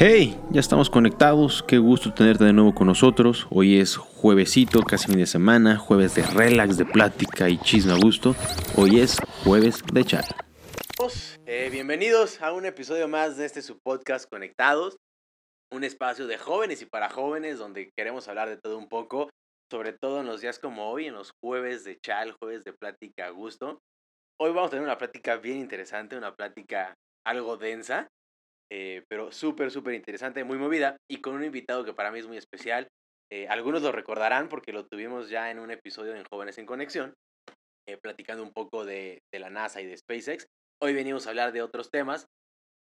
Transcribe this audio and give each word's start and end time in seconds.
Hey, 0.00 0.40
ya 0.52 0.60
estamos 0.60 0.90
conectados, 0.90 1.64
qué 1.64 1.78
gusto 1.78 2.14
tenerte 2.14 2.44
de 2.44 2.52
nuevo 2.52 2.72
con 2.72 2.86
nosotros. 2.86 3.48
Hoy 3.50 3.80
es 3.80 3.96
juevesito, 3.96 4.80
casi 4.84 5.08
fin 5.08 5.18
de 5.18 5.26
semana, 5.26 5.76
jueves 5.76 6.14
de 6.14 6.22
relax, 6.22 6.76
de 6.76 6.84
plática 6.84 7.48
y 7.48 7.58
chisme 7.58 7.94
a 7.94 7.96
gusto. 7.96 8.36
Hoy 8.76 9.00
es 9.00 9.18
jueves 9.42 9.82
de 9.92 10.04
charla. 10.04 10.36
Eh, 11.46 11.68
bienvenidos 11.72 12.40
a 12.40 12.52
un 12.52 12.64
episodio 12.64 13.08
más 13.08 13.36
de 13.38 13.46
este 13.46 13.60
su 13.60 13.80
podcast 13.80 14.30
Conectados, 14.30 14.98
un 15.72 15.82
espacio 15.82 16.28
de 16.28 16.38
jóvenes 16.38 16.80
y 16.80 16.86
para 16.86 17.10
jóvenes 17.10 17.58
donde 17.58 17.90
queremos 17.98 18.28
hablar 18.28 18.48
de 18.48 18.56
todo 18.56 18.78
un 18.78 18.88
poco, 18.88 19.30
sobre 19.68 19.92
todo 19.92 20.20
en 20.20 20.28
los 20.28 20.40
días 20.40 20.60
como 20.60 20.90
hoy, 20.92 21.06
en 21.06 21.14
los 21.14 21.32
jueves 21.42 21.82
de 21.82 21.98
chal, 21.98 22.36
jueves 22.40 22.62
de 22.62 22.72
plática 22.72 23.26
a 23.26 23.30
gusto. 23.30 23.80
Hoy 24.40 24.50
vamos 24.50 24.68
a 24.68 24.70
tener 24.70 24.84
una 24.84 24.96
plática 24.96 25.38
bien 25.38 25.58
interesante, 25.58 26.16
una 26.16 26.36
plática 26.36 26.94
algo 27.26 27.56
densa, 27.56 28.06
eh, 28.70 29.04
pero 29.08 29.32
súper, 29.32 29.70
súper 29.70 29.94
interesante, 29.94 30.44
muy 30.44 30.58
movida 30.58 30.96
y 31.10 31.20
con 31.20 31.34
un 31.34 31.44
invitado 31.44 31.84
que 31.84 31.94
para 31.94 32.10
mí 32.10 32.18
es 32.18 32.26
muy 32.26 32.36
especial. 32.36 32.88
Eh, 33.30 33.46
algunos 33.48 33.82
lo 33.82 33.92
recordarán 33.92 34.48
porque 34.48 34.72
lo 34.72 34.86
tuvimos 34.86 35.28
ya 35.28 35.50
en 35.50 35.58
un 35.58 35.70
episodio 35.70 36.14
en 36.14 36.24
Jóvenes 36.24 36.58
en 36.58 36.66
Conexión, 36.66 37.14
eh, 37.86 37.98
platicando 38.02 38.42
un 38.42 38.52
poco 38.52 38.84
de, 38.84 39.20
de, 39.32 39.38
la 39.38 39.50
NASA 39.50 39.80
y 39.80 39.86
de 39.86 39.96
SpaceX. 39.96 40.46
Hoy 40.82 40.94
venimos 40.94 41.26
a 41.26 41.30
hablar 41.30 41.52
de 41.52 41.62
otros 41.62 41.90
temas. 41.90 42.26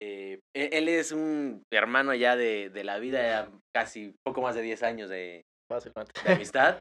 E, 0.02 0.40
él 0.54 0.88
es 0.88 1.12
un 1.12 1.63
hermano 1.73 2.13
ya 2.13 2.38
de, 2.38 2.70
de, 2.70 2.84
la 2.85 2.99
vida, 2.99 3.52
casi 3.76 4.13
poco 4.26 4.41
más 4.41 4.55
de 4.55 4.62
10 4.62 4.84
años 4.84 5.09
de, 5.09 5.43
de 5.70 5.91
amistad. 6.34 6.80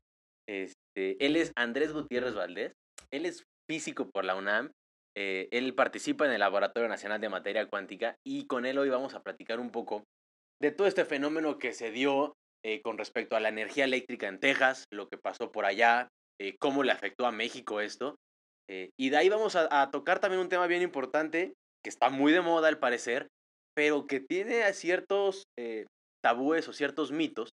Este, 0.48 1.24
él 1.24 1.37
es 1.37 1.52
Andrés 1.56 1.92
Gutiérrez 1.92 2.34
Valdés. 2.34 2.73
Él 3.10 3.26
es 3.26 3.42
físico 3.68 4.09
por 4.12 4.24
la 4.24 4.37
UNAM. 4.37 4.70
Eh, 5.20 5.48
él 5.50 5.74
participa 5.74 6.27
en 6.27 6.30
el 6.30 6.38
Laboratorio 6.38 6.88
Nacional 6.88 7.20
de 7.20 7.28
Materia 7.28 7.68
Cuántica 7.68 8.14
y 8.24 8.46
con 8.46 8.64
él 8.64 8.78
hoy 8.78 8.88
vamos 8.88 9.14
a 9.14 9.22
platicar 9.24 9.59
un 9.59 9.72
poco 9.72 10.04
de 10.62 10.70
todo 10.70 10.86
este 10.86 11.04
fenómeno 11.04 11.59
que 11.59 11.72
se 11.72 11.90
dio 11.90 12.36
eh, 12.64 12.82
con 12.82 12.98
respecto 12.98 13.34
a 13.34 13.40
la 13.40 13.48
energía 13.48 13.82
eléctrica 13.82 14.28
en 14.28 14.38
Texas, 14.38 14.84
lo 14.93 15.09
que 15.09 15.18
pasó 15.18 15.51
por 15.51 15.65
allá, 15.65 16.06
eh, 16.40 16.54
cómo 16.60 16.84
le 16.84 16.93
afectó 16.93 17.26
a 17.26 17.32
México 17.32 17.80
esto. 17.80 18.15
y 18.70 19.09
de 19.10 19.16
ahí 19.16 19.28
vamos 19.28 19.56
a, 19.56 19.90
tocar 19.90 20.20
también 20.20 20.43
un 20.43 20.51
tema 20.51 20.66
bien 20.66 20.82
importante, 20.82 21.54
que 21.82 21.88
está 21.88 22.10
muy 22.10 22.32
de 22.32 22.43
moda 22.43 22.68
al 22.68 22.78
parecer, 22.78 23.26
pero 23.74 24.06
que 24.06 24.21
tiene 24.21 24.71
ciertos 24.74 25.45
tabúes 26.23 26.68
o 26.68 26.74
ciertos 26.74 27.10
mitos 27.10 27.48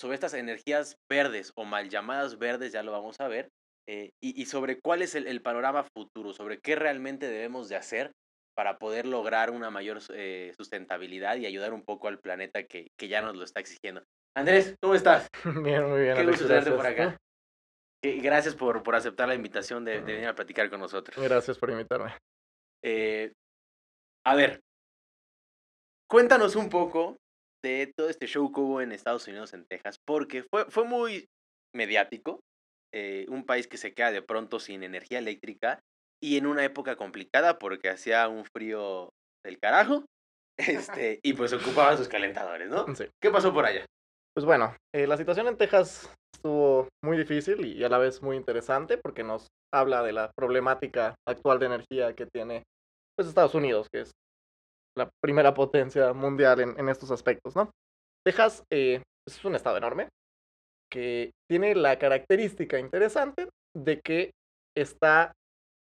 sobre 0.00 0.14
estas 0.14 0.32
energías 0.32 0.96
verdes 1.10 1.52
o 1.54 1.64
mal 1.64 1.90
llamadas 1.90 2.38
verdes, 2.38 2.72
ya 2.72 2.82
lo 2.82 2.92
vamos 2.92 3.20
a 3.20 3.28
ver, 3.28 3.50
eh, 3.88 4.10
y, 4.22 4.40
y, 4.40 4.46
sobre 4.46 4.80
cuál 4.80 5.02
es 5.02 5.14
el, 5.14 5.26
el, 5.26 5.42
panorama 5.42 5.84
futuro, 5.94 6.32
sobre 6.32 6.60
qué 6.60 6.76
realmente 6.76 7.28
debemos 7.28 7.68
de 7.68 7.76
hacer 7.76 8.12
para 8.54 8.78
poder 8.78 9.06
lograr 9.06 9.50
una 9.50 9.70
mayor 9.70 9.98
eh, 10.10 10.52
sustentabilidad 10.56 11.36
y 11.36 11.46
ayudar 11.46 11.72
un 11.72 11.82
poco 11.82 12.08
al 12.08 12.20
planeta 12.20 12.64
que, 12.64 12.88
que, 12.98 13.08
ya 13.08 13.22
nos 13.22 13.34
lo 13.34 13.44
está 13.44 13.60
exigiendo. 13.60 14.04
Andrés, 14.36 14.76
¿cómo 14.80 14.94
estás? 14.94 15.28
Bien, 15.64 15.88
muy 15.88 16.02
bien. 16.02 16.16
Qué 16.16 16.26
gusto 16.26 16.46
tenerte 16.46 16.70
por 16.72 16.86
acá. 16.86 17.16
Y 18.04 18.20
gracias 18.20 18.54
por, 18.54 18.82
por 18.82 18.96
aceptar 18.96 19.28
la 19.28 19.34
invitación 19.34 19.84
de, 19.84 20.00
de, 20.00 20.12
venir 20.12 20.28
a 20.28 20.34
platicar 20.34 20.68
con 20.68 20.80
nosotros. 20.80 21.16
Gracias 21.22 21.56
por 21.56 21.70
invitarme. 21.70 22.16
Eh, 22.84 23.32
a 24.24 24.34
ver, 24.34 24.60
cuéntanos 26.10 26.56
un 26.56 26.68
poco 26.68 27.16
de 27.62 27.92
todo 27.96 28.08
este 28.08 28.26
show 28.26 28.52
que 28.52 28.60
hubo 28.60 28.80
en 28.80 28.90
Estados 28.90 29.26
Unidos, 29.28 29.54
en 29.54 29.64
Texas, 29.66 29.98
porque 30.04 30.42
fue, 30.42 30.64
fue 30.68 30.84
muy 30.84 31.26
mediático, 31.74 32.40
eh, 32.94 33.26
un 33.28 33.44
país 33.44 33.66
que 33.66 33.76
se 33.76 33.92
queda 33.92 34.10
de 34.10 34.22
pronto 34.22 34.60
sin 34.60 34.82
energía 34.82 35.18
eléctrica 35.18 35.80
y 36.22 36.36
en 36.36 36.46
una 36.46 36.64
época 36.64 36.96
complicada 36.96 37.58
porque 37.58 37.90
hacía 37.90 38.28
un 38.28 38.44
frío 38.44 39.10
del 39.44 39.58
carajo 39.58 40.04
este, 40.58 41.20
y 41.22 41.32
pues 41.32 41.52
ocupaban 41.52 41.96
sus 41.96 42.08
calentadores, 42.08 42.70
¿no? 42.70 42.86
Sí. 42.94 43.06
¿Qué 43.22 43.30
pasó 43.30 43.52
por 43.52 43.64
allá? 43.64 43.84
Pues 44.34 44.46
bueno, 44.46 44.74
eh, 44.94 45.06
la 45.06 45.16
situación 45.16 45.48
en 45.48 45.56
Texas 45.56 46.10
estuvo 46.34 46.88
muy 47.04 47.16
difícil 47.16 47.64
y 47.64 47.84
a 47.84 47.88
la 47.88 47.98
vez 47.98 48.22
muy 48.22 48.36
interesante 48.36 48.98
porque 48.98 49.24
nos 49.24 49.48
habla 49.72 50.02
de 50.02 50.12
la 50.12 50.30
problemática 50.36 51.14
actual 51.28 51.58
de 51.58 51.66
energía 51.66 52.14
que 52.14 52.26
tiene 52.26 52.62
pues 53.16 53.28
Estados 53.28 53.54
Unidos, 53.54 53.88
que 53.92 54.02
es 54.02 54.10
la 54.96 55.10
primera 55.22 55.54
potencia 55.54 56.12
mundial 56.12 56.60
en, 56.60 56.78
en 56.78 56.88
estos 56.88 57.10
aspectos, 57.10 57.56
¿no? 57.56 57.70
Texas 58.24 58.62
eh, 58.72 59.02
es 59.28 59.44
un 59.44 59.54
estado 59.54 59.76
enorme, 59.76 60.08
que 60.92 61.30
tiene 61.50 61.74
la 61.74 61.98
característica 61.98 62.78
interesante 62.78 63.48
de 63.74 64.00
que 64.00 64.30
está 64.76 65.32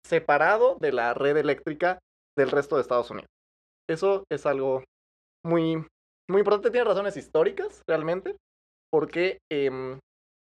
separado 0.06 0.76
de 0.80 0.92
la 0.92 1.14
red 1.14 1.36
eléctrica 1.36 1.98
del 2.36 2.50
resto 2.50 2.76
de 2.76 2.82
Estados 2.82 3.10
Unidos. 3.10 3.28
Eso 3.88 4.24
es 4.30 4.46
algo 4.46 4.82
muy, 5.44 5.76
muy 6.28 6.40
importante, 6.40 6.70
tiene 6.70 6.88
razones 6.88 7.16
históricas 7.16 7.82
realmente, 7.88 8.36
porque 8.90 9.38
eh, 9.52 9.98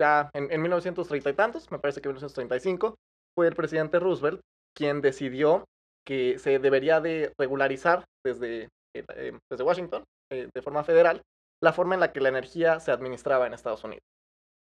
ya 0.02 0.30
en, 0.34 0.52
en 0.52 0.62
1930 0.62 1.30
y 1.30 1.34
tantos, 1.34 1.72
me 1.72 1.80
parece 1.80 2.02
que 2.02 2.10
en 2.10 2.16
1935, 2.16 2.96
fue 3.38 3.48
el 3.48 3.56
presidente 3.56 4.00
Roosevelt 4.00 4.42
quien 4.76 5.02
decidió 5.02 5.66
que 6.06 6.40
se 6.40 6.60
debería 6.60 7.02
de 7.02 7.32
regularizar 7.38 8.06
desde, 8.26 8.70
eh, 8.96 9.38
desde 9.52 9.64
Washington, 9.64 10.04
eh, 10.32 10.50
de 10.54 10.62
forma 10.62 10.84
federal, 10.84 11.22
la 11.62 11.74
forma 11.74 11.94
en 11.96 12.00
la 12.00 12.12
que 12.12 12.22
la 12.22 12.30
energía 12.30 12.80
se 12.80 12.92
administraba 12.92 13.46
en 13.46 13.54
Estados 13.54 13.84
Unidos. 13.84 14.02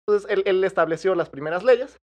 Entonces, 0.07 0.29
él, 0.31 0.43
él, 0.45 0.63
estableció 0.63 1.15
las 1.15 1.29
primeras 1.29 1.63
leyes 1.63 1.97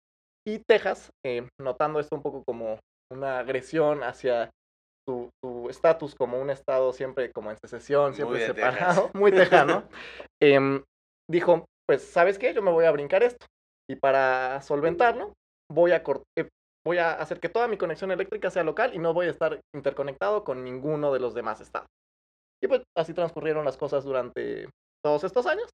y 0.48 0.60
Texas, 0.68 1.12
eh, 1.26 1.48
notando 1.60 2.00
esto 2.00 2.16
un 2.16 2.24
poco 2.24 2.44
como 2.46 2.80
una 3.12 3.40
agresión 3.40 4.04
hacia 4.04 4.50
su 5.08 5.30
estatus 5.70 6.16
como 6.16 6.40
un 6.40 6.50
estado 6.50 6.94
siempre 6.94 7.32
como 7.32 7.52
en 7.52 7.58
secesión, 7.58 8.14
siempre 8.14 8.38
muy 8.38 8.48
separado, 8.48 9.04
Texas. 9.04 9.16
muy 9.16 9.32
tejano, 9.32 9.84
eh, 10.42 10.82
dijo, 11.30 11.66
pues, 11.88 12.04
¿sabes 12.04 12.40
qué? 12.40 12.54
Yo 12.54 12.62
me 12.62 12.72
voy 12.72 12.86
a 12.86 12.92
brincar 12.92 13.24
esto. 13.24 13.46
Y 13.90 13.96
para 13.96 14.62
solventarlo, 14.62 15.34
voy 15.70 15.92
a, 15.92 16.04
eh, 16.38 16.48
voy 16.86 16.98
a 16.98 17.14
hacer 17.14 17.40
que 17.40 17.50
toda 17.50 17.68
mi 17.68 17.78
conexión 17.78 18.12
eléctrica 18.12 18.50
sea 18.50 18.64
local 18.64 18.92
y 18.94 19.00
no 19.00 19.14
voy 19.14 19.28
a 19.28 19.32
estar 19.32 19.60
interconectado 19.76 20.44
con 20.44 20.64
ninguno 20.64 21.12
de 21.12 21.20
los 21.20 21.34
demás 21.34 21.62
estados. 21.62 21.90
Y 22.64 22.68
pues 22.68 22.84
así 22.96 23.14
transcurrieron 23.14 23.66
las 23.66 23.78
cosas 23.78 24.04
durante 24.04 24.70
todos 25.04 25.24
estos 25.24 25.46
años 25.48 25.68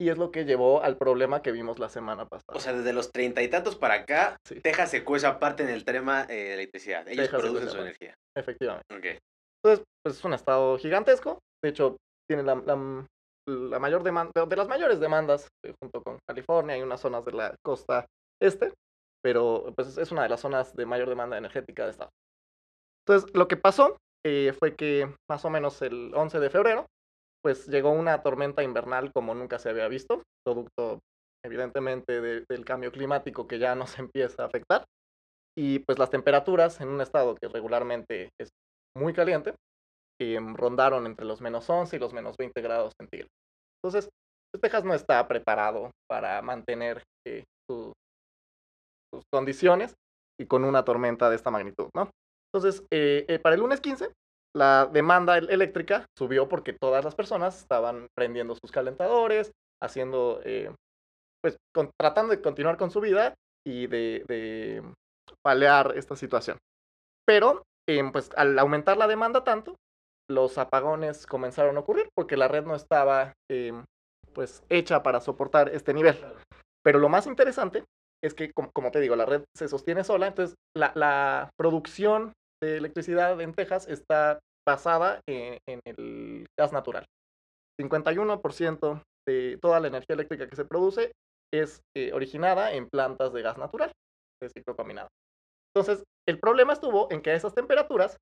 y 0.00 0.10
es 0.10 0.18
lo 0.18 0.30
que 0.30 0.44
llevó 0.44 0.82
al 0.82 0.96
problema 0.96 1.42
que 1.42 1.52
vimos 1.52 1.78
la 1.78 1.88
semana 1.88 2.26
pasada. 2.26 2.56
O 2.56 2.60
sea, 2.60 2.72
desde 2.72 2.92
los 2.92 3.10
treinta 3.10 3.42
y 3.42 3.48
tantos 3.48 3.76
para 3.76 3.94
acá, 3.94 4.36
sí. 4.46 4.60
Texas 4.60 4.90
se 4.90 5.04
cuece 5.04 5.26
aparte 5.26 5.62
en 5.62 5.70
el 5.70 5.84
tema 5.84 6.22
eh, 6.24 6.34
de 6.34 6.54
electricidad. 6.54 7.06
Ellos 7.08 7.24
Texas 7.24 7.40
producen 7.40 7.70
su 7.70 7.78
energía. 7.78 8.14
Efectivamente. 8.36 8.96
Okay. 8.96 9.18
Entonces, 9.62 9.84
pues 10.04 10.16
es 10.16 10.24
un 10.24 10.34
estado 10.34 10.78
gigantesco. 10.78 11.40
De 11.62 11.70
hecho, 11.70 11.96
tiene 12.28 12.44
la, 12.44 12.54
la, 12.54 13.06
la 13.48 13.78
mayor 13.78 14.04
demanda, 14.04 14.46
de 14.46 14.56
las 14.56 14.68
mayores 14.68 15.00
demandas, 15.00 15.48
eh, 15.64 15.74
junto 15.82 16.02
con 16.02 16.18
California 16.28 16.78
y 16.78 16.82
unas 16.82 17.00
zonas 17.00 17.24
de 17.24 17.32
la 17.32 17.54
costa 17.64 18.06
este, 18.40 18.72
pero 19.22 19.72
pues 19.74 19.98
es 19.98 20.12
una 20.12 20.22
de 20.22 20.28
las 20.28 20.40
zonas 20.40 20.74
de 20.74 20.86
mayor 20.86 21.08
demanda 21.08 21.36
energética 21.36 21.84
de 21.84 21.90
estado. 21.90 22.10
Entonces, 23.04 23.34
lo 23.34 23.48
que 23.48 23.56
pasó 23.56 23.96
eh, 24.24 24.54
fue 24.58 24.76
que 24.76 25.12
más 25.28 25.44
o 25.44 25.50
menos 25.50 25.82
el 25.82 26.14
11 26.14 26.40
de 26.40 26.50
febrero, 26.50 26.86
pues 27.48 27.66
llegó 27.66 27.92
una 27.92 28.22
tormenta 28.22 28.62
invernal 28.62 29.10
como 29.10 29.34
nunca 29.34 29.58
se 29.58 29.70
había 29.70 29.88
visto, 29.88 30.22
producto 30.44 31.00
evidentemente 31.42 32.20
de, 32.20 32.44
del 32.46 32.66
cambio 32.66 32.92
climático 32.92 33.46
que 33.46 33.58
ya 33.58 33.74
nos 33.74 33.98
empieza 33.98 34.42
a 34.42 34.46
afectar. 34.48 34.84
Y 35.56 35.78
pues 35.78 35.98
las 35.98 36.10
temperaturas 36.10 36.78
en 36.82 36.88
un 36.88 37.00
estado 37.00 37.34
que 37.36 37.48
regularmente 37.48 38.28
es 38.38 38.50
muy 38.94 39.14
caliente, 39.14 39.54
eh, 40.20 40.38
rondaron 40.52 41.06
entre 41.06 41.24
los 41.24 41.40
menos 41.40 41.70
11 41.70 41.96
y 41.96 41.98
los 41.98 42.12
menos 42.12 42.36
20 42.36 42.60
grados 42.60 42.92
centígrados. 43.00 43.32
Entonces, 43.82 44.10
pues 44.52 44.60
Texas 44.60 44.84
no 44.84 44.92
está 44.92 45.26
preparado 45.26 45.90
para 46.06 46.42
mantener 46.42 47.02
eh, 47.26 47.44
su, 47.66 47.94
sus 49.10 49.24
condiciones 49.32 49.94
y 50.38 50.44
con 50.44 50.64
una 50.64 50.84
tormenta 50.84 51.30
de 51.30 51.36
esta 51.36 51.50
magnitud, 51.50 51.88
¿no? 51.96 52.10
Entonces, 52.52 52.84
eh, 52.90 53.24
eh, 53.26 53.38
para 53.38 53.54
el 53.54 53.62
lunes 53.62 53.80
15, 53.80 54.12
la 54.58 54.86
demanda 54.86 55.38
eléctrica 55.38 56.06
subió 56.18 56.48
porque 56.48 56.72
todas 56.72 57.04
las 57.04 57.14
personas 57.14 57.60
estaban 57.60 58.08
prendiendo 58.16 58.54
sus 58.54 58.72
calentadores, 58.72 59.52
haciendo, 59.82 60.40
eh, 60.44 60.70
pues, 61.42 61.56
con, 61.74 61.90
tratando 61.98 62.32
de 62.32 62.42
continuar 62.42 62.76
con 62.76 62.90
su 62.90 63.00
vida 63.00 63.34
y 63.66 63.86
de, 63.86 64.24
de 64.28 64.82
paliar 65.44 65.94
esta 65.96 66.16
situación. 66.16 66.58
Pero, 67.26 67.62
eh, 67.88 68.02
pues, 68.12 68.30
al 68.36 68.58
aumentar 68.58 68.96
la 68.96 69.06
demanda 69.06 69.44
tanto, 69.44 69.76
los 70.30 70.58
apagones 70.58 71.26
comenzaron 71.26 71.76
a 71.76 71.80
ocurrir 71.80 72.08
porque 72.14 72.36
la 72.36 72.48
red 72.48 72.64
no 72.64 72.74
estaba, 72.74 73.32
eh, 73.50 73.72
pues, 74.34 74.62
hecha 74.68 75.02
para 75.02 75.20
soportar 75.20 75.68
este 75.70 75.94
nivel. 75.94 76.16
Pero 76.82 76.98
lo 76.98 77.08
más 77.08 77.26
interesante 77.26 77.84
es 78.22 78.34
que, 78.34 78.52
como, 78.52 78.70
como 78.72 78.90
te 78.90 79.00
digo, 79.00 79.14
la 79.16 79.26
red 79.26 79.44
se 79.56 79.68
sostiene 79.68 80.04
sola, 80.04 80.26
entonces 80.26 80.56
la, 80.76 80.92
la 80.94 81.50
producción 81.56 82.32
de 82.62 82.76
electricidad 82.76 83.40
en 83.40 83.54
Texas 83.54 83.86
está 83.88 84.40
basada 84.68 85.20
en, 85.26 85.56
en 85.66 85.80
el 85.86 86.46
gas 86.58 86.72
natural. 86.72 87.04
51% 87.80 89.02
de 89.26 89.58
toda 89.62 89.80
la 89.80 89.88
energía 89.88 90.14
eléctrica 90.14 90.46
que 90.48 90.56
se 90.56 90.64
produce 90.64 91.12
es 91.52 91.80
eh, 91.96 92.12
originada 92.12 92.72
en 92.72 92.88
plantas 92.88 93.32
de 93.32 93.42
gas 93.42 93.56
natural, 93.56 93.92
de 94.42 94.50
ciclo 94.50 94.76
combinado. 94.76 95.08
Entonces, 95.74 96.04
el 96.28 96.38
problema 96.38 96.72
estuvo 96.74 97.10
en 97.10 97.22
que 97.22 97.30
a 97.30 97.34
esas 97.34 97.54
temperaturas 97.54 98.16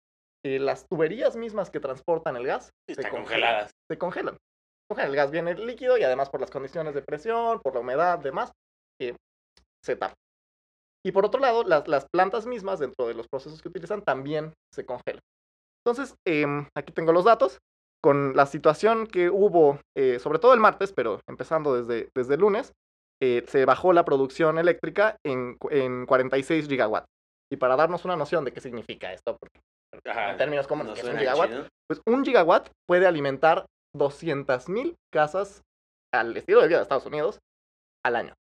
eh, 0.44 0.58
las 0.60 0.86
tuberías 0.88 1.36
mismas 1.36 1.70
que 1.70 1.80
transportan 1.80 2.36
el 2.36 2.46
gas 2.46 2.70
se 2.88 2.92
Están 2.92 3.10
congelan. 3.10 3.24
congeladas. 3.24 3.70
Se 3.90 3.98
congelan. 3.98 4.36
Congelan. 4.88 5.10
El 5.10 5.16
gas 5.16 5.30
viene 5.32 5.54
líquido 5.54 5.98
y 5.98 6.04
además 6.04 6.30
por 6.30 6.40
las 6.40 6.50
condiciones 6.50 6.94
de 6.94 7.02
presión, 7.02 7.60
por 7.60 7.74
la 7.74 7.80
humedad, 7.80 8.18
demás, 8.20 8.52
eh, 9.00 9.16
se 9.84 9.96
tapa. 9.96 10.14
Y 11.04 11.12
por 11.12 11.24
otro 11.24 11.40
lado, 11.40 11.64
las, 11.64 11.88
las 11.88 12.06
plantas 12.12 12.46
mismas 12.46 12.78
dentro 12.78 13.06
de 13.06 13.14
los 13.14 13.26
procesos 13.28 13.62
que 13.62 13.68
utilizan 13.68 14.02
también 14.02 14.52
se 14.72 14.84
congelan. 14.84 15.20
Entonces, 15.86 16.16
em, 16.26 16.66
aquí 16.76 16.92
tengo 16.92 17.12
los 17.12 17.24
datos. 17.24 17.58
Con 18.02 18.34
la 18.34 18.46
situación 18.46 19.06
que 19.06 19.30
hubo, 19.30 19.80
eh, 19.96 20.18
sobre 20.18 20.40
todo 20.40 20.52
el 20.52 20.60
martes, 20.60 20.92
pero 20.92 21.20
empezando 21.28 21.80
desde, 21.80 22.10
desde 22.14 22.34
el 22.34 22.40
lunes, 22.40 22.72
eh, 23.22 23.44
se 23.46 23.64
bajó 23.64 23.92
la 23.92 24.04
producción 24.04 24.58
eléctrica 24.58 25.16
en, 25.24 25.56
en 25.70 26.06
46 26.06 26.68
gigawatts. 26.68 27.06
Y 27.52 27.56
para 27.56 27.76
darnos 27.76 28.04
una 28.04 28.16
noción 28.16 28.44
de 28.44 28.52
qué 28.52 28.60
significa 28.60 29.12
esto, 29.12 29.36
porque 29.38 29.60
Ajá, 30.10 30.32
en 30.32 30.36
términos 30.36 30.66
comunes, 30.66 30.90
no 30.90 30.94
¿qué 30.94 31.00
es 31.02 31.06
un 31.06 31.18
gigawatt? 31.18 31.50
chido. 31.50 31.68
pues 31.88 32.02
un 32.06 32.24
gigawatt 32.24 32.68
puede 32.88 33.06
alimentar 33.06 33.66
200.000 33.96 34.96
casas 35.12 35.62
al 36.12 36.36
estilo 36.36 36.62
de 36.62 36.68
vida 36.68 36.78
de 36.78 36.82
Estados 36.82 37.06
Unidos 37.06 37.38
al 38.04 38.16
año. 38.16 38.34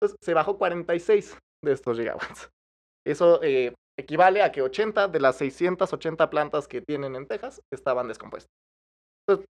Entonces 0.00 0.16
se 0.22 0.34
bajó 0.34 0.56
46 0.56 1.36
de 1.64 1.72
estos 1.72 1.98
gigawatts. 1.98 2.48
Eso 3.06 3.42
eh, 3.42 3.74
equivale 3.98 4.42
a 4.42 4.52
que 4.52 4.62
80 4.62 5.08
de 5.08 5.20
las 5.20 5.36
680 5.36 6.30
plantas 6.30 6.68
que 6.68 6.80
tienen 6.80 7.16
en 7.16 7.26
Texas 7.26 7.60
estaban 7.72 8.08
descompuestas. 8.08 8.50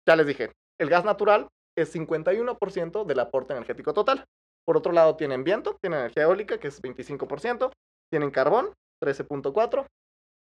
Ya 0.06 0.16
les 0.16 0.26
dije, 0.26 0.52
el 0.78 0.88
gas 0.88 1.04
natural 1.04 1.48
es 1.76 1.94
51% 1.94 3.04
del 3.04 3.20
aporte 3.20 3.52
energético 3.54 3.92
total. 3.92 4.24
Por 4.66 4.76
otro 4.76 4.92
lado, 4.92 5.16
tienen 5.16 5.44
viento, 5.44 5.76
tienen 5.80 6.00
energía 6.00 6.24
eólica, 6.24 6.58
que 6.58 6.68
es 6.68 6.80
25%, 6.80 7.70
tienen 8.10 8.30
carbón, 8.30 8.72
13.4%, 9.02 9.86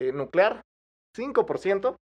eh, 0.02 0.12
nuclear, 0.12 0.62
5%, 1.16 1.96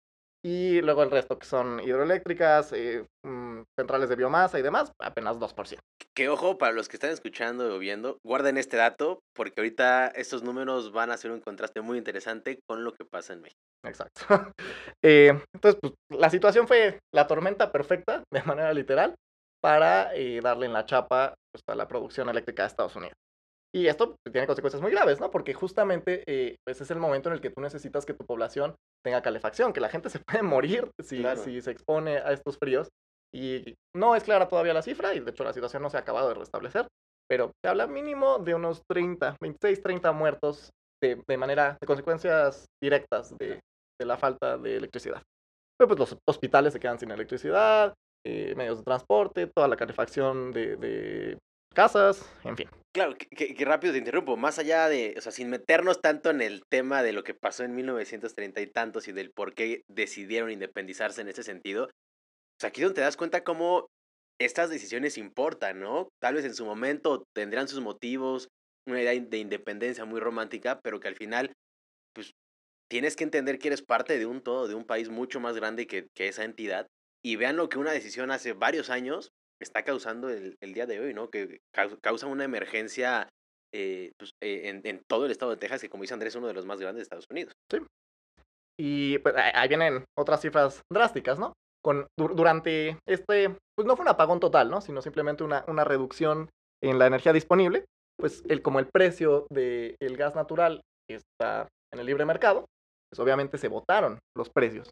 y 0.47 0.79
luego 0.79 1.03
el 1.03 1.11
resto 1.11 1.37
que 1.37 1.45
son 1.45 1.81
hidroeléctricas, 1.81 2.71
eh, 2.71 3.05
mm, 3.25 3.63
centrales 3.77 4.07
de 4.07 4.15
biomasa 4.15 4.57
y 4.57 4.61
demás, 4.61 4.93
apenas 4.97 5.37
2%. 5.39 5.81
Que 6.15 6.29
ojo, 6.29 6.57
para 6.57 6.71
los 6.71 6.87
que 6.87 6.95
están 6.95 7.09
escuchando 7.09 7.75
o 7.75 7.79
viendo, 7.79 8.17
guarden 8.25 8.57
este 8.57 8.77
dato 8.77 9.19
porque 9.35 9.59
ahorita 9.59 10.07
estos 10.07 10.43
números 10.43 10.93
van 10.93 11.11
a 11.11 11.15
hacer 11.15 11.31
un 11.31 11.41
contraste 11.41 11.81
muy 11.81 11.97
interesante 11.97 12.59
con 12.65 12.85
lo 12.85 12.93
que 12.93 13.03
pasa 13.03 13.33
en 13.33 13.41
México. 13.41 13.59
Exacto. 13.83 14.21
Eh, 15.03 15.31
entonces, 15.53 15.79
pues, 15.79 15.93
la 16.09 16.29
situación 16.29 16.67
fue 16.67 16.99
la 17.13 17.27
tormenta 17.27 17.71
perfecta, 17.71 18.23
de 18.33 18.41
manera 18.43 18.73
literal, 18.73 19.15
para 19.61 20.15
eh, 20.15 20.39
darle 20.41 20.65
en 20.65 20.73
la 20.73 20.85
chapa 20.85 21.35
pues, 21.51 21.61
a 21.67 21.75
la 21.75 21.87
producción 21.87 22.29
eléctrica 22.29 22.63
de 22.63 22.67
Estados 22.67 22.95
Unidos. 22.95 23.13
Y 23.77 23.87
esto 23.87 24.15
pues, 24.23 24.31
tiene 24.33 24.47
consecuencias 24.47 24.81
muy 24.81 24.89
graves, 24.91 25.19
¿no? 25.19 25.29
Porque 25.29 25.53
justamente 25.53 26.23
eh, 26.25 26.55
pues, 26.65 26.81
es 26.81 26.89
el 26.89 26.97
momento 26.97 27.29
en 27.29 27.35
el 27.35 27.41
que 27.41 27.51
tú 27.51 27.61
necesitas 27.61 28.05
que 28.05 28.13
tu 28.15 28.25
población 28.25 28.73
tenga 29.05 29.21
calefacción, 29.21 29.71
que 29.71 29.81
la 29.81 29.89
gente 29.89 30.09
se 30.09 30.19
puede 30.19 30.41
morir 30.41 30.89
si, 31.03 31.19
Claro. 31.19 31.39
si 31.43 31.61
se 31.61 31.71
expone 31.71 32.17
a 32.17 32.31
estos 32.31 32.57
fríos. 32.57 32.87
Y 33.35 33.75
no 33.95 34.15
es 34.15 34.23
clara 34.23 34.47
todavía 34.47 34.73
la 34.73 34.81
cifra, 34.81 35.13
y 35.13 35.19
de 35.19 35.29
hecho 35.31 35.43
la 35.43 35.53
situación 35.53 35.83
no 35.83 35.89
se 35.89 35.97
ha 35.97 35.99
acabado 35.99 36.29
de 36.29 36.33
restablecer, 36.35 36.87
pero 37.29 37.51
se 37.63 37.69
habla 37.69 37.85
mínimo 37.85 38.39
de 38.39 38.55
unos 38.55 38.81
30, 38.89 39.35
26, 39.41 39.83
30 39.83 40.11
muertos 40.13 40.69
de, 41.03 41.21
de 41.27 41.37
manera, 41.37 41.77
de 41.79 41.85
consecuencias 41.85 42.65
directas 42.81 43.37
de, 43.37 43.59
de 43.99 44.05
la 44.05 44.17
falta 44.17 44.57
de 44.57 44.77
electricidad. 44.77 45.21
Pero 45.77 45.89
pues 45.89 45.99
los 45.99 46.17
hospitales 46.27 46.73
se 46.73 46.79
quedan 46.79 46.97
sin 46.97 47.11
electricidad, 47.11 47.93
eh, 48.25 48.55
medios 48.55 48.77
de 48.79 48.83
transporte, 48.85 49.47
toda 49.53 49.67
la 49.67 49.75
calefacción 49.75 50.51
de, 50.51 50.77
de 50.77 51.37
casas, 51.75 52.27
en 52.45 52.55
fin. 52.57 52.69
Claro, 52.97 53.15
que, 53.15 53.53
que- 53.53 53.63
rápido 53.65 53.93
te 53.93 53.99
interrumpo, 53.99 54.37
más 54.37 54.57
allá 54.57 54.89
de, 54.89 55.13
o 55.19 55.21
sea, 55.21 55.31
sin 55.31 55.51
meternos 55.51 56.01
tanto 56.01 56.31
en 56.31 56.41
el 56.41 56.63
tema 56.67 57.03
de 57.03 57.13
lo 57.13 57.23
que 57.23 57.35
pasó 57.35 57.63
en 57.63 57.75
1930 57.75 58.59
y 58.59 58.65
tantos 58.65 59.07
y 59.07 59.11
del 59.11 59.29
por 59.31 59.53
qué 59.53 59.83
decidieron 59.87 60.49
independizarse 60.49 61.21
en 61.21 61.27
ese 61.27 61.43
sentido, 61.43 61.89
pues 62.59 62.69
aquí 62.69 62.81
es 62.81 62.85
donde 62.87 62.95
te 62.95 63.01
das 63.01 63.17
cuenta 63.17 63.43
cómo 63.43 63.87
estas 64.39 64.69
decisiones 64.71 65.17
importan, 65.17 65.79
¿no? 65.79 66.09
Tal 66.21 66.35
vez 66.35 66.45
en 66.45 66.55
su 66.55 66.65
momento 66.65 67.25
tendrán 67.35 67.67
sus 67.67 67.81
motivos, 67.81 68.49
una 68.87 69.01
idea 69.01 69.19
de 69.19 69.37
independencia 69.39 70.05
muy 70.05 70.19
romántica, 70.19 70.79
pero 70.83 70.99
que 70.99 71.09
al 71.09 71.15
final, 71.15 71.53
pues, 72.13 72.31
tienes 72.89 73.15
que 73.15 73.25
entender 73.25 73.59
que 73.59 73.69
eres 73.69 73.83
parte 73.83 74.19
de 74.19 74.25
un 74.25 74.41
todo, 74.41 74.67
de 74.67 74.75
un 74.75 74.85
país 74.85 75.09
mucho 75.09 75.39
más 75.39 75.55
grande 75.55 75.87
que, 75.87 76.07
que 76.15 76.27
esa 76.29 76.45
entidad, 76.45 76.87
y 77.23 77.35
vean 77.37 77.57
lo 77.57 77.69
que 77.69 77.79
una 77.79 77.91
decisión 77.91 78.31
hace 78.31 78.53
varios 78.53 78.89
años 78.89 79.31
está 79.59 79.83
causando 79.83 80.29
el, 80.29 80.55
el 80.61 80.73
día 80.73 80.85
de 80.85 80.99
hoy, 80.99 81.13
¿no? 81.13 81.29
Que 81.29 81.59
cau- 81.75 81.97
causa 82.01 82.27
una 82.27 82.43
emergencia 82.43 83.27
eh, 83.73 84.11
pues, 84.17 84.31
eh, 84.41 84.69
en, 84.69 84.81
en 84.85 85.01
todo 85.09 85.25
el 85.25 85.31
estado 85.31 85.51
de 85.51 85.57
Texas, 85.57 85.81
que 85.81 85.89
como 85.89 86.03
dice 86.03 86.13
Andrés, 86.13 86.33
es 86.33 86.37
uno 86.37 86.47
de 86.47 86.53
los 86.53 86.65
más 86.65 86.79
grandes 86.79 86.99
de 86.99 87.03
Estados 87.03 87.25
Unidos. 87.29 87.53
Y 88.79 89.17
pues, 89.19 89.35
ahí 89.35 89.67
vienen 89.67 90.05
otras 90.17 90.41
cifras 90.41 90.81
drásticas, 90.91 91.39
¿no? 91.39 91.53
Con, 91.83 92.07
dur- 92.19 92.35
durante 92.35 92.99
este, 93.07 93.49
pues 93.75 93.87
no 93.87 93.95
fue 93.95 94.03
un 94.03 94.09
apagón 94.09 94.39
total, 94.39 94.69
¿no? 94.69 94.81
Sino 94.81 95.01
simplemente 95.01 95.43
una, 95.43 95.63
una 95.67 95.83
reducción 95.83 96.49
en 96.83 96.99
la 96.99 97.07
energía 97.07 97.33
disponible, 97.33 97.85
pues 98.19 98.43
el, 98.47 98.61
como 98.61 98.79
el 98.79 98.87
precio 98.87 99.47
del 99.49 100.17
gas 100.17 100.35
natural 100.35 100.81
está 101.09 101.67
en 101.93 101.99
el 101.99 102.05
libre 102.05 102.25
mercado, 102.25 102.65
pues 103.09 103.19
obviamente 103.19 103.57
se 103.57 103.67
votaron 103.67 104.19
los 104.35 104.49
precios. 104.49 104.89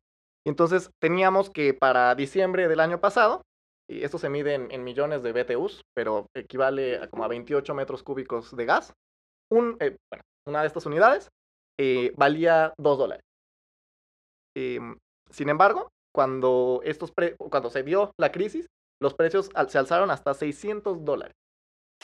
Y 0.48 0.50
entonces 0.50 0.90
teníamos 1.02 1.50
que 1.50 1.74
para 1.74 2.16
diciembre 2.16 2.68
del 2.68 2.80
año 2.80 3.00
pasado, 3.00 3.42
y 3.90 4.04
esto 4.04 4.18
se 4.18 4.30
mide 4.30 4.54
en, 4.56 4.72
en 4.72 4.84
millones 4.84 5.22
de 5.24 5.32
BTUs, 5.32 5.82
pero 5.96 6.28
equivale 6.36 6.98
a 6.98 7.08
como 7.10 7.24
a 7.24 7.28
28 7.28 7.74
metros 7.76 8.04
cúbicos 8.04 8.56
de 8.56 8.66
gas, 8.66 8.94
un, 9.52 9.78
eh, 9.80 9.98
bueno, 10.12 10.24
una 10.48 10.62
de 10.62 10.68
estas 10.68 10.86
unidades 10.86 11.30
eh, 11.80 12.14
valía 12.16 12.74
2 12.78 12.98
dólares. 12.98 13.24
Em, 14.58 14.98
sin 15.30 15.50
embargo, 15.50 15.90
cuando, 16.14 16.82
estos 16.84 17.12
pre- 17.12 17.36
cuando 17.38 17.70
se 17.70 17.84
dio 17.84 18.12
la 18.18 18.32
crisis, 18.32 18.68
los 19.02 19.14
precios 19.14 19.50
al- 19.54 19.70
se 19.70 19.78
alzaron 19.78 20.10
hasta 20.12 20.34
600 20.34 21.04
dólares. 21.04 21.34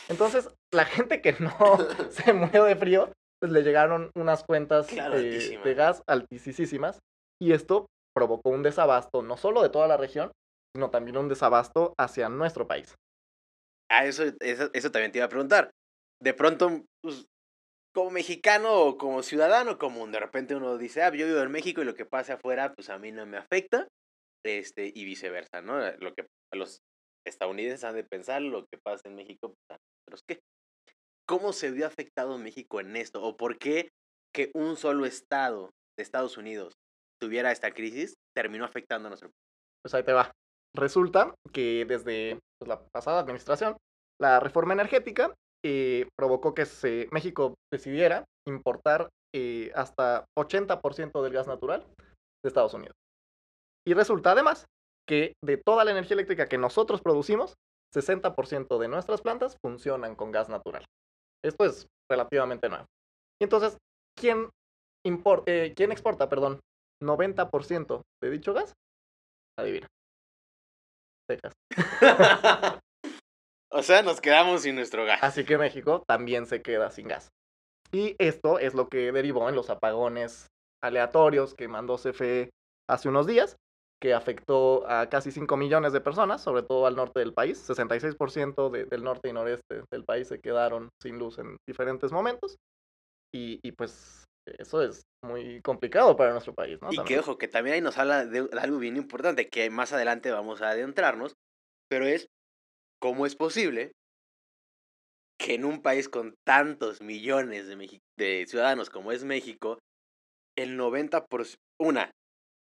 Entonces, 0.10 0.50
la 0.74 0.86
gente 0.86 1.22
que 1.22 1.34
no 1.40 1.50
se 2.10 2.34
murió 2.34 2.66
de 2.66 2.76
frío, 2.76 3.12
pues 3.40 3.52
le 3.52 3.64
llegaron 3.64 4.12
unas 4.16 4.44
cuentas 4.44 4.88
Claro, 4.88 5.16
eh, 5.18 5.60
de 5.64 5.74
gas 5.74 6.04
altísimas. 6.08 7.00
Y 7.42 7.54
esto 7.54 7.88
provocó 8.16 8.50
un 8.50 8.62
desabasto 8.64 9.22
no 9.24 9.38
solo 9.38 9.64
de 9.64 9.70
toda 9.70 9.88
la 9.88 9.98
región, 9.98 10.32
sino 10.76 10.90
también 10.90 11.18
un 11.18 11.30
desabasto 11.30 11.94
hacia 11.98 12.30
nuestro 12.30 12.68
país. 12.68 12.96
Ah, 13.90 14.06
eso, 14.06 14.24
eso, 14.40 14.70
eso 14.74 14.92
también 14.92 15.12
te 15.12 15.20
iba 15.20 15.26
a 15.26 15.30
preguntar. 15.30 15.72
De 16.22 16.34
pronto, 16.34 16.86
pues, 17.04 17.26
como 17.94 18.12
mexicano 18.12 18.74
o 18.74 18.98
como 18.98 19.22
ciudadano 19.24 19.78
común, 19.78 20.12
de 20.12 20.20
repente 20.20 20.56
uno 20.56 20.78
dice, 20.78 21.04
ah, 21.04 21.14
yo 21.14 21.26
vivo 21.28 21.42
en 21.42 21.52
México 21.52 21.82
y 21.82 21.86
lo 21.86 21.96
que 21.96 22.06
pase 22.06 22.34
afuera, 22.34 22.74
pues 22.74 22.90
a 22.90 22.98
mí 22.98 23.12
no 23.12 23.26
me 23.26 23.38
afecta, 23.38 23.88
este, 24.46 24.92
y 24.94 25.06
viceversa, 25.06 25.62
¿no? 25.62 25.80
Lo 25.98 26.14
que 26.14 26.28
los 26.54 26.80
estadounidenses 27.28 27.84
han 27.84 27.96
de 27.96 28.04
pensar, 28.04 28.42
lo 28.42 28.66
que 28.66 28.80
pasa 28.84 29.10
en 29.10 29.16
México, 29.16 29.50
pues 29.50 29.78
a 29.78 29.78
nosotros 30.08 30.24
qué. 30.28 30.40
¿Cómo 31.28 31.54
se 31.54 31.72
vio 31.72 31.86
afectado 31.86 32.38
México 32.38 32.80
en 32.80 32.96
esto? 32.96 33.22
¿O 33.22 33.38
por 33.38 33.58
qué 33.58 33.90
que 34.34 34.52
un 34.54 34.78
solo 34.78 35.06
estado 35.06 35.72
de 35.98 36.04
Estados 36.04 36.38
Unidos 36.38 36.74
tuviera 37.22 37.52
esta 37.52 37.72
crisis 37.72 38.16
terminó 38.36 38.66
afectando 38.66 39.08
a 39.08 39.12
nuestro 39.12 39.30
país? 39.30 39.52
Pues 39.84 39.94
ahí 39.94 40.04
te 40.04 40.14
va. 40.14 40.32
Resulta 40.76 41.34
que 41.54 41.86
desde 41.86 42.40
pues, 42.60 42.70
la 42.70 42.82
pasada 42.94 43.20
administración, 43.20 43.78
la 44.20 44.40
reforma 44.40 44.74
energética 44.74 45.34
eh, 45.66 46.08
provocó 46.18 46.54
que 46.54 46.66
México 47.12 47.56
decidiera 47.72 48.26
importar 48.48 49.10
eh, 49.36 49.72
hasta 49.76 50.26
80% 50.38 51.22
del 51.22 51.34
gas 51.34 51.48
natural 51.48 51.86
de 51.98 52.48
Estados 52.48 52.74
Unidos. 52.74 52.96
Y 53.88 53.94
resulta 53.94 54.32
además 54.32 54.66
que 55.08 55.34
de 55.44 55.58
toda 55.58 55.84
la 55.84 55.92
energía 55.92 56.16
eléctrica 56.16 56.48
que 56.48 56.58
nosotros 56.58 57.02
producimos, 57.02 57.56
60% 57.94 58.78
de 58.78 58.88
nuestras 58.88 59.22
plantas 59.22 59.58
funcionan 59.64 60.16
con 60.16 60.32
gas 60.32 60.50
natural. 60.50 60.86
Esto 61.44 61.66
es 61.66 61.88
relativamente 62.10 62.70
nuevo. 62.70 62.86
Y 63.42 63.46
entonces, 63.46 63.78
¿quién, 64.18 64.50
impor- 65.06 65.44
eh, 65.48 65.74
¿quién 65.76 65.92
exporta, 65.92 66.30
perdón, 66.30 66.60
90% 67.02 68.02
de 68.22 68.30
dicho 68.30 68.54
gas? 68.54 68.74
Adivina. 69.60 69.88
O 73.74 73.84
sea, 73.84 74.02
nos 74.02 74.20
quedamos 74.20 74.64
sin 74.64 74.76
nuestro 74.76 75.06
gas. 75.06 75.24
Así 75.24 75.46
que 75.46 75.58
México 75.58 76.04
también 76.06 76.46
se 76.46 76.62
queda 76.62 76.92
sin 76.92 77.08
gas. 77.08 77.30
Y 77.94 78.16
esto 78.20 78.60
es 78.60 78.74
lo 78.74 78.90
que 78.90 79.12
derivó 79.14 79.48
en 79.48 79.56
los 79.56 79.70
apagones 79.70 80.48
aleatorios 80.84 81.54
que 81.56 81.70
mandó 81.70 81.98
CFE 81.98 82.50
hace 82.90 83.08
unos 83.08 83.28
días, 83.28 83.56
que 84.02 84.14
afectó 84.14 84.86
a 84.90 85.10
casi 85.10 85.32
5 85.32 85.56
millones 85.56 85.94
de 85.94 86.02
personas, 86.02 86.42
sobre 86.44 86.64
todo 86.64 86.86
al 86.86 86.98
norte 86.98 87.22
del 87.22 87.34
país. 87.34 87.60
66% 87.60 88.70
de- 88.70 88.86
del 88.86 89.04
norte 89.04 89.30
y 89.30 89.34
noreste 89.34 89.84
del 89.90 90.04
país 90.04 90.28
se 90.28 90.40
quedaron 90.42 90.90
sin 91.02 91.18
luz 91.18 91.38
en 91.40 91.56
diferentes 91.66 92.12
momentos. 92.12 92.58
Y, 93.34 93.60
y 93.64 93.72
pues 93.72 94.26
eso 94.46 94.82
es 94.82 95.04
muy 95.24 95.62
complicado 95.62 96.16
para 96.16 96.32
nuestro 96.32 96.54
país, 96.54 96.80
¿no? 96.82 96.92
Y 96.92 96.96
que 97.06 97.20
ojo, 97.20 97.38
que 97.38 97.48
también 97.48 97.76
ahí 97.76 97.82
nos 97.82 97.98
habla 97.98 98.26
de 98.26 98.48
algo 98.60 98.80
bien 98.80 98.98
importante, 98.98 99.50
que 99.50 99.70
más 99.70 99.94
adelante 99.94 100.32
vamos 100.32 100.62
a 100.62 100.70
adentrarnos, 100.70 101.36
pero 101.90 102.06
es 102.08 102.28
cómo 103.02 103.26
es 103.26 103.36
posible 103.36 103.92
que 105.40 105.56
en 105.56 105.66
un 105.66 105.82
país 105.82 106.08
con 106.08 106.36
tantos 106.46 107.02
millones 107.02 107.68
de, 107.68 107.76
mexi- 107.78 108.02
de 108.18 108.46
ciudadanos 108.48 108.90
como 108.90 109.12
es 109.12 109.24
México, 109.24 109.80
el 110.56 110.78
90%, 110.78 111.56
una, 111.80 112.12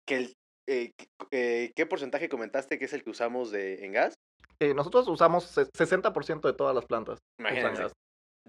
que 0.08 0.16
el, 0.16 0.34
eh, 0.68 0.92
eh, 1.32 1.72
¿qué 1.76 1.86
porcentaje 1.86 2.30
comentaste 2.30 2.80
que 2.80 2.86
es 2.86 2.94
el 2.94 3.04
que 3.04 3.10
usamos 3.10 3.52
de, 3.52 3.86
en 3.86 3.92
gas? 3.92 4.14
Eh, 4.62 4.74
nosotros 4.74 5.08
usamos 5.08 5.58
60% 5.58 6.42
de 6.48 6.54
todas 6.54 6.76
las 6.76 6.86
plantas. 6.86 7.20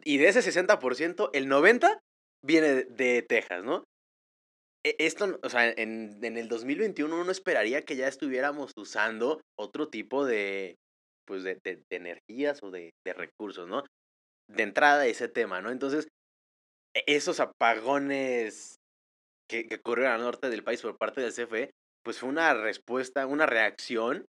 Y 0.05 0.19
de 0.19 0.29
ese 0.29 0.41
60%, 0.41 1.31
el 1.33 1.49
90% 1.49 1.99
viene 2.44 2.85
de, 2.85 3.23
Texas, 3.23 3.64
¿no? 3.64 3.85
E, 4.85 4.97
esto, 4.99 5.38
o 5.42 5.49
sea, 5.49 5.70
en, 5.70 6.18
en, 6.23 6.37
el 6.37 6.49
2021 6.49 7.20
uno 7.20 7.30
esperaría 7.30 7.85
que 7.85 7.97
ya 7.97 8.09
estuviéramos 8.09 8.73
usando 8.76 9.40
otro 9.59 9.88
tipo 9.88 10.25
de, 10.25 10.76
pues, 11.26 11.42
de, 11.42 11.59
de, 11.64 11.82
energías 11.90 12.62
o 12.62 12.70
de, 12.70 12.90
de 13.04 13.12
recursos, 13.12 13.68
¿no? 13.68 13.85
De 14.49 14.62
entrada 14.62 15.06
ese 15.06 15.28
tema, 15.28 15.61
¿no? 15.61 15.70
Entonces, 15.70 16.09
e, 16.94 17.04
esos 17.06 17.40
apagones 17.40 18.76
que, 19.49 19.66
que 19.66 19.76
ocurrieron 19.76 20.14
al 20.14 20.23
norte 20.23 20.49
del 20.50 20.64
país 20.64 20.82
por 20.82 20.97
parte 20.97 21.20
del 21.20 21.32
CFE, 21.32 21.70
pues 22.04 22.18
fue 22.18 22.28
una 22.28 22.54
respuesta, 22.54 23.26
una 23.26 23.47
reacción 23.47 24.26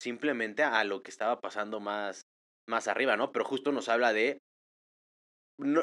simplemente 0.00 0.62
a 0.62 0.84
lo 0.84 1.02
que 1.02 1.10
estaba 1.10 1.40
pasando 1.40 1.80
más, 1.80 2.22
más 2.68 2.86
arriba, 2.86 3.16
¿no? 3.16 3.32
Pero 3.32 3.44
justo 3.44 3.72
nos 3.72 3.88
habla 3.88 4.12
de, 4.12 4.38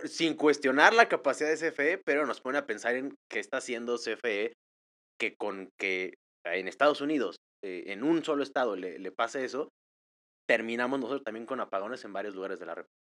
sin 0.06 0.36
cuestionar 0.36 0.94
la 0.94 1.10
capacidad 1.10 1.50
de 1.50 1.72
CFE, 1.72 2.02
pero 2.06 2.26
nos 2.26 2.42
pone 2.42 2.58
a 2.58 2.66
pensar 2.66 2.96
en 2.96 3.14
qué 3.30 3.40
está 3.40 3.58
haciendo 3.58 3.98
CFE, 3.98 4.54
que 5.20 5.36
con 5.36 5.70
que 5.80 6.14
en 6.46 6.68
Estados 6.68 7.02
Unidos, 7.02 7.38
eh, 7.64 7.86
en 7.88 8.04
un 8.04 8.24
solo 8.24 8.44
estado 8.44 8.76
le, 8.76 9.12
pase 9.12 9.44
eso, 9.44 9.70
terminamos 10.48 11.00
nosotros 11.00 11.24
también 11.24 11.46
con 11.46 11.60
apagones 11.60 12.06
en 12.06 12.14
varios 12.14 12.36
lugares 12.36 12.60
de 12.60 12.66
la 12.66 12.76
República. 12.76 12.96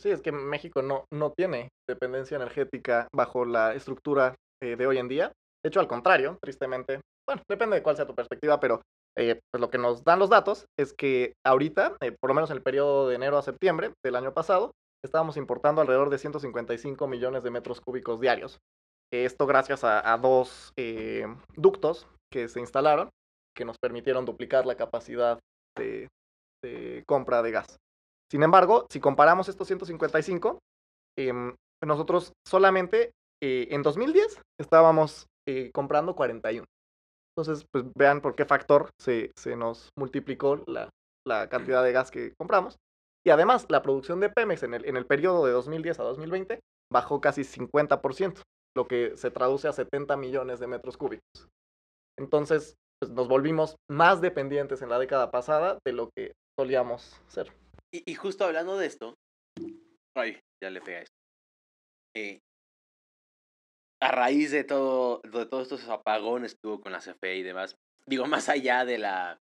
Sí, 0.00 0.10
es 0.10 0.22
que 0.22 0.30
México 0.30 0.80
no, 0.80 1.04
no 1.12 1.32
tiene 1.32 1.68
dependencia 1.88 2.36
energética 2.36 3.08
bajo 3.12 3.44
la 3.44 3.74
estructura 3.74 4.36
eh, 4.62 4.76
de 4.76 4.86
hoy 4.86 4.98
en 4.98 5.08
día. 5.08 5.32
De 5.64 5.68
hecho, 5.68 5.80
al 5.80 5.88
contrario, 5.88 6.38
tristemente, 6.40 7.00
bueno, 7.28 7.42
depende 7.50 7.76
de 7.76 7.82
cuál 7.82 7.96
sea 7.96 8.06
tu 8.06 8.14
perspectiva, 8.14 8.60
pero 8.60 8.80
eh, 9.16 9.40
pues 9.50 9.60
lo 9.60 9.70
que 9.70 9.78
nos 9.78 10.04
dan 10.04 10.20
los 10.20 10.30
datos 10.30 10.66
es 10.78 10.94
que 10.94 11.32
ahorita, 11.44 11.96
por 12.20 12.30
lo 12.30 12.34
menos 12.34 12.50
en 12.50 12.58
el 12.58 12.62
periodo 12.62 13.08
de 13.08 13.16
enero 13.16 13.36
a 13.36 13.42
septiembre 13.42 13.92
del 14.04 14.14
año 14.14 14.32
pasado, 14.32 14.70
estábamos 15.04 15.36
importando 15.36 15.80
alrededor 15.80 16.10
de 16.10 16.18
155 16.18 17.06
millones 17.06 17.42
de 17.42 17.50
metros 17.50 17.80
cúbicos 17.80 18.20
diarios. 18.20 18.58
Esto 19.12 19.46
gracias 19.46 19.84
a, 19.84 20.16
dos 20.18 20.72
eh, 20.76 21.26
ductos 21.56 22.06
que 22.30 22.48
se 22.48 22.60
instalaron 22.60 23.08
que 23.56 23.64
nos 23.64 23.78
permitieron 23.78 24.24
duplicar 24.24 24.66
la 24.66 24.76
capacidad 24.76 25.40
de, 25.76 26.08
compra 27.06 27.42
de 27.42 27.50
gas. 27.50 27.76
Sin 28.30 28.42
embargo, 28.42 28.86
si 28.90 29.00
comparamos 29.00 29.48
estos 29.48 29.66
155, 29.66 30.58
em, 31.16 31.54
nosotros 31.84 32.32
solamente 32.46 33.12
en 33.40 33.82
2010 33.82 34.42
estábamos 34.60 35.26
comprando 35.72 36.14
41. 36.14 36.64
Entonces, 37.38 37.64
pues 37.72 37.84
vean 37.96 38.20
por 38.20 38.34
qué 38.34 38.44
factor 38.44 38.90
se, 39.00 39.30
se 39.36 39.54
nos 39.54 39.90
multiplicó 39.96 40.62
la, 40.66 40.90
la, 41.24 41.48
cantidad 41.48 41.84
de 41.84 41.92
gas 41.92 42.10
que 42.10 42.34
compramos. 42.36 42.76
Y 43.28 43.30
además, 43.30 43.66
la 43.68 43.82
producción 43.82 44.20
de 44.20 44.30
Pemex 44.30 44.62
en 44.62 44.72
el, 44.72 44.86
en 44.86 44.96
el 44.96 45.04
periodo 45.04 45.44
de 45.44 45.52
2010 45.52 46.00
a 46.00 46.02
2020 46.02 46.60
bajó 46.90 47.20
casi 47.20 47.42
50%, 47.42 48.40
lo 48.74 48.88
que 48.88 49.18
se 49.18 49.30
traduce 49.30 49.68
a 49.68 49.74
70 49.74 50.16
millones 50.16 50.60
de 50.60 50.66
metros 50.66 50.96
cúbicos. 50.96 51.46
Entonces, 52.18 52.76
pues 52.98 53.12
nos 53.12 53.28
volvimos 53.28 53.76
más 53.90 54.22
dependientes 54.22 54.80
en 54.80 54.88
la 54.88 54.98
década 54.98 55.30
pasada 55.30 55.78
de 55.84 55.92
lo 55.92 56.08
que 56.16 56.32
solíamos 56.58 57.20
ser. 57.28 57.52
Y, 57.92 58.14
justo 58.14 58.46
hablando 58.46 58.78
de 58.78 58.86
esto, 58.86 59.12
ay, 60.16 60.40
ya 60.64 60.70
le 60.70 60.80
pega 60.80 61.00
esto. 61.00 61.16
Eh, 62.16 62.38
a 64.00 64.10
raíz 64.10 64.52
de 64.52 64.64
todo, 64.64 65.20
de 65.22 65.44
todos 65.44 65.64
estos 65.64 65.86
apagones 65.90 66.54
que 66.54 66.66
hubo 66.66 66.80
con 66.80 66.92
la 66.92 67.00
CFE 67.00 67.36
y 67.36 67.42
demás, 67.42 67.76
digo, 68.06 68.24
más 68.24 68.48
allá 68.48 68.86
de 68.86 68.96
la, 68.96 69.38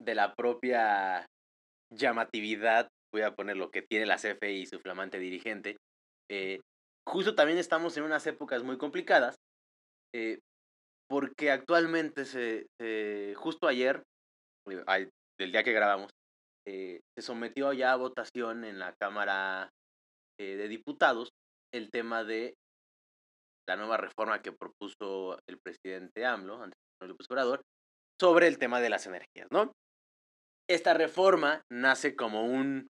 de 0.00 0.14
la 0.14 0.34
propia 0.34 1.26
llamatividad, 1.94 2.88
voy 3.12 3.22
a 3.22 3.34
poner 3.34 3.56
lo 3.56 3.70
que 3.70 3.82
tiene 3.82 4.06
la 4.06 4.16
CFE 4.16 4.52
y 4.52 4.66
su 4.66 4.80
flamante 4.80 5.18
dirigente, 5.18 5.76
eh, 6.30 6.60
justo 7.06 7.34
también 7.34 7.58
estamos 7.58 7.96
en 7.96 8.04
unas 8.04 8.26
épocas 8.26 8.62
muy 8.62 8.78
complicadas, 8.78 9.36
eh, 10.14 10.38
porque 11.08 11.50
actualmente, 11.50 12.24
se, 12.24 12.66
justo 13.36 13.68
ayer, 13.68 14.02
del 14.66 15.52
día 15.52 15.62
que 15.62 15.72
grabamos, 15.72 16.10
eh, 16.66 17.00
se 17.16 17.22
sometió 17.22 17.72
ya 17.72 17.92
a 17.92 17.96
votación 17.96 18.64
en 18.64 18.78
la 18.78 18.94
Cámara 19.00 19.70
de 20.38 20.68
Diputados 20.68 21.30
el 21.72 21.90
tema 21.90 22.24
de 22.24 22.54
la 23.68 23.76
nueva 23.76 23.96
reforma 23.96 24.42
que 24.42 24.52
propuso 24.52 25.38
el 25.48 25.58
presidente 25.62 26.24
AMLO, 26.26 26.66
López 27.00 27.26
Obrador, 27.30 27.62
sobre 28.20 28.48
el 28.48 28.58
tema 28.58 28.80
de 28.80 28.90
las 28.90 29.06
energías, 29.06 29.48
¿no? 29.50 29.72
Esta 30.68 30.94
reforma 30.94 31.62
nace 31.70 32.16
como 32.16 32.44
un 32.44 32.88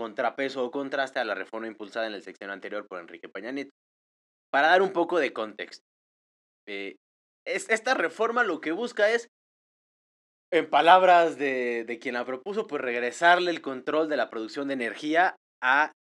contrapeso 0.00 0.64
o 0.64 0.70
contraste 0.70 1.18
a 1.18 1.24
la 1.24 1.34
reforma 1.34 1.66
impulsada 1.66 2.06
en 2.06 2.14
el 2.14 2.22
sección 2.22 2.50
anterior 2.50 2.86
por 2.88 3.00
Enrique 3.00 3.28
Peña 3.28 3.52
Nieto. 3.52 3.72
Para 4.50 4.68
dar 4.68 4.80
un 4.80 4.94
poco 4.94 5.18
de 5.18 5.34
contexto, 5.34 5.84
eh, 6.66 6.96
es, 7.46 7.68
esta 7.68 7.92
reforma 7.92 8.42
lo 8.42 8.62
que 8.62 8.72
busca 8.72 9.10
es, 9.10 9.28
en 10.50 10.70
palabras 10.70 11.36
de, 11.36 11.84
de 11.84 11.98
quien 11.98 12.14
la 12.14 12.24
propuso, 12.24 12.66
pues 12.66 12.80
regresarle 12.80 13.50
el 13.50 13.60
control 13.60 14.08
de 14.08 14.16
la 14.16 14.30
producción 14.30 14.68
de 14.68 14.74
energía 14.74 15.36
a 15.62 15.92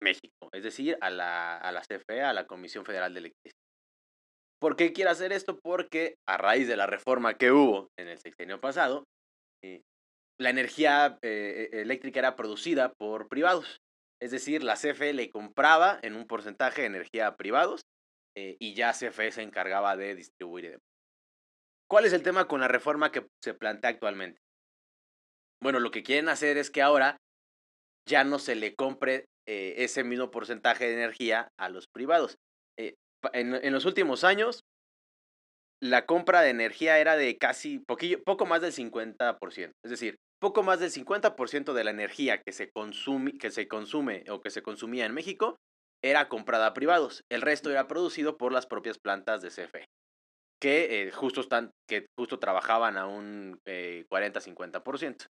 México, 0.00 0.48
es 0.52 0.62
decir, 0.62 0.96
a 1.00 1.10
la, 1.10 1.58
a 1.58 1.72
la 1.72 1.82
CFE, 1.82 2.22
a 2.22 2.32
la 2.32 2.46
Comisión 2.46 2.84
Federal 2.84 3.12
de 3.12 3.20
Electricidad. 3.20 3.58
¿Por 4.60 4.76
qué 4.76 4.92
quiere 4.92 5.10
hacer 5.10 5.32
esto? 5.32 5.58
Porque 5.60 6.14
a 6.28 6.36
raíz 6.36 6.68
de 6.68 6.76
la 6.76 6.86
reforma 6.86 7.34
que 7.34 7.50
hubo 7.50 7.88
en 7.98 8.08
el 8.08 8.18
sexenio 8.18 8.60
pasado, 8.60 9.04
eh, 9.64 9.82
la 10.38 10.50
energía 10.50 11.18
eh, 11.22 11.68
e, 11.72 11.80
eléctrica 11.80 12.20
era 12.20 12.36
producida 12.36 12.92
por 12.94 13.28
privados. 13.28 13.80
Es 14.20 14.30
decir, 14.30 14.64
la 14.64 14.74
CFE 14.74 15.12
le 15.12 15.30
compraba 15.30 15.98
en 16.02 16.16
un 16.16 16.26
porcentaje 16.26 16.82
de 16.82 16.88
energía 16.88 17.26
a 17.28 17.36
privados 17.36 17.82
eh, 18.36 18.56
y 18.58 18.74
ya 18.74 18.92
CFE 18.92 19.32
se 19.32 19.42
encargaba 19.42 19.96
de 19.96 20.14
distribuir. 20.14 20.78
¿Cuál 21.88 22.04
es 22.04 22.12
el 22.12 22.22
tema 22.22 22.46
con 22.46 22.60
la 22.60 22.68
reforma 22.68 23.10
que 23.10 23.26
se 23.42 23.54
plantea 23.54 23.90
actualmente? 23.90 24.40
Bueno, 25.62 25.80
lo 25.80 25.90
que 25.90 26.02
quieren 26.02 26.28
hacer 26.28 26.56
es 26.56 26.70
que 26.70 26.82
ahora 26.82 27.16
ya 28.06 28.24
no 28.24 28.38
se 28.38 28.54
le 28.54 28.74
compre 28.74 29.26
eh, 29.48 29.74
ese 29.78 30.04
mismo 30.04 30.30
porcentaje 30.30 30.86
de 30.86 30.94
energía 30.94 31.48
a 31.58 31.68
los 31.68 31.86
privados. 31.88 32.36
Eh, 32.78 32.94
en, 33.32 33.72
los 33.72 33.84
últimos 33.84 34.24
años, 34.24 34.60
la 35.82 36.06
compra 36.06 36.42
de 36.42 36.50
energía 36.50 36.98
era 36.98 37.16
de 37.16 37.38
casi 37.38 37.78
poquillo, 37.78 38.22
poco 38.24 38.46
más 38.46 38.60
del 38.60 38.72
50%. 38.72 39.72
Es 39.84 39.90
decir, 39.90 40.16
poco 40.40 40.62
más 40.62 40.80
del 40.80 40.90
50% 40.90 41.72
de 41.72 41.84
la 41.84 41.90
energía 41.90 42.40
que 42.42 42.52
se, 42.52 42.70
consume, 42.70 43.38
que 43.38 43.50
se 43.50 43.68
consume 43.68 44.24
o 44.30 44.40
que 44.40 44.50
se 44.50 44.62
consumía 44.62 45.06
en 45.06 45.14
México 45.14 45.56
era 46.02 46.28
comprada 46.28 46.66
a 46.66 46.74
privados. 46.74 47.24
El 47.30 47.42
resto 47.42 47.70
era 47.70 47.88
producido 47.88 48.38
por 48.38 48.52
las 48.52 48.66
propias 48.66 48.98
plantas 48.98 49.42
de 49.42 49.48
CFE, 49.48 49.86
que, 50.60 51.02
eh, 51.02 51.10
justo, 51.10 51.40
están, 51.40 51.72
que 51.88 52.06
justo 52.16 52.38
trabajaban 52.38 52.96
a 52.96 53.06
un 53.06 53.58
40-50%. 53.66 55.26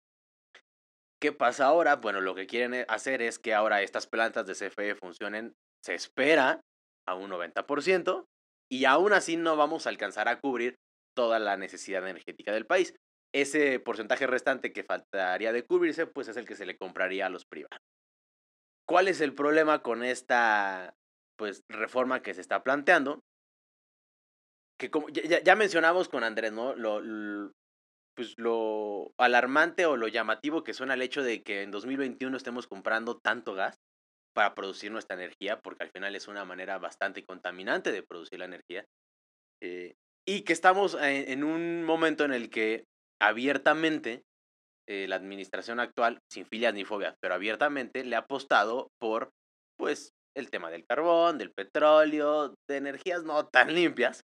¿Qué 1.20 1.32
pasa 1.32 1.66
ahora? 1.66 1.96
Bueno, 1.96 2.20
lo 2.20 2.34
que 2.34 2.46
quieren 2.46 2.75
eh, 2.75 2.86
hacer 2.88 3.22
es 3.22 3.38
que 3.38 3.54
ahora 3.54 3.82
estas 3.82 4.06
plantas 4.06 4.46
de 4.46 4.54
CFE 4.54 4.96
funcionen, 4.96 5.54
se 5.84 5.94
espera, 5.94 6.60
a 7.08 7.14
un 7.14 7.30
90%, 7.30 8.25
y 8.70 8.84
aún 8.84 9.12
así 9.12 9.36
no 9.36 9.56
vamos 9.56 9.86
a 9.86 9.90
alcanzar 9.90 10.28
a 10.28 10.40
cubrir 10.40 10.75
toda 11.16 11.38
la 11.38 11.56
necesidad 11.56 12.06
energética 12.06 12.52
del 12.52 12.66
país. 12.66 12.94
Ese 13.37 13.81
porcentaje 13.81 14.26
restante 14.26 14.73
que 14.73 14.83
faltaría 14.83 15.52
de 15.52 15.62
cubrirse, 15.62 16.07
pues 16.07 16.28
es 16.28 16.38
el 16.38 16.47
que 16.47 16.55
se 16.55 16.64
le 16.64 16.78
compraría 16.78 17.26
a 17.26 17.28
los 17.28 17.45
privados. 17.45 17.78
¿Cuál 18.88 19.09
es 19.09 19.21
el 19.21 19.35
problema 19.35 19.83
con 19.83 20.02
esta 20.02 20.95
pues, 21.37 21.62
reforma 21.69 22.23
que 22.23 22.33
se 22.33 22.40
está 22.40 22.62
planteando? 22.62 23.21
Que 24.78 24.90
como 24.90 25.11
ya, 25.11 25.43
ya 25.43 25.55
mencionamos 25.55 26.09
con 26.09 26.25
Andrés, 26.25 26.52
¿no? 26.52 26.75
Lo, 26.76 27.02
pues 28.16 28.33
lo 28.38 29.12
alarmante 29.19 29.85
o 29.85 29.99
lo 29.99 30.09
llamativo 30.09 30.64
que 30.64 30.73
suena 30.73 30.95
el 30.95 31.02
hecho 31.02 31.23
de 31.23 31.43
que 31.43 31.61
en 31.61 31.71
2021 31.71 32.35
estemos 32.35 32.66
comprando 32.66 33.19
tanto 33.19 33.52
gas 33.52 33.76
para 34.35 34.55
producir 34.55 34.90
nuestra 34.90 35.16
energía, 35.16 35.61
porque 35.61 35.85
al 35.85 35.90
final 35.90 36.16
es 36.16 36.26
una 36.26 36.47
manera 36.47 36.78
bastante 36.78 37.23
contaminante 37.23 37.93
de 37.93 38.02
producir 38.02 38.38
la 38.38 38.47
energía, 38.47 38.87
eh, 39.62 39.95
y 40.26 40.43
que 40.43 40.52
estamos 40.52 40.97
en, 41.00 41.45
un 41.45 41.85
momento 41.85 42.25
en 42.25 42.33
el 42.33 42.50
que 42.50 42.85
abiertamente 43.20 44.23
eh, 44.88 45.06
la 45.08 45.16
administración 45.16 45.80
actual, 45.80 46.20
sin 46.30 46.46
filias 46.46 46.75
ni 46.75 46.85
fobias, 46.85 47.16
pero 47.20 47.35
abiertamente 47.35 48.04
le 48.04 48.16
ha 48.16 48.20
apostado 48.20 48.88
por 49.00 49.30
pues 49.78 50.12
el 50.37 50.50
tema 50.50 50.70
del 50.70 50.87
carbón, 50.87 51.38
del 51.38 51.50
petróleo, 51.50 52.54
de 52.68 52.76
energías 52.76 53.25
no 53.25 53.46
tan 53.52 53.75
limpias, 53.75 54.23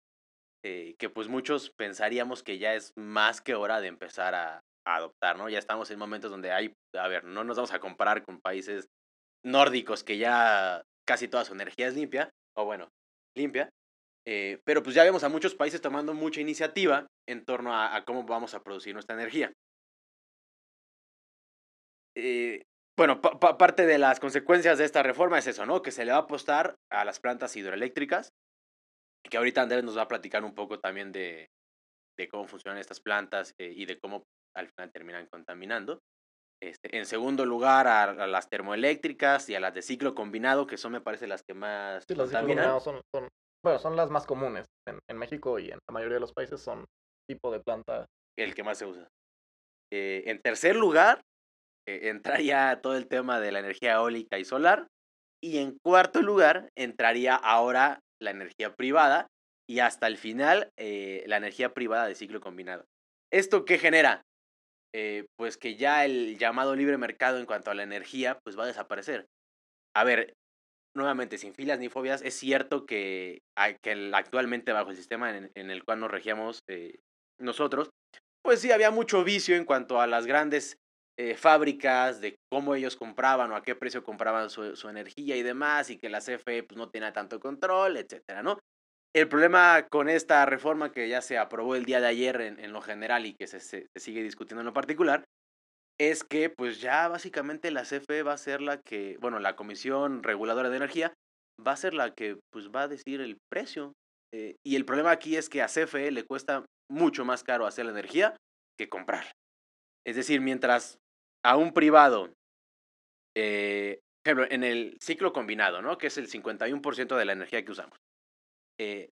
eh, 0.65 0.95
que 0.99 1.09
pues 1.09 1.29
muchos 1.29 1.71
pensaríamos 1.79 2.43
que 2.43 2.59
ya 2.59 2.75
es 2.75 2.93
más 2.97 3.41
que 3.41 3.55
hora 3.55 3.81
de 3.81 3.89
empezar 3.89 4.35
a, 4.35 4.61
adoptar, 4.87 5.37
¿no? 5.37 5.49
Ya 5.49 5.59
estamos 5.59 5.91
en 5.91 5.99
momentos 5.99 6.31
donde 6.31 6.53
hay, 6.53 6.73
a 6.97 7.07
ver, 7.07 7.23
no 7.25 7.45
nos 7.45 7.57
vamos 7.57 7.73
a 7.73 7.79
comparar 7.79 8.25
con 8.25 8.41
países 8.41 8.89
nórdicos 9.45 10.03
que 10.03 10.19
ya 10.19 10.83
casi 11.07 11.29
toda 11.29 11.45
su 11.45 11.53
energía 11.53 11.87
es 11.87 11.95
limpia, 11.95 12.31
o 12.57 12.65
bueno, 12.65 12.89
limpia, 13.37 13.71
Eh, 14.27 14.61
pero 14.65 14.83
pues 14.83 14.95
ya 14.95 15.03
vemos 15.05 15.25
a 15.25 15.29
muchos 15.29 15.55
países 15.55 15.81
tomando 15.81 16.15
mucha 16.15 16.41
iniciativa 16.41 17.07
en 17.29 17.45
torno 17.45 17.75
a, 17.75 17.97
a 17.97 18.05
cómo 18.05 18.25
vamos 18.25 18.55
a 18.55 18.63
producir 18.63 18.93
nuestra 18.95 19.15
energía. 19.17 19.53
Eh, 22.17 22.63
bueno, 22.99 23.21
pa- 23.21 23.39
pa- 23.39 23.57
parte 23.57 23.87
de 23.87 23.99
las 23.99 24.21
consecuencias 24.21 24.79
de 24.79 24.85
esta 24.85 25.03
reforma 25.03 25.39
es 25.39 25.47
eso, 25.47 25.65
¿no? 25.65 25.81
Que 25.81 25.91
se 25.91 26.05
le 26.05 26.13
va 26.13 26.19
a 26.19 26.23
apostar 26.23 26.75
a 26.93 27.05
las 27.05 27.19
plantas 27.21 27.57
hidroeléctricas, 27.57 28.29
que 29.29 29.37
ahorita 29.39 29.63
Andrés 29.63 29.85
nos 29.85 29.97
va 29.97 30.03
a 30.03 30.09
platicar 30.09 30.45
un 30.45 30.55
poco 30.55 30.81
también 30.81 31.13
de, 31.13 31.49
de 32.19 32.29
cómo 32.29 32.47
funcionan 32.47 32.79
estas 32.81 33.01
plantas 33.01 33.55
eh, 33.59 33.73
y 33.75 33.87
de 33.87 33.99
cómo 33.99 34.25
al 34.55 34.69
final 34.69 34.91
terminan 34.93 35.27
contaminando. 35.33 36.01
Este, 36.63 36.95
en 36.99 37.07
segundo 37.07 37.47
lugar, 37.47 37.87
a, 37.87 38.03
a 38.03 38.27
las 38.27 38.51
termoeléctricas 38.51 39.49
y 39.49 39.55
a 39.55 39.61
las 39.61 39.73
de 39.73 39.81
ciclo 39.81 40.15
combinado, 40.15 40.67
que 40.67 40.77
son, 40.77 40.93
me 40.93 41.01
parece, 41.01 41.27
las 41.27 41.43
que 41.43 41.55
más 41.55 42.05
Sí, 42.07 42.15
las 42.15 42.29
de 42.29 42.37
ciclo 42.37 42.49
contaminan. 42.49 42.65
combinado 42.71 42.81
son, 42.81 43.01
son, 43.15 43.29
bueno, 43.63 43.79
son 43.79 43.97
las 43.97 44.11
más 44.11 44.27
comunes. 44.27 44.67
En, 44.87 45.19
México 45.19 45.59
y 45.59 45.71
en 45.71 45.79
la 45.89 45.93
mayoría 45.93 46.15
de 46.15 46.21
los 46.21 46.33
países 46.33 46.61
son 46.61 46.87
tipo 47.29 47.51
de 47.51 47.61
planta. 47.61 48.07
el 48.39 48.55
que 48.55 48.63
más 48.63 48.79
se 48.79 48.87
usa. 48.87 49.09
Eh, 49.93 50.25
en 50.27 50.41
tercer 50.41 50.77
lugar, 50.77 51.23
eh, 51.87 52.09
entraría 52.09 52.81
todo 52.83 52.97
el 52.97 53.09
tema 53.09 53.41
de 53.41 53.53
la 53.53 53.61
energía 53.61 53.95
eólica 53.95 54.39
y 54.39 54.45
solar. 54.45 54.89
Y 55.43 55.59
en 55.59 55.79
cuarto 55.83 56.23
lugar, 56.23 56.71
entraría 56.77 57.35
ahora 57.35 58.01
la 58.21 58.31
energía 58.31 58.75
privada 58.75 59.29
y 59.69 59.81
hasta 59.81 60.07
el 60.07 60.17
final 60.17 60.71
eh, 60.79 61.25
la 61.27 61.37
energía 61.37 61.73
privada 61.73 62.07
de 62.07 62.15
ciclo 62.15 62.41
combinado. 62.41 62.85
¿Esto 63.33 63.65
qué 63.65 63.79
genera? 63.79 64.23
Pues 65.37 65.57
que 65.57 65.77
ya 65.77 66.05
el 66.05 66.37
llamado 66.37 66.75
libre 66.75 66.99
mercado 66.99 67.39
en 67.39 67.47
cuanto 67.47 67.71
a 67.71 67.75
la 67.75 67.85
energía 67.85 68.41
pues 68.43 68.59
va 68.59 68.65
a 68.65 68.67
desaparecer. 68.67 69.29
A 69.95 70.03
ver, 70.03 70.35
nuevamente, 70.95 71.39
sin 71.39 71.55
filas 71.55 71.79
ni 71.79 71.89
fobias, 71.89 72.23
es 72.23 72.35
cierto 72.35 72.87
que, 72.87 73.43
que 73.83 74.11
actualmente 74.13 74.73
bajo 74.73 74.91
el 74.91 74.97
sistema 74.97 75.37
en, 75.37 75.51
el 75.71 75.85
cual 75.85 76.01
nos 76.01 76.11
regíamos 76.11 76.61
eh, 76.69 76.99
nosotros, 77.39 77.91
pues 78.43 78.61
sí 78.61 78.73
había 78.73 78.91
mucho 78.91 79.25
vicio 79.25 79.57
en 79.57 79.65
cuanto 79.65 80.01
a 80.01 80.07
las 80.07 80.27
grandes 80.27 80.77
eh, 81.19 81.37
fábricas, 81.37 82.21
de 82.21 82.37
cómo 82.51 82.75
ellos 82.75 82.97
compraban 82.97 83.53
o 83.53 83.57
a 83.57 83.63
qué 83.63 83.75
precio 83.75 84.03
compraban 84.03 84.51
su, 84.51 84.75
su 84.77 84.89
energía 84.89 85.37
y 85.37 85.43
demás, 85.43 85.91
y 85.91 85.99
que 85.99 86.09
la 86.09 86.21
CFE 86.21 86.63
pues, 86.63 86.79
no 86.79 86.89
tenía 86.91 87.13
tanto 87.13 87.41
control, 87.41 87.97
etcétera, 87.99 88.43
¿no? 88.43 88.59
El 89.15 89.29
problema 89.29 89.87
con 89.91 90.09
esta 90.09 90.47
reforma 90.47 90.93
que 90.93 91.09
ya 91.09 91.21
se 91.21 91.37
aprobó 91.37 91.75
el 91.75 91.85
día 91.85 92.01
de 92.01 92.07
ayer 92.07 92.41
en, 92.41 92.61
en 92.61 92.73
lo 92.73 92.81
general 92.81 93.27
y 93.27 93.35
que 93.35 93.47
se- 93.49 93.61
se 93.61 93.89
sigue 93.97 94.23
discutiendo 94.23 94.61
en 94.61 94.67
lo 94.67 94.73
particular, 94.73 95.25
es 96.01 96.25
que 96.25 96.49
pues 96.49 96.81
ya 96.81 97.09
básicamente 97.09 97.71
la 97.71 97.85
CFE 97.85 98.23
va 98.23 98.33
a 98.33 98.39
ser 98.39 98.63
la 98.63 98.81
que, 98.81 99.19
bueno, 99.21 99.39
la 99.39 99.55
Comisión 99.55 100.23
Reguladora 100.23 100.71
de 100.71 100.79
Energía 100.79 101.13
va 101.65 101.73
a 101.73 101.77
ser 101.77 101.93
la 101.93 102.15
que 102.15 102.39
pues 102.51 102.71
va 102.71 102.83
a 102.83 102.89
decir 102.89 103.21
el 103.21 103.37
precio. 103.51 103.93
Eh, 104.33 104.55
y 104.67 104.77
el 104.77 104.87
problema 104.87 105.11
aquí 105.11 105.37
es 105.37 105.51
que 105.51 105.61
a 105.61 105.67
CFE 105.67 106.11
le 106.11 106.25
cuesta 106.25 106.65
mucho 106.91 107.27
más 107.27 107.45
caro 107.45 107.67
hacer 107.67 107.85
la 107.85 107.91
energía 107.91 108.35
que 108.79 108.89
comprar. 108.89 109.31
Es 110.07 110.17
decir, 110.17 110.41
mientras 110.41 110.97
a 111.45 111.59
un 111.59 111.75
privado, 111.75 112.33
eh, 113.37 113.99
ejemplo, 114.25 114.47
en 114.51 114.65
el 114.65 114.97
ciclo 115.03 115.35
combinado, 115.35 115.83
¿no? 115.83 115.99
que 115.99 116.07
es 116.07 116.17
el 116.17 116.29
51% 116.29 117.15
de 117.17 117.25
la 117.27 117.33
energía 117.33 117.63
que 117.63 117.73
usamos. 117.73 117.99
eh, 118.81 119.11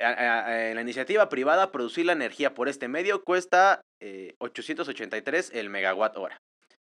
en 0.00 0.74
la 0.74 0.80
iniciativa 0.80 1.28
privada, 1.28 1.72
producir 1.72 2.06
la 2.06 2.12
energía 2.12 2.54
por 2.54 2.68
este 2.68 2.88
medio 2.88 3.24
cuesta 3.24 3.82
eh, 4.00 4.34
883 4.38 5.50
el 5.54 5.70
megawatt 5.70 6.16
hora. 6.16 6.38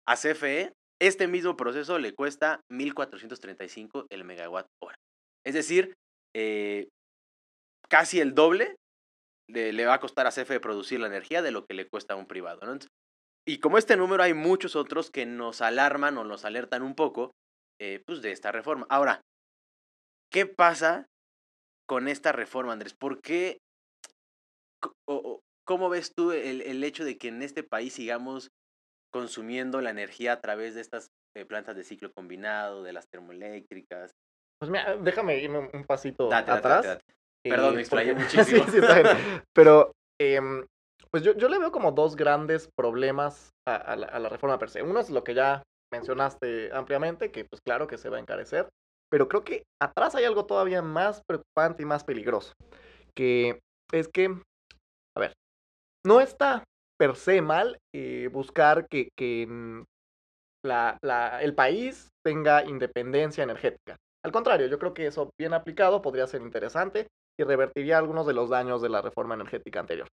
A 0.08 0.16
CFE, 0.16 0.74
este 1.02 1.28
mismo 1.28 1.58
proceso 1.58 1.98
le 1.98 2.14
cuesta 2.14 2.62
1435 2.70 4.06
el 4.10 4.24
megawatt 4.24 4.68
hora. 4.82 4.96
Es 5.46 5.56
decir, 5.56 5.94
eh, 6.36 6.88
casi 7.90 8.20
el 8.20 8.36
doble 8.36 8.76
le, 9.48 9.86
va 9.86 9.96
a 9.96 10.00
costar 10.00 10.28
a 10.28 10.32
CFE 10.32 10.60
producir 10.60 11.00
la 11.00 11.08
energía 11.08 11.42
de 11.42 11.52
lo 11.52 11.66
que 11.66 11.74
le 11.74 11.88
cuesta 11.88 12.14
a 12.14 12.18
un 12.18 12.28
privado. 12.28 12.66
¿no? 12.66 12.80
Y 13.48 13.60
como 13.60 13.78
este 13.78 13.98
número, 13.98 14.24
hay 14.24 14.34
muchos 14.34 14.76
otros 14.76 15.10
que 15.10 15.26
nos 15.26 15.62
alarman 15.62 16.18
o 16.18 16.24
nos 16.24 16.46
alertan 16.46 16.84
un 16.84 16.96
poco 16.96 17.32
eh, 17.80 18.02
pues 18.06 18.22
de 18.22 18.32
esta 18.32 18.52
reforma. 18.52 18.86
Ahora, 18.90 19.22
¿qué 20.32 20.46
pasa 20.46 21.08
con 21.92 22.08
esta 22.08 22.32
reforma, 22.32 22.72
Andrés? 22.72 22.94
¿Por 22.94 23.20
qué? 23.20 23.58
¿Cómo 25.68 25.90
ves 25.90 26.14
tú 26.16 26.32
el, 26.32 26.62
el 26.62 26.82
hecho 26.86 27.04
de 27.04 27.18
que 27.18 27.28
en 27.28 27.42
este 27.42 27.64
país 27.64 27.92
sigamos 27.92 28.48
consumiendo 29.14 29.82
la 29.82 29.90
energía 29.90 30.32
a 30.32 30.40
través 30.40 30.74
de 30.74 30.80
estas 30.80 31.10
eh, 31.36 31.44
plantas 31.44 31.76
de 31.76 31.84
ciclo 31.84 32.14
combinado, 32.14 32.82
de 32.82 32.94
las 32.94 33.10
termoeléctricas? 33.10 34.12
Pues 34.62 34.72
mira, 34.72 34.96
déjame 34.96 35.40
irme 35.40 35.70
un- 35.74 35.84
pasito 35.84 36.30
Date, 36.30 36.50
atrás. 36.52 36.86
date, 36.86 36.88
date. 36.88 37.14
Perdón, 37.44 37.74
eh, 37.74 37.78
me 37.84 37.86
porque- 37.90 38.14
muchísimo. 38.16 38.64
sí, 38.64 38.72
sí, 38.72 38.78
está 38.78 39.02
bien. 39.02 39.06
Pero, 39.54 39.92
em, 40.18 40.66
pues 41.12 41.24
yo, 41.24 41.34
yo 41.36 41.50
le 41.50 41.60
veo 41.60 41.74
como 41.74 41.92
dos 41.92 42.16
grandes 42.16 42.70
problemas 42.78 43.50
a, 43.68 43.76
a 43.76 43.96
la, 43.98 44.08
a 44.08 44.20
la 44.20 44.30
reforma 44.30 44.58
per 44.58 44.70
se. 44.70 44.82
Uno 44.82 45.02
es 45.02 45.10
lo 45.10 45.26
que 45.26 45.34
ya 45.34 45.62
mencionaste 45.92 46.72
ampliamente, 46.72 47.34
que 47.34 47.44
pues 47.44 47.60
claro 47.62 47.86
que 47.88 47.98
se 47.98 48.08
va 48.08 48.16
a 48.16 48.22
encarecer, 48.22 48.70
pero 49.12 49.28
creo 49.28 49.44
que 49.44 49.64
atrás 49.82 50.16
hay 50.16 50.26
algo 50.26 50.46
todavía 50.46 50.82
más 50.82 51.22
preocupante 51.28 51.84
y 51.84 51.86
más 51.86 52.04
peligroso, 52.04 52.54
que 53.16 53.60
es 53.92 54.08
que, 54.08 54.28
a 55.18 55.20
ver, 55.20 55.34
no 56.06 56.22
está 56.22 56.64
per 57.00 57.16
se 57.16 57.42
mal 57.42 57.78
eh, 57.94 58.30
buscar 58.32 58.88
que, 58.88 59.10
que 59.18 59.48
mm, 59.48 59.84
la- 60.66 60.98
la- 61.02 61.42
el 61.42 61.56
país 61.56 62.10
tenga 62.26 62.64
independencia 62.66 63.44
energética. 63.44 63.98
Al 64.24 64.32
contrario, 64.32 64.68
yo 64.68 64.78
creo 64.78 64.94
que 64.94 65.08
eso 65.08 65.32
bien 65.40 65.54
aplicado 65.54 66.02
podría 66.02 66.28
ser 66.28 66.42
interesante 66.42 67.08
y 67.40 67.44
revertiría 67.44 67.98
algunos 67.98 68.28
de 68.28 68.34
los 68.34 68.50
daños 68.50 68.82
de 68.82 68.90
la 68.90 69.02
reforma 69.02 69.34
energética 69.34 69.80
anterior. 69.80 70.08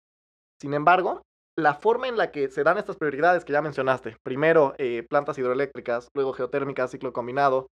Sin 0.61 0.73
embargo, 0.73 1.21
la 1.57 1.73
forma 1.75 2.07
en 2.07 2.17
la 2.17 2.31
que 2.31 2.49
se 2.49 2.63
dan 2.63 2.77
estas 2.77 2.97
prioridades 2.97 3.43
que 3.43 3.53
ya 3.53 3.61
mencionaste, 3.61 4.15
primero 4.23 4.73
eh, 4.77 5.05
plantas 5.09 5.37
hidroeléctricas, 5.37 6.07
luego 6.15 6.33
geotérmicas, 6.33 6.91
ciclo 6.91 7.11
combinado, 7.13 7.67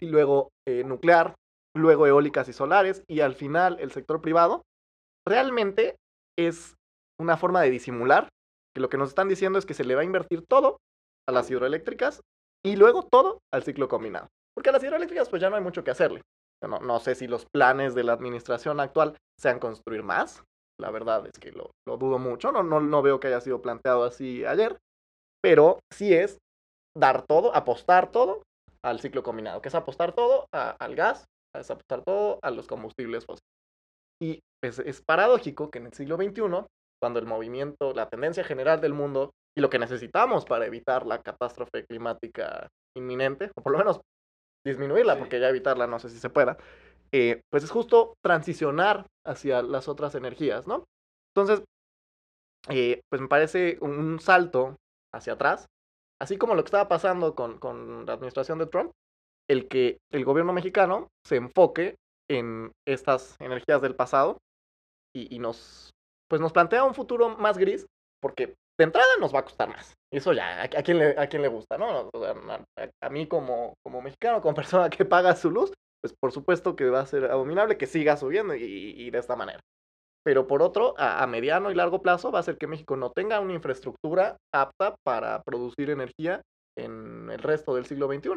y 0.00 0.06
luego 0.06 0.50
eh, 0.66 0.84
nuclear, 0.84 1.34
luego 1.76 2.06
eólicas 2.06 2.48
y 2.48 2.52
solares, 2.52 3.04
y 3.08 3.20
al 3.20 3.34
final 3.34 3.78
el 3.80 3.92
sector 3.92 4.20
privado, 4.20 4.62
realmente 5.26 5.96
es 6.38 6.74
una 7.20 7.36
forma 7.36 7.62
de 7.62 7.70
disimular 7.70 8.28
que 8.74 8.80
lo 8.80 8.88
que 8.88 8.96
nos 8.96 9.10
están 9.10 9.28
diciendo 9.28 9.58
es 9.58 9.66
que 9.66 9.74
se 9.74 9.84
le 9.84 9.94
va 9.94 10.00
a 10.00 10.04
invertir 10.04 10.44
todo 10.48 10.78
a 11.28 11.32
las 11.32 11.50
hidroeléctricas 11.50 12.22
y 12.64 12.76
luego 12.76 13.06
todo 13.10 13.38
al 13.52 13.62
ciclo 13.62 13.88
combinado. 13.88 14.28
Porque 14.54 14.70
a 14.70 14.72
las 14.72 14.82
hidroeléctricas 14.82 15.28
pues 15.28 15.42
ya 15.42 15.50
no 15.50 15.56
hay 15.56 15.62
mucho 15.62 15.84
que 15.84 15.90
hacerle. 15.90 16.22
No, 16.62 16.78
no 16.78 17.00
sé 17.00 17.14
si 17.14 17.26
los 17.26 17.46
planes 17.52 17.94
de 17.94 18.04
la 18.04 18.12
administración 18.12 18.80
actual 18.80 19.16
sean 19.38 19.58
construir 19.58 20.02
más. 20.02 20.44
La 20.78 20.90
verdad 20.90 21.26
es 21.26 21.38
que 21.38 21.52
lo, 21.52 21.70
lo 21.86 21.96
dudo 21.96 22.18
mucho. 22.18 22.52
No, 22.52 22.62
no, 22.62 22.80
no 22.80 23.02
veo 23.02 23.20
que 23.20 23.28
haya 23.28 23.40
sido 23.40 23.62
planteado 23.62 24.04
así 24.04 24.44
ayer. 24.44 24.78
Pero 25.42 25.78
sí 25.92 26.14
es 26.14 26.38
dar 26.96 27.24
todo, 27.26 27.54
apostar 27.54 28.10
todo 28.10 28.42
al 28.84 29.00
ciclo 29.00 29.22
combinado, 29.22 29.60
que 29.60 29.68
es 29.68 29.74
apostar 29.74 30.12
todo 30.14 30.46
a- 30.52 30.76
al 30.78 30.94
gas, 30.94 31.26
es 31.56 31.70
apostar 31.70 32.02
todo 32.04 32.38
a 32.42 32.50
los 32.50 32.66
combustibles 32.66 33.24
fósiles. 33.26 33.44
Y 34.22 34.40
es, 34.62 34.78
es 34.78 35.02
paradójico 35.02 35.70
que 35.70 35.78
en 35.78 35.86
el 35.86 35.92
siglo 35.94 36.16
XXI, 36.16 36.66
cuando 37.02 37.18
el 37.18 37.26
movimiento, 37.26 37.92
la 37.94 38.08
tendencia 38.08 38.44
general 38.44 38.80
del 38.80 38.92
mundo 38.94 39.30
y 39.56 39.60
lo 39.62 39.70
que 39.70 39.78
necesitamos 39.78 40.44
para 40.44 40.66
evitar 40.66 41.06
la 41.06 41.22
catástrofe 41.22 41.84
climática 41.86 42.68
inminente, 42.96 43.50
o 43.56 43.62
por 43.62 43.72
lo 43.72 43.78
menos 43.78 44.00
disminuirla, 44.66 45.14
Sí. 45.14 45.18
porque 45.20 45.40
ya 45.40 45.48
evitarla 45.48 45.86
no 45.86 45.98
sé 45.98 46.10
si 46.10 46.18
se 46.18 46.28
pueda, 46.30 46.58
eh, 47.12 47.40
pues 47.50 47.64
es 47.64 47.70
justo 47.70 48.14
transicionar 48.22 49.06
hacia 49.26 49.62
las 49.62 49.88
otras 49.88 50.14
energías, 50.14 50.66
¿no? 50.66 50.84
Entonces, 51.34 51.64
eh, 52.68 53.00
pues 53.10 53.20
me 53.22 53.28
parece 53.28 53.78
un, 53.80 53.92
un 53.98 54.20
salto 54.20 54.76
hacia 55.14 55.32
atrás, 55.32 55.66
así 56.20 56.36
como 56.36 56.54
lo 56.54 56.62
que 56.62 56.68
estaba 56.68 56.88
pasando 56.88 57.34
con, 57.34 58.06
la 58.06 58.12
administración 58.12 58.58
de 58.58 58.66
Trump, 58.66 58.92
el 59.48 59.68
que 59.68 59.98
el 60.12 60.24
gobierno 60.24 60.52
mexicano 60.52 61.08
se 61.26 61.36
enfoque 61.36 61.96
en 62.30 62.72
estas 62.86 63.36
energías 63.40 63.82
del 63.82 63.96
pasado 63.96 64.38
y, 65.14 65.38
nos, 65.40 65.90
pues 66.28 66.40
nos 66.40 66.52
plantea 66.52 66.84
un 66.84 66.94
futuro 66.94 67.36
más 67.36 67.58
gris, 67.58 67.86
porque 68.22 68.54
de 68.78 68.84
entrada 68.84 69.08
nos 69.18 69.34
va 69.34 69.40
a 69.40 69.44
costar 69.44 69.68
más. 69.68 69.94
Eso 70.12 70.32
ya, 70.32 70.62
¿a, 70.62 70.64
a 70.64 70.68
quién, 70.68 70.98
le, 70.98 71.18
a 71.18 71.28
quién 71.28 71.42
le 71.42 71.48
gusta, 71.48 71.78
no? 71.78 72.10
A, 73.02 73.10
mí 73.10 73.26
como, 73.26 73.74
como 73.82 74.00
mexicano, 74.00 74.40
como 74.40 74.54
persona 74.54 74.88
que 74.90 75.04
paga 75.04 75.34
su 75.34 75.50
luz, 75.50 75.72
pues 76.00 76.14
por 76.20 76.32
supuesto 76.32 76.76
que 76.76 76.88
va 76.88 77.00
a 77.00 77.06
ser 77.06 77.24
abominable 77.30 77.76
que 77.76 77.86
siga 77.86 78.16
subiendo 78.16 78.54
y 78.54 79.10
de 79.10 79.18
esta 79.18 79.36
manera. 79.36 79.60
Pero 80.24 80.46
por 80.46 80.62
otro, 80.62 80.94
a, 80.98 81.22
a 81.22 81.26
mediano 81.26 81.70
y 81.70 81.74
largo 81.74 82.02
plazo 82.02 82.30
va 82.30 82.38
a 82.38 82.40
hacer 82.40 82.58
que 82.58 82.66
México 82.66 82.96
no 82.96 83.10
tenga 83.10 83.40
una 83.40 83.54
infraestructura 83.54 84.36
apta 84.54 84.94
para 85.04 85.42
producir 85.42 85.90
energía 85.90 86.42
en 86.78 87.30
el 87.30 87.38
resto 87.38 87.74
del 87.74 87.86
siglo 87.86 88.06
XXI. 88.06 88.30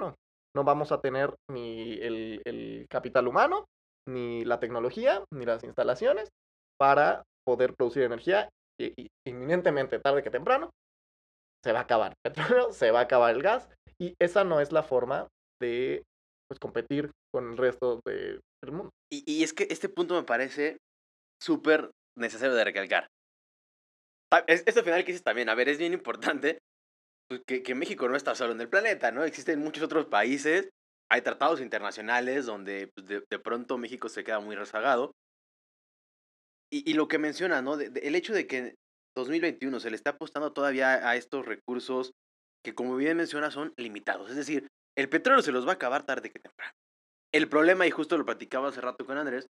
No 0.56 0.63
vamos 0.63 0.91
a 0.91 1.02
tener 1.02 1.36
ni 1.50 1.93
el, 1.93 2.41
el 2.46 2.86
capital 2.89 3.28
humano, 3.28 3.65
ni 4.08 4.46
la 4.46 4.60
tecnología, 4.60 5.24
ni 5.34 5.46
las 5.46 5.63
instalaciones 5.63 6.30
para 6.80 7.24
poder 7.46 7.74
producir 7.76 8.04
energía 8.04 8.50
inminentemente, 9.28 10.00
tarde 10.00 10.24
que 10.24 10.30
temprano, 10.30 10.69
se 11.63 11.72
va 11.72 11.80
a 11.80 11.84
acabar 11.84 12.12
el 12.12 12.32
petróleo, 12.32 12.72
se 12.72 12.91
va 12.91 13.00
a 13.00 13.04
acabar 13.04 13.36
el 13.36 13.41
gas 13.41 13.69
y 14.00 14.15
esa 14.19 14.43
no 14.43 14.60
es 14.60 14.72
la 14.72 14.84
forma 14.84 15.28
de 15.62 16.04
pues, 16.50 16.60
competir 16.60 17.12
con 17.34 17.52
el 17.52 17.58
resto 17.58 18.02
del 18.06 18.41
mundo. 18.65 18.89
Y, 19.12 19.24
y 19.26 19.43
es 19.43 19.54
que 19.54 19.67
este 19.69 19.89
punto 19.89 20.15
me 20.15 20.24
parece 20.24 20.78
súper 21.43 21.91
necesario 22.17 22.56
de 22.56 22.63
recalcar. 22.63 23.08
Este 24.47 24.82
final 24.82 25.03
que 25.03 25.12
dices 25.12 25.23
también, 25.23 25.49
a 25.49 25.56
ver, 25.56 25.69
es 25.69 25.77
bien 25.77 25.93
importante 25.93 26.60
pues, 27.29 27.41
que, 27.45 27.62
que 27.62 27.75
México 27.75 28.08
no 28.08 28.15
está 28.15 28.34
solo 28.34 28.53
en 28.53 28.62
el 28.62 28.69
planeta, 28.69 29.12
¿no? 29.12 29.23
Existen 29.23 29.60
muchos 29.60 29.84
otros 29.84 30.06
países, 30.08 30.69
hay 31.12 31.21
tratados 31.21 31.62
internacionales 31.62 32.45
donde 32.45 32.89
pues, 32.95 33.08
de, 33.08 33.23
de 33.29 33.39
pronto 33.39 33.77
México 33.77 34.10
se 34.10 34.23
queda 34.23 34.39
muy 34.39 34.56
rezagado. 34.56 35.12
Y, 36.71 36.89
y 36.89 36.95
lo 36.95 37.08
que 37.08 37.19
menciona, 37.19 37.62
¿no? 37.62 37.79
El 37.79 38.15
hecho 38.15 38.34
de 38.34 38.47
que 38.47 38.58
en 38.58 38.75
2021 39.15 39.79
se 39.79 39.91
le 39.91 39.95
está 39.95 40.12
apostando 40.12 40.53
todavía 40.53 41.08
a 41.08 41.15
estos 41.15 41.45
recursos 41.45 42.13
que, 42.65 42.73
como 42.73 42.95
bien 42.95 43.17
menciona, 43.17 43.51
son 43.51 43.73
limitados. 43.77 44.32
Es 44.32 44.36
decir, 44.36 44.67
el 44.97 45.10
petróleo 45.10 45.43
se 45.43 45.51
los 45.51 45.67
va 45.67 45.71
a 45.71 45.75
acabar 45.75 46.06
tarde 46.06 46.32
que 46.32 46.39
temprano. 46.39 46.71
El 47.32 47.49
problema, 47.49 47.86
y 47.86 47.91
justo 47.91 48.17
lo 48.17 48.25
platicaba 48.25 48.69
hace 48.69 48.82
rato 48.82 49.06
con 49.06 49.17
Andrés, 49.17 49.45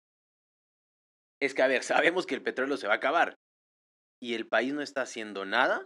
es 1.41 1.53
que, 1.53 1.61
a 1.61 1.67
ver, 1.67 1.83
sabemos 1.83 2.25
que 2.25 2.35
el 2.35 2.41
petróleo 2.43 2.77
se 2.77 2.87
va 2.87 2.93
a 2.93 2.97
acabar 2.97 3.35
y 4.21 4.33
el 4.35 4.47
país 4.47 4.73
no 4.73 4.81
está 4.81 5.01
haciendo 5.01 5.45
nada 5.45 5.85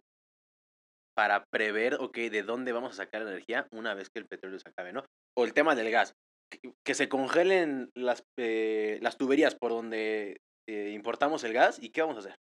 para 1.15 1.43
prever, 1.51 1.95
ok, 1.95 2.17
de 2.17 2.41
dónde 2.43 2.71
vamos 2.71 2.93
a 2.93 3.03
sacar 3.03 3.21
la 3.21 3.29
energía 3.31 3.67
una 3.71 3.93
vez 3.93 4.09
que 4.09 4.19
el 4.19 4.27
petróleo 4.27 4.57
se 4.59 4.69
acabe, 4.69 4.93
¿no? 4.93 5.05
O 5.37 5.45
el 5.45 5.53
tema 5.53 5.75
del 5.75 5.91
gas, 5.91 6.13
que, 6.51 6.73
que 6.83 6.95
se 6.95 7.07
congelen 7.07 7.91
las, 7.95 8.23
eh, 8.39 8.97
las 9.01 9.17
tuberías 9.17 9.55
por 9.55 9.71
donde 9.71 10.37
eh, 10.67 10.89
importamos 10.91 11.43
el 11.43 11.53
gas 11.53 11.77
y 11.81 11.89
¿qué 11.89 12.01
vamos 12.01 12.17
a 12.17 12.19
hacer? 12.19 12.35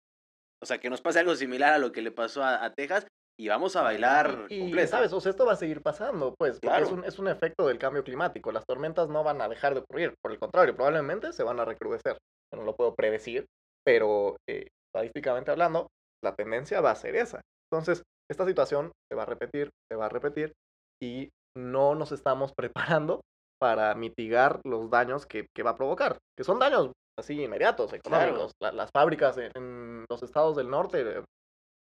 O 0.61 0.65
sea, 0.65 0.77
que 0.77 0.89
nos 0.89 1.01
pase 1.01 1.19
algo 1.19 1.35
similar 1.35 1.73
a 1.73 1.79
lo 1.79 1.91
que 1.91 2.01
le 2.01 2.11
pasó 2.11 2.43
a, 2.43 2.63
a 2.63 2.73
Texas 2.73 3.07
y 3.39 3.47
vamos 3.47 3.75
a 3.77 3.81
bailar 3.81 4.45
Y. 4.49 4.71
¿sabes? 4.85 5.13
O 5.13 5.21
sea, 5.21 5.29
esto 5.31 5.45
va 5.45 5.53
a 5.53 5.55
seguir 5.55 5.81
pasando, 5.81 6.35
pues, 6.37 6.59
porque 6.61 6.81
es, 6.81 6.87
Claro. 6.89 6.95
un, 6.95 7.05
es 7.05 7.17
un 7.17 7.29
efecto 7.29 7.65
del 7.65 7.79
cambio 7.79 8.03
climático. 8.03 8.51
Las 8.51 8.65
tormentas 8.65 9.07
no 9.07 9.23
van 9.23 9.41
a 9.41 9.47
dejar 9.47 9.73
de 9.73 9.79
ocurrir, 9.79 10.13
por 10.21 10.33
el 10.33 10.39
contrario, 10.39 10.75
probablemente 10.75 11.31
se 11.31 11.43
van 11.43 11.59
a 11.59 11.65
recrudecer. 11.65 12.17
No 12.55 12.63
lo 12.63 12.75
puedo 12.75 12.95
predecir, 12.95 13.45
pero 13.85 14.37
eh, 14.49 14.67
estadísticamente 14.87 15.51
hablando, 15.51 15.87
la 16.23 16.35
tendencia 16.35 16.81
va 16.81 16.91
a 16.91 16.95
ser 16.95 17.15
esa. 17.15 17.41
Entonces, 17.71 18.03
esta 18.29 18.45
situación 18.45 18.91
se 19.09 19.15
va 19.15 19.23
a 19.23 19.27
repetir, 19.27 19.69
se 19.89 19.95
va 19.95 20.07
a 20.07 20.09
repetir, 20.09 20.53
y 21.01 21.29
no 21.57 21.95
nos 21.95 22.11
estamos 22.11 22.53
preparando 22.57 23.21
para 23.61 23.93
mitigar 23.95 24.61
los 24.65 24.89
daños 24.89 25.25
que, 25.25 25.47
que 25.55 25.63
va 25.63 25.71
a 25.71 25.77
provocar, 25.77 26.17
que 26.37 26.43
son 26.43 26.59
daños 26.59 26.91
así 27.19 27.41
inmediatos, 27.41 27.91
económicos. 27.93 28.51
La- 28.61 28.71
las 28.71 28.89
fábricas 28.91 29.37
en, 29.37 29.51
en 29.55 30.05
los 30.09 30.23
estados 30.23 30.55
del 30.55 30.69
norte, 30.69 31.01
eh, 31.01 31.23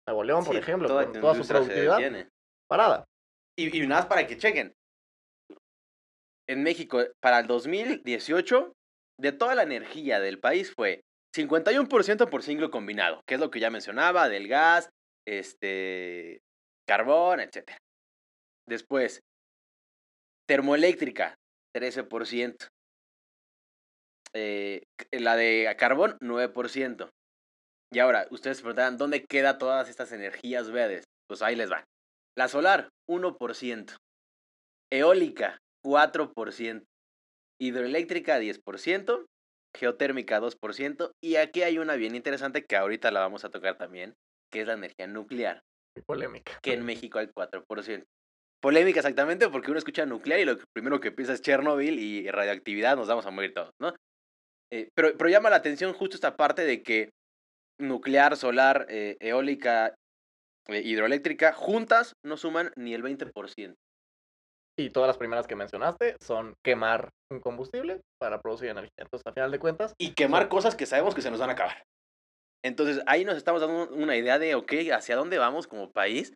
Nuevo 0.07 0.23
León, 0.23 0.43
por 0.43 0.55
ejemplo, 0.55 0.87
toda 0.87 1.03
con 1.05 1.13
tu 1.13 1.21
toda 1.21 1.33
su 1.35 1.43
productividad 1.47 1.97
parada. 2.69 3.05
Y, 3.57 3.75
y 3.77 3.87
nada 3.87 4.01
más 4.01 4.05
para 4.07 4.27
que 4.27 4.37
chequen. 4.37 4.73
En 6.49 6.63
México, 6.63 6.99
para 7.21 7.39
el 7.39 7.47
2018, 7.47 8.73
de 9.21 9.31
toda 9.31 9.55
la 9.55 9.63
energía 9.63 10.19
del 10.19 10.39
país 10.39 10.73
fue 10.75 11.01
51% 11.35 12.29
por 12.29 12.43
ciclo 12.43 12.71
combinado, 12.71 13.21
que 13.27 13.35
es 13.35 13.39
lo 13.39 13.51
que 13.51 13.59
ya 13.59 13.69
mencionaba, 13.69 14.27
del 14.27 14.47
gas, 14.47 14.89
este, 15.27 16.41
carbón, 16.87 17.39
etc. 17.39 17.77
Después, 18.67 19.21
termoeléctrica, 20.47 21.35
13%. 21.75 22.67
Eh, 24.33 24.83
la 25.11 25.35
de 25.35 25.73
carbón, 25.77 26.17
9%. 26.19 27.09
Y 27.93 27.99
ahora, 27.99 28.27
ustedes 28.31 28.57
se 28.57 28.63
preguntarán, 28.63 28.97
¿dónde 28.97 29.25
quedan 29.25 29.57
todas 29.57 29.89
estas 29.89 30.11
energías 30.13 30.71
verdes? 30.71 31.03
Pues 31.27 31.41
ahí 31.41 31.55
les 31.55 31.71
va. 31.71 31.83
La 32.37 32.47
solar, 32.47 32.89
1%. 33.09 33.97
Eólica, 34.89 35.59
4%. 35.85 36.83
Hidroeléctrica, 37.61 38.39
10%. 38.39 39.25
Geotérmica, 39.77 40.41
2%. 40.41 41.11
Y 41.21 41.35
aquí 41.35 41.61
hay 41.61 41.77
una 41.77 41.95
bien 41.95 42.15
interesante 42.15 42.65
que 42.65 42.75
ahorita 42.75 43.11
la 43.11 43.21
vamos 43.21 43.45
a 43.45 43.49
tocar 43.49 43.77
también, 43.77 44.15
que 44.51 44.61
es 44.61 44.67
la 44.67 44.73
energía 44.73 45.07
nuclear, 45.07 45.61
polémica. 46.05 46.59
que 46.61 46.73
en 46.73 46.83
México 46.83 47.19
hay 47.19 47.27
4%. 47.27 48.03
Polémica 48.61 48.99
exactamente 48.99 49.49
porque 49.49 49.71
uno 49.71 49.77
escucha 49.77 50.05
nuclear 50.05 50.39
y 50.39 50.45
lo 50.45 50.57
primero 50.73 50.99
que 50.99 51.11
piensa 51.11 51.33
es 51.33 51.41
Chernobyl 51.41 51.99
y 51.99 52.29
radioactividad, 52.29 52.95
nos 52.95 53.07
vamos 53.07 53.25
a 53.25 53.31
morir 53.31 53.53
todos, 53.53 53.71
¿no? 53.79 53.95
Eh, 54.71 54.89
pero, 54.93 55.17
pero 55.17 55.29
llama 55.29 55.49
la 55.49 55.55
atención 55.55 55.93
justo 55.93 56.15
esta 56.15 56.35
parte 56.35 56.63
de 56.63 56.83
que 56.83 57.09
nuclear, 57.79 58.37
solar, 58.37 58.85
eh, 58.89 59.17
eólica, 59.19 59.95
eh, 60.67 60.81
hidroeléctrica, 60.83 61.53
juntas 61.53 62.13
no 62.23 62.37
suman 62.37 62.71
ni 62.75 62.93
el 62.93 63.03
20%. 63.03 63.75
Y 64.77 64.89
todas 64.89 65.07
las 65.07 65.17
primeras 65.17 65.47
que 65.47 65.55
mencionaste 65.55 66.15
son 66.21 66.55
quemar 66.63 67.09
un 67.29 67.39
combustible 67.39 68.01
para 68.19 68.41
producir 68.41 68.69
energía. 68.69 68.91
Entonces, 68.97 69.27
a 69.27 69.33
final 69.33 69.51
de 69.51 69.59
cuentas, 69.59 69.93
Y 69.97 70.13
quemar 70.13 70.49
cosas 70.49 70.75
que 70.75 70.85
sabemos 70.85 71.13
que 71.13 71.21
se 71.21 71.29
nos 71.29 71.39
van 71.39 71.49
a 71.49 71.53
acabar. 71.53 71.83
Entonces 72.63 73.01
ahí 73.07 73.25
nos 73.25 73.37
estamos 73.37 73.61
dando 73.61 73.93
una 73.95 74.15
idea 74.15 74.37
de, 74.37 74.55
ok, 74.55 74.73
hacia 74.93 75.15
dónde 75.15 75.37
vamos 75.39 75.67
como 75.67 75.91
país, 75.91 76.33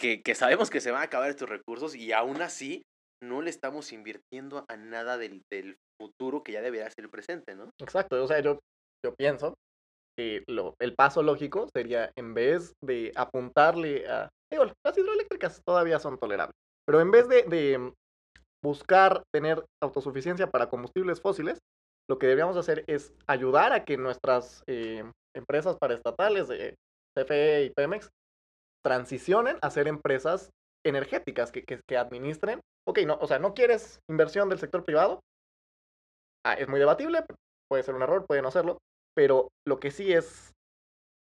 que, 0.00 0.22
que 0.22 0.34
sabemos 0.34 0.70
que 0.70 0.80
se 0.80 0.90
van 0.90 1.02
a 1.02 1.04
acabar 1.04 1.30
estos 1.30 1.48
recursos 1.48 1.94
y 1.94 2.12
aún 2.12 2.42
así 2.42 2.82
no 3.22 3.42
le 3.42 3.50
estamos 3.50 3.92
invirtiendo 3.92 4.64
a 4.68 4.76
nada 4.76 5.18
del, 5.18 5.42
del 5.50 5.76
futuro 6.00 6.42
que 6.42 6.52
ya 6.52 6.60
debería 6.60 6.90
ser 6.90 7.04
el 7.04 7.10
presente, 7.10 7.54
¿no? 7.54 7.70
exacto. 7.80 8.22
O 8.22 8.26
sea, 8.26 8.40
yo, 8.40 8.58
yo 9.04 9.14
pienso 9.14 9.54
que 10.16 10.42
lo, 10.48 10.74
el 10.80 10.94
paso 10.94 11.22
lógico 11.22 11.68
sería, 11.74 12.10
en 12.16 12.34
vez 12.34 12.72
de 12.84 13.12
apuntarle 13.14 14.08
a... 14.08 14.28
Digo, 14.50 14.64
las 14.84 14.98
hidroeléctricas 14.98 15.62
todavía 15.64 15.98
son 15.98 16.18
tolerables. 16.18 16.54
Pero 16.86 17.00
en 17.00 17.10
vez 17.10 17.28
de, 17.28 17.92
buscar 18.64 19.24
tener 19.34 19.64
autosuficiencia 19.82 20.48
para 20.50 20.68
combustibles 20.68 21.20
fósiles, 21.20 21.58
lo 22.08 22.18
que 22.18 22.26
deberíamos 22.26 22.56
hacer 22.56 22.84
es 22.86 23.12
ayudar 23.26 23.72
a 23.72 23.84
que 23.84 23.96
nuestras 23.96 24.62
eh, 24.68 25.02
empresas 25.34 25.76
paraestatales 25.78 26.46
de 26.46 26.76
CFE 27.18 27.64
y 27.64 27.70
Pemex 27.70 28.10
transicionen 28.84 29.58
a 29.62 29.70
ser 29.70 29.88
empresas 29.88 30.50
energéticas 30.84 31.50
que 31.50 31.96
administren. 31.96 32.60
Ok, 32.86 33.00
no, 33.06 33.18
o 33.20 33.26
sea, 33.26 33.38
no 33.38 33.54
quieres 33.54 34.00
inversión 34.08 34.48
del 34.48 34.58
sector 34.58 34.84
privado. 34.84 35.20
Ah, 36.44 36.54
es 36.54 36.68
muy 36.68 36.80
debatible, 36.80 37.24
puede 37.68 37.84
ser 37.84 37.94
un 37.94 38.02
error, 38.02 38.26
puede 38.26 38.42
no 38.42 38.50
serlo, 38.50 38.78
pero 39.14 39.48
lo 39.66 39.80
que 39.80 39.90
sí 39.90 40.12
es 40.12 40.52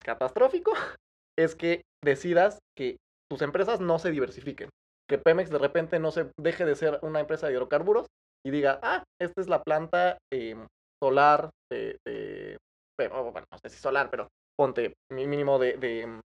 catastrófico 0.05 0.73
es 1.39 1.55
que 1.55 1.83
decidas 2.05 2.59
que 2.77 2.97
tus 3.31 3.43
empresas 3.43 3.81
no 3.81 3.99
se 3.99 4.11
diversifiquen. 4.11 4.69
Que 5.09 5.19
Pemex 5.19 5.51
de 5.51 5.59
repente 5.59 5.99
no 5.99 6.11
se 6.11 6.31
deje 6.39 6.65
de 6.65 6.77
ser 6.77 6.99
una 7.03 7.21
empresa 7.21 7.47
de 7.47 7.55
hidrocarburos 7.55 8.07
y 8.47 8.51
diga, 8.51 8.79
ah, 8.83 9.05
esta 9.21 9.41
es 9.41 9.49
la 9.49 9.63
planta 9.63 10.19
eh, 10.33 10.57
solar 11.03 11.51
de, 11.71 11.99
de- 12.07 12.57
bueno, 12.99 13.31
bueno, 13.33 13.47
no 13.51 13.59
sé 13.59 13.69
si 13.71 13.79
solar, 13.81 14.11
pero 14.11 14.29
ponte 14.57 14.95
mínimo 15.11 15.59
de, 15.59 15.77
de, 15.77 16.21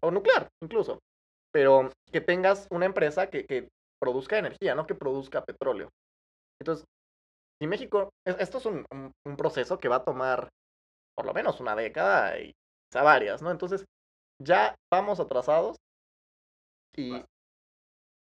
o 0.00 0.10
nuclear 0.10 0.48
incluso, 0.62 0.98
pero 1.52 1.90
que 2.12 2.20
tengas 2.20 2.66
una 2.70 2.86
empresa 2.86 3.28
que, 3.28 3.44
que 3.46 3.68
produzca 4.00 4.38
energía, 4.38 4.74
no 4.74 4.86
que 4.86 4.94
produzca 4.94 5.44
petróleo. 5.44 5.88
Entonces, 6.60 6.84
si 7.60 7.66
México, 7.68 8.10
es- 8.26 8.36
esto 8.40 8.58
es 8.58 8.66
un, 8.66 8.84
un- 8.92 9.12
un 9.26 9.36
proceso 9.36 9.78
que 9.78 9.88
va 9.88 9.96
a 9.96 10.04
tomar 10.04 10.48
por 11.16 11.26
lo 11.26 11.34
menos 11.34 11.60
una 11.60 11.76
década 11.76 12.38
y 12.40 12.52
quizá 12.90 13.02
varias, 13.02 13.42
¿no? 13.42 13.50
Entonces, 13.50 13.84
ya 14.42 14.74
vamos 14.92 15.20
atrasados 15.20 15.76
y, 16.96 17.22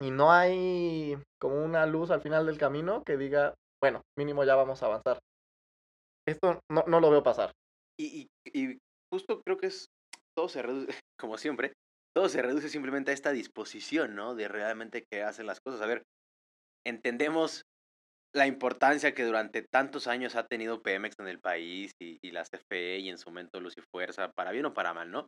y 0.02 0.10
no 0.10 0.32
hay 0.32 1.16
como 1.40 1.64
una 1.64 1.86
luz 1.86 2.10
al 2.10 2.20
final 2.20 2.46
del 2.46 2.58
camino 2.58 3.02
que 3.04 3.16
diga, 3.16 3.54
bueno, 3.82 4.02
mínimo 4.18 4.44
ya 4.44 4.54
vamos 4.54 4.82
a 4.82 4.86
avanzar. 4.86 5.18
Esto 6.26 6.60
no, 6.70 6.84
no 6.86 7.00
lo 7.00 7.10
veo 7.10 7.22
pasar. 7.22 7.52
Y, 7.98 8.28
y, 8.44 8.60
y 8.60 8.78
justo 9.12 9.40
creo 9.42 9.56
que 9.56 9.68
es, 9.68 9.86
todo 10.36 10.48
se 10.48 10.62
reduce, 10.62 10.88
como 11.20 11.38
siempre, 11.38 11.72
todo 12.14 12.28
se 12.28 12.42
reduce 12.42 12.68
simplemente 12.68 13.10
a 13.10 13.14
esta 13.14 13.32
disposición, 13.32 14.14
¿no? 14.14 14.34
De 14.34 14.48
realmente 14.48 15.04
que 15.10 15.22
hacen 15.22 15.46
las 15.46 15.60
cosas. 15.60 15.80
A 15.80 15.86
ver, 15.86 16.02
entendemos 16.86 17.62
la 18.34 18.46
importancia 18.46 19.14
que 19.14 19.24
durante 19.24 19.62
tantos 19.62 20.06
años 20.06 20.36
ha 20.36 20.46
tenido 20.46 20.82
Pemex 20.82 21.14
en 21.18 21.28
el 21.28 21.40
país 21.40 21.92
y, 22.00 22.18
y 22.22 22.30
la 22.32 22.44
CFE 22.44 22.98
y 22.98 23.08
en 23.08 23.18
su 23.18 23.30
momento 23.30 23.60
Luz 23.60 23.74
y 23.78 23.82
Fuerza, 23.92 24.30
para 24.36 24.50
bien 24.50 24.66
o 24.66 24.74
para 24.74 24.92
mal, 24.92 25.10
¿no? 25.10 25.26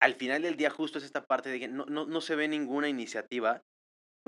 Al 0.00 0.14
final 0.14 0.42
del 0.42 0.56
día 0.56 0.70
justo 0.70 0.98
es 0.98 1.04
esta 1.04 1.24
parte 1.24 1.48
de 1.48 1.58
que 1.58 1.68
no, 1.68 1.86
no, 1.86 2.06
no 2.06 2.20
se 2.20 2.36
ve 2.36 2.48
ninguna 2.48 2.88
iniciativa, 2.88 3.62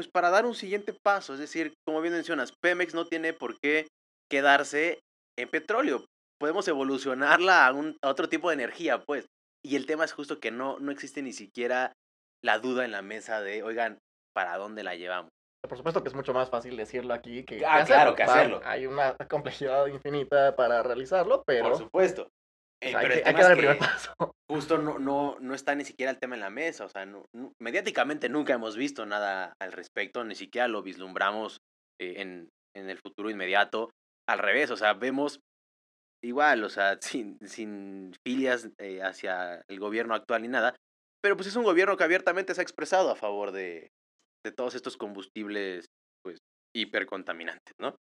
pues 0.00 0.08
para 0.10 0.30
dar 0.30 0.46
un 0.46 0.54
siguiente 0.54 0.94
paso. 0.94 1.34
Es 1.34 1.40
decir, 1.40 1.74
como 1.86 2.00
bien 2.00 2.14
mencionas, 2.14 2.54
Pemex 2.62 2.94
no 2.94 3.04
tiene 3.04 3.34
por 3.34 3.60
qué 3.60 3.86
quedarse 4.30 4.98
en 5.38 5.50
petróleo. 5.50 6.06
Podemos 6.40 6.66
evolucionarla 6.68 7.66
a, 7.66 7.72
un, 7.74 7.98
a 8.02 8.08
otro 8.08 8.26
tipo 8.30 8.48
de 8.48 8.54
energía, 8.54 9.02
pues. 9.04 9.26
Y 9.62 9.76
el 9.76 9.84
tema 9.84 10.06
es 10.06 10.14
justo 10.14 10.40
que 10.40 10.50
no, 10.50 10.78
no 10.78 10.90
existe 10.90 11.20
ni 11.20 11.34
siquiera 11.34 11.92
la 12.42 12.58
duda 12.60 12.86
en 12.86 12.92
la 12.92 13.02
mesa 13.02 13.42
de, 13.42 13.62
oigan, 13.62 13.98
¿para 14.34 14.56
dónde 14.56 14.84
la 14.84 14.94
llevamos? 14.94 15.28
Por 15.68 15.76
supuesto 15.76 16.02
que 16.02 16.08
es 16.08 16.14
mucho 16.14 16.32
más 16.32 16.48
fácil 16.48 16.78
decirlo 16.78 17.12
aquí 17.12 17.44
que, 17.44 17.58
que 17.58 17.66
Ah, 17.66 17.84
claro, 17.84 18.14
que 18.14 18.22
hacerlo. 18.22 18.62
Hay 18.64 18.86
una 18.86 19.14
complejidad 19.28 19.86
infinita 19.88 20.56
para 20.56 20.82
realizarlo, 20.82 21.42
pero 21.44 21.68
Por 21.68 21.76
supuesto. 21.76 22.30
Eh, 22.82 22.92
pues, 22.92 22.96
hay, 22.96 23.02
pero 23.02 23.08
que, 23.08 23.18
hay 23.18 23.24
tema 23.24 23.36
que 23.38 23.42
dar 23.42 23.52
el 23.52 23.58
primer 23.58 23.78
paso. 23.78 24.14
justo 24.50 24.78
no, 24.78 24.98
no, 24.98 25.36
no 25.40 25.54
está 25.54 25.74
ni 25.74 25.84
siquiera 25.84 26.10
el 26.10 26.18
tema 26.18 26.34
en 26.34 26.40
la 26.40 26.50
mesa. 26.50 26.84
O 26.84 26.88
sea, 26.88 27.04
no- 27.06 27.26
no- 27.34 27.52
mediáticamente 27.60 28.28
nunca 28.28 28.54
hemos 28.54 28.76
visto 28.76 29.04
nada 29.06 29.52
al 29.60 29.72
respecto, 29.72 30.24
ni 30.24 30.34
siquiera 30.34 30.66
lo 30.68 30.82
vislumbramos 30.82 31.58
eh, 32.00 32.14
en, 32.20 32.48
en 32.76 32.90
el 32.90 32.98
futuro 32.98 33.30
inmediato. 33.30 33.90
Al 34.28 34.38
revés, 34.38 34.70
o 34.70 34.76
sea, 34.76 34.94
vemos 34.94 35.40
igual, 36.22 36.64
o 36.64 36.68
sea, 36.68 36.98
sin, 37.00 37.38
sin 37.46 38.12
filias 38.26 38.68
eh, 38.78 39.02
hacia 39.02 39.62
el 39.68 39.78
gobierno 39.80 40.14
actual 40.14 40.42
ni 40.42 40.48
nada, 40.48 40.74
pero 41.22 41.36
pues 41.36 41.48
es 41.48 41.56
un 41.56 41.64
gobierno 41.64 41.96
que 41.96 42.04
abiertamente 42.04 42.54
se 42.54 42.60
ha 42.60 42.62
expresado 42.62 43.10
a 43.10 43.16
favor 43.16 43.52
de, 43.52 43.90
de 44.44 44.52
todos 44.52 44.74
estos 44.74 44.96
combustibles, 44.96 45.86
pues, 46.24 46.38
hipercontaminantes, 46.74 47.74
¿no? 47.80 47.94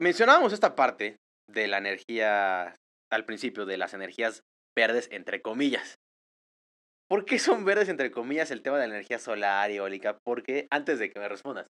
Mencionábamos 0.00 0.52
esta 0.52 0.74
parte 0.74 1.16
de 1.48 1.68
la 1.68 1.78
energía, 1.78 2.76
al 3.10 3.24
principio, 3.24 3.66
de 3.66 3.76
las 3.76 3.94
energías 3.94 4.42
verdes, 4.76 5.08
entre 5.10 5.42
comillas. 5.42 5.96
¿Por 7.08 7.24
qué 7.24 7.38
son 7.38 7.64
verdes, 7.64 7.88
entre 7.88 8.10
comillas, 8.10 8.50
el 8.50 8.62
tema 8.62 8.78
de 8.78 8.88
la 8.88 8.94
energía 8.94 9.18
solar 9.18 9.70
y 9.70 9.76
eólica? 9.76 10.18
Porque, 10.24 10.66
antes 10.70 10.98
de 10.98 11.10
que 11.10 11.20
me 11.20 11.28
respondas, 11.28 11.66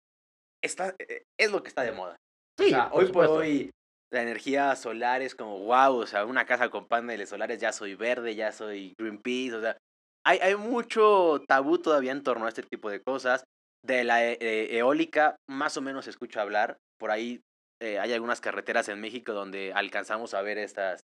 está, 0.64 0.94
eh, 0.98 1.22
es 1.38 1.52
lo 1.52 1.62
que 1.62 1.68
está 1.68 1.82
de 1.82 1.92
moda. 1.92 2.16
Sí, 2.58 2.66
o 2.66 2.68
sea, 2.70 2.90
por 2.90 3.04
hoy 3.04 3.12
por 3.12 3.26
hoy 3.26 3.70
la 4.10 4.22
energía 4.22 4.74
solar 4.76 5.20
es 5.20 5.34
como, 5.34 5.58
wow, 5.58 5.96
o 5.96 6.06
sea, 6.06 6.24
una 6.24 6.46
casa 6.46 6.70
con 6.70 6.86
paneles 6.86 7.28
solares, 7.28 7.60
ya 7.60 7.72
soy 7.72 7.94
verde, 7.94 8.34
ya 8.34 8.52
soy 8.52 8.94
Greenpeace, 8.98 9.54
o 9.56 9.60
sea, 9.60 9.76
hay, 10.24 10.38
hay 10.38 10.56
mucho 10.56 11.42
tabú 11.46 11.78
todavía 11.78 12.12
en 12.12 12.22
torno 12.22 12.46
a 12.46 12.48
este 12.48 12.62
tipo 12.62 12.90
de 12.90 13.02
cosas. 13.02 13.44
De 13.84 14.02
la 14.02 14.24
e- 14.24 14.38
e- 14.40 14.78
eólica, 14.78 15.36
más 15.48 15.76
o 15.76 15.80
menos 15.80 16.08
escucho 16.08 16.40
hablar, 16.40 16.78
por 16.98 17.12
ahí 17.12 17.40
eh, 17.80 17.98
hay 17.98 18.12
algunas 18.12 18.40
carreteras 18.40 18.88
en 18.88 19.00
México 19.00 19.32
donde 19.32 19.72
alcanzamos 19.72 20.34
a 20.34 20.42
ver 20.42 20.58
estas 20.58 21.00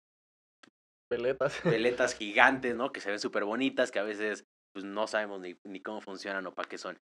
Peletas. 1.10 1.62
veletas 1.64 2.14
gigantes, 2.18 2.74
¿no? 2.76 2.92
Que 2.92 3.00
se 3.00 3.10
ven 3.10 3.20
súper 3.20 3.44
bonitas, 3.44 3.90
que 3.90 3.98
a 3.98 4.04
veces 4.04 4.44
pues, 4.74 4.84
no 4.84 5.06
sabemos 5.06 5.40
ni, 5.40 5.56
ni 5.64 5.80
cómo 5.80 6.00
funcionan 6.00 6.46
o 6.46 6.54
para 6.54 6.68
qué 6.68 6.78
son. 6.78 6.98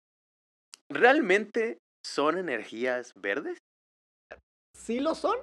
¿Realmente 0.89 1.79
son 2.05 2.37
energías 2.37 3.13
verdes? 3.15 3.57
sí 4.75 4.99
lo 4.99 5.15
son, 5.15 5.37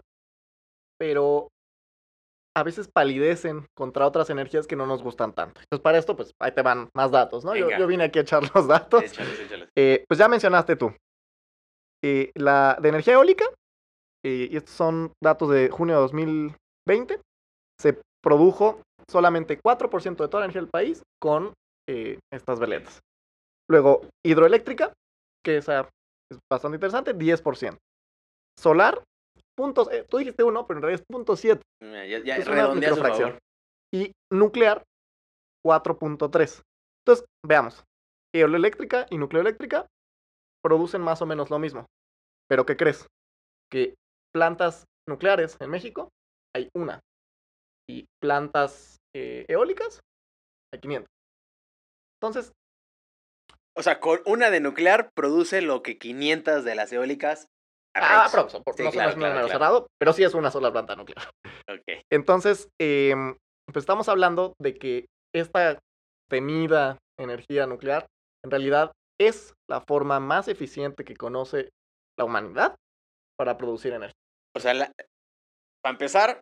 pero 0.99 1.49
a 2.57 2.63
veces 2.63 2.89
palidecen 2.89 3.67
contra 3.75 4.07
otras 4.07 4.29
energías 4.31 4.67
que 4.67 4.77
no 4.77 4.87
nos 4.87 5.03
gustan 5.03 5.35
tanto. 5.35 5.61
Entonces, 5.63 5.83
para 5.83 5.99
esto, 5.99 6.15
pues 6.15 6.33
ahí 6.39 6.53
te 6.53 6.63
van 6.63 6.91
más 6.95 7.11
datos, 7.11 7.45
¿no? 7.45 7.57
Yo 7.57 7.87
vine 7.87 8.05
aquí 8.05 8.19
a 8.19 8.23
echar 8.23 8.43
los 8.55 8.69
datos. 8.69 9.03
Échales, 9.03 9.41
échales. 9.41 9.69
Eh, 9.77 10.05
pues 10.07 10.19
ya 10.19 10.29
mencionaste 10.29 10.77
tú. 10.77 10.95
Eh, 12.05 12.31
la 12.35 12.77
de 12.81 12.89
energía 12.91 13.15
eólica, 13.15 13.47
eh, 14.25 14.49
y 14.51 14.57
estos 14.57 14.75
son 14.75 15.13
datos 15.23 15.51
de 15.51 15.69
junio 15.71 15.97
de 15.97 16.01
2020, 16.03 17.21
se 17.81 18.01
produjo 18.23 18.81
solamente 19.11 19.61
4% 19.61 20.17
de 20.17 20.29
toda 20.29 20.41
la 20.41 20.45
energía 20.47 20.63
del 20.63 20.71
país 20.71 21.03
con 21.21 21.53
eh, 21.89 22.19
estas 22.33 22.61
veletas. 22.61 23.01
Luego, 23.69 24.03
hidroeléctrica, 24.25 24.93
que 25.45 25.57
esa 25.57 25.89
es 26.31 26.39
bastante 26.51 26.77
interesante, 26.77 27.15
10%. 27.15 27.77
Solar, 28.59 29.03
puntos, 29.57 29.91
eh, 29.91 30.07
tú 30.09 30.19
dijiste 30.19 30.45
uno, 30.45 30.67
pero 30.67 30.79
en 30.79 30.83
realidad 30.83 31.01
es 31.01 31.07
punto 31.11 31.37
siete. 31.37 31.63
Mira, 31.83 32.07
Ya, 32.07 32.19
ya 32.21 32.37
Es 32.37 32.47
una 32.47 32.57
redondea 32.57 32.93
a 32.93 33.15
su. 33.15 33.39
Y 33.95 34.13
nuclear, 34.33 34.85
4.3. 35.67 36.63
Entonces, 37.05 37.27
veamos. 37.47 37.85
Eoeléctrica 38.35 39.07
y 39.11 39.19
nucleoeléctrica 39.19 39.87
producen 40.63 41.03
más 41.03 41.21
o 41.21 41.27
menos 41.27 41.51
lo 41.51 41.59
mismo. 41.59 41.87
Pero 42.49 42.65
¿qué 42.65 42.77
crees? 42.77 43.07
Que 43.71 43.95
plantas 44.35 44.85
nucleares 45.09 45.57
en 45.61 45.71
México 45.71 46.09
hay 46.55 46.69
una. 46.75 47.01
Y 47.89 48.07
plantas 48.21 48.99
eh, 49.15 49.45
eólicas 49.49 50.01
hay 50.73 50.81
500. 50.81 51.09
Entonces, 52.21 52.53
O 53.77 53.83
sea, 53.83 54.01
con 54.01 54.21
una 54.27 54.51
de 54.51 54.61
nuclear 54.61 55.11
produce 55.15 55.63
lo 55.63 55.83
que 55.83 55.99
500 55.99 56.65
de 56.65 56.75
las 56.75 56.93
eólicas. 56.93 57.47
ah, 57.97 58.29
pero, 58.31 58.49
por- 58.63 58.75
Sí, 58.77 58.83
no, 58.85 58.91
claro, 58.91 59.11
es 59.11 59.17
claro, 59.17 59.33
claro. 59.35 59.49
cerrado, 59.49 59.87
pero 59.99 60.13
sí 60.13 60.23
es 60.25 60.35
una 60.35 60.51
sola 60.51 60.71
planta 60.71 60.95
nuclear. 60.95 61.29
Ok. 61.69 62.03
Entonces, 62.11 62.69
em, 62.81 63.35
pues 63.67 63.83
estamos 63.83 64.09
hablando 64.09 64.55
de 64.61 64.75
que 64.75 65.07
esta 65.35 65.79
temida 66.31 66.99
energía 67.19 67.67
nuclear 67.67 68.07
en 68.45 68.51
realidad 68.51 68.93
es 69.21 69.55
la 69.71 69.81
forma 69.81 70.21
más 70.21 70.49
eficiente 70.49 71.05
que 71.05 71.17
conoce 71.17 71.71
la 72.19 72.25
humanidad 72.25 72.77
para 73.39 73.57
producir 73.57 73.93
energía. 73.95 74.13
O 74.55 74.61
sea, 74.61 74.75
la- 74.75 74.93
para 75.83 75.93
empezar, 75.95 76.41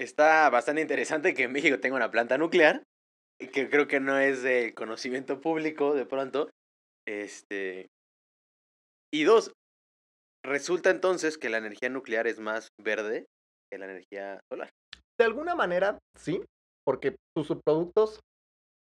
está 0.00 0.50
bastante 0.50 0.82
interesante 0.82 1.34
que 1.34 1.48
México 1.48 1.80
tenga 1.80 1.96
una 1.96 2.10
planta 2.10 2.38
nuclear, 2.38 2.82
que 3.38 3.70
creo 3.70 3.86
que 3.86 4.00
no 4.00 4.18
es 4.18 4.42
de 4.42 4.74
conocimiento 4.74 5.40
público 5.40 5.94
de 5.94 6.06
pronto. 6.06 6.50
Este. 7.06 7.88
Y 9.12 9.24
dos, 9.24 9.52
resulta 10.44 10.90
entonces 10.90 11.38
que 11.38 11.48
la 11.48 11.58
energía 11.58 11.88
nuclear 11.88 12.26
es 12.26 12.40
más 12.40 12.68
verde 12.82 13.26
que 13.70 13.78
la 13.78 13.86
energía 13.86 14.40
solar. 14.50 14.70
De 15.18 15.24
alguna 15.24 15.54
manera, 15.54 15.98
sí, 16.18 16.42
porque 16.84 17.16
sus 17.36 17.46
subproductos 17.46 18.20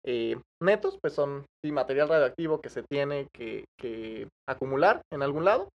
eh, 0.05 0.37
netos 0.63 0.99
pues 1.01 1.13
son 1.15 1.47
sí, 1.65 1.73
material 1.73 2.09
radioactivo 2.09 2.61
que 2.61 2.71
se 2.71 2.83
tiene 2.83 3.29
que, 3.33 3.65
que 3.79 4.29
acumular 4.49 5.03
en 5.13 5.23
algún 5.23 5.45
lado 5.45 5.69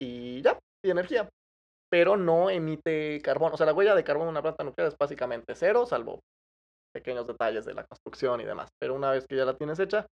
y 0.00 0.42
ya, 0.42 0.58
y 0.84 0.90
energía. 0.90 1.28
Pero 1.92 2.16
no 2.16 2.48
emite 2.48 3.20
carbón. 3.22 3.52
O 3.52 3.56
sea, 3.58 3.66
la 3.66 3.74
huella 3.74 3.94
de 3.94 4.02
carbón 4.04 4.26
de 4.26 4.30
una 4.30 4.42
planta 4.42 4.64
nuclear 4.64 4.88
es 4.88 4.96
básicamente 4.98 5.54
cero, 5.54 5.84
salvo 5.84 6.20
pequeños 6.94 7.26
detalles 7.26 7.64
de 7.66 7.74
la 7.74 7.84
construcción 7.84 8.40
y 8.40 8.44
demás. 8.44 8.68
Pero 8.80 8.94
una 8.94 9.10
vez 9.10 9.26
que 9.28 9.36
ya 9.36 9.44
la 9.44 9.56
tienes 9.56 9.78
hecha, 9.78 10.06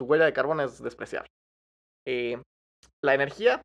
tu 0.00 0.06
huella 0.06 0.24
de 0.24 0.32
carbón 0.32 0.60
es 0.60 0.82
despreciable. 0.82 1.28
Eh, 2.06 2.40
la 3.04 3.14
energía, 3.14 3.60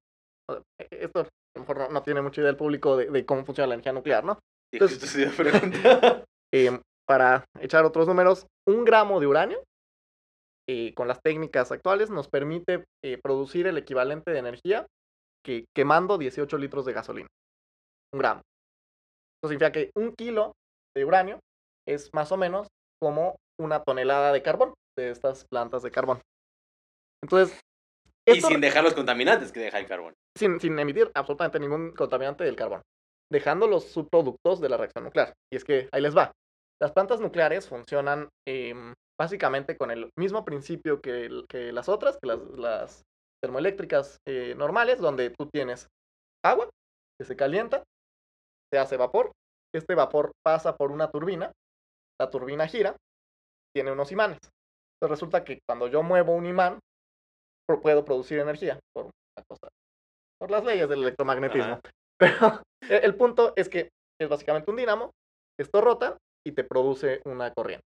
o- 0.49 0.61
e- 0.79 0.87
esto 0.91 1.21
a 1.21 1.27
lo 1.55 1.61
mejor 1.61 1.77
no, 1.77 1.89
no 1.89 2.03
tiene 2.03 2.21
mucha 2.21 2.41
idea 2.41 2.49
el 2.49 2.57
público 2.57 2.97
de, 2.97 3.09
de 3.09 3.25
cómo 3.25 3.45
funciona 3.45 3.67
la 3.67 3.75
energía 3.75 3.93
nuclear, 3.93 4.23
¿no? 4.25 4.39
Entonces-. 4.73 4.99
Eh, 6.53 6.79
para 7.07 7.45
echar 7.59 7.85
otros 7.85 8.07
números, 8.07 8.45
un 8.67 8.83
gramo 8.85 9.19
de 9.19 9.27
uranio 9.27 9.63
eh, 10.69 10.93
con 10.95 11.07
las 11.07 11.21
técnicas 11.21 11.71
actuales 11.71 12.09
nos 12.09 12.27
permite 12.29 12.85
eh, 13.03 13.19
producir 13.21 13.67
el 13.67 13.77
equivalente 13.77 14.31
de 14.31 14.39
energía 14.39 14.85
que 15.45 15.65
quemando 15.75 16.17
18 16.17 16.57
litros 16.57 16.85
de 16.85 16.93
gasolina. 16.93 17.27
Un 18.13 18.19
gramo. 18.19 18.41
Eso 19.41 19.49
significa 19.49 19.71
que 19.71 19.91
un 19.95 20.13
kilo 20.15 20.53
de 20.95 21.05
uranio 21.05 21.39
es 21.87 22.09
más 22.13 22.31
o 22.31 22.37
menos 22.37 22.67
como 23.01 23.35
una 23.59 23.83
tonelada 23.83 24.31
de 24.31 24.41
carbón 24.41 24.73
de 24.97 25.09
estas 25.09 25.45
plantas 25.45 25.83
de 25.83 25.91
carbón. 25.91 26.21
Entonces, 27.23 27.59
y 28.25 28.39
sin 28.41 28.61
dejar 28.61 28.83
los 28.83 28.93
contaminantes 28.93 29.51
que 29.51 29.59
deja 29.59 29.79
el 29.79 29.85
carbón. 29.85 30.13
sin, 30.37 30.59
sin 30.59 30.79
emitir 30.79 31.11
absolutamente 31.13 31.59
ningún 31.59 31.91
contaminante 31.91 32.43
del 32.43 32.55
carbón, 32.55 32.81
dejando 33.31 33.67
los 33.67 33.85
subproductos 33.85 34.61
de 34.61 34.69
la 34.69 34.77
reacción 34.77 35.03
nuclear. 35.03 35.33
Y 35.51 35.57
es 35.57 35.65
que 35.65 35.89
ahí 35.91 36.01
les 36.01 36.15
va. 36.15 36.31
Las 36.81 36.91
plantas 36.91 37.19
nucleares 37.19 37.67
funcionan 37.67 38.29
em, 38.47 38.93
básicamente 39.19 39.75
con 39.77 39.91
el 39.91 40.09
mismo 40.17 40.45
principio 40.45 41.01
que 41.01 41.29
las 41.71 41.89
otras, 41.89 42.17
que 42.17 42.27
las, 42.27 42.39
las 42.57 43.03
termoeléctricas 43.43 44.17
eh, 44.27 44.55
normales, 44.57 44.99
donde 44.99 45.29
tú 45.29 45.49
tienes 45.53 45.87
agua 46.45 46.69
que 47.19 47.25
se 47.25 47.35
calienta, 47.35 47.83
se 48.73 48.79
hace 48.79 48.97
vapor, 48.97 49.31
este 49.71 49.93
vapor 49.93 50.31
pasa 50.43 50.75
por 50.75 50.91
una 50.91 51.11
turbina, 51.11 51.51
la 52.19 52.31
turbina 52.31 52.67
gira, 52.67 52.95
tiene 53.71 53.91
unos 53.91 54.11
imanes. 54.11 54.39
Entonces 54.95 55.11
resulta 55.11 55.43
que 55.43 55.59
cuando 55.69 55.87
yo 55.89 56.01
muevo 56.01 56.33
un 56.33 56.47
imán, 56.47 56.79
puedo 57.83 58.03
producir 58.03 58.39
energía 58.39 58.79
por 58.95 59.05
una 59.05 59.45
cosa 59.47 59.67
por 60.39 60.49
las 60.49 60.65
leyes 60.65 60.89
del 60.89 61.03
electromagnetismo. 61.03 61.73
Ajá. 61.73 61.81
Pero 62.19 62.63
el, 62.89 63.03
el 63.03 63.15
punto 63.15 63.53
es 63.55 63.69
que 63.69 63.89
es 64.19 64.27
básicamente 64.27 64.71
un 64.71 64.77
dínamo, 64.77 65.11
esto 65.59 65.79
rota 65.79 66.17
y 66.43 66.53
te 66.53 66.63
produce 66.63 67.21
una 67.25 67.53
corriente. 67.53 67.85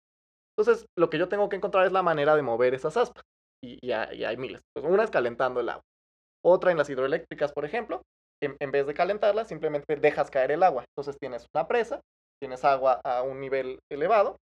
Entonces, 0.58 0.84
lo 0.98 1.10
que 1.10 1.18
yo 1.18 1.28
tengo 1.28 1.48
que 1.48 1.56
encontrar 1.56 1.86
es 1.86 1.92
la 1.92 2.02
manera 2.02 2.34
de 2.34 2.42
mover 2.42 2.74
esas 2.74 2.96
aspas. 2.96 3.22
Y, 3.64 3.78
y 3.80 3.92
hay, 3.92 4.18
y 4.18 4.24
hay 4.24 4.36
miles. 4.36 4.62
Pues 4.74 4.84
una 4.84 5.04
es 5.04 5.10
calentando 5.10 5.60
el 5.60 5.68
agua. 5.68 5.82
Otra 6.44 6.72
en 6.72 6.78
las 6.78 6.90
hidroeléctricas, 6.90 7.52
por 7.52 7.64
ejemplo, 7.64 8.02
en, 8.42 8.56
en 8.60 8.70
vez 8.70 8.86
de 8.86 8.94
calentarla, 8.94 9.44
simplemente 9.44 9.96
dejas 9.96 10.30
caer 10.30 10.50
el 10.50 10.62
agua. 10.62 10.84
Entonces 10.90 11.18
tienes 11.20 11.46
una 11.54 11.66
presa, 11.68 12.00
tienes 12.40 12.64
agua 12.64 13.00
a 13.04 13.22
un 13.22 13.40
nivel 13.40 13.78
elevado 13.90 14.36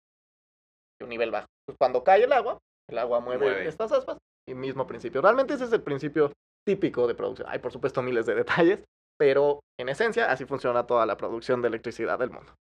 y 1.00 1.04
un 1.04 1.10
nivel 1.10 1.30
bajo. 1.30 1.46
Entonces, 1.62 1.78
cuando 1.78 2.02
cae 2.02 2.24
el 2.24 2.32
agua, 2.32 2.58
el 2.88 2.98
agua 2.98 3.20
mueve, 3.20 3.46
Mueve. 3.46 3.68
estas 3.68 3.92
aspas 3.92 4.18
y 4.48 4.54
mismo 4.54 4.86
principio. 4.86 5.20
Realmente 5.20 5.54
ese 5.54 5.64
es 5.64 5.72
el 5.72 5.82
principio 5.82 6.32
típico 6.66 7.06
de 7.06 7.14
producción. 7.14 7.48
Hay, 7.50 7.58
por 7.58 7.72
supuesto, 7.72 8.02
miles 8.02 8.26
de 8.26 8.34
detalles, 8.44 8.80
pero 9.18 9.60
en 9.78 9.88
esencia 9.88 10.30
así 10.30 10.44
funciona 10.44 10.86
toda 10.86 11.06
la 11.06 11.16
producción 11.16 11.62
de 11.62 11.68
electricidad 11.68 12.18
del 12.18 12.30
mundo. 12.30 12.52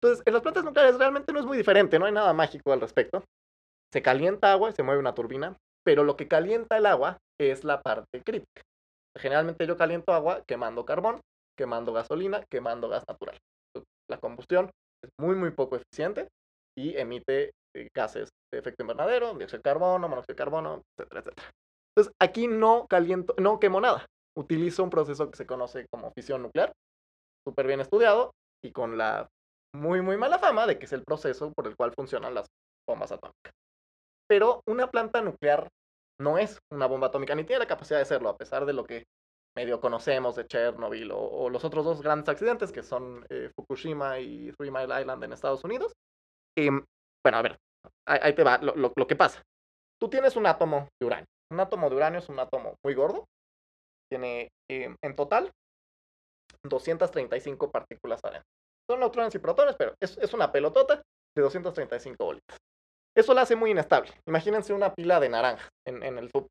Entonces, 0.00 0.22
en 0.26 0.32
las 0.32 0.42
plantas 0.42 0.64
nucleares 0.64 0.98
realmente 0.98 1.32
no 1.32 1.40
es 1.40 1.46
muy 1.46 1.56
diferente, 1.56 1.98
no 1.98 2.06
hay 2.06 2.12
nada 2.12 2.32
mágico 2.32 2.72
al 2.72 2.80
respecto. 2.80 3.24
Se 3.92 4.02
calienta 4.02 4.52
agua 4.52 4.70
y 4.70 4.72
se 4.72 4.82
mueve 4.82 5.00
una 5.00 5.14
turbina, 5.14 5.56
pero 5.84 6.04
lo 6.04 6.16
que 6.16 6.28
calienta 6.28 6.76
el 6.76 6.86
agua 6.86 7.16
es 7.40 7.64
la 7.64 7.80
parte 7.80 8.22
crítica. 8.24 8.62
Generalmente 9.16 9.66
yo 9.66 9.76
caliento 9.76 10.12
agua 10.12 10.42
quemando 10.46 10.84
carbón, 10.84 11.20
quemando 11.56 11.92
gasolina, 11.92 12.44
quemando 12.50 12.88
gas 12.88 13.04
natural. 13.08 13.38
La 14.10 14.18
combustión 14.18 14.70
es 15.02 15.10
muy, 15.20 15.36
muy 15.36 15.50
poco 15.50 15.76
eficiente 15.76 16.28
y 16.76 16.96
emite 16.96 17.52
eh, 17.76 17.88
gases 17.94 18.30
de 18.52 18.58
efecto 18.58 18.82
invernadero, 18.82 19.34
dióxido 19.34 19.58
de 19.58 19.62
carbono, 19.62 20.08
monóxido 20.08 20.34
de 20.34 20.38
carbono, 20.38 20.82
etcétera, 20.98 21.20
etcétera. 21.20 21.50
Entonces, 21.96 22.14
aquí 22.20 22.48
no 22.48 22.86
caliento, 22.88 23.34
no 23.38 23.60
quemo 23.60 23.80
nada. 23.80 24.06
utiliza 24.36 24.82
un 24.82 24.90
proceso 24.90 25.30
que 25.30 25.36
se 25.36 25.46
conoce 25.46 25.86
como 25.92 26.10
fisión 26.10 26.42
nuclear, 26.42 26.72
súper 27.46 27.68
bien 27.68 27.80
estudiado 27.80 28.32
y 28.64 28.72
con 28.72 28.98
la 28.98 29.28
muy, 29.74 30.02
muy 30.02 30.16
mala 30.16 30.38
fama 30.38 30.66
de 30.66 30.78
que 30.78 30.86
es 30.86 30.92
el 30.92 31.04
proceso 31.04 31.52
por 31.54 31.68
el 31.68 31.76
cual 31.76 31.92
funcionan 31.94 32.34
las 32.34 32.46
bombas 32.88 33.12
atómicas. 33.12 33.52
Pero 34.28 34.60
una 34.66 34.90
planta 34.90 35.20
nuclear 35.20 35.68
no 36.20 36.38
es 36.38 36.58
una 36.72 36.86
bomba 36.86 37.08
atómica, 37.08 37.34
ni 37.34 37.44
tiene 37.44 37.60
la 37.60 37.66
capacidad 37.66 37.98
de 37.98 38.04
serlo, 38.04 38.28
a 38.28 38.36
pesar 38.36 38.66
de 38.66 38.72
lo 38.72 38.84
que 38.84 39.04
medio 39.56 39.80
conocemos 39.80 40.34
de 40.36 40.46
Chernobyl 40.46 41.10
o, 41.12 41.48
los 41.48 41.64
otros 41.64 41.84
dos 41.84 42.02
grandes 42.02 42.28
accidentes 42.28 42.72
que 42.72 42.82
son 42.82 43.24
eh, 43.30 43.50
Fukushima 43.54 44.18
y 44.18 44.52
Three 44.52 44.70
Mile 44.70 45.00
Island 45.00 45.22
en 45.24 45.32
Estados 45.32 45.62
Unidos. 45.64 45.92
Em, 46.56 46.84
bueno, 47.24 47.38
a 47.38 47.42
ver, 47.42 47.56
ahí, 48.06 48.34
te 48.34 48.42
va 48.42 48.58
lo, 48.58 48.74
lo, 48.74 49.06
que 49.06 49.16
pasa. 49.16 49.42
Tú 50.00 50.08
tienes 50.08 50.36
un 50.36 50.46
átomo 50.46 50.88
de 51.00 51.06
uranio. 51.06 51.26
Un 51.52 51.60
átomo 51.60 51.88
de 51.88 51.96
uranio 51.96 52.18
es 52.18 52.28
un 52.28 52.38
átomo 52.38 52.74
muy 52.84 52.94
gordo. 52.94 53.26
Tiene 54.10 54.48
em, 54.68 54.96
en 55.02 55.16
total 55.16 55.50
235 56.64 57.70
partículas 57.70 58.20
adentro. 58.24 58.48
Son 58.90 59.00
neutrones 59.00 59.34
y 59.34 59.38
protones, 59.38 59.76
pero 59.78 59.94
es, 60.00 60.18
es 60.18 60.34
una 60.34 60.50
pelotota 60.50 61.02
de 61.36 61.42
235 61.42 62.24
bolitas. 62.24 62.58
Eso 63.16 63.32
la 63.32 63.42
hace 63.42 63.54
muy 63.54 63.70
inestable. 63.70 64.10
Imagínense 64.26 64.72
una 64.72 64.92
pila 64.92 65.20
de 65.20 65.28
naranjas 65.28 65.68
en, 65.86 66.02
el 66.02 66.30
sub. 66.30 66.48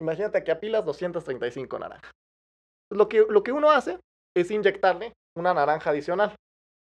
Imagínate 0.00 0.44
que 0.44 0.52
apilas 0.52 0.84
235 0.84 1.78
naranjas. 1.78 2.12
Lo 2.90 3.08
que, 3.08 3.26
lo 3.28 3.42
que 3.42 3.52
uno 3.52 3.70
hace 3.70 3.98
es 4.36 4.50
inyectarle 4.50 5.12
una 5.36 5.54
naranja 5.54 5.90
adicional. 5.90 6.34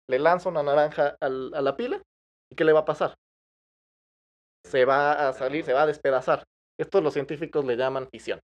Le 0.09 0.19
lanza 0.19 0.49
una 0.49 0.63
naranja 0.63 1.15
a 1.21 1.29
la 1.29 1.77
pila 1.77 2.01
y 2.51 2.55
¿qué 2.55 2.63
le 2.63 2.73
va 2.73 2.79
a 2.79 2.85
pasar? 2.85 3.13
Se 4.65 4.83
va 4.83 5.29
a 5.29 5.33
salir, 5.33 5.63
se 5.63 5.73
va 5.73 5.83
a 5.83 5.87
despedazar. 5.87 6.43
Esto 6.77 7.01
los 7.01 7.13
científicos 7.13 7.63
le 7.65 7.77
llaman 7.77 8.09
fisión. 8.09 8.39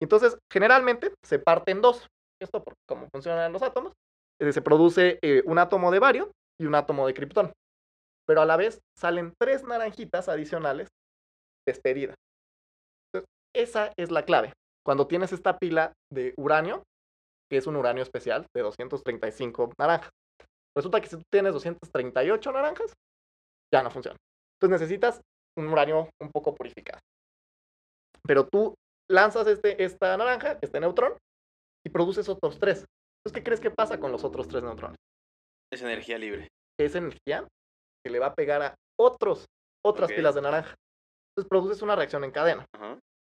Entonces, 0.00 0.38
generalmente 0.52 1.12
se 1.24 1.38
parte 1.38 1.72
en 1.72 1.80
dos. 1.80 2.06
Esto 2.40 2.62
por 2.62 2.74
cómo 2.88 3.08
funcionan 3.12 3.52
los 3.52 3.62
átomos. 3.62 3.92
Se 4.38 4.62
produce 4.62 5.18
eh, 5.22 5.42
un 5.44 5.58
átomo 5.58 5.90
de 5.90 5.98
bario 5.98 6.30
y 6.58 6.66
un 6.66 6.74
átomo 6.74 7.06
de 7.06 7.14
kriptón 7.14 7.52
pero 8.30 8.42
a 8.42 8.46
la 8.46 8.56
vez 8.56 8.78
salen 8.96 9.34
tres 9.40 9.64
naranjitas 9.64 10.28
adicionales 10.28 10.86
despedidas. 11.66 12.14
esa 13.52 13.92
es 13.98 14.12
la 14.12 14.24
clave. 14.24 14.52
Cuando 14.86 15.08
tienes 15.08 15.32
esta 15.32 15.58
pila 15.58 15.92
de 16.12 16.32
uranio, 16.38 16.84
que 17.50 17.56
es 17.56 17.66
un 17.66 17.74
uranio 17.74 18.04
especial 18.04 18.46
de 18.54 18.62
235 18.62 19.72
naranjas, 19.80 20.10
resulta 20.76 21.00
que 21.00 21.08
si 21.08 21.16
tú 21.16 21.22
tienes 21.28 21.52
238 21.54 22.52
naranjas, 22.52 22.92
ya 23.74 23.82
no 23.82 23.90
funciona. 23.90 24.16
Entonces 24.60 24.80
necesitas 24.80 25.20
un 25.58 25.66
uranio 25.66 26.08
un 26.22 26.30
poco 26.30 26.54
purificado. 26.54 27.00
Pero 28.22 28.46
tú 28.46 28.74
lanzas 29.10 29.48
este, 29.48 29.82
esta 29.82 30.16
naranja, 30.16 30.56
este 30.62 30.78
neutrón, 30.78 31.18
y 31.84 31.90
produces 31.90 32.28
otros 32.28 32.60
tres. 32.60 32.84
Entonces, 33.24 33.32
¿qué 33.34 33.42
crees 33.42 33.58
que 33.58 33.72
pasa 33.72 33.98
con 33.98 34.12
los 34.12 34.22
otros 34.22 34.46
tres 34.46 34.62
neutrones? 34.62 34.98
Es 35.72 35.82
energía 35.82 36.16
libre. 36.16 36.46
Es 36.78 36.94
energía 36.94 37.48
que 38.04 38.10
le 38.10 38.18
va 38.18 38.26
a 38.26 38.34
pegar 38.34 38.62
a 38.62 38.74
otros, 38.98 39.46
otras 39.84 40.10
pilas 40.12 40.34
de 40.34 40.42
naranja. 40.42 40.74
Entonces 41.30 41.48
produces 41.48 41.82
una 41.82 41.96
reacción 41.96 42.24
en 42.24 42.32
cadena. 42.32 42.66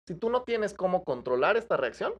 Si 0.06 0.14
tú 0.14 0.30
no 0.30 0.42
tienes 0.42 0.74
cómo 0.74 1.04
controlar 1.04 1.56
esta 1.56 1.76
reacción, 1.76 2.16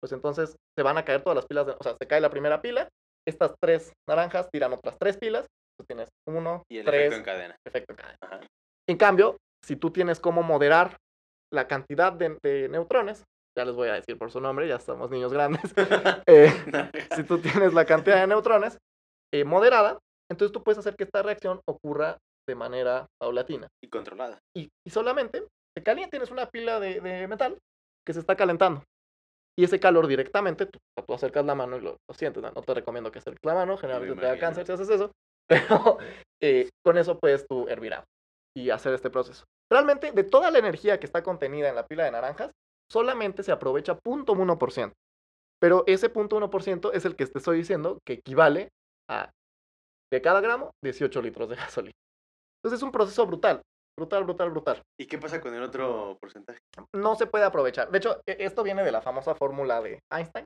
pues 0.00 0.12
entonces 0.12 0.56
se 0.76 0.82
van 0.82 0.98
a 0.98 1.04
caer 1.04 1.22
todas 1.22 1.36
las 1.36 1.46
pilas, 1.46 1.66
de, 1.66 1.72
o 1.78 1.82
sea, 1.82 1.94
se 1.96 2.06
cae 2.08 2.20
la 2.20 2.30
primera 2.30 2.60
pila, 2.60 2.88
estas 3.26 3.54
tres 3.62 3.92
naranjas 4.08 4.48
tiran 4.50 4.72
otras 4.72 4.96
tres 4.98 5.16
pilas, 5.16 5.46
tú 5.78 5.86
tienes 5.86 6.08
uno, 6.26 6.64
y 6.68 6.78
el 6.78 6.86
tres, 6.86 7.12
efecto 7.12 7.16
en 7.16 7.22
cadena. 7.22 7.56
Efecto 7.64 7.92
en 7.92 7.96
cadena. 7.96 8.48
En 8.88 8.96
cambio, 8.96 9.36
si 9.64 9.76
tú 9.76 9.92
tienes 9.92 10.18
cómo 10.18 10.42
moderar 10.42 10.96
la 11.52 11.68
cantidad 11.68 12.12
de, 12.12 12.68
neutrones, 12.68 13.24
ya 13.56 13.64
les 13.64 13.76
voy 13.76 13.90
a 13.90 13.94
decir 13.94 14.18
por 14.18 14.32
su 14.32 14.40
nombre, 14.40 14.66
ya 14.66 14.76
estamos 14.76 15.10
niños 15.10 15.32
grandes, 15.32 15.72
eh, 16.26 16.50
si 17.14 17.22
tú 17.22 17.38
tienes 17.38 17.74
la 17.74 17.84
cantidad 17.84 18.20
de 18.20 18.26
neutrones 18.26 18.78
eh, 19.32 19.44
moderada, 19.44 19.98
entonces 20.32 20.52
tú 20.52 20.62
puedes 20.62 20.78
hacer 20.78 20.96
que 20.96 21.04
esta 21.04 21.22
reacción 21.22 21.60
ocurra 21.66 22.18
de 22.48 22.54
manera 22.54 23.06
paulatina. 23.20 23.68
Y 23.82 23.88
controlada. 23.88 24.38
Y, 24.56 24.70
solamente 24.90 25.46
se 25.76 25.82
calienta, 25.82 26.10
tienes 26.10 26.30
una 26.30 26.46
pila 26.46 26.80
de, 26.80 27.00
metal 27.28 27.58
que 28.04 28.12
se 28.12 28.20
está 28.20 28.36
calentando. 28.36 28.82
Y 29.58 29.64
ese 29.64 29.78
calor 29.78 30.06
directamente, 30.06 30.66
tú, 30.66 30.78
acercas 31.12 31.44
la 31.44 31.54
mano 31.54 31.76
y 31.76 31.80
lo, 31.80 31.96
sientes. 32.14 32.42
¿no? 32.42 32.50
te 32.50 32.74
recomiendo 32.74 33.12
que 33.12 33.18
acerques 33.18 33.44
la 33.44 33.54
mano, 33.54 33.76
generalmente 33.76 34.20
te 34.20 34.26
da 34.26 34.38
cáncer 34.38 34.66
si 34.66 34.72
haces 34.72 34.88
eso. 34.88 35.12
Pero 35.48 35.98
eh, 36.42 36.70
con 36.84 36.96
eso 36.96 37.18
puedes 37.18 37.46
tú 37.46 37.68
hervir 37.68 37.94
agua 37.94 38.06
y 38.56 38.70
hacer 38.70 38.94
este 38.94 39.10
proceso. 39.10 39.44
Realmente, 39.70 40.12
de 40.12 40.24
toda 40.24 40.50
la 40.50 40.58
energía 40.58 40.98
que 40.98 41.06
está 41.06 41.22
contenida 41.22 41.68
en 41.68 41.74
la 41.74 41.86
pila 41.86 42.04
de 42.04 42.10
naranjas, 42.10 42.52
solamente 42.90 43.42
se 43.42 43.52
aprovecha 43.52 43.98
0.1%. 43.98 44.92
Pero 45.60 45.84
ese 45.86 46.12
0.1% 46.12 46.90
es 46.92 47.04
el 47.04 47.16
que 47.16 47.26
te 47.26 47.38
estoy 47.38 47.58
diciendo 47.58 47.98
que 48.06 48.14
equivale 48.14 48.70
a 49.08 49.30
de 50.12 50.20
cada 50.20 50.42
gramo, 50.42 50.70
18 50.84 51.22
litros 51.22 51.48
de 51.48 51.56
gasolina. 51.56 51.96
Entonces 52.58 52.78
es 52.78 52.82
un 52.82 52.92
proceso 52.92 53.26
brutal, 53.26 53.62
brutal, 53.98 54.24
brutal, 54.24 54.50
brutal. 54.50 54.82
¿Y 55.00 55.06
qué 55.06 55.18
pasa 55.18 55.40
con 55.40 55.54
el 55.54 55.62
otro 55.62 56.18
porcentaje? 56.20 56.60
No 56.94 57.16
se 57.16 57.26
puede 57.26 57.44
aprovechar. 57.44 57.90
De 57.90 57.98
hecho, 57.98 58.20
e, 58.26 58.36
esto 58.40 58.62
viene 58.62 58.84
de 58.84 58.92
la 58.92 59.00
famosa 59.00 59.34
fórmula 59.34 59.80
de 59.80 59.98
Einstein, 60.12 60.44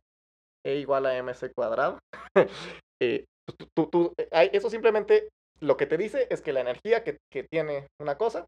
E 0.65 0.77
igual 0.77 1.07
a 1.07 1.23
mc 1.23 1.53
cuadrado. 1.55 1.99
Eh, 2.99 3.27
eh, 3.47 4.51
eso 4.55 4.71
simplemente 4.71 5.29
lo 5.61 5.77
que 5.77 5.85
te 5.85 5.99
dice 5.99 6.29
es 6.31 6.41
que 6.41 6.55
la 6.55 6.61
energía 6.61 7.05
que, 7.05 7.19
tiene 7.51 7.89
una 8.01 8.17
cosa 8.17 8.47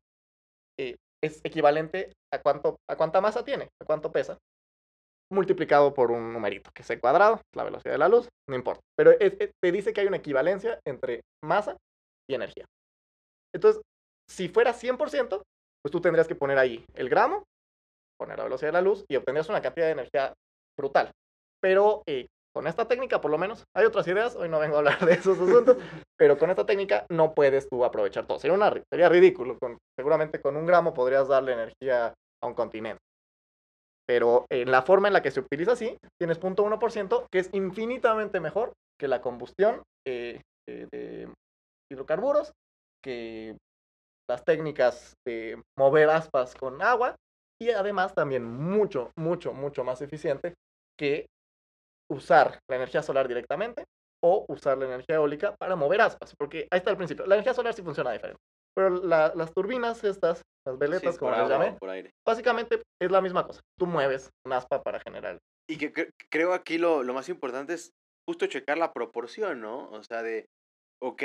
eh, 0.78 0.96
es 1.22 1.42
equivalente 1.44 2.14
a, 2.32 2.40
cuánto, 2.40 2.76
a 2.88 2.96
cuánta 2.96 3.20
masa 3.20 3.44
tiene, 3.44 3.68
a 3.78 3.84
cuánto 3.84 4.10
pesa 4.10 4.38
multiplicado 5.30 5.92
por 5.94 6.10
un 6.10 6.32
numerito, 6.32 6.70
que 6.74 6.82
es 6.82 6.90
el 6.90 7.00
cuadrado, 7.00 7.40
la 7.54 7.64
velocidad 7.64 7.92
de 7.92 7.98
la 7.98 8.08
luz, 8.08 8.28
no 8.48 8.56
importa. 8.56 8.80
Pero 8.96 9.12
te 9.18 9.72
dice 9.72 9.92
que 9.92 10.00
hay 10.00 10.06
una 10.06 10.16
equivalencia 10.16 10.80
entre 10.86 11.20
masa 11.44 11.76
y 12.28 12.34
energía. 12.34 12.64
Entonces, 13.54 13.82
si 14.28 14.48
fuera 14.48 14.72
100%, 14.72 15.42
pues 15.82 15.92
tú 15.92 16.00
tendrías 16.00 16.28
que 16.28 16.34
poner 16.34 16.58
ahí 16.58 16.84
el 16.94 17.08
gramo, 17.08 17.44
poner 18.18 18.38
la 18.38 18.44
velocidad 18.44 18.68
de 18.68 18.72
la 18.72 18.82
luz 18.82 19.04
y 19.08 19.16
obtendrías 19.16 19.48
una 19.48 19.62
cantidad 19.62 19.86
de 19.86 19.92
energía 19.92 20.34
brutal. 20.78 21.10
Pero 21.60 22.02
eh, 22.06 22.26
con 22.54 22.66
esta 22.66 22.86
técnica, 22.86 23.20
por 23.20 23.30
lo 23.30 23.38
menos, 23.38 23.64
hay 23.76 23.86
otras 23.86 24.06
ideas, 24.08 24.34
hoy 24.36 24.48
no 24.48 24.58
vengo 24.58 24.76
a 24.76 24.78
hablar 24.78 25.04
de 25.04 25.12
esos 25.12 25.38
asuntos, 25.38 25.76
pero 26.18 26.38
con 26.38 26.50
esta 26.50 26.66
técnica 26.66 27.06
no 27.10 27.34
puedes 27.34 27.68
tú 27.68 27.84
aprovechar 27.84 28.26
todo. 28.26 28.38
Sería, 28.38 28.56
una, 28.56 28.72
sería 28.90 29.08
ridículo. 29.08 29.58
Con, 29.58 29.78
seguramente 29.96 30.40
con 30.40 30.56
un 30.56 30.66
gramo 30.66 30.94
podrías 30.94 31.28
darle 31.28 31.52
energía 31.52 32.14
a 32.42 32.46
un 32.46 32.54
continente. 32.54 33.00
Pero 34.08 34.46
en 34.50 34.70
la 34.70 34.82
forma 34.82 35.08
en 35.08 35.14
la 35.14 35.22
que 35.22 35.30
se 35.30 35.40
utiliza 35.40 35.72
así, 35.72 35.98
tienes 36.18 36.40
0.1%, 36.40 37.26
que 37.30 37.40
es 37.40 37.50
infinitamente 37.52 38.40
mejor 38.40 38.72
que 38.98 39.06
la 39.06 39.20
combustión 39.20 39.82
eh, 40.06 40.40
eh, 40.66 40.86
de 40.90 41.28
hidrocarburos, 41.92 42.52
que 43.04 43.56
las 44.28 44.44
técnicas 44.44 45.14
de 45.26 45.60
mover 45.78 46.08
aspas 46.08 46.54
con 46.54 46.80
agua, 46.80 47.16
y 47.60 47.70
además 47.70 48.14
también 48.14 48.44
mucho, 48.44 49.10
mucho, 49.18 49.52
mucho 49.52 49.84
más 49.84 50.00
eficiente 50.00 50.54
que 50.98 51.26
usar 52.10 52.60
la 52.70 52.76
energía 52.76 53.02
solar 53.02 53.28
directamente 53.28 53.84
o 54.24 54.46
usar 54.48 54.78
la 54.78 54.86
energía 54.86 55.16
eólica 55.16 55.54
para 55.56 55.76
mover 55.76 56.00
aspas, 56.00 56.34
porque 56.38 56.66
ahí 56.70 56.78
está 56.78 56.90
el 56.90 56.96
principio. 56.96 57.26
La 57.26 57.34
energía 57.34 57.54
solar 57.54 57.74
sí 57.74 57.82
funciona 57.82 58.12
diferente, 58.12 58.40
pero 58.78 58.90
las 58.90 59.52
turbinas 59.54 60.04
estas 60.04 60.40
las 60.64 60.78
veletas, 60.78 61.18
como 61.18 61.32
les 61.32 61.48
llamé. 61.48 61.76
Básicamente 62.24 62.80
es 63.02 63.10
la 63.10 63.20
misma 63.20 63.44
cosa. 63.44 63.60
Tú 63.76 63.86
mueves 63.86 64.30
un 64.46 64.52
aspa 64.52 64.84
para 64.84 65.00
generar. 65.00 65.38
Y 65.68 65.78
que 65.78 66.12
creo 66.30 66.52
aquí 66.52 66.78
lo, 66.78 67.02
lo, 67.02 67.12
más 67.12 67.28
importante 67.28 67.74
es 67.74 67.90
justo 68.24 68.46
checar 68.46 68.78
la 68.78 68.92
proporción, 68.92 69.60
¿no? 69.60 69.90
O 69.90 70.00
sea, 70.04 70.22
de, 70.22 70.46
ok, 71.02 71.22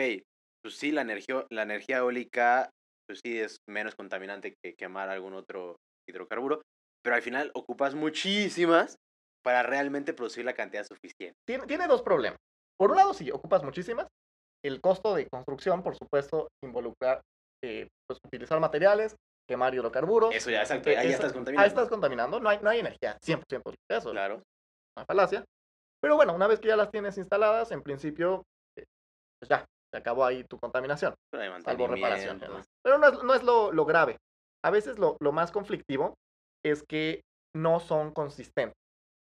pues 0.63 0.77
sí, 0.77 0.91
la 0.91 1.01
energía, 1.01 1.45
la 1.51 1.61
energía 1.61 1.97
eólica, 1.97 2.71
pues 3.07 3.19
sí, 3.23 3.37
es 3.37 3.57
menos 3.69 3.93
contaminante 3.93 4.55
que 4.63 4.73
quemar 4.73 5.09
algún 5.09 5.35
otro 5.35 5.75
hidrocarburo, 6.09 6.63
pero 7.03 7.15
al 7.15 7.21
final 7.21 7.51
ocupas 7.53 7.93
muchísimas 7.93 8.95
para 9.45 9.61
realmente 9.61 10.15
producir 10.15 10.43
la 10.43 10.55
cantidad 10.55 10.87
suficiente. 10.87 11.35
Tiene, 11.47 11.67
tiene 11.67 11.85
dos 11.85 12.01
problemas. 12.01 12.39
Por 12.79 12.89
un 12.89 12.97
lado, 12.97 13.13
sí, 13.13 13.29
ocupas 13.29 13.63
muchísimas. 13.63 14.08
El 14.65 14.81
costo 14.81 15.13
de 15.13 15.27
construcción, 15.27 15.83
por 15.83 15.95
supuesto, 15.95 16.47
involucra 16.63 17.21
eh, 17.63 17.87
pues, 18.07 18.19
utilizar 18.25 18.59
materiales, 18.59 19.15
quemar 19.47 19.73
hidrocarburos. 19.73 20.35
Eso 20.35 20.51
ya, 20.51 20.61
exacto, 20.61 20.89
ahí 20.89 20.95
ya 20.95 21.15
estás 21.15 21.33
contaminando. 21.33 21.61
Ahí 21.61 21.67
estás 21.67 21.89
contaminando, 21.89 22.39
no 22.39 22.49
hay, 22.49 22.59
no 22.59 22.69
hay 22.69 22.79
energía, 22.79 23.17
100% 23.19 23.73
eso. 23.89 24.11
Claro. 24.11 24.43
Una 24.97 25.05
falacia. 25.05 25.45
Pero 26.01 26.15
bueno, 26.17 26.33
una 26.33 26.47
vez 26.47 26.59
que 26.59 26.67
ya 26.67 26.75
las 26.75 26.91
tienes 26.91 27.17
instaladas, 27.17 27.71
en 27.71 27.81
principio, 27.81 28.43
eh, 28.77 28.83
pues 29.39 29.49
ya, 29.49 29.65
se 29.93 29.97
acabó 29.97 30.25
ahí 30.25 30.43
tu 30.43 30.59
contaminación. 30.59 31.13
Salvo 31.63 31.87
reparación. 31.87 32.41
Pero 32.83 32.97
no 32.97 33.07
es, 33.07 33.23
no 33.23 33.33
es 33.33 33.43
lo, 33.43 33.71
lo, 33.71 33.85
grave. 33.85 34.17
A 34.65 34.69
veces 34.69 34.99
lo, 34.99 35.15
lo, 35.21 35.31
más 35.31 35.51
conflictivo 35.51 36.15
es 36.65 36.83
que 36.83 37.21
no 37.55 37.79
son 37.79 38.11
consistentes. 38.11 38.75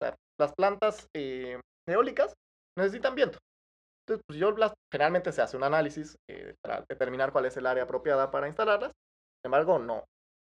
O 0.01 0.07
sea, 0.07 0.17
las 0.41 0.55
plantas 0.55 1.09
eh, 1.15 1.61
eólicas 1.87 2.33
necesitan 2.79 3.15
viento. 3.15 3.39
Entonces, 4.07 4.25
pues 4.27 4.39
yo 4.39 4.55
generalmente 4.93 5.33
se 5.33 5.43
hace 5.43 5.57
un 5.57 5.63
análisis 5.63 6.17
eh, 6.29 6.55
para 6.63 6.85
determinar 6.89 7.33
cuál 7.33 7.47
es 7.47 7.57
el 7.57 7.67
área 7.67 7.85
apropiada 7.85 8.31
para 8.31 8.49
instalarlas. 8.49 8.91
Sin 8.91 9.49
embargo, 9.49 9.79
no, 9.79 10.05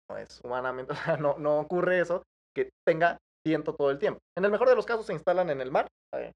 no 0.10 0.18
es 0.18 0.42
humanamente, 0.44 0.94
no, 1.20 1.38
no 1.38 1.60
ocurre 1.60 2.00
eso, 2.00 2.24
que 2.56 2.70
tenga 2.86 3.18
viento 3.46 3.74
todo 3.74 3.92
el 3.92 4.00
tiempo. 4.00 4.20
En 4.38 4.46
el 4.46 4.52
mejor 4.52 4.70
de 4.70 4.76
los 4.76 4.86
casos 4.86 5.06
se 5.06 5.14
instalan 5.14 5.50
en 5.50 5.62
el 5.62 5.72
mar, 5.72 5.88
eh, 6.16 6.32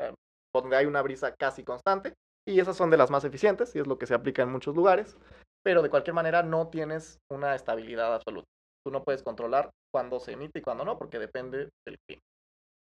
eh, 0.00 0.14
donde 0.54 0.76
hay 0.76 0.86
una 0.86 1.02
brisa 1.02 1.34
casi 1.34 1.64
constante, 1.64 2.14
y 2.46 2.60
esas 2.60 2.76
son 2.76 2.90
de 2.90 2.96
las 2.96 3.10
más 3.10 3.24
eficientes, 3.24 3.74
y 3.74 3.80
es 3.80 3.86
lo 3.86 3.98
que 3.98 4.06
se 4.06 4.14
aplica 4.14 4.42
en 4.42 4.52
muchos 4.52 4.74
lugares, 4.74 5.16
pero 5.64 5.82
de 5.82 5.90
cualquier 5.90 6.14
manera 6.14 6.42
no 6.42 6.68
tienes 6.68 7.18
una 7.30 7.54
estabilidad 7.54 8.14
absoluta. 8.14 8.46
Tú 8.84 8.92
no 8.92 9.04
puedes 9.04 9.22
controlar 9.22 9.70
cuándo 9.92 10.20
se 10.20 10.32
emite 10.32 10.60
y 10.60 10.62
cuándo 10.62 10.84
no, 10.84 10.96
porque 10.98 11.18
depende 11.18 11.68
del 11.86 11.96
clima. 12.06 12.22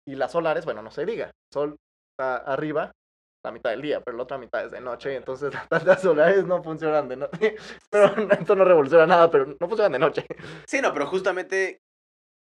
Y 0.07 0.15
las 0.15 0.31
solares, 0.31 0.65
bueno, 0.65 0.81
no 0.81 0.91
se 0.91 1.05
diga, 1.05 1.25
el 1.25 1.33
sol 1.53 1.75
está 2.11 2.37
arriba 2.37 2.91
la 3.43 3.51
mitad 3.51 3.69
del 3.71 3.81
día, 3.81 4.01
pero 4.01 4.17
la 4.17 4.23
otra 4.23 4.37
mitad 4.37 4.65
es 4.65 4.71
de 4.71 4.81
noche, 4.81 5.15
entonces 5.15 5.53
las 5.85 6.01
solares 6.01 6.45
no 6.45 6.61
funcionan 6.63 7.07
de 7.07 7.17
noche. 7.17 7.55
Pero 7.91 8.13
esto 8.31 8.55
no 8.55 8.65
revoluciona 8.65 9.07
nada, 9.07 9.31
pero 9.31 9.45
no 9.45 9.67
funcionan 9.67 9.93
de 9.93 9.99
noche. 9.99 10.25
Sí, 10.67 10.81
no, 10.81 10.93
pero 10.93 11.07
justamente 11.07 11.81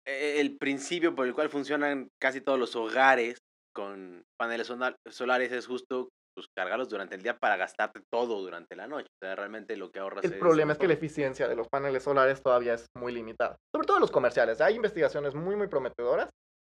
eh, 0.06 0.40
el 0.40 0.58
principio 0.58 1.14
por 1.14 1.26
el 1.26 1.34
cual 1.34 1.48
funcionan 1.48 2.08
casi 2.20 2.40
todos 2.40 2.58
los 2.58 2.76
hogares 2.76 3.38
con 3.74 4.24
paneles 4.38 4.70
solares 5.10 5.52
es 5.52 5.66
justo 5.66 6.08
pues, 6.34 6.46
cargarlos 6.56 6.88
durante 6.88 7.14
el 7.14 7.22
día 7.22 7.38
para 7.38 7.56
gastarte 7.56 8.00
todo 8.12 8.40
durante 8.40 8.76
la 8.76 8.86
noche. 8.86 9.06
O 9.06 9.26
sea, 9.26 9.36
realmente 9.36 9.76
lo 9.76 9.90
que 9.90 10.00
ahorras 10.00 10.24
El 10.24 10.38
problema 10.38 10.72
es 10.72 10.78
que 10.78 10.88
la 10.88 10.94
eficiencia 10.94 11.48
de 11.48 11.56
los 11.56 11.68
paneles 11.68 12.02
solares 12.02 12.42
todavía 12.42 12.74
es 12.74 12.86
muy 12.96 13.12
limitada. 13.12 13.56
Sobre 13.74 13.86
todo 13.86 13.98
los 13.98 14.10
comerciales. 14.10 14.60
Hay 14.60 14.74
investigaciones 14.76 15.34
muy, 15.34 15.56
muy 15.56 15.68
prometedoras 15.68 16.30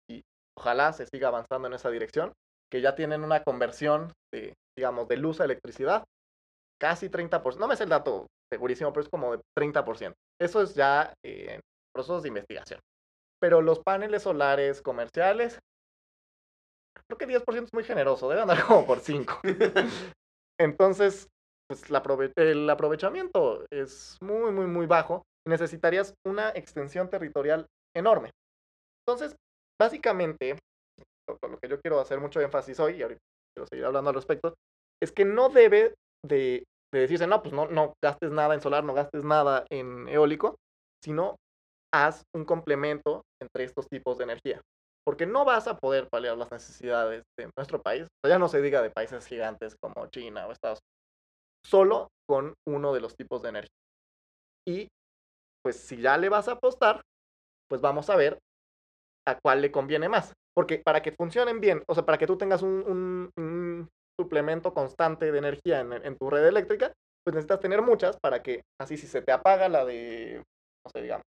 y 0.10 0.22
ojalá 0.58 0.94
se 0.94 1.06
siga 1.06 1.30
avanzando 1.30 1.68
en 1.68 1.76
esa 1.76 1.90
dirección 1.90 2.34
que 2.74 2.82
ya 2.82 2.96
tienen 2.96 3.24
una 3.24 3.44
conversión 3.44 4.12
de, 4.34 4.56
digamos, 4.76 5.08
de 5.08 5.18
luz 5.18 5.40
a 5.40 5.46
electricidad, 5.46 6.04
casi 6.82 7.08
30%, 7.08 7.60
no 7.60 7.68
me 7.68 7.76
sé 7.76 7.84
el 7.84 7.90
dato 7.90 8.26
segurísimo, 8.52 8.92
pero 8.92 9.04
es 9.04 9.10
como 9.10 9.38
de 9.38 9.44
30%. 9.56 10.14
Eso 10.42 10.64
es 10.64 10.74
ya 10.74 11.14
eh, 11.24 11.54
en 11.54 11.62
procesos 11.94 12.24
de 12.24 12.30
investigación. 12.30 12.80
Pero 13.40 13.62
los 13.62 13.80
paneles 13.82 14.24
solares 14.24 14.82
comerciales, 14.82 15.60
creo 17.08 17.18
que 17.20 17.28
10% 17.28 17.66
es 17.66 17.74
muy 17.76 17.84
generoso, 17.84 18.28
debe 18.28 18.42
andar 18.42 18.64
como 18.66 18.88
por 18.88 19.02
5. 19.02 19.42
Entonces, 20.60 21.28
pues 21.70 21.84
el 22.38 22.70
aprovechamiento 22.72 23.68
es 23.72 24.18
muy, 24.20 24.52
muy, 24.52 24.66
muy 24.66 24.88
bajo 24.88 25.22
y 25.46 25.52
necesitarías 25.52 26.16
una 26.26 26.50
extensión 26.50 27.08
territorial 27.08 27.68
enorme. 27.96 28.32
Entonces, 29.06 29.36
básicamente, 29.80 30.58
lo, 31.28 31.60
que 31.60 31.70
yo 31.70 31.80
quiero 31.82 32.00
hacer 32.00 32.20
mucho 32.20 32.42
énfasis 32.42 32.80
hoy, 32.80 32.98
y 32.98 33.02
ahorita 33.02 33.20
quiero 33.56 33.68
seguir 33.68 33.86
hablando 33.86 34.10
al 34.10 34.16
respecto, 34.16 34.56
es 35.02 35.12
que 35.12 35.26
no 35.26 35.50
debe 35.50 35.96
de, 36.26 36.64
decirse, 36.94 37.28
no, 37.28 37.42
pues 37.42 37.54
no, 37.54 37.68
no 37.68 37.94
gastes 38.04 38.32
nada 38.32 38.54
en 38.54 38.62
solar, 38.62 38.84
no 38.84 38.94
gastes 38.94 39.24
nada 39.24 39.66
en 39.70 40.08
eólico, 40.08 40.56
sino 41.04 41.36
haz 41.94 42.24
un 42.36 42.46
complemento 42.46 43.24
entre 43.42 43.66
estos 43.66 43.88
tipos 43.88 44.18
de 44.18 44.24
energía. 44.24 44.62
Porque 45.06 45.26
no 45.26 45.44
vas 45.44 45.68
a 45.68 45.78
poder 45.78 46.08
paliar 46.10 46.38
las 46.38 46.52
necesidades 46.52 47.24
de 47.38 47.50
nuestro 47.58 47.82
país, 47.82 48.08
ya 48.26 48.40
no 48.40 48.48
se 48.48 48.62
diga 48.62 48.82
de 48.82 48.90
países 48.90 49.26
gigantes 49.28 49.76
como 49.82 50.08
China 50.08 50.48
o 50.48 50.52
Estados 50.52 50.80
Unidos, 50.80 51.70
solo 51.70 52.08
con 52.28 52.54
uno 52.68 52.94
de 52.94 53.02
los 53.02 53.16
tipos 53.16 53.42
de 53.42 53.50
energía. 53.50 53.76
Y 54.66 54.88
pues 55.62 55.78
si 55.78 56.02
ya 56.02 56.18
le 56.18 56.30
vas 56.30 56.48
a 56.48 56.54
apostar, 56.54 57.02
pues 57.70 57.82
vamos 57.82 58.10
a 58.10 58.16
ver 58.16 58.40
a 59.28 59.40
cuál 59.40 59.62
le 59.62 59.72
conviene 59.72 60.10
más. 60.10 60.34
Porque 60.56 60.80
para 60.80 61.02
que 61.02 61.12
funcionen 61.12 61.60
bien, 61.60 61.84
o 61.88 61.94
sea, 61.94 62.06
para 62.06 62.18
que 62.18 62.28
tú 62.28 62.38
tengas 62.38 62.62
un, 62.62 63.90
suplemento 64.20 64.76
constante 64.76 65.32
de 65.32 65.40
energía 65.40 65.80
en, 65.80 66.18
tu 66.18 66.30
red 66.30 66.46
eléctrica, 66.46 66.94
pues 67.26 67.34
necesitas 67.34 67.60
tener 67.60 67.82
muchas 67.82 68.18
para 68.22 68.44
que 68.44 68.62
así 68.80 68.96
si 68.96 69.08
se 69.08 69.24
te 69.24 69.32
apaga 69.32 69.68
la 69.70 69.86
de, 69.86 70.44
no 70.86 70.92
sé, 70.94 71.02
digamos, 71.02 71.26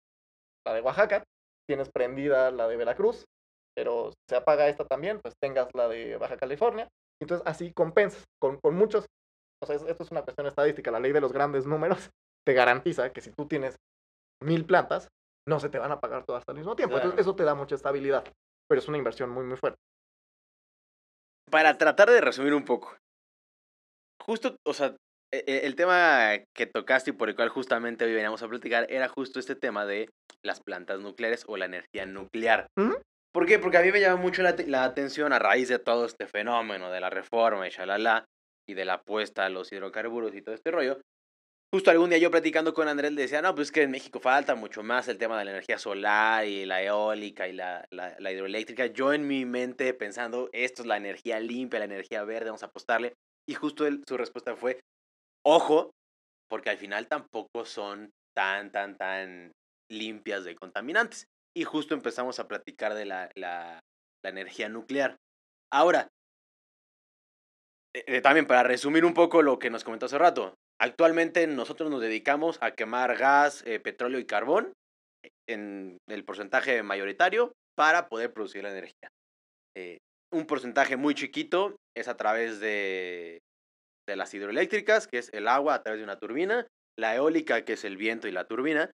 la 0.65 0.74
de 0.74 0.82
Oaxaca, 0.82 1.24
tienes 1.67 1.89
prendida 1.91 2.49
la 2.49 2.67
de 2.67 2.78
Veracruz, 2.78 3.26
pero 3.76 4.11
se 4.28 4.36
apaga 4.36 4.67
esta 4.67 4.86
también, 4.86 5.19
pues 5.22 5.36
tengas 5.39 5.69
la 5.76 5.88
de 5.88 6.17
Baja 6.17 6.38
California. 6.38 6.88
Entonces 7.22 7.45
así 7.45 7.72
compensas 7.72 8.26
con, 8.41 8.57
con 8.57 8.76
muchos, 8.76 9.05
o 9.61 9.67
sea, 9.67 9.76
esto 9.76 10.03
es 10.03 10.11
una 10.11 10.24
cuestión 10.24 10.47
estadística, 10.47 10.89
la 10.89 10.99
ley 10.99 11.11
de 11.11 11.22
los 11.22 11.34
grandes 11.34 11.67
números 11.67 12.09
te 12.47 12.53
garantiza 12.53 13.13
que 13.13 13.22
si 13.22 13.32
tú 13.32 13.47
tienes 13.47 13.76
mil 14.41 14.65
plantas, 14.65 15.07
no 15.47 15.59
se 15.59 15.69
te 15.69 15.78
van 15.78 15.91
a 15.91 15.99
pagar 15.99 16.26
todas 16.26 16.43
al 16.47 16.55
mismo 16.55 16.76
tiempo. 16.76 16.95
Entonces 16.95 17.19
eso 17.19 17.36
te 17.36 17.43
da 17.43 17.53
mucha 17.53 17.76
estabilidad 17.76 18.24
pero 18.72 18.80
es 18.80 18.88
una 18.88 18.97
inversión 18.97 19.30
muy, 19.30 19.43
muy 19.43 19.57
fuerte. 19.57 19.82
Para 21.49 21.78
tratar 21.78 22.09
de 22.09 22.22
resumir 22.22 22.53
un 22.53 22.63
poco, 22.63 22.95
justo, 24.24 24.55
o 24.65 24.74
sea, 24.74 24.95
e, 25.30 25.43
e, 25.45 25.65
el 25.65 25.76
tema 25.76 26.38
que 26.55 26.67
tocaste 26.67 27.09
y 27.09 27.13
por 27.13 27.28
el 27.28 27.36
cual 27.36 27.49
justamente 27.49 28.05
hoy 28.05 28.13
veníamos 28.13 28.41
a 28.43 28.47
platicar 28.47 28.88
era 28.89 29.09
justo 29.09 29.41
este 29.41 29.55
tema 29.55 29.86
de 29.86 30.07
las 30.41 30.61
plantas 30.61 31.01
nucleares 31.01 31.43
o 31.49 31.57
la 31.57 31.65
energía 31.65 32.05
nuclear. 32.05 32.67
¿Por 33.34 33.45
qué? 33.45 33.59
Porque 33.59 33.78
a 33.78 33.82
mí 33.82 33.91
me 33.91 33.99
llama 33.99 34.22
mucho 34.22 34.41
la, 34.41 34.55
la, 34.65 34.86
atención 34.86 35.34
a 35.34 35.39
raíz 35.39 35.67
de 35.67 35.80
todo 35.80 36.05
este 36.05 36.26
fenómeno 36.26 36.89
de 36.91 37.01
la 37.01 37.09
reforma 37.09 37.67
y 37.67 37.72
shalala 37.72 38.24
y 38.69 38.74
de 38.74 38.86
la 38.86 38.93
apuesta 38.93 39.45
a 39.45 39.49
los 39.49 39.69
hidrocarburos 39.74 40.34
y 40.34 40.41
todo 40.41 40.55
este 40.55 40.72
rollo, 40.72 41.01
Justo 41.74 41.89
algún 41.89 42.09
día 42.09 42.19
yo 42.19 42.30
platicando 42.30 42.74
con 42.74 42.89
Andrés 42.89 43.13
le 43.13 43.22
decía, 43.22 43.41
no, 43.41 43.55
pues 43.55 43.72
que 43.72 43.84
en 43.84 43.91
México 43.91 44.19
falta 44.19 44.55
mucho 44.55 44.84
más 44.84 45.07
el 45.07 45.17
tema 45.17 45.39
de 45.39 45.45
la 45.45 45.51
energía 45.51 45.78
solar 45.78 46.45
y 46.45 46.65
la 46.65 46.84
eólica 46.84 47.47
y 47.47 47.53
la, 47.53 47.88
la, 47.91 48.32
hidroeléctrica. 48.32 48.88
Yo 48.88 49.13
en 49.13 49.26
mi 49.26 49.45
mente 49.45 49.93
pensando, 49.93 50.49
esto 50.51 50.82
es 50.82 50.88
la 50.89 50.97
energía 50.97 51.39
limpia, 51.39 51.80
la 51.80 51.86
energía 51.86 52.26
verde, 52.26 52.47
vamos 52.47 52.63
a 52.63 52.65
apostarle. 52.65 53.13
Y 53.47 53.53
justo 53.53 53.86
su 54.05 54.17
respuesta 54.17 54.57
fue, 54.57 54.82
ojo, 55.45 55.91
porque 56.49 56.72
al 56.72 56.78
final 56.78 57.07
tampoco 57.07 57.63
son 57.63 58.11
tan, 58.36 58.74
tan, 58.74 58.97
tan 58.97 59.53
limpias 59.89 60.43
de 60.43 60.55
contaminantes. 60.55 61.24
Y 61.55 61.63
justo 61.63 61.93
empezamos 61.93 62.39
a 62.39 62.49
platicar 62.49 62.95
de 62.95 63.05
la, 63.05 63.30
la, 63.36 63.80
la 64.26 64.30
energía 64.30 64.67
nuclear. 64.67 65.15
Ahora, 65.72 66.09
eh, 67.93 68.19
también 68.19 68.45
para 68.45 68.63
resumir 68.63 69.05
un 69.05 69.13
poco 69.13 69.41
lo 69.41 69.57
que 69.57 69.69
nos 69.69 69.86
comentó 69.86 70.07
hace 70.07 70.17
rato, 70.17 70.55
Actualmente 70.82 71.46
nosotros 71.46 71.92
nos 71.92 72.02
dedicamos 72.02 72.58
a 72.60 72.72
quemar 72.72 73.16
gas, 73.16 73.64
eh, 73.68 73.80
petróleo 73.80 74.20
y 74.20 74.26
carbón 74.26 74.74
en 75.48 76.00
el 76.10 76.24
porcentaje 76.26 76.82
mayoritario 76.82 77.54
para 77.78 78.10
poder 78.10 78.34
producir 78.34 78.64
la 78.64 78.72
energía. 78.72 79.10
Eh, 79.78 80.00
un 80.34 80.48
porcentaje 80.48 80.98
muy 80.98 81.14
chiquito 81.14 81.76
es 81.96 82.08
a 82.08 82.18
través 82.18 82.60
de, 82.60 83.42
las 84.08 84.34
hidroeléctricas, 84.34 85.08
que 85.08 85.20
es 85.20 85.30
el 85.34 85.48
agua 85.48 85.76
a 85.76 85.84
través 85.84 86.00
de 86.00 86.04
una 86.04 86.18
turbina, 86.18 86.66
la 86.98 87.16
eólica, 87.16 87.64
que 87.64 87.74
es 87.74 87.86
el 87.86 87.96
viento 87.96 88.28
y 88.28 88.32
la 88.32 88.46
turbina. 88.46 88.90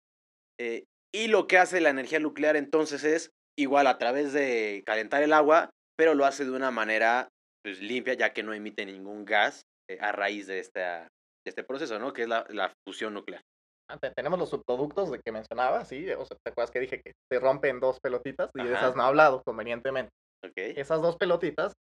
Eh, 0.59 0.83
y 1.15 1.29
lo 1.29 1.47
que 1.47 1.57
hace 1.57 1.79
la 1.79 1.89
energía 1.89 2.19
nuclear 2.19 2.57
entonces 2.57 3.05
es 3.05 3.29
igual 3.57 3.87
a 3.87 3.97
través 3.97 4.33
de 4.33 4.83
calentar 4.85 5.23
el 5.23 5.31
agua, 5.31 5.69
pero 5.97 6.15
lo 6.15 6.25
hace 6.25 6.43
de 6.43 6.51
una 6.51 6.69
manera 6.69 7.29
pues, 7.63 7.81
limpia, 7.81 8.13
ya 8.13 8.33
que 8.33 8.43
no 8.43 8.53
emite 8.53 8.85
ningún 8.85 9.23
gas 9.23 9.61
a 10.01 10.11
raíz 10.11 10.47
de 10.47 10.59
esta, 10.59 11.07
este 11.49 11.63
proceso, 11.63 11.99
¿no? 11.99 12.13
Que 12.13 12.23
es 12.23 12.27
la, 12.27 12.45
la 12.49 12.73
fusión 12.85 13.13
nuclear. 13.13 13.41
Ah, 13.89 13.97
tenemos 13.97 14.37
los 14.37 14.49
subproductos 14.49 15.11
de 15.11 15.19
que 15.19 15.31
mencionaba, 15.31 15.85
sí, 15.85 16.11
o 16.11 16.25
sea, 16.25 16.37
¿te 16.43 16.51
acuerdas 16.51 16.71
que 16.71 16.79
dije 16.81 17.01
que 17.01 17.13
se 17.31 17.39
rompen 17.39 17.79
dos 17.79 17.99
pelotitas? 18.01 18.51
Y 18.53 18.63
de 18.63 18.73
esas 18.73 18.95
no 18.95 19.03
he 19.03 19.05
hablado 19.05 19.41
convenientemente. 19.43 20.11
Okay. 20.45 20.73
Esas 20.75 21.01
dos 21.01 21.15
pelotitas 21.15 21.73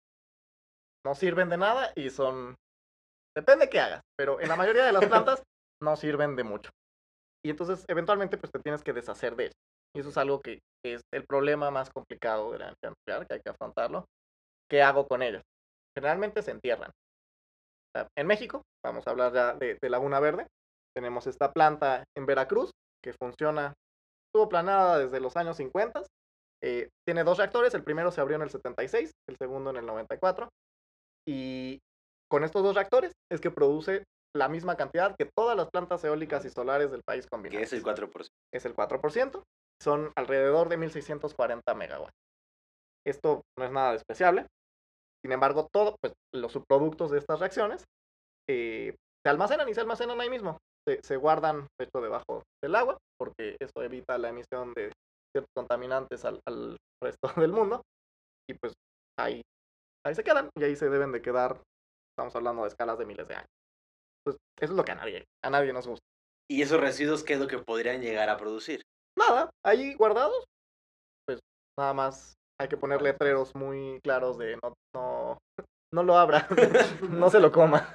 no 1.05 1.15
sirven 1.15 1.49
de 1.49 1.57
nada 1.57 1.93
y 1.97 2.11
son... 2.11 2.57
Depende 3.37 3.69
qué 3.69 3.81
hagas, 3.81 4.03
pero 4.17 4.41
en 4.41 4.49
la 4.49 4.57
mayoría 4.57 4.85
de 4.85 4.93
las 4.93 5.07
plantas 5.07 5.43
no 5.83 5.97
sirven 5.97 6.37
de 6.37 6.45
mucho. 6.45 6.71
Y 7.45 7.51
entonces, 7.51 7.85
eventualmente, 7.89 8.37
pues 8.39 8.53
te 8.53 8.61
tienes 8.61 8.83
que 8.83 8.93
deshacer 8.93 9.35
de 9.37 9.47
eso. 9.47 9.57
Y 9.95 10.01
eso 10.01 10.11
es 10.11 10.17
algo 10.19 10.41
que 10.41 10.61
es 10.85 11.03
el 11.13 11.25
problema 11.27 11.71
más 11.71 11.91
complicado 11.91 12.53
de 12.53 12.59
la 12.59 12.65
energía 12.67 12.91
nuclear, 12.91 13.27
que 13.27 13.35
hay 13.35 13.41
que 13.41 13.51
afrontarlo. 13.51 14.07
¿Qué 14.71 14.83
hago 14.83 15.07
con 15.07 15.23
ellas? 15.23 15.43
Generalmente 15.97 16.43
se 16.43 16.53
entierran. 16.53 16.91
En 18.17 18.27
México, 18.27 18.63
vamos 18.85 19.07
a 19.07 19.11
hablar 19.11 19.33
ya 19.33 19.55
de, 19.55 19.79
Laguna 19.89 20.21
Verde, 20.21 20.47
tenemos 20.95 21.27
esta 21.27 21.53
planta 21.53 22.05
en 22.17 22.27
Veracruz 22.27 22.71
que 23.03 23.13
funciona, 23.13 23.75
estuvo 24.29 24.49
planada 24.49 24.99
desde 24.99 25.21
los 25.21 25.37
años 25.37 25.57
50. 25.57 26.03
Eh, 26.63 26.89
tiene 27.07 27.25
dos 27.25 27.39
reactores, 27.39 27.75
el 27.75 27.85
primero 27.85 28.11
se 28.11 28.21
abrió 28.21 28.37
en 28.37 28.43
el 28.43 28.51
76, 28.51 29.11
el 29.29 29.37
segundo 29.37 29.71
en 29.71 29.77
el 29.77 29.87
94. 29.87 30.49
Y 31.29 31.79
con 32.31 32.45
estos 32.45 32.63
dos 32.63 32.75
reactores 32.75 33.13
es 33.31 33.41
que 33.41 33.51
produce 33.51 34.05
la 34.35 34.49
misma 34.49 34.77
cantidad 34.77 35.15
que 35.17 35.31
todas 35.37 35.57
las 35.57 35.69
plantas 35.71 36.03
eólicas 36.05 36.45
y 36.45 36.51
solares 36.51 36.91
del 36.91 37.03
país 37.07 37.27
combinadas. 37.31 37.71
Que 37.71 37.77
es 37.77 37.85
el 37.85 37.85
4%. 37.85 38.27
Es 38.53 38.65
el 38.65 38.75
4%. 38.75 39.43
Son 39.81 40.13
alrededor 40.17 40.69
de 40.69 40.79
1.640 40.79 41.61
megawatts. 41.77 42.17
Esto 43.07 43.43
no 43.59 43.65
es 43.65 43.71
nada 43.71 43.93
despreciable. 43.93 44.47
Sin 45.25 45.33
embargo, 45.33 45.69
todos 45.73 45.95
pues, 46.03 46.13
los 46.35 46.53
subproductos 46.53 47.11
de 47.11 47.19
estas 47.19 47.41
reacciones 47.41 47.85
eh, 48.49 48.95
se 49.25 49.31
almacenan 49.31 49.67
y 49.69 49.75
se 49.75 49.81
almacenan 49.81 50.21
ahí 50.21 50.29
mismo. 50.29 50.59
Se, 51.03 51.17
guardan, 51.17 51.67
de 51.81 51.87
hecho, 51.87 52.03
debajo 52.03 52.43
del 52.63 52.75
agua, 52.75 52.99
porque 53.19 53.57
eso 53.59 53.83
evita 53.83 54.19
la 54.19 54.29
emisión 54.29 54.75
de 54.75 54.93
ciertos 55.33 55.51
contaminantes 55.57 56.27
al, 56.27 56.77
resto 57.03 57.29
del 57.41 57.53
mundo. 57.53 57.81
Y 58.51 58.55
pues 58.55 58.75
ahí, 59.19 59.41
ahí 60.05 60.15
se 60.15 60.25
quedan 60.25 60.51
y 60.59 60.65
ahí 60.65 60.77
se 60.77 60.91
deben 60.91 61.11
de 61.11 61.23
quedar. 61.23 61.63
Estamos 62.13 62.37
hablando 62.37 62.63
de 62.63 62.69
escalas 62.69 62.99
de 62.99 63.07
miles 63.07 63.27
de 63.27 63.37
años. 63.37 63.49
Pues 64.27 64.37
eso 64.61 64.73
es 64.73 64.77
lo 64.77 64.85
que 64.85 64.93
a 64.93 64.97
nadie, 64.97 65.25
a 65.43 65.49
nadie 65.49 65.73
nos 65.73 65.87
gusta. 65.87 66.05
¿Y 66.51 66.61
esos 66.61 66.79
residuos 66.79 67.25
qué 67.25 67.33
es 67.33 67.41
lo 67.41 67.49
que 67.49 67.59
podrían 67.59 68.03
llegar 68.03 68.29
a 68.29 68.37
producir? 68.37 68.83
Nada, 69.19 69.49
ahí 69.65 69.95
guardados, 69.95 70.45
pues 71.27 71.41
Nada 71.79 71.95
más 71.95 72.35
hay 72.61 72.69
que 72.69 72.77
poner 72.77 73.03
letreros 73.03 73.55
muy 73.55 74.01
claros 74.03 74.39
de 74.39 74.57
no, 74.63 74.75
no, 74.95 75.39
no 75.93 76.03
lo 76.03 76.17
abra, 76.19 76.49
no 77.09 77.31
se 77.31 77.41
lo 77.41 77.53
coma. 77.53 77.95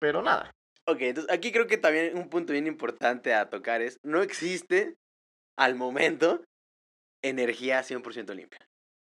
Pero 0.00 0.22
nada. 0.22 0.50
Ok, 0.88 0.98
entonces 1.00 1.32
aquí 1.32 1.50
creo 1.52 1.66
que 1.66 1.78
también 1.78 2.16
un 2.16 2.28
punto 2.28 2.52
bien 2.52 2.66
importante 2.66 3.34
a 3.34 3.50
tocar 3.50 3.82
es, 3.82 3.98
no 4.04 4.22
existe 4.22 4.94
al 5.58 5.74
momento 5.74 6.44
energía 7.24 7.82
100% 7.82 8.34
limpia. 8.34 8.60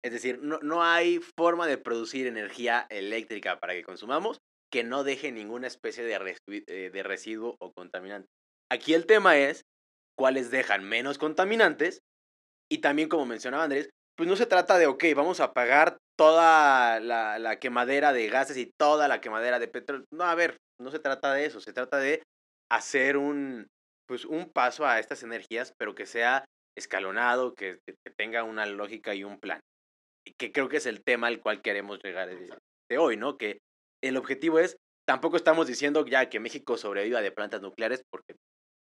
Es 0.05 0.13
decir, 0.13 0.39
no, 0.41 0.59
no 0.61 0.83
hay 0.83 1.19
forma 1.37 1.67
de 1.67 1.77
producir 1.77 2.27
energía 2.27 2.85
eléctrica 2.89 3.59
para 3.59 3.73
que 3.73 3.83
consumamos 3.83 4.37
que 4.71 4.83
no 4.83 5.03
deje 5.03 5.31
ninguna 5.31 5.67
especie 5.67 6.03
de, 6.03 6.17
residu- 6.19 6.63
eh, 6.67 6.89
de 6.91 7.03
residuo 7.03 7.55
o 7.59 7.73
contaminante. 7.73 8.27
Aquí 8.71 8.93
el 8.93 9.05
tema 9.05 9.37
es 9.37 9.63
cuáles 10.17 10.51
dejan 10.51 10.87
menos 10.87 11.17
contaminantes 11.17 11.99
y 12.71 12.79
también, 12.79 13.09
como 13.09 13.25
mencionaba 13.25 13.63
Andrés, 13.63 13.89
pues 14.17 14.27
no 14.27 14.35
se 14.35 14.47
trata 14.47 14.77
de, 14.77 14.87
ok, 14.87 15.03
vamos 15.15 15.39
a 15.39 15.53
pagar 15.53 15.97
toda 16.17 16.99
la, 16.99 17.37
la 17.37 17.59
quemadera 17.59 18.13
de 18.13 18.27
gases 18.27 18.57
y 18.57 18.71
toda 18.79 19.07
la 19.07 19.21
quemadera 19.21 19.59
de 19.59 19.67
petróleo. 19.67 20.05
No, 20.11 20.23
a 20.23 20.35
ver, 20.35 20.57
no 20.81 20.89
se 20.91 20.99
trata 20.99 21.33
de 21.33 21.45
eso, 21.45 21.61
se 21.61 21.73
trata 21.73 21.97
de 21.97 22.23
hacer 22.71 23.17
un, 23.17 23.67
pues, 24.07 24.25
un 24.25 24.49
paso 24.51 24.85
a 24.87 24.99
estas 24.99 25.21
energías, 25.23 25.73
pero 25.77 25.93
que 25.93 26.05
sea 26.05 26.45
escalonado, 26.75 27.53
que, 27.53 27.79
que 27.85 27.95
tenga 28.17 28.43
una 28.43 28.65
lógica 28.65 29.13
y 29.13 29.23
un 29.23 29.39
plan. 29.39 29.59
Que 30.39 30.51
creo 30.51 30.67
que 30.67 30.77
es 30.77 30.85
el 30.87 31.03
tema 31.03 31.27
al 31.27 31.39
cual 31.39 31.61
queremos 31.61 31.99
llegar 32.03 32.27
de, 32.27 32.49
de 32.89 32.97
hoy, 32.97 33.17
¿no? 33.17 33.37
Que 33.37 33.59
el 34.03 34.17
objetivo 34.17 34.59
es, 34.59 34.77
tampoco 35.07 35.37
estamos 35.37 35.67
diciendo 35.67 36.05
ya 36.05 36.29
que 36.29 36.39
México 36.39 36.77
sobreviva 36.77 37.21
de 37.21 37.31
plantas 37.31 37.61
nucleares, 37.61 38.01
porque 38.11 38.35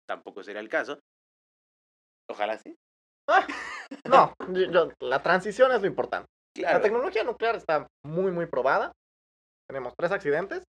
tampoco 0.08 0.42
sería 0.42 0.60
el 0.60 0.68
caso. 0.68 1.00
Ojalá 2.28 2.58
sí. 2.58 2.74
No, 4.04 4.32
yo- 4.52 4.90
la 5.00 5.22
transición 5.22 5.72
es 5.72 5.80
lo 5.80 5.86
importante. 5.86 6.26
La 6.58 6.80
tecnología 6.80 7.22
nuclear 7.22 7.56
está 7.56 7.86
muy, 8.04 8.30
muy 8.32 8.46
probada. 8.46 8.92
Tenemos 9.68 9.92
tres 9.98 10.10
accidentes, 10.12 10.64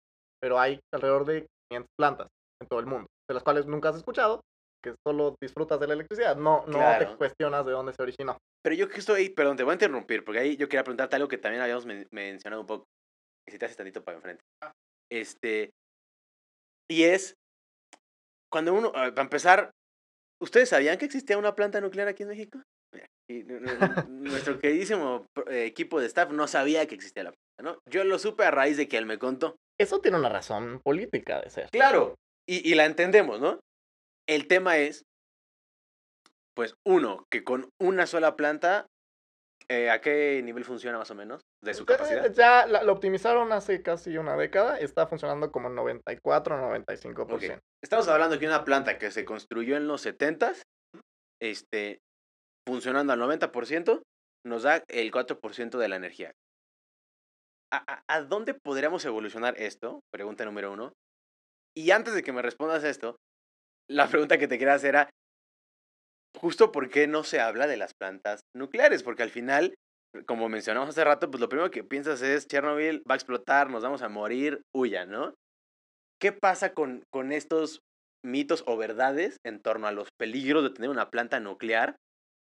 pero 0.41 0.60
hay 0.60 0.80
alrededor 0.93 1.26
de 1.26 1.45
500 1.70 1.88
plantas 1.99 2.28
en 2.62 2.68
todo 2.68 2.80
el 2.80 2.86
mundo, 2.86 3.08
de 3.30 3.34
las 3.34 3.43
cuales 3.43 3.66
nunca 3.66 3.89
has 3.89 3.95
escuchado, 3.97 4.41
que 4.84 4.95
solo 5.06 5.36
disfrutas 5.41 5.80
de 5.80 5.88
la 5.88 5.93
electricidad, 5.93 6.36
no, 6.36 6.66
no 6.68 6.78
Claro. 6.78 7.08
te 7.12 7.16
cuestionas 7.18 7.66
de 7.66 7.72
dónde 7.72 7.93
se 7.93 8.01
originó. 8.01 8.38
Pero 8.64 8.76
yo 8.76 8.88
que 8.89 8.99
estoy, 8.99 9.30
perdón, 9.30 9.58
te 9.58 9.64
voy 9.64 9.72
a 9.72 9.76
interrumpir, 9.76 10.24
porque 10.24 10.39
ahí 10.39 10.58
yo 10.58 10.68
quería 10.70 10.84
preguntarte 10.84 11.16
algo 11.16 11.28
que 11.28 11.38
también 11.38 11.62
habíamos 11.64 11.86
men- 11.86 12.08
mencionado 12.12 12.62
un 12.62 12.68
poco. 12.68 12.86
Y 13.47 13.51
si 13.51 13.58
te 13.60 13.66
haces 13.66 13.78
tantito 13.78 14.04
para 14.04 14.18
enfrente. 14.18 14.41
Este. 15.12 15.70
Y 16.89 17.04
es. 17.04 17.34
Cuando 18.51 18.74
uno. 18.74 18.91
ah, 18.95 19.10
Para 19.12 19.24
empezar, 19.24 19.72
¿ustedes 20.43 20.69
sabían 20.69 20.97
que 20.97 21.05
existía 21.05 21.37
una 21.37 21.55
planta 21.55 21.81
nuclear 21.81 22.07
aquí 22.07 22.23
en 22.23 22.29
México? 22.29 22.61
Y 23.29 23.43
nu- 23.43 23.59
nu- 23.59 23.69
nuestro 24.09 24.59
queridísimo 24.59 25.25
eh, 25.49 25.65
equipo 25.65 25.99
de 25.99 26.07
staff 26.07 26.31
no 26.31 26.47
sabía 26.47 26.85
que 26.85 26.95
existía 26.95 27.23
la 27.23 27.31
planta, 27.31 27.71
¿no? 27.71 27.79
Yo 27.89 28.03
lo 28.03 28.19
supe 28.19 28.43
a 28.43 28.51
raíz 28.51 28.77
de 28.77 28.87
que 28.87 28.97
él 28.97 29.05
me 29.05 29.17
contó. 29.17 29.55
Eso 29.79 29.99
tiene 30.01 30.17
una 30.17 30.29
razón 30.29 30.81
política 30.83 31.41
de 31.41 31.49
ser. 31.49 31.69
Claro. 31.71 32.15
Y, 32.47 32.69
y 32.69 32.75
la 32.75 32.85
entendemos, 32.85 33.39
¿no? 33.39 33.59
El 34.27 34.47
tema 34.47 34.77
es, 34.77 35.03
pues, 36.55 36.75
uno, 36.85 37.25
que 37.31 37.43
con 37.43 37.69
una 37.81 38.05
sola 38.05 38.35
planta, 38.35 38.85
eh, 39.70 39.89
¿a 39.89 40.01
qué 40.01 40.41
nivel 40.43 40.66
funciona 40.66 40.97
más 40.97 41.11
o 41.11 41.16
menos 41.16 41.41
de 41.64 41.74
su 41.74 41.86
capacidad? 41.86 42.32
Ya 42.34 42.66
la, 42.66 42.84
lo 42.84 42.93
optimizaron 42.93 43.51
hace 43.51 43.82
casi 43.82 44.18
una 44.18 44.36
década, 44.36 44.80
está 44.80 45.07
funcionando 45.07 45.51
como 45.51 45.70
94 45.70 46.55
o 46.55 46.76
95%. 46.76 47.59
Estamos 47.84 48.07
hablando 48.07 48.39
que 48.39 48.47
una 48.47 48.64
planta 48.64 48.97
que 48.97 49.11
se 49.11 49.26
construyó 49.26 49.78
en 49.78 49.88
los 49.88 50.05
70s, 50.05 50.61
este, 51.41 51.99
funcionando 52.68 53.14
al 53.14 53.20
90%, 53.20 54.01
nos 54.45 54.64
da 54.64 54.84
el 54.88 55.11
4% 55.11 55.78
de 55.78 55.88
la 55.88 55.95
energía. 55.95 56.32
¿A, 57.72 57.84
a, 57.91 58.03
a 58.07 58.22
dónde 58.22 58.53
podríamos 58.53 59.03
evolucionar 59.05 59.55
esto? 59.57 60.01
Pregunta 60.11 60.45
número 60.45 60.72
uno. 60.72 60.93
Y 61.76 61.91
antes 61.91 62.14
de 62.14 62.22
que 62.22 62.34
me 62.34 62.41
respondas 62.41 62.84
esto, 62.84 63.16
la 63.89 64.07
pregunta 64.07 64.38
que 64.38 64.47
te 64.47 64.59
quería 64.59 64.76
hacer 64.76 64.89
era, 64.89 65.09
justo 66.38 66.71
por 66.71 66.89
qué 66.89 67.07
no 67.07 67.23
se 67.23 67.39
habla 67.39 67.67
de 67.67 67.77
las 67.77 67.93
plantas 67.93 68.41
nucleares, 68.55 69.03
porque 69.03 69.23
al 69.23 69.29
final, 69.29 69.75
como 70.25 70.49
mencionamos 70.49 70.89
hace 70.89 71.03
rato, 71.03 71.29
pues 71.29 71.41
lo 71.41 71.49
primero 71.49 71.71
que 71.71 71.84
piensas 71.84 72.21
es 72.21 72.47
Chernobyl 72.47 73.03
va 73.09 73.15
a 73.15 73.17
explotar, 73.17 73.69
nos 73.69 73.84
vamos 73.84 74.01
a 74.01 74.09
morir, 74.09 74.61
huya, 74.75 75.05
¿no? 75.05 75.34
¿Qué 76.21 76.31
pasa 76.31 76.73
con, 76.73 77.03
con 77.11 77.31
estos 77.31 77.81
mitos 78.25 78.63
o 78.67 78.77
verdades 78.77 79.38
en 79.45 79.61
torno 79.61 79.88
a 79.88 79.91
los 79.91 80.09
peligros 80.17 80.63
de 80.63 80.69
tener 80.69 80.89
una 80.89 81.09
planta 81.09 81.39
nuclear? 81.39 81.95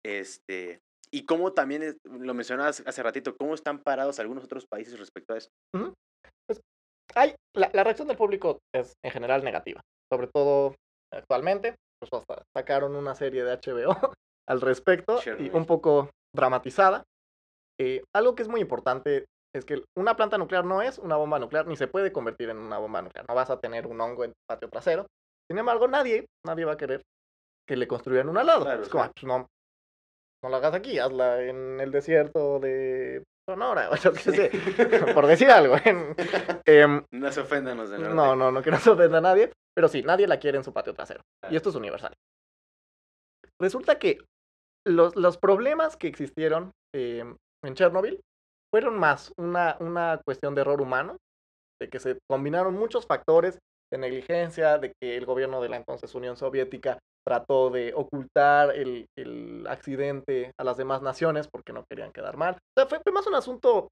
Este, 0.06 0.80
y 1.12 1.26
cómo 1.26 1.54
también, 1.54 1.98
lo 2.04 2.34
mencionabas 2.34 2.84
hace 2.86 3.04
ratito, 3.04 3.36
cómo 3.38 3.54
están 3.54 3.80
parados 3.84 4.20
algunos 4.20 4.44
otros 4.44 4.66
países 4.66 5.00
respecto 5.00 5.34
a 5.34 5.38
eso. 5.38 5.50
Hay, 7.16 7.36
la, 7.56 7.70
la 7.74 7.84
reacción 7.84 8.08
del 8.08 8.18
público 8.18 8.60
es 8.74 8.94
en 9.04 9.12
general 9.12 9.44
negativa, 9.44 9.82
sobre 10.12 10.28
todo 10.28 10.76
actualmente. 11.14 11.76
Pues 12.10 12.22
hasta 12.22 12.44
sacaron 12.56 12.96
una 12.96 13.16
serie 13.16 13.44
de 13.44 13.52
HBO 13.54 13.96
al 14.50 14.62
respecto 14.62 15.20
y 15.40 15.50
un 15.56 15.66
poco 15.66 16.10
dramatizada. 16.36 17.04
Eh, 17.80 18.02
algo 18.16 18.36
que 18.36 18.44
es 18.44 18.50
muy 18.50 18.62
importante 18.62 19.26
es 19.56 19.66
que 19.66 19.84
una 19.98 20.16
planta 20.16 20.38
nuclear 20.38 20.66
no 20.66 20.82
es 20.82 20.98
una 21.00 21.16
bomba 21.16 21.40
nuclear 21.40 21.68
ni 21.68 21.76
se 21.76 21.88
puede 21.88 22.12
convertir 22.12 22.50
en 22.50 22.58
una 22.58 22.78
bomba 22.78 23.02
nuclear. 23.02 23.26
No 23.28 23.36
vas 23.36 23.50
a 23.50 23.60
tener 23.60 23.88
un 23.88 24.00
hongo 24.02 24.24
en 24.24 24.32
tu 24.32 24.38
patio 24.50 24.70
trasero. 24.70 25.08
Sin 25.50 25.58
embargo, 25.58 25.88
nadie, 25.88 26.26
nadie 26.46 26.66
va 26.66 26.74
a 26.74 26.78
querer 26.78 27.02
que 27.68 27.76
le 27.78 27.88
construyan 27.88 28.30
una 28.30 28.42
al 28.42 28.48
lado. 28.48 28.64
Claro, 28.64 28.82
es 28.84 28.90
como. 28.90 29.04
"Ah, 29.04 29.12
pues 29.14 29.24
no, 29.26 29.48
no 30.44 30.50
la 30.50 30.58
hagas 30.58 30.74
aquí, 30.74 31.00
hazla 31.00 31.42
en 31.44 31.80
el 31.80 31.92
desierto 31.92 32.60
de 32.60 33.24
Sonora, 33.48 33.90
o 33.92 33.96
yo 33.96 34.14
qué 34.14 34.20
sé, 34.20 34.52
por 35.14 35.28
decir 35.28 35.50
algo. 35.50 35.76
em, 36.66 37.04
No 37.12 37.32
se 37.32 37.42
ofendan 37.42 37.78
los 37.78 37.90
norte. 37.90 38.10
no, 38.10 38.36
no, 38.36 38.52
no 38.52 38.62
quiero 38.62 38.78
se 38.80 38.90
ofenda 38.90 39.18
a 39.18 39.22
nadie, 39.22 39.52
pero 39.76 39.88
sí, 39.88 40.02
nadie 40.04 40.28
la 40.28 40.40
quiere 40.40 40.58
en 40.58 40.64
su 40.64 40.74
patio 40.74 40.94
trasero. 40.94 41.22
Y 41.50 41.56
esto 41.56 41.70
es 41.70 41.76
universal. 41.76 42.14
Resulta 43.62 44.00
que 44.00 44.20
los, 44.86 45.16
los 45.16 45.38
problemas 45.38 45.96
que 45.98 46.08
existieron 46.08 46.72
eh, 46.96 47.24
en 47.64 47.74
Chernobyl 47.76 48.20
fueron 48.74 48.98
más 48.98 49.32
una, 49.38 49.78
una 49.80 50.20
cuestión 50.26 50.56
de 50.56 50.62
error 50.62 50.82
humano, 50.82 51.18
de 51.82 51.90
que 51.90 52.00
se 52.00 52.18
combinaron 52.30 52.74
muchos 52.74 53.06
factores 53.06 53.60
de 53.92 53.98
negligencia, 54.00 54.78
de 54.80 54.94
que 55.00 55.18
el 55.18 55.26
gobierno 55.26 55.62
de 55.62 55.70
la 55.70 55.78
entonces 55.78 56.14
Unión 56.16 56.36
Soviética 56.38 56.98
trató 57.26 57.70
de 57.70 57.94
ocultar 57.96 58.76
el, 58.76 59.06
el 59.18 59.66
accidente 59.68 60.52
a 60.60 60.64
las 60.64 60.78
demás 60.78 61.02
naciones 61.02 61.48
porque 61.52 61.74
no 61.74 61.86
querían 61.90 62.12
quedar 62.12 62.38
mal. 62.38 62.56
O 62.56 62.80
sea, 62.80 62.88
fue, 62.88 63.00
fue 63.00 63.12
más 63.12 63.28
un 63.28 63.36
asunto 63.36 63.90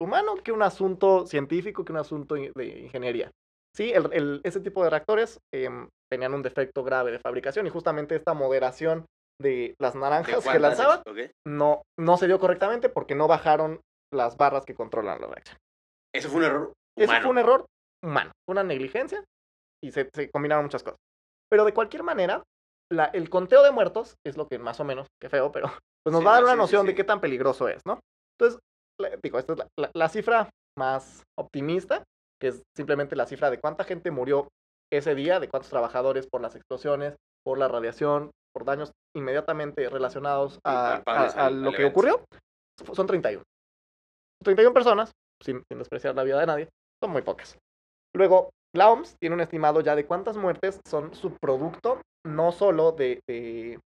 humano 0.00 0.34
que 0.42 0.52
un 0.52 0.62
asunto 0.62 1.26
científico, 1.26 1.84
que 1.84 1.92
un 1.92 1.98
asunto 1.98 2.34
de 2.34 2.78
ingeniería. 2.80 3.30
Sí, 3.74 3.92
el, 3.92 4.10
el- 4.12 4.40
ese 4.44 4.60
tipo 4.60 4.82
de 4.82 4.90
reactores 4.90 5.38
em, 5.54 5.88
tenían 6.10 6.34
un 6.34 6.42
defecto 6.42 6.82
grave 6.82 7.12
de 7.12 7.18
fabricación 7.18 7.66
y 7.66 7.70
justamente 7.70 8.16
esta 8.16 8.34
moderación 8.34 9.04
de 9.40 9.74
las 9.78 9.94
¿De 9.94 10.00
naranjas 10.00 10.48
que 10.48 10.58
lanzaban 10.58 11.02
no, 11.46 11.82
no 11.98 12.16
se 12.16 12.26
dio 12.26 12.40
correctamente 12.40 12.88
porque 12.88 13.14
no 13.14 13.28
bajaron 13.28 13.80
las 14.12 14.36
barras 14.36 14.64
que 14.64 14.74
controlan 14.74 15.20
la 15.20 15.26
reacción. 15.26 15.58
Eso 16.14 16.28
fue 16.30 16.38
un 16.38 16.44
error 16.44 16.72
Eso 16.96 17.12
fue 17.20 17.30
un 17.30 17.38
error 17.38 17.66
humano, 18.02 18.32
una 18.48 18.62
negligencia 18.62 19.22
y 19.82 19.92
se, 19.92 20.08
se 20.14 20.30
combinaron 20.30 20.64
muchas 20.64 20.82
cosas. 20.82 20.98
Pero 21.50 21.64
de 21.64 21.74
cualquier 21.74 22.02
manera, 22.02 22.42
la- 22.90 23.06
el 23.06 23.28
conteo 23.30 23.62
de 23.62 23.70
muertos 23.72 24.14
es 24.26 24.36
lo 24.36 24.48
que 24.48 24.58
más 24.58 24.78
o 24.80 24.84
menos, 24.84 25.06
qué 25.20 25.28
feo, 25.28 25.50
pero 25.52 25.66
pues 26.04 26.12
nos 26.12 26.20
Sí, 26.20 26.24
va 26.26 26.32
a 26.32 26.34
dar 26.34 26.44
una 26.44 26.52
sí, 26.52 26.56
sí, 26.56 26.62
noción 26.62 26.86
de 26.86 26.92
sí. 26.92 26.96
qué 26.96 27.04
tan 27.04 27.20
peligroso 27.20 27.68
es, 27.68 27.82
¿no? 27.86 28.00
Entonces, 28.38 28.60
digo, 29.22 29.38
esta 29.38 29.52
es 29.54 29.58
la, 29.58 29.68
la- 29.78 29.90
la 29.94 30.08
cifra 30.08 30.48
más 30.78 31.22
optimista, 31.38 32.04
que 32.40 32.48
es 32.48 32.62
simplemente 32.76 33.16
la 33.16 33.26
cifra 33.26 33.50
de 33.50 33.58
cuánta 33.58 33.84
gente 33.84 34.10
murió 34.10 34.48
ese 34.92 35.14
día, 35.14 35.40
de 35.40 35.48
cuántos 35.48 35.70
trabajadores 35.70 36.26
por 36.30 36.40
las 36.40 36.54
explosiones, 36.54 37.16
por 37.44 37.58
la 37.58 37.66
radiación, 37.68 38.30
por 38.52 38.64
daños 38.64 38.92
inmediatamente 39.16 39.88
relacionados 39.88 40.58
a, 40.64 41.02
a- 41.06 41.12
a 41.12 41.46
al- 41.46 41.62
lo 41.62 41.72
que 41.72 41.84
ocurrió. 41.84 42.24
Son 42.92 43.06
31. 43.06 43.42
31 44.44 44.74
personas, 44.74 45.12
sin, 45.42 45.62
sin 45.70 45.78
despreciar 45.78 46.14
la 46.14 46.22
vida 46.24 46.38
de 46.38 46.46
nadie, 46.46 46.68
son 47.02 47.10
muy 47.10 47.22
pocas. 47.22 47.56
Luego, 48.14 48.50
la 48.76 48.90
OMS 48.90 49.16
tiene 49.18 49.34
un 49.34 49.40
estimado 49.40 49.80
ya 49.80 49.94
de 49.96 50.06
cuántas 50.06 50.36
muertes 50.36 50.80
son 50.86 51.14
subproducto, 51.14 52.00
no 52.24 52.52
solo 52.52 52.92
de, 52.92 53.20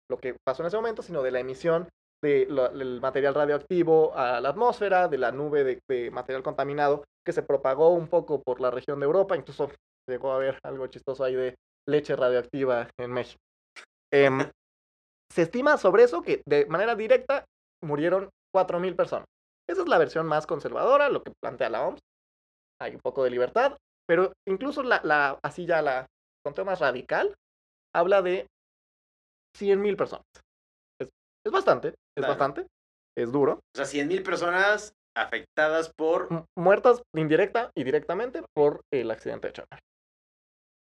lo 0.09 0.17
que 0.17 0.35
pasó 0.45 0.63
en 0.63 0.67
ese 0.67 0.77
momento, 0.77 1.01
sino 1.01 1.21
de 1.21 1.31
la 1.31 1.39
emisión 1.39 1.89
del 2.23 2.99
material 3.01 3.33
radioactivo 3.33 4.15
a 4.15 4.39
la 4.41 4.49
atmósfera, 4.49 5.07
de 5.07 5.17
la 5.17 5.31
nube 5.31 5.63
de, 5.63 5.79
de 5.89 6.11
material 6.11 6.43
contaminado 6.43 7.03
que 7.25 7.33
se 7.33 7.41
propagó 7.41 7.89
un 7.89 8.07
poco 8.07 8.41
por 8.43 8.61
la 8.61 8.71
región 8.71 8.99
de 8.99 9.05
Europa, 9.05 9.35
incluso 9.35 9.69
llegó 10.07 10.31
a 10.31 10.35
haber 10.35 10.59
algo 10.63 10.87
chistoso 10.87 11.23
ahí 11.23 11.35
de 11.35 11.55
leche 11.87 12.15
radioactiva 12.15 12.89
en 12.99 13.11
México. 13.11 13.39
Em, 14.11 14.39
se 15.33 15.43
estima 15.43 15.77
sobre 15.77 16.03
eso 16.03 16.21
que 16.21 16.41
de 16.45 16.65
manera 16.65 16.95
directa 16.95 17.45
murieron 17.83 18.29
4.000 18.53 18.95
personas. 18.95 19.25
Esa 19.67 19.81
es 19.81 19.87
la 19.87 19.97
versión 19.97 20.27
más 20.27 20.45
conservadora, 20.45 21.09
lo 21.09 21.23
que 21.23 21.31
plantea 21.41 21.69
la 21.69 21.87
OMS. 21.87 21.99
Hay 22.81 22.95
un 22.95 23.01
poco 23.01 23.23
de 23.23 23.29
libertad, 23.29 23.77
pero 24.11 24.33
incluso 24.45 24.83
la, 24.83 24.99
la 25.05 25.39
así 25.41 25.65
ya 25.65 25.81
la 25.81 26.05
conteo 26.45 26.65
más 26.65 26.79
radical 26.81 27.33
habla 27.95 28.21
de 28.21 28.45
100.000 29.57 29.95
personas. 29.95 30.25
Es, 31.01 31.07
es 31.45 31.51
bastante, 31.53 31.87
es 31.89 31.95
Claro. 32.17 32.31
bastante, 32.33 32.67
es 33.17 33.31
duro. 33.31 33.53
O 33.53 33.77
sea, 33.77 33.85
100 33.85 34.09
mil 34.09 34.21
personas 34.21 34.91
afectadas 35.15 35.93
por... 35.97 36.27
M- 36.29 36.43
muertas 36.57 37.01
indirecta 37.15 37.71
y 37.73 37.85
directamente 37.85 38.41
por 38.53 38.81
el 38.91 39.11
accidente 39.11 39.47
de 39.47 39.53
Chernobyl. 39.53 39.79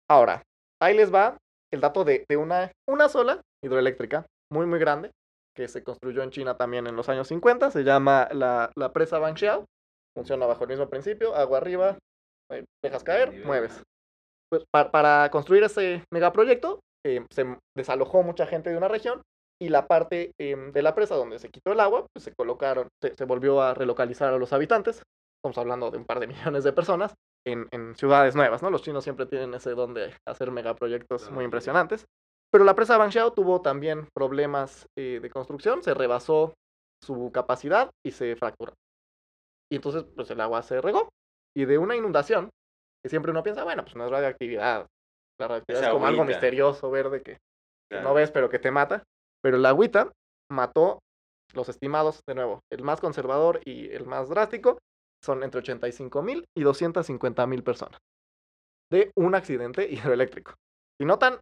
Ahora, 0.09 0.43
ahí 0.81 0.93
les 0.93 1.13
va 1.13 1.37
el 1.71 1.79
dato 1.79 2.03
de, 2.03 2.25
de 2.29 2.35
una, 2.35 2.69
una 2.89 3.07
sola 3.07 3.39
hidroeléctrica 3.63 4.25
muy, 4.51 4.65
muy 4.65 4.79
grande 4.79 5.11
que 5.55 5.69
se 5.69 5.85
construyó 5.85 6.21
en 6.21 6.31
China 6.31 6.57
también 6.57 6.85
en 6.85 6.97
los 6.97 7.07
años 7.07 7.29
50. 7.29 7.71
Se 7.71 7.85
llama 7.85 8.27
la, 8.33 8.71
la 8.75 8.91
presa 8.91 9.19
Bangshiao. 9.19 9.63
Funciona 10.17 10.45
bajo 10.47 10.63
el 10.65 10.69
mismo 10.71 10.89
principio, 10.89 11.33
agua 11.33 11.59
arriba, 11.59 11.97
dejas 12.83 13.03
caer, 13.03 13.45
mueves. 13.45 13.81
Pues 14.49 14.63
pa- 14.71 14.91
para 14.91 15.29
construir 15.31 15.63
ese 15.63 16.03
megaproyecto 16.11 16.79
eh, 17.05 17.25
se 17.31 17.57
desalojó 17.75 18.21
mucha 18.23 18.45
gente 18.45 18.69
de 18.69 18.77
una 18.77 18.87
región 18.87 19.21
y 19.61 19.69
la 19.69 19.87
parte 19.87 20.31
em, 20.39 20.71
de 20.71 20.81
la 20.81 20.93
presa 20.95 21.15
donde 21.15 21.39
se 21.39 21.49
quitó 21.49 21.71
el 21.71 21.79
agua, 21.79 22.05
pues 22.13 22.23
se 22.25 22.33
colocaron, 22.33 22.87
se, 23.01 23.15
se 23.15 23.25
volvió 23.25 23.61
a 23.61 23.73
relocalizar 23.73 24.33
a 24.33 24.37
los 24.37 24.53
habitantes. 24.53 25.01
Estamos 25.43 25.57
hablando 25.57 25.89
de 25.91 25.97
un 25.97 26.05
par 26.05 26.19
de 26.19 26.27
millones 26.55 26.63
de 26.63 26.73
personas 26.73 27.13
en, 27.47 27.67
en 27.71 27.95
ciudades 27.95 28.35
nuevas, 28.35 28.61
¿no? 28.61 28.69
Los 28.69 28.81
chinos 28.83 29.03
siempre 29.03 29.25
tienen 29.25 29.53
ese 29.53 29.71
don 29.71 29.93
de 29.93 30.13
hacer 30.27 30.51
megaproyectos 30.51 31.31
muy 31.31 31.45
impresionantes. 31.45 32.05
Pero 32.51 32.65
la 32.65 32.75
presa 32.75 32.97
Bangshiao 32.97 33.31
tuvo 33.31 33.61
también 33.61 34.07
problemas 34.13 34.85
eh, 34.97 35.19
de 35.21 35.29
construcción, 35.29 35.81
se 35.83 35.93
rebasó 35.93 36.53
su 37.03 37.31
capacidad 37.31 37.89
y 38.05 38.11
se 38.11 38.35
fracturó. 38.35 38.73
Y 39.71 39.77
entonces, 39.77 40.03
pues 40.15 40.29
el 40.31 40.41
agua 40.41 40.61
se 40.61 40.81
regó. 40.81 41.07
Y 41.55 41.65
de 41.65 41.77
una 41.77 41.95
inundación, 41.95 42.49
que 43.03 43.09
siempre 43.09 43.31
uno 43.31 43.43
piensa, 43.43 43.63
bueno, 43.63 43.83
pues 43.83 43.95
no 43.95 44.05
es 44.05 44.11
radioactividad. 44.11 44.87
La 45.39 45.47
radioactividad 45.47 45.83
Es 45.83 45.87
es 45.87 45.93
como 45.93 46.07
algo 46.07 46.23
misterioso 46.25 46.91
verde 46.91 47.21
que, 47.21 47.37
que 47.89 48.01
no 48.01 48.13
ves, 48.13 48.31
pero 48.31 48.49
que 48.49 48.59
te 48.59 48.71
mata. 48.71 49.03
Pero 49.43 49.57
la 49.57 49.69
agüita 49.69 50.11
mató 50.51 50.99
los 51.53 51.67
estimados, 51.67 52.21
de 52.27 52.35
nuevo, 52.35 52.61
el 52.71 52.83
más 52.83 53.01
conservador 53.01 53.59
y 53.65 53.89
el 53.91 54.05
más 54.05 54.29
drástico, 54.29 54.79
son 55.23 55.43
entre 55.43 55.59
85 55.59 56.21
mil 56.21 56.45
y 56.57 56.63
250 56.63 57.45
mil 57.47 57.63
personas. 57.63 57.99
De 58.91 59.11
un 59.15 59.35
accidente 59.35 59.87
hidroeléctrico. 59.89 60.53
Si 60.99 61.05
notan, 61.05 61.39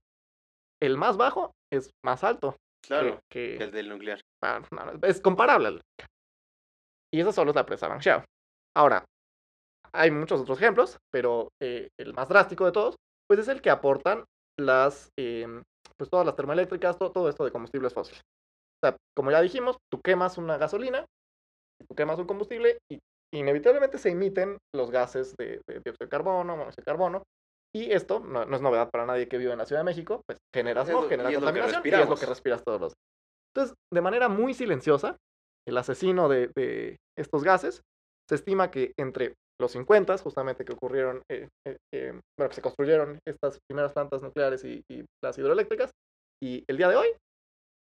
el 0.81 0.97
más 0.97 1.17
bajo 1.17 1.51
es 1.71 1.91
más 2.03 2.23
alto 2.23 2.55
Claro, 2.85 3.19
que, 3.29 3.57
el 3.57 3.71
del 3.71 3.89
nuclear. 3.89 4.21
Ah, 4.43 4.61
no, 4.71 5.07
es 5.07 5.21
comparable. 5.21 5.81
Y 7.13 7.19
eso 7.19 7.31
solo 7.31 7.51
es 7.51 7.55
la 7.55 7.65
presa 7.65 7.87
Bangshiao. 7.87 8.23
Ahora, 8.75 9.03
hay 9.93 10.11
muchos 10.11 10.41
otros 10.41 10.57
ejemplos, 10.61 10.97
pero 11.11 11.49
eh, 11.61 11.89
el 11.99 12.13
más 12.13 12.29
drástico 12.29 12.65
de 12.65 12.71
todos, 12.71 12.95
pues 13.27 13.39
es 13.39 13.47
el 13.47 13.61
que 13.61 13.69
aportan 13.69 14.25
las, 14.59 15.09
em, 15.17 15.63
pues 15.97 16.09
todas 16.09 16.25
las 16.25 16.35
termoeléctricas, 16.35 16.97
to- 16.97 17.11
todo, 17.11 17.29
esto 17.29 17.45
de 17.45 17.51
combustibles 17.51 17.93
fósiles. 17.93 18.21
O 18.81 18.87
sea, 18.87 18.97
como 19.15 19.31
ya 19.31 19.41
dijimos, 19.41 19.77
tú 19.91 19.99
quemas 20.03 20.37
una 20.37 20.57
gasolina, 20.57 21.05
tú 21.87 21.95
quemas 21.95 22.19
un 22.19 22.25
combustible 22.25 22.77
y 22.91 22.99
inevitablemente 23.33 23.97
se 23.97 24.09
emiten 24.09 24.57
los 24.73 24.91
gases 24.91 25.35
de, 25.37 25.61
de 25.67 25.73
dióxido 25.85 26.05
de 26.05 26.09
carbono, 26.09 26.55
monóxido 26.57 26.81
de 26.81 26.85
carbono, 26.85 27.23
y 27.75 27.91
esto 27.91 28.19
no, 28.19 28.45
no 28.45 28.55
es 28.55 28.61
novedad 28.61 28.89
para 28.89 29.05
nadie 29.05 29.27
que 29.27 29.37
vive 29.37 29.51
en 29.51 29.59
la 29.59 29.65
Ciudad 29.65 29.81
de 29.81 29.85
México, 29.85 30.21
pues 30.27 30.39
genera 30.53 30.81
smog, 30.85 31.03
genera 31.09 31.29
contaminación 31.45 31.83
y 31.85 32.03
es 32.03 32.09
lo 32.09 32.15
que 32.15 32.25
respiras 32.25 32.63
todos 32.63 32.81
los 32.81 32.89
días. 32.91 32.99
Entonces, 33.55 33.75
de 33.93 34.01
manera 34.01 34.27
muy 34.29 34.53
silenciosa, 34.53 35.17
el 35.67 35.77
asesino 35.77 36.27
de, 36.29 36.49
de 36.55 36.97
estos 37.17 37.43
gases 37.43 37.81
se 38.27 38.35
estima 38.35 38.71
que 38.71 38.93
entre 38.97 39.33
los 39.59 39.71
50, 39.71 40.17
justamente 40.19 40.63
que 40.63 40.73
ocurrieron, 40.73 41.21
eh, 41.29 41.47
eh, 41.67 41.77
eh, 41.93 42.11
bueno, 42.37 42.49
que 42.49 42.55
se 42.55 42.61
construyeron 42.61 43.19
estas 43.27 43.59
primeras 43.67 43.93
plantas 43.93 44.21
nucleares 44.21 44.63
y, 44.63 44.81
y 44.89 45.03
las 45.23 45.37
hidroeléctricas, 45.37 45.91
y 46.41 46.63
el 46.69 46.77
día 46.77 46.87
de 46.87 46.95
hoy 46.95 47.07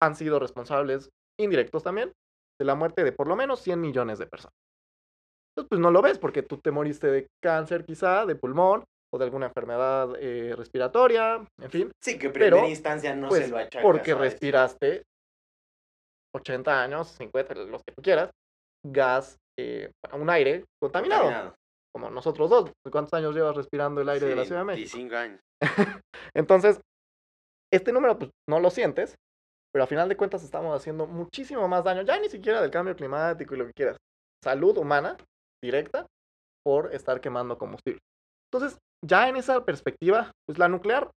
han 0.02 0.14
sido 0.14 0.38
responsables 0.38 1.08
indirectos 1.40 1.82
también 1.82 2.12
de 2.60 2.64
la 2.64 2.74
muerte 2.76 3.02
de 3.02 3.12
por 3.12 3.26
lo 3.26 3.34
menos 3.34 3.60
100 3.60 3.80
millones 3.80 4.18
de 4.18 4.26
personas. 4.26 4.54
Entonces, 5.56 5.68
pues 5.68 5.80
no 5.80 5.90
lo 5.90 6.02
ves 6.02 6.18
porque 6.18 6.42
tú 6.42 6.58
te 6.58 6.70
moriste 6.70 7.08
de 7.08 7.26
cáncer 7.42 7.84
quizá, 7.84 8.26
de 8.26 8.34
pulmón 8.36 8.84
o 9.12 9.18
de 9.18 9.24
alguna 9.24 9.46
enfermedad 9.46 10.10
eh, 10.18 10.54
respiratoria, 10.56 11.44
en 11.60 11.70
fin, 11.70 11.90
Sí, 12.02 12.18
que 12.18 12.26
en 12.26 12.32
Pero, 12.32 12.56
primera 12.56 12.68
instancia 12.68 13.14
no 13.14 13.28
pues 13.28 13.44
se 13.44 13.50
lo 13.50 13.58
achacas 13.58 13.82
porque 13.82 14.10
eso. 14.12 14.20
respiraste 14.20 15.02
80 16.34 16.82
años, 16.82 17.08
50, 17.08 17.54
los 17.54 17.82
que 17.84 17.94
tú 17.94 18.02
quieras, 18.02 18.30
gas, 18.84 19.36
eh, 19.58 19.90
un 20.12 20.28
aire 20.30 20.64
contaminado, 20.82 21.22
Contaminado. 21.24 21.54
Como 21.94 22.10
nosotros 22.10 22.50
dos. 22.50 22.72
¿Cuántos 22.90 23.14
años 23.14 23.34
llevas 23.34 23.54
respirando 23.56 24.00
el 24.00 24.08
aire 24.08 24.26
de 24.26 24.36
la 24.36 24.44
Ciudad 24.44 24.60
de 24.62 24.64
México? 24.66 24.96
25 24.96 25.16
años. 25.16 25.40
Entonces, 26.34 26.80
este 27.72 27.92
número 27.92 28.18
pues 28.18 28.30
no 28.48 28.60
lo 28.60 28.70
sientes, 28.70 29.14
pero 29.72 29.84
a 29.84 29.86
final 29.86 30.08
de 30.08 30.16
cuentas 30.16 30.42
estamos 30.42 30.74
haciendo 30.76 31.06
muchísimo 31.06 31.66
más 31.68 31.84
daño, 31.84 32.02
ya 32.02 32.18
ni 32.18 32.28
siquiera 32.28 32.60
del 32.60 32.70
cambio 32.70 32.96
climático 32.96 33.54
y 33.54 33.58
lo 33.58 33.66
que 33.66 33.72
quieras. 33.72 33.96
Salud 34.42 34.76
humana 34.76 35.16
directa 35.62 36.06
por 36.64 36.94
estar 36.94 37.20
quemando 37.20 37.56
combustible. 37.58 38.00
Entonces, 38.52 38.78
ya 39.04 39.28
en 39.28 39.36
esa 39.36 39.64
perspectiva, 39.64 40.30
pues 40.46 40.58
la 40.58 40.68
nuclear 40.68 41.10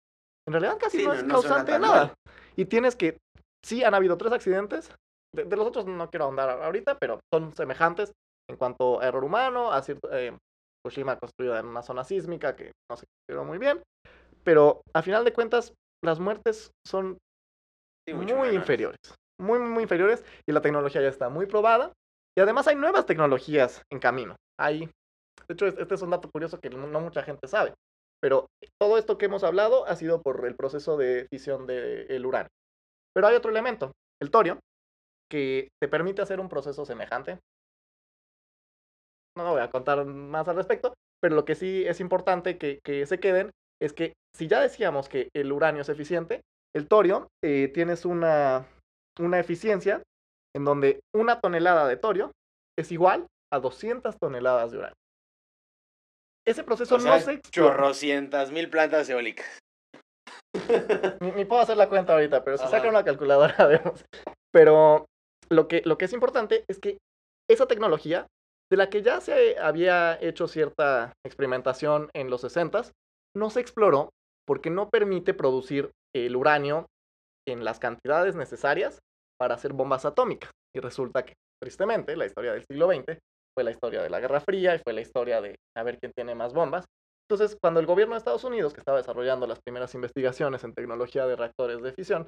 en 0.48 0.54
realidad 0.54 0.78
casi 0.80 0.98
Sí, 0.98 1.04
no 1.04 1.14
no- 1.14 1.20
es 1.20 1.24
no 1.24 1.34
causante 1.34 1.72
de 1.74 1.80
nada. 1.80 2.06
mal. 2.08 2.14
Y 2.56 2.66
tienes 2.66 2.96
que, 2.96 3.18
sí 3.66 3.84
han 3.84 3.94
habido 3.96 4.18
tres 4.18 4.32
accidentes, 4.32 4.92
de, 5.36 5.44
de 5.46 5.56
los 5.56 5.68
otros 5.68 5.86
no 5.88 6.10
quiero 6.10 6.26
ahondar 6.26 6.50
ahorita, 6.50 6.98
pero 7.00 7.20
son 7.34 7.54
semejantes 7.56 8.12
en 8.50 8.58
cuanto 8.58 9.02
a 9.02 9.08
error 9.08 9.24
humano, 9.24 9.72
a 9.72 9.82
cierto, 9.82 10.08
eh, 10.14 10.38
Fukushima 10.86 11.18
construida 11.18 11.60
en 11.60 11.66
una 11.66 11.82
zona 11.82 12.04
sísmica 12.04 12.56
que 12.56 12.72
no 12.92 12.96
se 12.96 13.08
construyó 13.08 13.44
muy 13.44 13.58
bien, 13.58 13.82
pero 14.44 14.82
a 14.94 15.02
final 15.02 15.26
de 15.26 15.34
cuentas 15.34 15.74
las 16.04 16.20
muertes 16.20 16.70
son 16.86 17.18
Sí, 18.08 18.14
muy 18.14 18.26
menores. 18.28 18.54
inferiores, 18.54 19.00
muy, 19.42 19.58
muy, 19.58 19.82
inferiores 19.82 20.24
y 20.48 20.52
la 20.52 20.62
tecnología 20.62 21.02
ya 21.02 21.08
está 21.08 21.28
muy 21.30 21.48
probada 21.48 21.92
y 22.38 22.42
además 22.42 22.68
hay 22.68 22.76
nuevas 22.76 23.08
tecnologías 23.08 23.82
en 23.92 23.98
camino. 24.00 24.36
Hay, 24.60 24.82
de 25.48 25.54
hecho, 25.56 25.66
es- 25.66 25.76
este 25.80 25.96
es 25.96 26.02
un 26.04 26.12
dato 26.12 26.30
curioso 26.30 26.60
que 26.60 26.70
no 26.70 26.86
no 26.86 27.00
mucha 27.00 27.24
gente 27.24 27.48
sabe, 27.48 27.74
pero 28.22 28.46
todo 28.80 29.00
esto 29.00 29.18
que 29.18 29.26
hemos 29.26 29.44
hablado 29.44 29.88
ha 29.88 29.96
sido 29.96 30.22
por 30.22 30.46
el 30.46 30.56
proceso 30.56 30.98
de 30.98 31.26
fisión 31.32 31.66
del 31.66 32.24
uranio. 32.28 32.50
Pero 33.16 33.26
hay 33.26 33.36
otro 33.36 33.50
elemento, 33.50 33.92
el 34.22 34.30
torio, 34.30 34.60
que 35.32 35.70
te 35.82 35.88
permite 35.88 36.22
hacer 36.22 36.40
un 36.40 36.48
proceso 36.50 36.86
semejante. 36.86 37.40
No 39.38 39.52
voy 39.52 39.62
a 39.62 39.70
contar 39.70 40.06
más 40.06 40.48
al 40.48 40.56
respecto, 40.56 40.94
pero 41.22 41.36
lo 41.36 41.46
que 41.46 41.56
sí 41.56 41.84
es 41.86 42.00
importante 42.00 42.58
que, 42.58 42.80
que 42.84 43.06
se 43.06 43.20
queden 43.20 43.52
es 43.82 43.94
que 43.94 44.14
si 44.36 44.48
ya 44.48 44.62
decíamos 44.62 45.10
que 45.10 45.30
el 45.36 45.52
uranio 45.52 45.82
es 45.82 45.90
eficiente, 45.90 46.42
el 46.76 46.88
torio 46.88 47.28
eh, 47.44 47.70
tienes 47.74 48.06
una, 48.06 48.68
una 49.20 49.40
eficiencia 49.40 50.02
en 50.56 50.66
donde 50.66 51.02
una 51.14 51.40
tonelada 51.40 51.88
de 51.88 51.98
torio 51.98 52.32
es 52.78 52.92
igual 52.92 53.28
a 53.52 53.60
200 53.60 54.18
toneladas 54.18 54.72
de 54.72 54.78
uranio. 54.78 54.96
Ese 56.48 56.64
proceso 56.64 56.96
O 56.96 57.00
sea, 57.00 57.16
no 57.16 57.20
se 57.20 57.42
chorrocientas 57.42 58.52
mil 58.52 58.70
plantas 58.70 59.10
eólicas. 59.10 59.60
Ni, 61.22 61.32
ni 61.32 61.46
puedo 61.46 61.62
hacer 61.62 61.78
la 61.78 61.90
cuenta 61.90 62.14
ahorita, 62.14 62.44
pero 62.44 62.58
si 62.58 62.64
Ajá. 62.64 62.78
saca 62.78 62.90
una 62.90 63.04
calculadora 63.04 63.66
vemos. 63.68 64.06
Pero 64.52 65.06
lo 65.50 65.68
que, 65.68 65.82
lo 65.86 65.98
que 65.98 66.06
es 66.06 66.14
importante 66.14 66.64
es 66.68 66.80
que 66.80 66.98
esa 67.50 67.68
tecnología, 67.68 68.28
de 68.72 68.78
la 68.78 68.90
que 68.90 69.02
ya 69.02 69.22
se 69.22 69.58
había 69.60 70.18
hecho 70.22 70.48
cierta 70.48 71.14
experimentación 71.26 72.10
en 72.14 72.30
los 72.30 72.42
60 72.42 72.82
no 73.36 73.50
se 73.50 73.60
exploró 73.60 74.10
porque 74.48 74.70
no 74.70 74.90
permite 74.90 75.34
producir 75.34 75.92
el 76.16 76.36
uranio 76.36 76.88
en 77.48 77.64
las 77.64 77.80
cantidades 77.80 78.36
necesarias 78.36 79.00
para 79.40 79.56
hacer 79.56 79.74
bombas 79.74 80.06
atómicas. 80.06 80.52
Y 80.76 80.80
resulta 80.80 81.24
que, 81.26 81.34
tristemente, 81.62 82.16
la 82.16 82.26
historia 82.26 82.54
del 82.54 82.66
siglo 82.70 82.88
XX 82.88 83.20
fue 83.56 83.64
la 83.64 83.72
historia 83.72 84.02
de 84.02 84.10
la 84.10 84.20
Guerra 84.20 84.40
Fría 84.42 84.76
y 84.76 84.80
fue 84.80 84.94
la 84.94 85.02
historia 85.02 85.42
de 85.42 85.56
a 85.78 85.84
ver 85.84 85.98
quién 86.00 86.12
tiene 86.16 86.36
más 86.36 86.54
bombas. 86.54 86.86
Entonces, 87.30 87.58
cuando 87.62 87.80
el 87.80 87.86
gobierno 87.86 88.14
de 88.16 88.20
Estados 88.20 88.44
Unidos, 88.44 88.74
que 88.74 88.82
estaba 88.82 88.98
desarrollando 88.98 89.48
las 89.48 89.60
primeras 89.66 89.94
investigaciones 89.96 90.64
en 90.64 90.74
tecnología 90.74 91.26
de 91.26 91.36
reactores 91.36 91.82
de 91.82 91.92
fisión, 91.94 92.28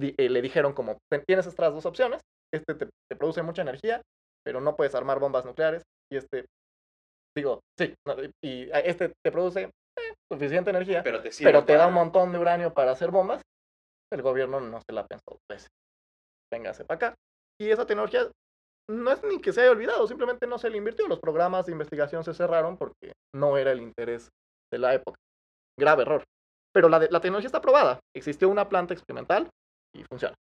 eh, 0.00 0.28
le 0.28 0.42
dijeron 0.42 0.72
como, 0.74 0.98
"Ten- 1.10 1.24
tienes 1.26 1.46
estas 1.46 1.72
dos 1.72 1.86
opciones, 1.86 2.20
este 2.54 2.74
te, 2.74 2.86
te 3.10 3.16
produce 3.16 3.42
mucha 3.42 3.62
energía, 3.62 4.02
pero 4.48 4.62
no 4.62 4.74
puedes 4.76 4.94
armar 4.94 5.18
bombas 5.18 5.44
nucleares, 5.44 5.82
y 6.10 6.16
este, 6.16 6.46
digo, 7.36 7.60
sí, 7.78 7.92
no, 8.06 8.14
y 8.42 8.70
este 8.72 9.12
te 9.22 9.30
produce 9.30 9.64
eh, 9.64 10.14
suficiente 10.32 10.70
energía, 10.70 11.02
Pero 11.02 11.20
te 11.20 11.30
sirve 11.30 11.52
pero 11.52 11.66
te 11.66 11.74
da 11.74 11.86
un 11.86 11.92
montón 11.92 12.32
de 12.32 12.38
uranio 12.38 12.72
para 12.72 12.92
hacer 12.92 13.10
bombas, 13.10 13.42
el 14.10 14.22
gobierno 14.22 14.58
no 14.58 14.80
se 14.80 14.94
la 14.94 15.06
pensó 15.06 15.24
dos 15.32 15.40
veces. 15.50 15.68
Véngase 16.50 16.86
para 16.86 16.96
acá. 17.08 17.14
Y 17.60 17.68
esa 17.68 17.84
tecnología 17.84 18.22
no 18.90 19.12
es 19.12 19.22
ni 19.22 19.38
que 19.38 19.52
se 19.52 19.60
haya 19.60 19.70
olvidado, 19.70 20.08
simplemente 20.08 20.46
no 20.46 20.56
se 20.56 20.70
le 20.70 20.78
invirtió. 20.78 21.06
Los 21.08 21.20
programas 21.20 21.66
de 21.66 21.72
investigación 21.72 22.24
se 22.24 22.32
cerraron 22.32 22.78
porque 22.78 23.12
no 23.36 23.58
era 23.58 23.70
el 23.72 23.82
interés 23.82 24.30
de 24.72 24.78
la 24.78 24.94
época. 24.94 25.18
Grave 25.78 26.04
error. 26.04 26.24
Pero 26.74 26.88
la, 26.88 26.98
de- 27.00 27.10
la 27.10 27.20
tecnología 27.20 27.48
está 27.48 27.60
probada. 27.60 28.00
Existió 28.16 28.48
una 28.48 28.66
planta 28.70 28.94
experimental 28.94 29.50
y 29.94 30.04
funciona. 30.04 30.34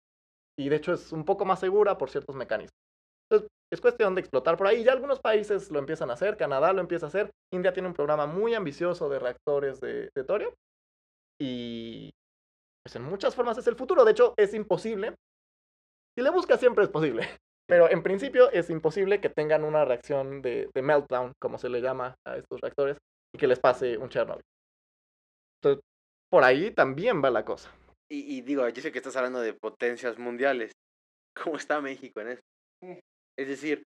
Y 0.59 0.69
de 0.69 0.75
hecho 0.75 0.93
es 0.93 1.11
un 1.11 1.25
poco 1.25 1.43
más 1.43 1.59
segura 1.59 1.97
por 1.97 2.11
ciertos 2.11 2.35
mecanismos. 2.35 2.75
Entonces, 3.29 3.49
es 3.71 3.81
cuestión 3.81 4.15
de 4.15 4.21
explotar 4.21 4.57
por 4.57 4.67
ahí. 4.67 4.83
Ya 4.83 4.91
algunos 4.91 5.19
países 5.19 5.71
lo 5.71 5.79
empiezan 5.79 6.09
a 6.09 6.13
hacer, 6.13 6.37
Canadá 6.37 6.73
lo 6.73 6.81
empieza 6.81 7.07
a 7.07 7.09
hacer, 7.09 7.31
India 7.51 7.73
tiene 7.73 7.87
un 7.87 7.93
programa 7.93 8.25
muy 8.25 8.53
ambicioso 8.53 9.09
de 9.09 9.19
reactores 9.19 9.79
de, 9.79 10.09
de 10.15 10.23
torio. 10.23 10.53
Y 11.39 12.11
pues 12.83 12.95
en 12.95 13.03
muchas 13.03 13.35
formas 13.35 13.57
es 13.57 13.67
el 13.67 13.75
futuro. 13.75 14.05
De 14.05 14.11
hecho, 14.11 14.33
es 14.37 14.53
imposible. 14.53 15.15
Si 16.15 16.23
le 16.23 16.29
buscas 16.29 16.59
siempre 16.59 16.83
es 16.83 16.89
posible. 16.89 17.23
Pero 17.67 17.89
en 17.89 18.03
principio 18.03 18.51
es 18.51 18.69
imposible 18.69 19.19
que 19.19 19.29
tengan 19.29 19.63
una 19.63 19.85
reacción 19.85 20.43
de, 20.43 20.69
de 20.73 20.81
meltdown, 20.83 21.33
como 21.41 21.57
se 21.57 21.67
le 21.67 21.81
llama 21.81 22.15
a 22.27 22.37
estos 22.37 22.61
reactores, 22.61 22.97
y 23.33 23.39
que 23.39 23.47
les 23.47 23.59
pase 23.59 23.97
un 23.97 24.09
Chernobyl. 24.09 24.43
Entonces, 25.57 25.83
por 26.29 26.43
ahí 26.43 26.69
también 26.69 27.23
va 27.23 27.31
la 27.31 27.43
cosa. 27.43 27.71
Y, 28.07 28.37
y 28.37 28.41
digo, 28.41 28.69
yo 28.69 28.81
sé 28.83 28.91
que 28.91 28.99
estás 28.99 29.15
hablando 29.15 29.41
de 29.41 29.53
potencias 29.53 30.19
mundiales. 30.19 30.73
¿Cómo 31.43 31.57
está 31.57 31.81
México 31.81 32.21
en 32.21 32.27
eso? 32.29 32.41
Es 33.37 33.47
decir, 33.47 33.83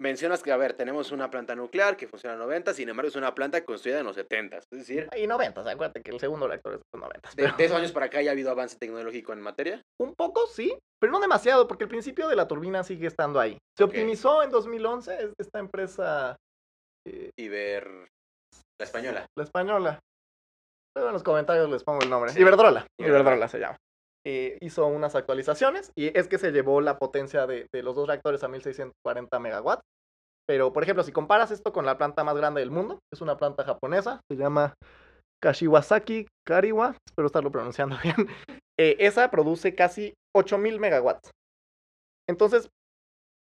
mencionas 0.00 0.42
que, 0.42 0.50
a 0.52 0.56
ver, 0.56 0.74
tenemos 0.74 1.12
una 1.12 1.30
planta 1.30 1.54
nuclear 1.54 1.96
que 1.96 2.08
funciona 2.08 2.34
en 2.34 2.40
90, 2.40 2.74
sin 2.74 2.88
embargo 2.88 3.08
es 3.08 3.16
una 3.16 3.34
planta 3.34 3.64
construida 3.64 4.00
en 4.00 4.06
los 4.06 4.16
70. 4.16 4.56
Es 4.58 4.64
decir, 4.70 5.08
Y 5.16 5.26
90, 5.26 5.60
o 5.60 5.64
sea, 5.64 5.72
acuérdate 5.72 6.02
que 6.02 6.10
el 6.10 6.20
segundo 6.20 6.48
reactor 6.48 6.74
es 6.74 6.78
de 6.80 6.84
los 6.92 7.00
90. 7.00 7.30
de, 7.36 7.52
de 7.56 7.64
esos 7.64 7.76
años 7.78 7.92
para 7.92 8.06
acá 8.06 8.20
ya 8.20 8.30
ha 8.30 8.32
habido 8.32 8.50
avance 8.50 8.76
tecnológico 8.78 9.32
en 9.32 9.40
materia. 9.40 9.82
Un 10.00 10.14
poco, 10.14 10.46
sí, 10.46 10.76
pero 11.00 11.12
no 11.12 11.20
demasiado, 11.20 11.66
porque 11.68 11.84
el 11.84 11.90
principio 11.90 12.28
de 12.28 12.36
la 12.36 12.48
turbina 12.48 12.82
sigue 12.82 13.06
estando 13.06 13.38
ahí. 13.40 13.56
Se 13.78 13.84
optimizó 13.84 14.42
en 14.42 14.50
2011 14.50 15.14
es- 15.22 15.32
esta 15.38 15.58
empresa, 15.60 16.36
eh, 17.06 17.30
Y 17.38 17.48
ver 17.48 17.86
la 18.80 18.84
española. 18.84 19.26
la 19.38 19.44
española. 19.44 20.00
Luego 20.96 21.08
en 21.08 21.12
los 21.14 21.22
comentarios 21.24 21.68
les 21.70 21.82
pongo 21.82 22.02
el 22.02 22.10
nombre. 22.10 22.30
Sí. 22.32 22.40
Iberdrola. 22.40 22.86
Iberdrola. 23.00 23.20
Iberdrola 23.22 23.48
se 23.48 23.58
llama. 23.58 23.76
Eh, 24.26 24.56
hizo 24.60 24.86
unas 24.86 25.14
actualizaciones 25.14 25.92
y 25.94 26.16
es 26.18 26.28
que 26.28 26.38
se 26.38 26.50
llevó 26.50 26.80
la 26.80 26.98
potencia 26.98 27.46
de, 27.46 27.66
de 27.72 27.82
los 27.82 27.94
dos 27.94 28.08
reactores 28.08 28.42
a 28.42 28.48
1640 28.48 29.38
megawatts. 29.38 29.82
Pero, 30.46 30.72
por 30.72 30.82
ejemplo, 30.82 31.02
si 31.02 31.12
comparas 31.12 31.50
esto 31.50 31.72
con 31.72 31.86
la 31.86 31.96
planta 31.96 32.24
más 32.24 32.36
grande 32.36 32.60
del 32.60 32.70
mundo, 32.70 32.98
es 33.12 33.20
una 33.20 33.36
planta 33.36 33.64
japonesa, 33.64 34.20
se 34.30 34.36
llama 34.36 34.74
Kashiwazaki 35.42 36.26
Kariwa, 36.46 36.96
espero 37.06 37.26
estarlo 37.26 37.50
pronunciando 37.50 37.96
bien. 38.02 38.28
Eh, 38.78 38.96
esa 38.98 39.30
produce 39.30 39.74
casi 39.74 40.14
8000 40.34 40.80
megawatts. 40.80 41.30
Entonces, 42.28 42.68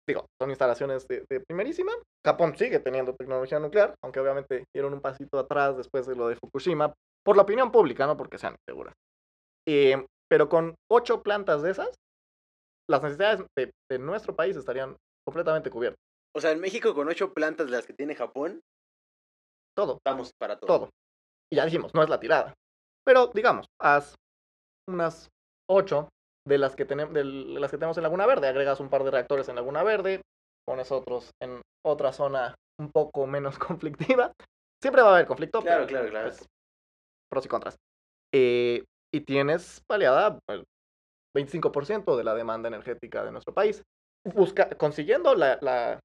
digo, 0.07 0.25
son 0.41 0.49
instalaciones 0.49 1.07
de, 1.07 1.25
de 1.29 1.39
primerísima. 1.39 1.91
Japón 2.25 2.55
sigue 2.57 2.79
teniendo 2.79 3.15
tecnología 3.15 3.59
nuclear, 3.59 3.95
aunque 4.03 4.19
obviamente 4.19 4.65
dieron 4.73 4.93
un 4.93 5.01
pasito 5.01 5.39
atrás 5.39 5.77
después 5.77 6.05
de 6.05 6.15
lo 6.15 6.27
de 6.27 6.35
Fukushima, 6.35 6.93
por 7.25 7.35
la 7.35 7.43
opinión 7.43 7.71
pública, 7.71 8.05
no 8.05 8.17
porque 8.17 8.37
sean 8.37 8.55
seguras. 8.67 8.93
Eh, 9.67 10.05
pero 10.29 10.49
con 10.49 10.75
ocho 10.91 11.23
plantas 11.23 11.61
de 11.61 11.71
esas, 11.71 11.95
las 12.89 13.01
necesidades 13.01 13.45
de, 13.57 13.71
de 13.89 13.99
nuestro 13.99 14.35
país 14.35 14.55
estarían 14.55 14.95
completamente 15.25 15.69
cubiertas. 15.69 15.99
O 16.35 16.41
sea, 16.41 16.51
en 16.51 16.59
México 16.59 16.93
con 16.93 17.07
ocho 17.07 17.33
plantas 17.33 17.67
de 17.67 17.71
las 17.71 17.85
que 17.85 17.93
tiene 17.93 18.15
Japón, 18.15 18.61
Todo, 19.75 19.97
estamos 19.97 20.31
para 20.39 20.57
todo. 20.59 20.67
todo. 20.67 20.89
Y 21.51 21.57
ya 21.57 21.65
dijimos, 21.65 21.93
no 21.93 22.03
es 22.03 22.09
la 22.09 22.19
tirada. 22.19 22.53
Pero 23.05 23.27
digamos, 23.27 23.67
haz 23.81 24.15
unas 24.89 25.29
ocho 25.69 26.09
de 26.47 26.57
las 26.57 26.75
que, 26.75 26.85
tenemos 26.85 27.13
de 27.13 27.23
las 27.23 27.71
que 27.71 27.77
tenemos 27.77 27.97
en 27.97 28.03
Laguna 28.03 28.25
Verde. 28.25 28.47
Agregas 28.47 28.79
un 28.79 28.89
par 28.89 29.03
de 29.03 29.11
reactores 29.11 29.47
en 29.49 29.55
Laguna 29.55 29.83
Verde, 29.83 30.21
pones 30.65 30.91
otros 30.91 31.31
en 31.41 31.61
otra 31.85 32.13
zona 32.13 32.55
un 32.79 32.91
poco 32.91 33.25
menos 33.27 33.57
conflictiva. 33.59 34.33
Siempre 34.81 35.01
va 35.01 35.09
a 35.09 35.13
haber 35.15 35.27
conflicto. 35.27 35.61
Claro, 35.61 35.85
pero, 35.85 35.87
claro, 35.87 36.09
claro. 36.09 36.29
pues, 36.29 36.45
pros 37.31 37.45
y 37.45 37.49
contras. 37.49 37.75
Eh, 38.33 38.83
y 39.15 39.21
tienes 39.21 39.81
paliada 39.87 40.39
el 40.49 40.65
25% 41.35 42.17
de 42.17 42.23
la 42.23 42.35
demanda 42.35 42.67
energética 42.67 43.23
de 43.23 43.31
nuestro 43.31 43.53
país. 43.53 43.81
Busca, 44.25 44.69
consiguiendo 44.71 45.35
la, 45.35 45.57
la- 45.61 45.99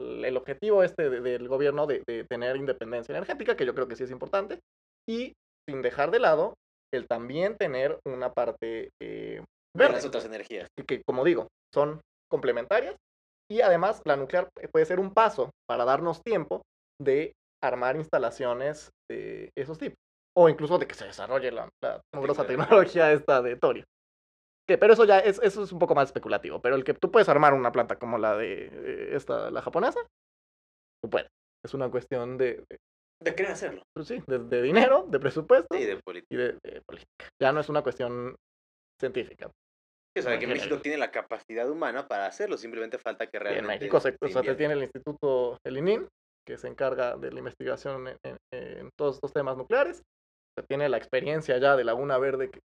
el 0.00 0.36
objetivo 0.36 0.82
este 0.82 1.10
de- 1.10 1.20
del 1.20 1.48
gobierno 1.48 1.86
de, 1.86 2.02
de 2.06 2.24
tener 2.24 2.56
independencia 2.56 3.12
energética, 3.12 3.56
que 3.56 3.66
yo 3.66 3.74
creo 3.74 3.88
que 3.88 3.96
sí 3.96 4.04
es 4.04 4.10
importante, 4.10 4.60
y 5.08 5.32
sin 5.68 5.82
dejar 5.82 6.10
de 6.10 6.20
lado 6.20 6.54
el 6.92 7.06
también 7.08 7.56
tener 7.56 7.98
una 8.06 8.32
parte 8.32 8.90
eh, 9.02 9.40
De 9.40 9.44
verde 9.78 9.94
las 9.94 10.04
otras 10.06 10.24
energías. 10.24 10.68
que, 10.76 10.84
que, 10.84 11.02
como 11.02 11.24
digo, 11.24 11.48
son 11.74 12.00
complementarias 12.30 12.94
y 13.50 13.60
además 13.60 14.02
la 14.04 14.16
nuclear 14.16 14.48
puede 14.72 14.86
ser 14.86 15.00
un 15.00 15.12
paso 15.12 15.50
para 15.68 15.84
darnos 15.84 16.22
tiempo 16.22 16.62
de 17.00 17.32
armar 17.62 17.96
instalaciones 17.96 18.90
de 19.10 19.50
esos 19.56 19.78
tipos 19.78 19.96
o 20.36 20.48
incluso 20.48 20.78
de 20.78 20.86
que 20.86 20.94
se 20.94 21.04
desarrolle 21.06 21.50
la, 21.52 21.68
la 21.82 22.02
tecnología 22.46 23.12
esta 23.12 23.42
de 23.42 23.56
torio. 23.56 23.84
Que, 24.68 24.78
pero 24.78 24.92
eso 24.92 25.04
ya 25.04 25.18
es, 25.18 25.40
eso 25.42 25.62
es 25.64 25.72
un 25.72 25.78
poco 25.78 25.94
más 25.94 26.08
especulativo. 26.08 26.60
Pero 26.62 26.76
el 26.76 26.84
que 26.84 26.94
tú 26.94 27.10
puedes 27.10 27.28
armar 27.28 27.52
una 27.52 27.72
planta 27.72 27.98
como 27.98 28.16
la 28.18 28.36
de 28.36 28.66
eh, 28.72 29.16
esta, 29.16 29.50
la 29.50 29.60
japonesa, 29.60 30.00
tú 31.02 31.10
puedes. 31.10 31.28
Es 31.64 31.74
una 31.74 31.90
cuestión 31.90 32.38
de, 32.38 32.64
de- 32.68 32.78
De 33.22 33.34
querer 33.34 33.52
hacerlo. 33.52 33.82
pues 33.94 34.08
sí, 34.08 34.22
de, 34.26 34.38
de 34.38 34.62
dinero, 34.62 35.04
de 35.08 35.18
presupuesto 35.20 35.76
Sí, 35.76 35.84
de 35.84 35.96
política. 36.00 36.34
y 36.34 36.36
de, 36.36 36.52
de 36.62 36.80
política. 36.82 37.28
Ya 37.40 37.52
no 37.52 37.60
es 37.60 37.68
una 37.68 37.82
cuestión 37.82 38.34
científica. 39.00 39.46
O 40.16 40.20
sea, 40.22 40.38
que 40.38 40.46
México 40.46 40.78
tiene 40.80 40.98
la 40.98 41.10
capacidad 41.10 41.68
humana 41.70 42.06
para 42.06 42.26
hacerlo, 42.26 42.56
simplemente 42.58 42.98
falta 42.98 43.26
que 43.28 43.38
Y 43.38 43.38
en 43.38 43.42
realmente. 43.44 43.84
México 43.86 43.98
se, 43.98 44.14
o 44.20 44.28
sea, 44.28 44.42
se 44.42 44.54
tiene 44.54 44.74
el 44.74 44.82
instituto, 44.82 45.58
el 45.64 45.78
ININ, 45.78 46.06
que 46.46 46.58
se 46.58 46.68
encarga 46.68 47.16
de 47.16 47.32
la 47.32 47.38
investigación 47.38 48.08
en, 48.08 48.16
en- 48.24 48.38
en 48.52 48.90
todos 48.98 49.16
estos 49.16 49.32
temas 49.32 49.56
nucleares. 49.56 50.02
Tiene 50.68 50.88
la 50.88 50.98
experiencia 50.98 51.58
ya 51.58 51.76
de 51.76 51.84
Laguna 51.84 52.18
Verde, 52.18 52.50
que 52.50 52.60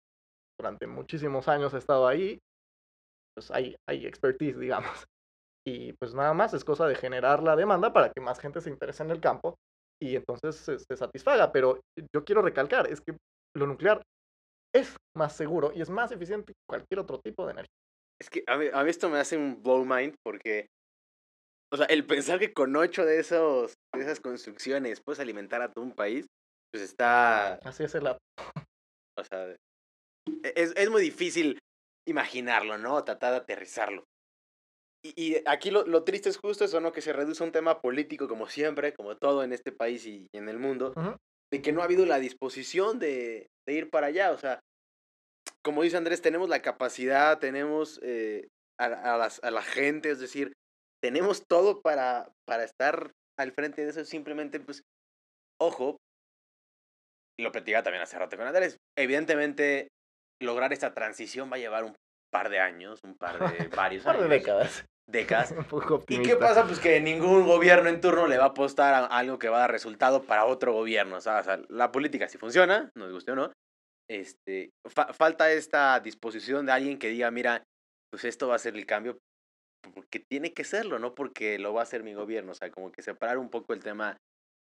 durante 0.59 0.87
muchísimos 0.87 1.47
años 1.47 1.73
ha 1.73 1.77
estado 1.77 2.07
ahí. 2.07 2.39
Pues 3.35 3.51
hay, 3.51 3.75
hay 3.87 4.05
expertise, 4.05 4.57
digamos. 4.59 5.05
Y 5.65 5.93
pues 5.93 6.13
nada 6.13 6.33
más 6.33 6.53
es 6.53 6.63
cosa 6.63 6.87
de 6.87 6.95
generar 6.95 7.43
la 7.43 7.55
demanda 7.55 7.91
para 7.91 8.11
que 8.11 8.21
más 8.21 8.39
gente 8.39 8.61
se 8.61 8.69
interese 8.69 9.03
en 9.03 9.11
el 9.11 9.19
campo 9.19 9.57
y 10.01 10.15
entonces 10.15 10.55
se, 10.55 10.79
se 10.79 10.97
satisfaga. 10.97 11.51
Pero 11.51 11.81
yo 12.13 12.23
quiero 12.23 12.41
recalcar, 12.41 12.87
es 12.87 13.01
que 13.01 13.17
lo 13.55 13.67
nuclear 13.67 14.01
es 14.73 14.95
más 15.15 15.35
seguro 15.35 15.71
y 15.73 15.81
es 15.81 15.89
más 15.89 16.11
eficiente 16.11 16.53
que 16.53 16.59
cualquier 16.69 16.99
otro 16.99 17.19
tipo 17.19 17.45
de 17.45 17.51
energía. 17.51 17.77
Es 18.19 18.29
que 18.29 18.43
a 18.47 18.57
mí, 18.57 18.67
a 18.71 18.83
mí 18.83 18.89
esto 18.89 19.09
me 19.09 19.19
hace 19.19 19.37
un 19.37 19.61
blow 19.61 19.85
mind 19.85 20.15
porque. 20.23 20.67
O 21.71 21.75
sea, 21.75 21.85
el 21.87 22.05
pensar 22.05 22.39
que 22.39 22.53
con 22.53 22.73
ocho 22.77 23.05
de, 23.05 23.19
esos, 23.19 23.73
de 23.93 24.01
esas 24.01 24.21
construcciones 24.21 25.01
puedes 25.01 25.19
alimentar 25.19 25.61
a 25.61 25.69
todo 25.69 25.83
un 25.83 25.91
país, 25.91 26.25
pues 26.71 26.83
está. 26.83 27.55
Así 27.55 27.83
es 27.83 27.95
el 27.95 28.07
O 28.07 29.23
sea, 29.23 29.47
e- 29.49 29.57
es, 30.55 30.73
es 30.75 30.89
muy 30.89 31.01
difícil 31.01 31.59
imaginarlo, 32.07 32.77
¿no? 32.77 33.03
Tratar 33.03 33.31
de 33.31 33.37
aterrizarlo. 33.37 34.03
Y, 35.03 35.13
y 35.35 35.43
aquí 35.45 35.71
lo, 35.71 35.85
lo 35.85 36.03
triste 36.03 36.29
es 36.29 36.37
justo 36.37 36.65
eso, 36.65 36.79
¿no? 36.81 36.91
Que 36.91 37.01
se 37.01 37.13
reduce 37.13 37.43
a 37.43 37.45
un 37.45 37.51
tema 37.51 37.81
político, 37.81 38.27
como 38.27 38.47
siempre, 38.47 38.93
como 38.93 39.15
todo 39.17 39.43
en 39.43 39.53
este 39.53 39.71
país 39.71 40.05
y, 40.05 40.27
y 40.33 40.37
en 40.37 40.49
el 40.49 40.57
mundo, 40.59 40.93
de 41.51 41.61
que 41.61 41.71
no 41.71 41.81
ha 41.81 41.85
habido 41.85 42.05
la 42.05 42.19
disposición 42.19 42.99
de, 42.99 43.47
de 43.67 43.73
ir 43.73 43.89
para 43.89 44.07
allá. 44.07 44.31
O 44.31 44.37
sea, 44.37 44.59
como 45.63 45.83
dice 45.83 45.97
Andrés, 45.97 46.21
tenemos 46.21 46.49
la 46.49 46.61
capacidad, 46.61 47.39
tenemos 47.39 47.99
eh, 48.03 48.47
a, 48.79 48.85
a 48.85 49.17
las- 49.17 49.41
a 49.43 49.51
la 49.51 49.61
gente, 49.63 50.09
es 50.09 50.19
decir, 50.19 50.53
tenemos 51.01 51.43
todo 51.47 51.81
para, 51.81 52.31
para 52.47 52.63
estar 52.63 53.11
al 53.37 53.51
frente 53.51 53.83
de 53.83 53.91
eso. 53.91 54.03
Simplemente, 54.05 54.59
pues, 54.59 54.81
ojo, 55.61 55.97
lo 57.39 57.51
platicaba 57.51 57.83
también 57.83 58.01
hace 58.03 58.17
rato 58.17 58.35
con 58.37 58.47
Andrés. 58.47 58.77
Evidentemente, 58.97 59.87
lograr 60.41 60.73
esta 60.73 60.93
transición 60.93 61.51
va 61.51 61.55
a 61.55 61.59
llevar 61.59 61.83
un 61.83 61.93
par 62.31 62.49
de 62.49 62.59
años, 62.59 62.99
un 63.03 63.15
par 63.15 63.37
de 63.39 63.67
varios 63.75 64.03
Un 64.03 64.05
par 64.05 64.17
de 64.17 64.23
años, 64.23 64.29
décadas. 64.29 64.85
décadas. 65.09 65.51
Un 65.57 65.63
poco 65.65 65.93
¿Y 65.93 65.97
optimista. 65.97 66.33
qué 66.33 66.39
pasa? 66.39 66.65
Pues 66.65 66.79
que 66.79 66.99
ningún 66.99 67.45
gobierno 67.45 67.89
en 67.89 68.01
turno 68.01 68.27
le 68.27 68.37
va 68.37 68.45
a 68.45 68.47
apostar 68.49 68.93
a 68.93 69.05
algo 69.05 69.39
que 69.39 69.49
va 69.49 69.57
a 69.57 69.61
dar 69.61 69.71
resultado 69.71 70.23
para 70.23 70.45
otro 70.45 70.73
gobierno. 70.73 71.17
O 71.17 71.21
sea, 71.21 71.39
o 71.39 71.43
sea, 71.43 71.59
la 71.69 71.91
política 71.91 72.27
sí 72.27 72.37
funciona, 72.37 72.89
nos 72.95 73.11
guste 73.11 73.31
o 73.31 73.35
no. 73.35 73.51
Este, 74.09 74.71
fa- 74.89 75.13
falta 75.13 75.51
esta 75.51 75.99
disposición 75.99 76.65
de 76.65 76.71
alguien 76.71 76.97
que 76.99 77.09
diga, 77.09 77.29
mira, 77.31 77.63
pues 78.11 78.23
esto 78.25 78.47
va 78.47 78.55
a 78.55 78.59
ser 78.59 78.75
el 78.75 78.85
cambio 78.85 79.17
porque 79.93 80.19
tiene 80.29 80.53
que 80.53 80.63
serlo, 80.63 80.97
no 80.99 81.13
porque 81.15 81.59
lo 81.59 81.73
va 81.73 81.81
a 81.81 81.83
hacer 81.83 82.03
mi 82.03 82.13
gobierno. 82.13 82.51
O 82.51 82.55
sea, 82.55 82.69
como 82.71 82.91
que 82.91 83.01
separar 83.01 83.37
un 83.37 83.49
poco 83.49 83.73
el 83.73 83.83
tema 83.83 84.17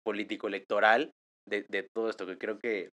político-electoral 0.05 1.11
de, 1.47 1.65
de 1.69 1.87
todo 1.93 2.09
esto 2.09 2.25
que 2.25 2.37
creo 2.37 2.57
que 2.59 2.89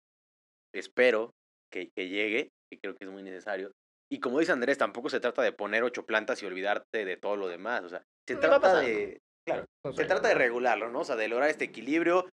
espero 0.73 1.31
que, 1.71 1.89
que 1.95 2.09
llegue, 2.09 2.49
que 2.71 2.79
creo 2.79 2.95
que 2.95 3.05
es 3.05 3.11
muy 3.11 3.23
necesario. 3.23 3.71
Y 4.11 4.19
como 4.19 4.39
dice 4.39 4.51
Andrés, 4.51 4.77
tampoco 4.77 5.09
se 5.09 5.19
trata 5.19 5.41
de 5.41 5.51
poner 5.51 5.83
ocho 5.83 6.05
plantas 6.05 6.41
y 6.41 6.45
olvidarte 6.45 7.05
de 7.05 7.17
todo 7.17 7.35
lo 7.35 7.47
demás. 7.47 7.83
O 7.83 7.89
sea, 7.89 8.03
se 8.27 8.35
trata 8.35 8.79
de. 8.79 9.19
Claro, 9.47 9.65
se 9.95 10.05
trata 10.05 10.27
de 10.27 10.35
regularlo, 10.35 10.89
¿no? 10.89 11.01
O 11.01 11.03
sea, 11.03 11.15
de 11.15 11.27
lograr 11.27 11.49
este 11.49 11.65
equilibrio, 11.65 12.27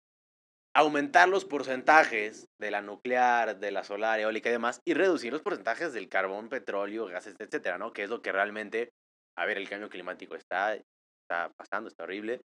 aumentar 0.75 1.27
los 1.27 1.45
porcentajes 1.45 2.45
de 2.59 2.71
la 2.71 2.81
nuclear, 2.81 3.59
de 3.59 3.71
la 3.71 3.83
solar, 3.83 4.19
eólica 4.19 4.49
y 4.49 4.51
demás, 4.51 4.79
y 4.85 4.93
reducir 4.93 5.31
los 5.31 5.41
porcentajes 5.41 5.93
del 5.93 6.07
carbón, 6.07 6.49
petróleo, 6.49 7.07
gases, 7.07 7.35
etcétera, 7.39 7.79
¿no? 7.79 7.93
Que 7.93 8.03
es 8.03 8.09
lo 8.09 8.21
que 8.21 8.31
realmente, 8.31 8.91
a 9.37 9.45
ver, 9.45 9.57
el 9.57 9.69
cambio 9.69 9.89
climático 9.89 10.35
está, 10.35 10.75
está 10.75 11.51
pasando, 11.57 11.89
está 11.89 12.03
horrible. 12.03 12.41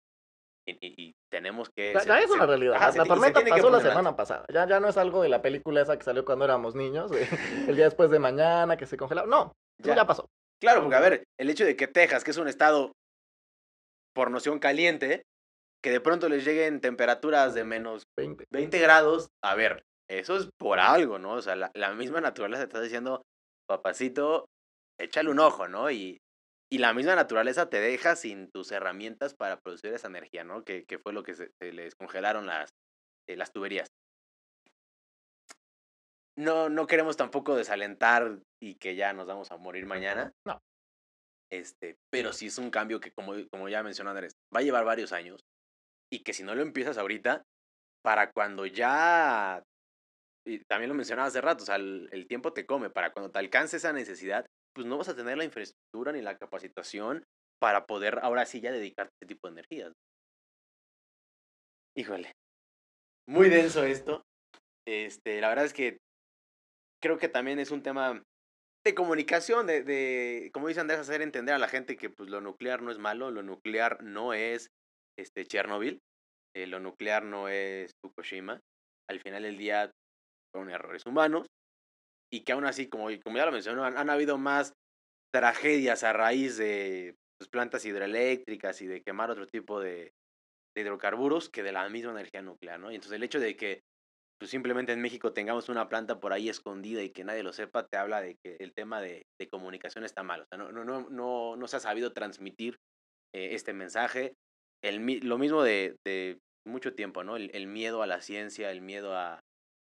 Y, 0.65 0.71
y- 0.71 1.07
y 1.09 1.15
tenemos 1.29 1.69
que. 1.75 1.93
Ya, 1.93 1.99
se- 1.99 2.19
es 2.23 2.27
se- 2.29 2.31
una 2.33 2.45
realidad. 2.45 2.75
ajá, 2.75 2.87
la 2.87 2.91
se- 2.93 2.97
la 2.99 3.03
tormenta 3.05 3.41
pasó 3.47 3.69
la 3.69 3.81
semana 3.81 4.15
pasada. 4.15 4.45
Ya, 4.53 4.67
ya 4.67 4.79
no 4.79 4.87
es 4.87 4.97
algo 4.97 5.21
de 5.21 5.29
la 5.29 5.41
película 5.41 5.81
esa 5.81 5.97
que 5.97 6.03
salió 6.05 6.23
cuando 6.23 6.45
éramos 6.45 6.73
niños, 6.75 7.11
el 7.67 7.75
día 7.75 7.85
después 7.85 8.09
de 8.11 8.19
mañana, 8.19 8.77
que 8.77 8.85
se 8.85 8.95
congelaba. 8.97 9.27
No, 9.27 9.51
Ya. 9.83 9.95
ya 9.95 10.05
pasó. 10.07 10.27
Claro, 10.61 10.81
porque 10.81 10.95
a 10.95 11.01
ver, 11.01 11.23
el 11.37 11.49
hecho 11.49 11.65
de 11.65 11.75
que 11.75 11.87
Texas, 11.87 12.23
que 12.23 12.31
es 12.31 12.37
un 12.37 12.47
estado 12.47 12.93
por 14.15 14.31
noción 14.31 14.59
caliente, 14.59 15.23
que 15.83 15.91
de 15.91 15.99
pronto 15.99 16.29
les 16.29 16.45
lleguen 16.45 16.79
temperaturas 16.79 17.53
de 17.53 17.65
menos 17.65 18.03
20. 18.17 18.45
20 18.51 18.79
grados, 18.79 19.27
a 19.43 19.55
ver, 19.55 19.83
eso 20.09 20.37
es 20.37 20.47
por 20.57 20.79
algo, 20.79 21.19
¿no? 21.19 21.33
O 21.33 21.41
sea, 21.41 21.55
la, 21.57 21.71
la 21.73 21.91
misma 21.93 22.21
naturaleza 22.21 22.61
te 22.63 22.67
está 22.67 22.81
diciendo, 22.81 23.21
papacito, 23.67 24.45
échale 24.97 25.29
un 25.29 25.39
ojo, 25.39 25.67
¿no? 25.67 25.91
Y, 25.91 26.19
y 26.73 26.79
la 26.79 26.91
misma 26.91 27.13
naturaleza 27.13 27.69
te 27.69 27.79
deja 27.79 28.15
sin 28.15 28.49
tus 28.49 28.71
herramientas 28.71 29.35
para 29.35 29.59
producir 29.59 29.93
esa 29.93 30.07
energía, 30.07 30.43
¿no? 30.43 30.63
Que, 30.63 30.85
que 30.85 30.97
fue 30.97 31.13
lo 31.13 31.21
que 31.21 31.35
se, 31.35 31.51
les 31.59 31.93
congelaron 31.93 32.47
las, 32.47 32.71
eh, 33.29 33.35
las 33.35 33.51
tuberías. 33.51 33.89
No, 36.35 36.69
no 36.69 36.87
queremos 36.87 37.15
tampoco 37.15 37.55
desalentar 37.55 38.39
y 38.59 38.73
que 38.79 38.95
ya 38.95 39.13
nos 39.13 39.27
vamos 39.27 39.51
a 39.51 39.57
morir 39.57 39.85
mañana. 39.85 40.31
No. 40.47 40.57
Este, 41.51 41.95
pero 42.11 42.33
sí 42.33 42.47
es 42.47 42.57
un 42.57 42.71
cambio 42.71 42.99
que, 42.99 43.11
como, 43.11 43.33
como 43.51 43.69
ya 43.69 43.83
mencionó 43.83 44.09
Andrés, 44.09 44.33
va 44.51 44.61
a 44.61 44.63
llevar 44.63 44.83
varios 44.83 45.13
años 45.13 45.41
y 46.11 46.23
que 46.23 46.33
si 46.33 46.41
no 46.41 46.55
lo 46.55 46.63
empiezas 46.63 46.97
ahorita, 46.97 47.43
para 48.03 48.31
cuando 48.31 48.65
ya, 48.65 49.61
y 50.43 50.57
también 50.67 50.89
lo 50.89 50.95
mencionaba 50.95 51.27
hace 51.27 51.39
rato, 51.39 51.61
o 51.61 51.67
sea, 51.67 51.75
el, 51.75 52.09
el 52.11 52.25
tiempo 52.25 52.51
te 52.51 52.65
come, 52.65 52.89
para 52.89 53.13
cuando 53.13 53.29
te 53.29 53.37
alcance 53.37 53.77
esa 53.77 53.93
necesidad, 53.93 54.47
pues 54.73 54.87
no 54.87 54.97
vas 54.97 55.09
a 55.09 55.15
tener 55.15 55.37
la 55.37 55.43
infraestructura 55.43 56.11
ni 56.11 56.21
la 56.21 56.37
capacitación 56.37 57.23
para 57.59 57.85
poder 57.85 58.19
ahora 58.21 58.45
sí 58.45 58.59
ya 58.59 58.71
dedicarte 58.71 59.11
a 59.11 59.15
este 59.21 59.33
tipo 59.33 59.47
de 59.47 59.53
energías. 59.53 59.93
Híjole. 61.95 62.31
Muy 63.27 63.49
denso 63.49 63.83
esto. 63.83 64.23
Este, 64.85 65.39
la 65.39 65.49
verdad 65.49 65.65
es 65.65 65.73
que 65.73 65.97
creo 67.01 67.17
que 67.17 67.29
también 67.29 67.59
es 67.59 67.71
un 67.71 67.83
tema 67.83 68.21
de 68.85 68.95
comunicación, 68.95 69.65
de, 69.65 69.83
de, 69.83 70.51
como 70.53 70.67
dice 70.67 70.81
Andrés, 70.81 70.99
hacer 70.99 71.21
entender 71.21 71.55
a 71.55 71.59
la 71.59 71.69
gente 71.69 71.95
que 71.95 72.09
pues, 72.09 72.29
lo 72.29 72.41
nuclear 72.41 72.81
no 72.81 72.91
es 72.91 72.97
malo, 72.97 73.31
lo 73.31 73.43
nuclear 73.43 74.03
no 74.03 74.33
es 74.33 74.67
este, 75.17 75.45
Chernobyl, 75.45 76.01
eh, 76.55 76.67
lo 76.67 76.79
nuclear 76.79 77.23
no 77.23 77.47
es 77.47 77.91
Fukushima. 78.01 78.59
Al 79.09 79.21
final 79.21 79.43
del 79.43 79.57
día 79.57 79.91
son 80.53 80.69
errores 80.69 81.05
humanos, 81.05 81.47
y 82.33 82.41
que 82.41 82.53
aún 82.53 82.65
así, 82.65 82.87
como, 82.87 83.09
como 83.23 83.37
ya 83.37 83.45
lo 83.45 83.51
mencionó, 83.51 83.83
han, 83.85 84.09
habido 84.09 84.39
más 84.39 84.73
tragedias 85.31 86.03
a 86.03 86.13
raíz 86.13 86.57
de 86.57 87.15
pues, 87.37 87.47
plantas 87.47 87.85
hidroeléctricas 87.85 88.81
y 88.81 88.87
de 88.87 89.03
quemar 89.03 89.29
otro 89.29 89.45
tipo 89.45 89.79
de, 89.79 90.13
hidrocarburos 90.75 91.49
que 91.49 91.61
de 91.61 91.71
la 91.71 91.87
misma 91.89 92.09
energía 92.09 92.41
nuclear, 92.41 92.79
¿no? 92.79 92.91
Y 92.91 92.95
entonces 92.95 93.15
el 93.15 93.23
hecho 93.23 93.39
de 93.39 93.55
que 93.55 93.81
pues, 94.39 94.49
simplemente 94.49 94.91
en 94.91 95.01
México 95.01 95.31
tengamos 95.31 95.69
una 95.69 95.87
planta 95.87 96.19
por 96.19 96.33
ahí 96.33 96.49
escondida 96.49 97.03
y 97.03 97.11
que 97.11 97.23
nadie 97.23 97.43
lo 97.43 97.53
sepa, 97.53 97.85
te 97.85 97.97
habla 97.97 98.19
de 98.19 98.35
que 98.43 98.57
el 98.59 98.73
tema 98.73 98.99
de, 98.99 99.27
comunicación 99.51 100.03
está 100.03 100.23
mal. 100.23 100.41
O 100.41 100.45
sea, 100.49 100.57
no, 100.57 100.71
no, 100.71 100.83
no, 100.83 101.07
no, 101.11 101.55
no 101.55 101.67
se 101.67 101.75
ha 101.75 101.81
sabido 101.81 102.13
transmitir 102.13 102.77
eh, 103.35 103.49
este 103.53 103.73
mensaje. 103.73 104.33
El, 104.83 105.19
lo 105.19 105.37
mismo 105.37 105.61
de, 105.61 105.97
de 106.03 106.39
mucho 106.65 106.95
tiempo, 106.95 107.23
¿no? 107.23 107.37
El, 107.37 107.67
miedo 107.67 108.01
a 108.01 108.07
la 108.07 108.21
ciencia, 108.21 108.71
el 108.71 108.81
miedo 108.81 109.15
a, 109.15 109.39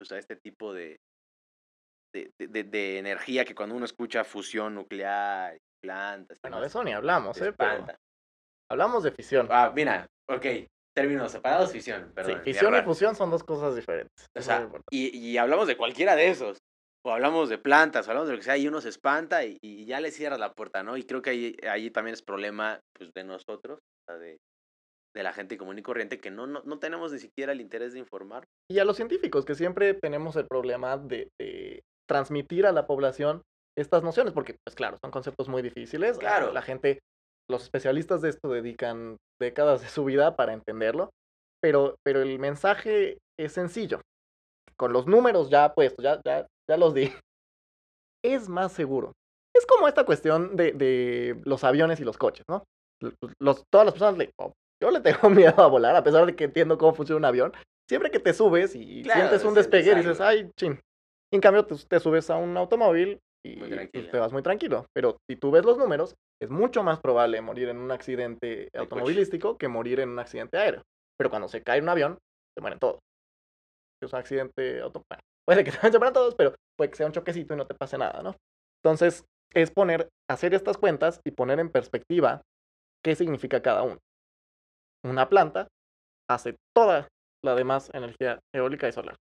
pues, 0.00 0.10
a 0.10 0.18
este 0.18 0.34
tipo 0.34 0.74
de, 0.74 0.96
de, 2.12 2.30
de, 2.38 2.98
energía 2.98 3.44
que 3.44 3.54
cuando 3.54 3.74
uno 3.74 3.84
escucha 3.84 4.24
fusión 4.24 4.74
nuclear, 4.74 5.58
plantas. 5.82 6.38
Bueno, 6.42 6.60
de 6.60 6.66
eso 6.66 6.82
ni 6.84 6.92
hablamos, 6.92 7.40
¿eh? 7.40 7.52
hablamos 8.70 9.02
de 9.02 9.12
fisión. 9.12 9.48
Ah, 9.50 9.72
mira, 9.74 10.06
ok, 10.28 10.46
términos 10.94 11.32
separados, 11.32 11.72
fisión. 11.72 12.12
Perdón, 12.14 12.40
sí, 12.44 12.52
fisión 12.52 12.74
y 12.74 12.82
fusión 12.82 13.14
son 13.14 13.30
dos 13.30 13.42
cosas 13.44 13.74
diferentes. 13.74 14.26
O 14.34 14.42
sea, 14.42 14.68
y, 14.90 15.16
y, 15.16 15.36
hablamos 15.38 15.66
de 15.66 15.76
cualquiera 15.76 16.16
de 16.16 16.28
esos. 16.28 16.58
O 17.04 17.10
hablamos 17.10 17.48
de 17.48 17.58
plantas, 17.58 18.06
o 18.06 18.10
hablamos 18.10 18.28
de 18.28 18.34
lo 18.34 18.38
que 18.38 18.44
sea, 18.44 18.56
y 18.56 18.68
uno 18.68 18.80
se 18.80 18.88
espanta 18.88 19.44
y, 19.44 19.58
y 19.60 19.86
ya 19.86 20.00
le 20.00 20.12
cierras 20.12 20.38
la 20.38 20.52
puerta, 20.52 20.84
¿no? 20.84 20.96
Y 20.96 21.02
creo 21.02 21.20
que 21.20 21.30
ahí, 21.30 21.56
ahí 21.68 21.90
también 21.90 22.14
es 22.14 22.22
problema 22.22 22.78
pues, 22.96 23.10
de 23.12 23.24
nosotros, 23.24 23.80
de, 24.08 24.38
de 25.14 25.22
la 25.22 25.32
gente 25.32 25.58
común 25.58 25.78
y 25.78 25.82
corriente, 25.82 26.20
que 26.20 26.30
no, 26.30 26.46
no, 26.46 26.62
no, 26.64 26.78
tenemos 26.78 27.12
ni 27.12 27.18
siquiera 27.18 27.52
el 27.52 27.60
interés 27.60 27.92
de 27.92 27.98
informar. 27.98 28.44
Y 28.70 28.78
a 28.78 28.84
los 28.84 28.96
científicos, 28.96 29.44
que 29.44 29.56
siempre 29.56 29.94
tenemos 29.94 30.36
el 30.36 30.46
problema 30.46 30.96
de, 30.96 31.28
de 31.40 31.82
transmitir 32.12 32.66
a 32.66 32.72
la 32.72 32.86
población 32.86 33.40
estas 33.74 34.02
nociones, 34.02 34.34
porque, 34.34 34.56
pues 34.66 34.76
claro, 34.76 34.98
son 35.02 35.10
conceptos 35.10 35.48
muy 35.48 35.62
difíciles. 35.62 36.18
Claro. 36.18 36.52
La 36.52 36.60
gente, 36.60 36.98
los 37.50 37.62
especialistas 37.62 38.20
de 38.20 38.28
esto 38.28 38.50
dedican 38.50 39.16
décadas 39.40 39.80
de 39.80 39.88
su 39.88 40.04
vida 40.04 40.36
para 40.36 40.52
entenderlo, 40.52 41.08
pero, 41.62 41.96
pero 42.04 42.20
el 42.20 42.38
mensaje 42.38 43.16
es 43.40 43.52
sencillo. 43.52 44.02
Con 44.76 44.92
los 44.92 45.06
números 45.06 45.48
ya 45.48 45.72
puestos, 45.72 46.04
ya, 46.04 46.20
ya, 46.22 46.46
ya 46.68 46.76
los 46.76 46.92
di. 46.92 47.10
Es 48.22 48.46
más 48.46 48.72
seguro. 48.72 49.12
Es 49.56 49.64
como 49.64 49.88
esta 49.88 50.04
cuestión 50.04 50.54
de, 50.54 50.72
de 50.72 51.40
los 51.44 51.64
aviones 51.64 51.98
y 51.98 52.04
los 52.04 52.18
coches, 52.18 52.44
¿no? 52.46 52.62
Los, 53.40 53.64
todas 53.72 53.86
las 53.86 53.94
personas 53.94 54.18
le, 54.18 54.30
oh, 54.38 54.52
yo 54.82 54.90
le 54.90 55.00
tengo 55.00 55.30
miedo 55.30 55.62
a 55.62 55.66
volar, 55.66 55.96
a 55.96 56.04
pesar 56.04 56.26
de 56.26 56.36
que 56.36 56.44
entiendo 56.44 56.76
cómo 56.76 56.94
funciona 56.94 57.18
un 57.18 57.24
avión. 57.24 57.52
Siempre 57.88 58.10
que 58.10 58.20
te 58.20 58.34
subes 58.34 58.76
y 58.76 59.02
sientes 59.02 59.44
un 59.44 59.54
despegue 59.54 59.92
y 59.92 59.96
dices, 59.96 60.20
ay, 60.20 60.50
chin, 60.56 60.78
en 61.36 61.40
cambio, 61.40 61.64
te, 61.64 62.00
subes 62.00 62.30
a 62.30 62.36
un 62.36 62.56
automóvil 62.56 63.18
y 63.44 63.56
pues, 63.56 63.90
te 64.10 64.18
vas 64.18 64.32
muy 64.32 64.42
tranquilo. 64.42 64.86
Pero 64.94 65.16
si 65.28 65.36
tú 65.36 65.50
ves 65.50 65.64
los 65.64 65.78
números, 65.78 66.14
es 66.40 66.50
mucho 66.50 66.82
más 66.82 67.00
probable 67.00 67.40
morir 67.40 67.68
en 67.68 67.78
un 67.78 67.90
accidente 67.90 68.68
automovilístico 68.76 69.56
que 69.56 69.68
morir 69.68 70.00
en 70.00 70.10
un 70.10 70.18
accidente 70.18 70.58
aéreo. 70.58 70.82
Pero 71.18 71.30
cuando 71.30 71.48
se 71.48 71.62
cae 71.62 71.80
un 71.80 71.88
avión, 71.88 72.18
se 72.54 72.60
mueren 72.60 72.78
todos. 72.78 73.00
Es 74.02 74.12
un 74.12 74.18
accidente. 74.18 74.82
Puede 75.46 75.64
que 75.64 75.72
también 75.72 75.92
se 75.92 75.98
mueran 75.98 76.14
todos, 76.14 76.34
pero 76.36 76.54
puede 76.78 76.90
que 76.90 76.96
sea 76.96 77.06
un 77.06 77.12
choquecito 77.12 77.54
y 77.54 77.56
no 77.56 77.66
te 77.66 77.74
pase 77.74 77.98
nada, 77.98 78.22
¿no? 78.22 78.36
Entonces, 78.82 79.24
es 79.54 79.70
poner, 79.70 80.08
hacer 80.30 80.54
estas 80.54 80.76
cuentas 80.78 81.20
y 81.24 81.32
poner 81.32 81.58
en 81.58 81.70
perspectiva 81.70 82.42
qué 83.04 83.16
significa 83.16 83.60
cada 83.60 83.82
uno. 83.82 83.98
Una 85.04 85.28
planta 85.28 85.66
hace 86.30 86.56
toda 86.74 87.08
la 87.44 87.54
demás 87.56 87.90
energía 87.92 88.38
eólica 88.54 88.88
y 88.88 88.92
solar. 88.92 89.16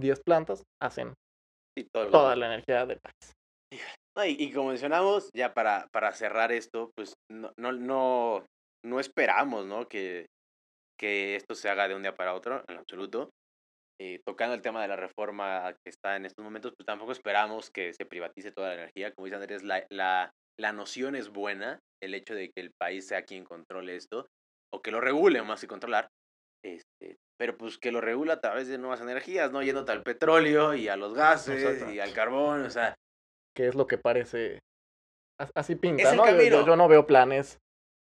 10 0.00 0.20
plantas 0.24 0.62
hacen 0.82 1.14
toda 1.92 2.36
la 2.36 2.46
energía 2.46 2.86
del 2.86 2.98
país. 3.00 3.32
y, 4.26 4.52
como 4.52 4.70
mencionamos, 4.70 5.30
ya 5.34 5.52
para, 5.52 5.88
para 5.92 6.12
cerrar 6.12 6.52
esto, 6.52 6.90
pues 6.96 7.14
no, 7.30 7.52
no, 7.58 7.72
no, 7.72 8.46
no 8.84 9.00
esperamos 9.00 9.66
¿no? 9.66 9.88
Que, 9.88 10.26
que 10.98 11.36
esto 11.36 11.54
se 11.54 11.68
haga 11.68 11.88
de 11.88 11.94
un 11.94 12.02
día 12.02 12.14
para 12.14 12.34
otro, 12.34 12.64
en 12.68 12.78
absoluto. 12.78 13.30
Eh, 13.98 14.20
tocando 14.26 14.54
el 14.54 14.60
tema 14.60 14.82
de 14.82 14.88
la 14.88 14.96
reforma 14.96 15.74
que 15.82 15.90
está 15.90 16.16
en 16.16 16.26
estos 16.26 16.44
momentos, 16.44 16.72
pues 16.76 16.86
tampoco 16.86 17.12
esperamos 17.12 17.70
que 17.70 17.94
se 17.94 18.04
privatice 18.04 18.52
toda 18.52 18.68
la 18.68 18.74
energía. 18.74 19.12
Como 19.14 19.24
dice 19.24 19.36
Andrés, 19.36 19.62
la, 19.62 19.86
la, 19.90 20.30
la 20.58 20.72
noción 20.72 21.16
es 21.16 21.30
buena, 21.30 21.78
el 22.02 22.14
hecho 22.14 22.34
de 22.34 22.50
que 22.50 22.60
el 22.60 22.72
país 22.78 23.06
sea 23.06 23.24
quien 23.24 23.44
controle 23.44 23.96
esto, 23.96 24.26
o 24.72 24.82
que 24.82 24.90
lo 24.90 25.00
regule 25.00 25.42
más 25.42 25.62
que 25.62 25.66
controlar, 25.66 26.08
este, 26.62 27.16
pero 27.38 27.56
pues 27.56 27.78
que 27.78 27.92
lo 27.92 28.00
regula 28.00 28.34
a 28.34 28.40
través 28.40 28.68
de 28.68 28.78
nuevas 28.78 29.00
energías, 29.00 29.52
¿no? 29.52 29.62
Yéndote 29.62 29.92
al 29.92 30.02
petróleo 30.02 30.74
y 30.74 30.88
a 30.88 30.96
los 30.96 31.14
gases 31.14 31.86
y 31.92 32.00
al 32.00 32.12
carbón, 32.12 32.64
o 32.64 32.70
sea. 32.70 32.94
Que 33.54 33.68
es 33.68 33.74
lo 33.74 33.86
que 33.86 33.98
parece. 33.98 34.60
Así 35.54 35.76
pinta, 35.76 36.14
¿no? 36.14 36.26
Yo, 36.64 36.76
no 36.76 36.88
veo 36.88 37.06
planes 37.06 37.58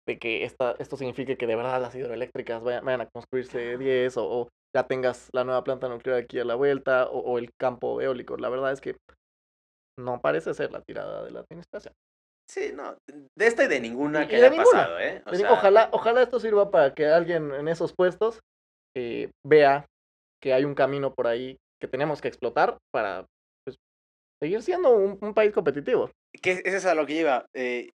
de 0.07 0.19
que 0.19 0.43
esta, 0.43 0.75
esto 0.79 0.97
signifique 0.97 1.37
que 1.37 1.47
de 1.47 1.55
verdad 1.55 1.81
las 1.81 1.95
hidroeléctricas 1.95 2.61
vayan, 2.61 3.01
a 3.01 3.09
construirse 3.09 3.77
10 3.77 4.17
o, 4.17 4.49
ya 4.75 4.87
tengas 4.87 5.29
la 5.33 5.43
nueva 5.43 5.63
planta 5.63 5.87
nuclear 5.87 6.17
aquí 6.17 6.39
a 6.39 6.45
la 6.45 6.55
vuelta 6.55 7.07
o, 7.09 7.37
el 7.37 7.51
campo 7.59 8.01
eólico. 8.01 8.35
La 8.37 8.49
verdad 8.49 8.73
es 8.73 8.81
que 8.81 8.97
no 9.97 10.19
parece 10.19 10.53
ser 10.53 10.71
la 10.71 10.81
tirada 10.81 11.23
de 11.23 11.31
la 11.31 11.41
administración. 11.41 11.93
Sí, 12.49 12.73
no, 12.75 12.97
de 13.07 13.47
esta 13.47 13.63
y 13.63 13.67
de 13.67 13.79
ninguna 13.79 14.27
que 14.27 14.35
haya 14.35 14.53
pasado, 14.53 14.99
¿eh? 14.99 15.23
ojalá, 15.49 15.87
ojalá 15.93 16.23
esto 16.23 16.37
sirva 16.37 16.69
para 16.69 16.93
que 16.93 17.05
alguien 17.05 17.53
en 17.53 17.69
esos 17.69 17.93
puestos 17.93 18.41
eh, 18.95 19.31
vea 19.45 19.85
que 20.41 20.53
hay 20.53 20.65
un 20.65 20.75
camino 20.75 21.13
por 21.13 21.27
ahí 21.27 21.57
que 21.79 21.87
tenemos 21.87 22.21
que 22.21 22.27
explotar 22.27 22.77
para 22.91 23.25
pues, 23.65 23.77
seguir 24.41 24.61
siendo 24.61 24.91
un, 24.95 25.33
país 25.33 25.53
competitivo. 25.53 26.11
Que 26.41 26.61
es 26.63 26.85
a 26.85 26.95
lo 26.95 27.05
que 27.05 27.13
lleva. 27.13 27.45
Eh, 27.55 27.89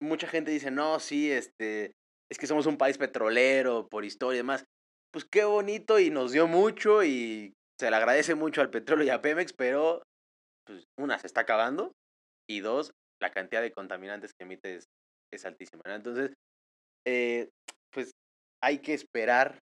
mucha 0.00 0.26
gente 0.26 0.50
dice, 0.50 0.70
no, 0.70 0.98
sí, 1.00 1.30
este, 1.30 1.92
es 2.30 2.38
que 2.38 2.46
somos 2.46 2.66
un 2.66 2.78
país 2.78 2.98
petrolero 2.98 3.88
por 3.88 4.04
historia 4.04 4.36
y 4.36 4.38
demás. 4.38 4.64
Pues 5.12 5.24
qué 5.30 5.44
bonito 5.44 5.98
y 5.98 6.10
nos 6.10 6.32
dio 6.32 6.46
mucho 6.46 7.04
y 7.04 7.54
se 7.78 7.90
le 7.90 7.96
agradece 7.96 8.34
mucho 8.34 8.60
al 8.60 8.70
petróleo 8.70 9.06
y 9.06 9.10
a 9.10 9.22
Pemex, 9.22 9.52
pero 9.52 10.02
pues, 10.66 10.84
una, 10.98 11.18
se 11.18 11.26
está 11.26 11.42
acabando 11.42 11.92
y 12.48 12.60
dos, 12.60 12.92
la 13.20 13.30
cantidad 13.30 13.62
de 13.62 13.72
contaminantes 13.72 14.32
que 14.32 14.44
emite 14.44 14.76
es, 15.32 15.44
altísima. 15.44 15.82
Entonces, 15.86 16.32
eh, 17.06 17.50
pues 17.92 18.12
hay 18.62 18.78
que 18.78 18.94
esperar 18.94 19.58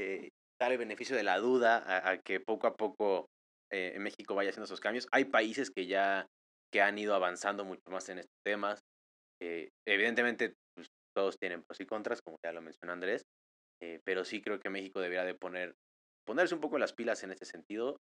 eh, 0.00 0.30
dar 0.60 0.72
el 0.72 0.78
beneficio 0.78 1.16
de 1.16 1.22
la 1.22 1.38
duda 1.38 2.08
a, 2.08 2.18
que 2.18 2.40
poco 2.40 2.66
a 2.66 2.76
poco 2.76 3.26
eh, 3.72 3.96
México 3.98 4.34
vaya 4.34 4.50
haciendo 4.50 4.66
esos 4.66 4.80
cambios. 4.80 5.06
Hay 5.12 5.26
países 5.26 5.70
que 5.70 5.86
ya 5.86 6.26
que 6.72 6.82
han 6.82 6.98
ido 6.98 7.14
avanzando 7.14 7.64
mucho 7.64 7.88
más 7.88 8.08
en 8.08 8.18
estos 8.18 8.36
temas. 8.44 8.80
Eh, 9.40 9.68
evidentemente, 9.86 10.54
pues, 10.74 10.88
todos 11.16 11.38
tienen 11.38 11.62
pros 11.62 11.80
y 11.80 11.86
contras, 11.86 12.20
como 12.20 12.36
ya 12.44 12.52
lo 12.52 12.62
mencionó 12.62 12.92
Andrés, 12.92 13.22
eh, 13.80 14.00
pero 14.04 14.24
sí 14.24 14.42
creo 14.42 14.58
que 14.58 14.70
México 14.70 15.00
debería 15.00 15.24
de 15.24 15.36
poner, 15.36 15.74
ponerse 16.26 16.54
un 16.54 16.60
poco 16.60 16.78
las 16.78 16.92
pilas 16.92 17.22
en 17.22 17.30
este 17.30 17.44
sentido. 17.44 17.96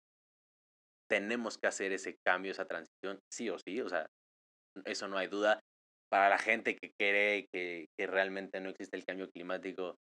Tenemos 1.11 1.57
que 1.57 1.69
hacer 1.69 1.93
ese 1.93 2.17
cambio, 2.27 2.53
esa 2.53 2.67
transición, 2.67 3.21
sí 3.33 3.49
o 3.49 3.59
sí, 3.59 3.81
o 3.81 3.89
sea, 3.89 4.07
eso 4.85 5.09
no 5.09 5.17
hay 5.17 5.29
duda. 5.29 5.61
Para 6.11 6.29
la 6.29 6.39
gente 6.39 6.77
que 6.77 6.93
cree 6.99 7.47
que, 7.51 7.87
que 7.99 8.07
realmente 8.07 8.61
no 8.61 8.69
existe 8.69 8.99
el 8.99 9.07
cambio 9.07 9.31
climático, 9.31 9.97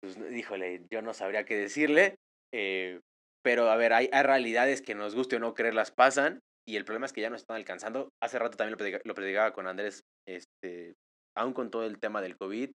pues, 0.00 0.16
híjole, 0.32 0.86
yo 0.90 1.02
no 1.02 1.14
sabría 1.14 1.44
qué 1.44 1.56
decirle. 1.56 2.16
Eh, 2.52 3.00
pero 3.42 3.70
a 3.70 3.76
ver, 3.76 3.92
hay, 3.92 4.08
hay, 4.12 4.22
realidades 4.22 4.82
que 4.82 4.94
nos 4.94 5.14
guste 5.14 5.36
o 5.36 5.40
no 5.40 5.54
creerlas 5.54 5.92
pasan. 5.92 6.40
y 6.68 6.76
el 6.76 6.84
problema 6.84 7.06
es 7.06 7.12
que 7.12 7.20
ya 7.20 7.30
nos 7.30 7.42
están 7.42 7.56
alcanzando. 7.56 8.08
Hace 8.22 8.38
rato 8.38 8.56
también 8.56 8.72
lo, 8.72 8.78
platica- 8.78 9.02
lo 9.04 9.14
platicaba 9.14 9.52
con 9.52 9.68
Andrés, 9.68 10.02
este, 10.26 10.94
aún 11.36 11.52
con 11.52 11.70
todo 11.70 11.84
el 11.84 11.98
tema 12.00 12.20
del 12.20 12.36
COVID, 12.36 12.70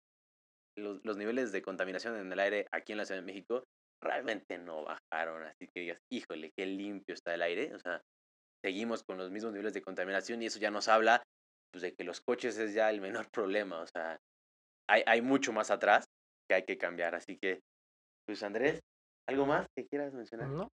los, 0.78 1.00
los 1.04 1.18
niveles 1.18 1.52
de 1.52 1.62
contaminación 1.62 2.18
en 2.18 2.32
el 2.32 2.40
aire 2.40 2.68
aquí 2.72 2.92
en 2.92 2.98
la 2.98 3.06
Ciudad 3.06 3.22
de 3.22 3.26
México 3.26 3.64
realmente 4.04 4.58
no 4.58 4.84
bajaron. 4.84 5.44
Así 5.44 5.68
que 5.74 5.82
digas, 5.82 6.00
híjole, 6.12 6.52
qué 6.58 6.66
limpio 6.66 7.14
está 7.14 7.34
el 7.34 7.42
aire. 7.42 7.74
O 7.74 7.80
sea, 7.80 8.02
seguimos 8.64 9.04
con 9.04 9.18
los 9.18 9.32
mismos 9.32 9.54
niveles 9.54 9.74
de 9.74 9.82
contaminación 9.82 10.42
y 10.42 10.48
eso 10.48 10.60
ya 10.60 10.70
nos 10.70 10.88
habla 10.88 11.24
pues, 11.72 11.82
de 11.82 11.94
que 11.94 12.04
los 12.04 12.22
coches 12.22 12.58
es 12.58 12.74
ya 12.74 12.90
el 12.90 13.02
menor 13.02 13.28
problema. 13.32 13.80
O 13.80 13.88
sea, 13.88 14.18
hay, 14.90 15.04
hay 15.06 15.22
mucho 15.22 15.54
más 15.54 15.72
atrás 15.72 16.06
que 16.48 16.56
hay 16.56 16.64
que 16.64 16.78
cambiar. 16.78 17.16
Así 17.16 17.38
que, 17.38 17.60
pues 18.26 18.44
Andrés, 18.44 18.80
¿algo 19.28 19.46
más 19.46 19.68
que 19.76 19.86
quieras 19.88 20.14
mencionar? 20.14 20.50
¿no? 20.50 20.70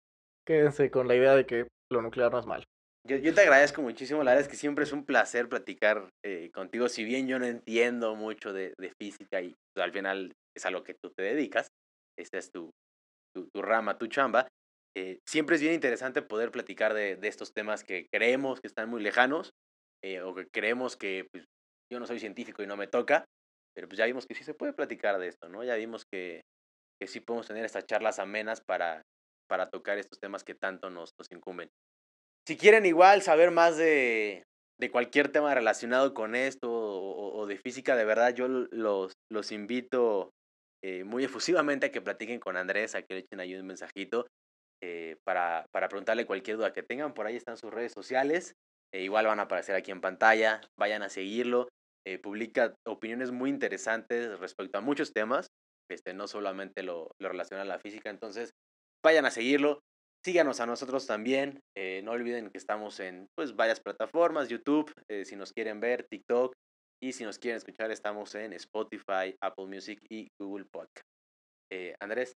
Quédense 0.46 0.90
con 0.92 1.08
la 1.08 1.16
idea 1.16 1.36
de 1.36 1.46
que 1.46 1.68
lo 1.92 2.02
nuclear 2.02 2.32
no 2.32 2.40
es 2.40 2.46
malo. 2.46 2.64
Yo, 3.08 3.18
yo 3.18 3.34
te 3.34 3.42
agradezco 3.42 3.82
muchísimo, 3.82 4.24
la 4.24 4.32
verdad 4.32 4.46
es 4.46 4.48
que 4.48 4.58
siempre 4.58 4.84
es 4.84 4.92
un 4.92 5.06
placer 5.06 5.50
platicar 5.50 6.10
eh, 6.24 6.52
contigo, 6.54 6.88
si 6.88 7.04
bien 7.04 7.28
yo 7.28 7.40
no 7.40 7.46
entiendo 7.46 8.16
mucho 8.16 8.54
de, 8.54 8.74
de 8.80 8.94
física 9.02 9.42
y 9.42 9.56
pues, 9.74 9.84
al 9.84 9.92
final 9.92 10.34
es 10.56 10.66
a 10.68 10.72
lo 10.72 10.84
que 10.84 10.94
tú 10.94 11.12
te 11.18 11.24
dedicas, 11.24 11.68
esta 12.16 12.38
es 12.38 12.52
tu, 12.52 12.70
tu, 13.36 13.50
tu 13.52 13.62
rama, 13.64 13.98
tu 13.98 14.06
chamba, 14.06 14.48
eh, 14.96 15.20
siempre 15.28 15.56
es 15.56 15.62
bien 15.62 15.74
interesante 15.74 16.22
poder 16.22 16.52
platicar 16.52 16.94
de, 16.94 17.16
de 17.16 17.28
estos 17.28 17.54
temas 17.54 17.84
que 17.84 18.08
creemos 18.14 18.60
que 18.60 18.68
están 18.68 18.90
muy 18.90 19.02
lejanos 19.02 19.52
eh, 20.04 20.22
o 20.22 20.36
que 20.36 20.48
creemos 20.54 20.96
que 20.96 21.28
pues, 21.32 21.46
yo 21.92 22.00
no 22.00 22.06
soy 22.06 22.20
científico 22.20 22.62
y 22.62 22.68
no 22.68 22.78
me 22.78 22.88
toca, 22.88 23.26
pero 23.76 23.88
pues 23.88 23.98
ya 23.98 24.06
vimos 24.06 24.26
que 24.26 24.36
sí 24.36 24.44
se 24.44 24.54
puede 24.54 24.74
platicar 24.74 25.20
de 25.20 25.28
esto, 25.28 25.50
¿no? 25.50 25.64
Ya 25.64 25.76
vimos 25.76 26.06
que, 26.12 26.42
que 27.00 27.08
sí 27.08 27.20
podemos 27.20 27.48
tener 27.48 27.66
estas 27.66 27.86
charlas 27.86 28.20
amenas 28.20 28.62
para, 28.62 29.02
para 29.50 29.70
tocar 29.70 29.98
estos 29.98 30.20
temas 30.20 30.44
que 30.44 30.56
tanto 30.56 30.90
nos, 30.90 31.12
nos 31.18 31.32
incumben. 31.32 31.70
Si 32.48 32.58
quieren 32.58 32.86
igual 32.86 33.22
saber 33.22 33.52
más 33.52 33.78
de, 33.78 34.44
de 34.80 34.92
cualquier 34.92 35.32
tema 35.32 35.54
relacionado 35.54 36.14
con 36.14 36.36
esto 36.36 36.70
o, 36.72 37.46
de 37.46 37.58
física, 37.58 37.96
de 37.96 38.06
verdad 38.06 38.34
yo 38.34 38.48
los, 38.48 39.14
los 39.32 39.52
invito 39.52 40.32
eh, 40.84 41.04
muy 41.04 41.24
efusivamente 41.24 41.88
a 41.88 41.92
que 41.92 42.02
platiquen 42.02 42.40
con 42.40 42.58
Andrés, 42.58 42.96
a 42.96 43.04
que 43.04 43.14
le 43.14 43.20
echen 43.20 43.40
ahí 43.40 43.54
un 43.56 43.68
mensajito 43.68 44.26
eh, 44.82 45.18
para, 45.24 45.66
para 45.72 45.88
preguntarle 45.88 46.26
cualquier 46.26 46.58
duda 46.58 46.74
que 46.74 46.82
tengan. 46.82 47.14
Por 47.14 47.28
ahí 47.28 47.36
están 47.36 47.58
sus 47.58 47.72
redes 47.72 47.94
sociales. 47.94 48.56
eh, 48.94 49.04
igual 49.04 49.28
van 49.28 49.40
a 49.40 49.44
aparecer 49.44 49.76
aquí 49.76 49.92
en 49.92 50.02
pantalla. 50.02 50.62
Vayan 50.80 51.04
a 51.04 51.10
seguirlo. 51.10 51.68
Eh, 52.08 52.18
publica 52.20 52.76
opiniones 52.88 53.32
muy 53.32 53.50
interesantes 53.50 54.40
respecto 54.40 54.78
a 54.78 54.82
muchos 54.82 55.14
temas. 55.14 55.48
Este, 55.90 56.14
no 56.14 56.28
solamente 56.28 56.84
lo, 56.84 57.12
lo 57.20 57.30
relacionado 57.30 57.70
a 57.70 57.74
la 57.76 57.80
física. 57.80 58.10
Entonces, 58.10 58.52
vayan 59.04 59.26
a 59.26 59.32
seguirlo. 59.32 59.82
Síganos 60.24 60.60
a 60.60 60.66
nosotros 60.66 61.08
también. 61.08 61.60
eh, 61.76 62.02
no 62.04 62.12
olviden 62.12 62.50
que 62.50 62.58
estamos 62.58 63.00
en 63.00 63.28
pues, 63.36 63.56
varias 63.56 63.80
plataformas, 63.80 64.50
YouTube, 64.50 64.92
eh, 65.10 65.26
si 65.26 65.36
nos 65.36 65.52
quieren 65.52 65.80
ver, 65.80 66.08
TikTok. 66.10 66.54
Y 67.04 67.14
si 67.14 67.24
nos 67.24 67.40
quieren 67.40 67.58
escuchar, 67.58 67.90
estamos 67.90 68.36
en 68.36 68.54
Spotify, 68.54 69.36
Apple 69.42 69.66
Music 69.66 70.00
y 70.10 70.28
Google 70.40 70.66
Podcast. 70.72 71.04
Eh, 71.72 71.96
Andrés, 72.00 72.34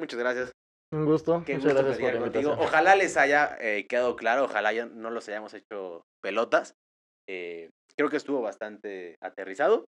muchas 0.00 0.18
gracias. 0.18 0.52
Un 0.90 1.04
gusto. 1.04 1.42
Qué 1.44 1.56
Muchas 1.56 1.74
gusto 1.74 1.86
gracias 1.86 2.12
por 2.12 2.20
contigo. 2.22 2.56
Ojalá 2.58 2.96
les 2.96 3.18
haya 3.18 3.58
eh, 3.60 3.86
quedado 3.86 4.16
claro, 4.16 4.44
ojalá 4.44 4.72
ya 4.72 4.86
no 4.86 5.10
los 5.10 5.28
hayamos 5.28 5.52
hecho 5.52 6.06
pelotas. 6.22 6.74
Eh, 7.28 7.68
creo 7.98 8.08
que 8.10 8.16
estuvo 8.16 8.40
bastante 8.40 9.16
aterrizado. 9.20 9.84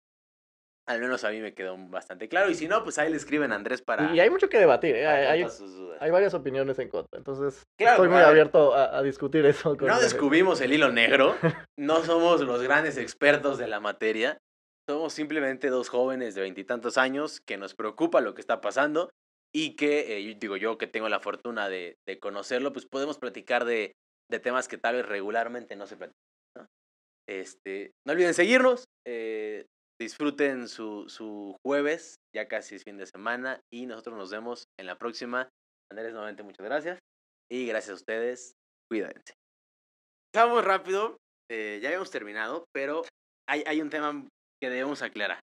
Al 0.89 1.01
menos 1.01 1.25
a 1.25 1.31
mí 1.31 1.41
me 1.41 1.53
quedó 1.53 1.77
bastante 1.89 2.29
claro. 2.29 2.49
Y 2.49 2.55
si 2.55 2.69
no, 2.69 2.85
pues 2.85 2.97
ahí 2.99 3.11
le 3.11 3.17
escriben 3.17 3.51
a 3.51 3.57
Andrés 3.57 3.83
para, 3.83 4.15
Y 4.15 4.21
hay 4.21 4.31
mucho 4.31 4.49
que 4.49 4.59
debatir. 4.59 4.95
¿eh? 4.95 5.05
Hay, 5.09 5.43
hay- 6.01 6.11
varias 6.13 6.33
opiniones 6.35 6.79
en 6.79 6.89
contra. 6.89 7.19
Entonces, 7.19 7.65
Claro, 7.77 8.05
estoy 8.05 8.09
muy 8.09 8.23
abierto 8.23 8.73
a, 8.73 8.97
a 8.97 9.03
discutir 9.03 9.45
eso. 9.47 9.77
con 9.77 9.89
No 9.89 9.99
descubrimos 10.01 10.61
el 10.61 10.73
hilo 10.73 10.93
negro, 10.93 11.35
no 11.77 12.05
somos 12.05 12.41
los 12.43 12.63
grandes 12.63 12.99
expertos 12.99 13.59
de 13.59 13.67
la 13.67 13.81
materia, 13.81 14.39
somos 14.89 15.13
simplemente 15.13 15.71
dos 15.71 15.89
jóvenes 15.89 16.37
de 16.37 16.43
veintitantos 16.43 16.97
años 16.99 17.41
que 17.45 17.57
nos 17.57 17.75
preocupa 17.75 18.21
lo 18.21 18.35
que 18.35 18.41
está 18.41 18.61
pasando 18.61 19.11
y 19.53 19.75
que, 19.75 20.17
eh, 20.19 20.37
digo 20.39 20.57
yo 20.57 20.79
que 20.79 20.87
tengo 20.87 21.09
la 21.09 21.19
fortuna 21.19 21.69
de, 21.69 21.97
de 22.07 22.21
conocerlo, 22.21 22.73
pues 22.73 22.87
podemos 22.87 23.19
platicar 23.19 23.65
de, 23.65 23.95
de 24.31 24.39
temas 24.39 24.69
que 24.69 24.79
tal 24.79 24.95
vez 24.95 25.07
regularmente 25.07 25.75
no 25.75 25.89
se 25.89 25.97
platican. 25.97 26.15
Este, 27.29 27.93
no 28.07 28.13
olviden 28.13 28.35
seguirnos, 28.35 28.85
eh, 29.07 29.67
disfruten 30.01 30.69
su, 30.69 31.09
su 31.09 31.57
jueves, 31.65 32.17
ya 32.35 32.47
casi 32.49 32.77
es 32.77 32.85
fin 32.85 32.99
de 32.99 33.07
semana 33.07 33.61
y 33.73 33.87
nosotros 33.87 34.17
nos 34.17 34.31
vemos 34.31 34.65
en 34.79 34.87
la 34.87 34.97
próxima. 34.97 35.49
Andrés, 35.91 36.13
nuevamente 36.13 36.43
muchas 36.43 36.65
gracias 36.65 36.99
y 37.51 37.67
gracias 37.67 37.91
a 37.91 37.95
ustedes, 37.95 38.53
cuídense. 38.91 39.35
Vamos 40.35 40.65
rápido, 40.65 41.17
eh, 41.51 41.79
ya 41.81 41.89
habíamos 41.89 42.11
terminado, 42.11 42.65
pero 42.75 43.03
hay, 43.49 43.65
hay 43.67 43.81
un 43.81 43.91
tema 43.91 44.29
que 44.63 44.71
debemos 44.71 45.03
aclarar. 45.03 45.41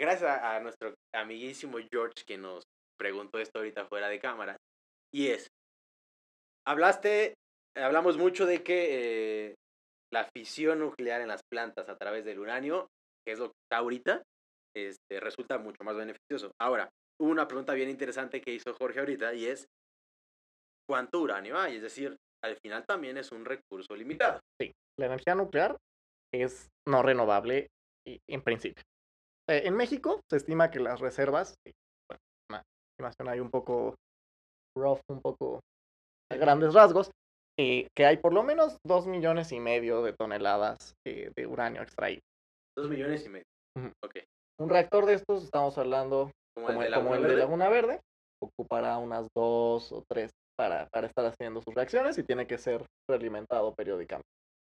Gracias 0.00 0.28
a, 0.28 0.56
a 0.56 0.60
nuestro 0.60 0.94
amiguísimo 1.14 1.78
George 1.92 2.24
que 2.26 2.38
nos 2.38 2.64
preguntó 2.98 3.38
esto 3.38 3.58
ahorita 3.58 3.86
fuera 3.86 4.08
de 4.08 4.18
cámara, 4.20 4.56
y 5.12 5.28
es, 5.28 5.48
hablaste, 6.66 7.34
hablamos 7.76 8.16
mucho 8.16 8.46
de 8.46 8.62
que 8.62 9.48
eh, 9.48 9.54
la 10.14 10.30
fisión 10.32 10.78
nuclear 10.78 11.20
en 11.20 11.28
las 11.28 11.42
plantas 11.42 11.88
a 11.88 11.96
través 11.96 12.24
del 12.24 12.38
uranio, 12.38 12.88
que 13.26 13.32
es 13.32 13.38
lo 13.40 13.46
que 13.46 13.58
está 13.64 13.78
ahorita, 13.78 14.22
este, 14.74 15.18
resulta 15.18 15.58
mucho 15.58 15.82
más 15.82 15.96
beneficioso. 15.96 16.52
Ahora, 16.60 16.88
una 17.20 17.48
pregunta 17.48 17.74
bien 17.74 17.90
interesante 17.90 18.40
que 18.40 18.52
hizo 18.52 18.74
Jorge 18.74 19.00
ahorita 19.00 19.34
y 19.34 19.46
es, 19.46 19.66
¿cuánto 20.88 21.20
uranio 21.20 21.58
hay? 21.58 21.76
Es 21.76 21.82
decir, 21.82 22.16
al 22.44 22.56
final 22.62 22.84
también 22.86 23.18
es 23.18 23.32
un 23.32 23.44
recurso 23.44 23.96
limitado. 23.96 24.40
La 24.96 25.06
energía 25.06 25.34
nuclear 25.34 25.76
es 26.32 26.68
no 26.88 27.02
renovable 27.02 27.66
en 28.06 28.42
principio. 28.42 28.84
Eh, 29.50 29.62
en 29.64 29.74
México 29.74 30.20
se 30.30 30.36
estima 30.36 30.70
que 30.70 30.78
las 30.78 31.00
reservas, 31.00 31.56
bueno, 32.08 32.20
una 32.50 32.62
estimación 32.92 33.28
ahí 33.28 33.40
un 33.40 33.50
poco 33.50 33.96
rough, 34.76 35.00
un 35.08 35.20
poco 35.20 35.60
a 36.30 36.36
grandes 36.36 36.72
rasgos, 36.72 37.10
eh, 37.58 37.88
que 37.96 38.06
hay 38.06 38.16
por 38.16 38.32
lo 38.32 38.42
menos 38.42 38.78
dos 38.84 39.06
millones 39.06 39.52
y 39.52 39.60
medio 39.60 40.02
de 40.02 40.12
toneladas 40.12 40.94
eh, 41.06 41.30
de 41.36 41.46
uranio 41.46 41.82
extraído. 41.82 42.20
Dos 42.76 42.88
millones 42.88 43.24
y 43.26 43.28
medio. 43.28 43.44
Ok. 44.04 44.16
Un 44.60 44.68
reactor 44.70 45.06
de 45.06 45.14
estos, 45.14 45.44
estamos 45.44 45.76
hablando 45.78 46.30
Como, 46.56 46.68
como, 46.68 46.82
el 46.82 46.82
de 46.82 46.84
el, 46.86 46.90
la 46.90 46.96
como 46.96 47.14
el 47.14 47.22
de 47.22 47.28
Verde. 47.28 47.40
Laguna 47.40 47.68
Verde, 47.68 48.00
ocupará 48.42 48.98
unas 48.98 49.28
dos 49.34 49.92
o 49.92 50.04
tres 50.08 50.30
para, 50.56 50.86
para 50.92 51.06
estar 51.08 51.24
haciendo 51.26 51.60
sus 51.60 51.74
reacciones 51.74 52.16
y 52.18 52.22
tiene 52.24 52.46
que 52.46 52.58
ser 52.58 52.84
realimentado 53.08 53.74
periódicamente. 53.74 54.28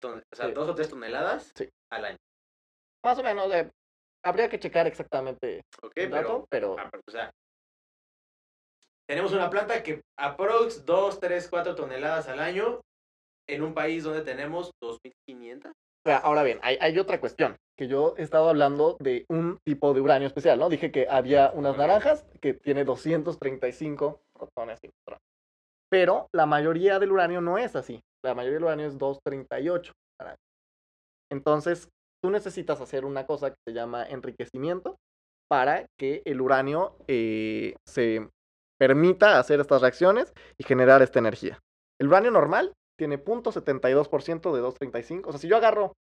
O 0.05 0.21
sea, 0.37 0.47
Sí. 0.47 0.53
dos 0.53 0.69
o 0.69 0.75
tres 0.75 0.89
toneladas 0.91 1.51
Sí. 1.57 1.69
al 1.91 2.05
año. 2.05 2.17
Más 3.05 3.19
o 3.19 3.23
menos, 3.23 3.53
eh, 3.53 3.71
habría 4.25 4.49
que 4.49 4.59
checar 4.59 4.87
exactamente 4.87 5.63
el 5.83 5.91
pero, 5.93 6.11
dato, 6.11 6.47
pero 6.51 6.77
ah, 6.79 6.89
pero, 6.91 7.03
o 7.07 7.11
sea, 7.11 7.31
tenemos 9.09 9.33
una 9.33 9.51
planta 9.51 9.83
que 9.83 10.03
aprox 10.19 10.85
2, 10.85 11.21
3, 11.21 11.49
4 11.49 11.75
toneladas 11.75 12.29
al 12.29 12.41
año 12.41 12.81
en 13.49 13.63
un 13.63 13.75
país 13.75 14.05
donde 14.05 14.23
tenemos 14.23 14.73
2.500. 14.83 15.69
O 15.69 15.73
sea, 16.07 16.19
Ahora 16.19 16.43
bien, 16.43 16.59
hay, 16.63 16.77
hay 16.81 16.99
otra 16.99 17.21
cuestión, 17.21 17.57
que 17.79 17.89
yo 17.89 18.15
he 18.19 18.23
estado 18.23 18.49
hablando 18.49 18.97
de 19.01 19.25
un 19.29 19.59
tipo 19.65 19.95
de 19.95 20.01
uranio 20.01 20.29
especial, 20.29 20.59
¿no? 20.59 20.69
Dije 20.69 20.91
que 20.91 21.07
había 21.09 21.51
unas 21.53 21.77
naranjas 21.77 22.27
que 22.41 22.55
tiene 22.55 22.85
235 22.85 24.21
protones 24.35 24.79
y 24.83 24.89
neutrones. 24.89 25.23
Pero 25.91 26.29
la 26.33 26.47
mayoría 26.47 26.99
del 26.99 27.13
uranio 27.13 27.41
no 27.41 27.59
es 27.59 27.77
así. 27.77 28.01
La 28.23 28.35
mayoría 28.35 28.55
del 28.55 28.65
uranio 28.65 28.87
es 28.87 28.99
238. 28.99 29.93
naranjas. 30.21 30.45
Entonces, 31.31 31.89
tú 32.23 32.31
necesitas 32.31 32.81
hacer 32.81 33.05
una 33.05 33.27
cosa 33.27 33.51
que 33.51 33.57
se 33.67 33.75
llama 33.75 34.05
enriquecimiento 34.07 34.97
para 35.49 35.87
que 35.99 36.23
el 36.25 36.41
uranio 36.41 36.97
eh, 37.07 37.75
se 37.87 38.29
permita 38.89 39.39
hacer 39.39 39.61
estas 39.61 39.81
reacciones 39.81 40.33
y 40.59 40.65
generar 40.65 41.01
esta 41.03 41.19
energía. 41.19 41.59
El 42.01 42.09
uranio 42.09 42.31
normal 42.31 42.73
tiene 42.99 43.19
0.72% 43.19 44.53
de 44.55 44.61
235. 44.61 45.29
O 45.29 45.33
sea, 45.33 45.41
si 45.41 45.49
yo 45.49 45.57
agarro, 45.57 45.93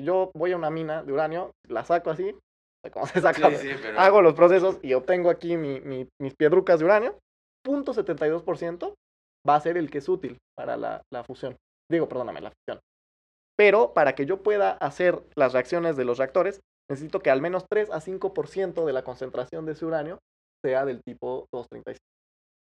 yo 0.00 0.30
voy 0.34 0.52
a 0.52 0.56
una 0.56 0.70
mina 0.70 1.02
de 1.02 1.12
uranio, 1.12 1.52
la 1.68 1.84
saco 1.84 2.10
así, 2.10 2.34
como 2.92 3.06
se 3.06 3.20
saca, 3.20 3.50
Sí, 3.50 3.56
sí, 3.68 3.74
pero 3.80 3.98
hago 3.98 4.20
los 4.22 4.34
procesos 4.34 4.78
y 4.82 4.92
obtengo 4.94 5.30
aquí 5.30 5.56
mi- 5.56 5.80
mi- 5.80 6.08
mis 6.20 6.34
piedrucas 6.36 6.78
de 6.78 6.84
uranio, 6.84 7.18
0.72% 7.66 8.94
va 9.48 9.54
a 9.56 9.60
ser 9.60 9.76
el 9.76 9.90
que 9.90 9.98
es 9.98 10.08
útil 10.08 10.38
para 10.56 10.76
la, 10.76 11.02
la 11.12 11.24
fusión. 11.24 11.56
Digo, 11.90 12.08
perdóname, 12.08 12.40
la 12.40 12.50
fusión. 12.50 12.80
Pero 13.58 13.92
para 13.94 14.14
que 14.14 14.26
yo 14.26 14.42
pueda 14.42 14.72
hacer 14.72 15.22
las 15.36 15.52
reacciones 15.52 15.96
de 15.96 16.04
los 16.04 16.18
reactores, 16.18 16.60
necesito 16.90 17.20
que 17.20 17.30
al 17.30 17.40
menos 17.40 17.64
3 17.70 17.90
a 17.90 18.00
5% 18.00 18.84
de 18.84 18.92
la 18.92 19.02
concentración 19.02 19.64
de 19.66 19.72
ese 19.72 19.86
uranio 19.86 20.18
sea 20.64 20.84
del 20.84 21.00
tipo 21.02 21.46
235. 21.52 21.98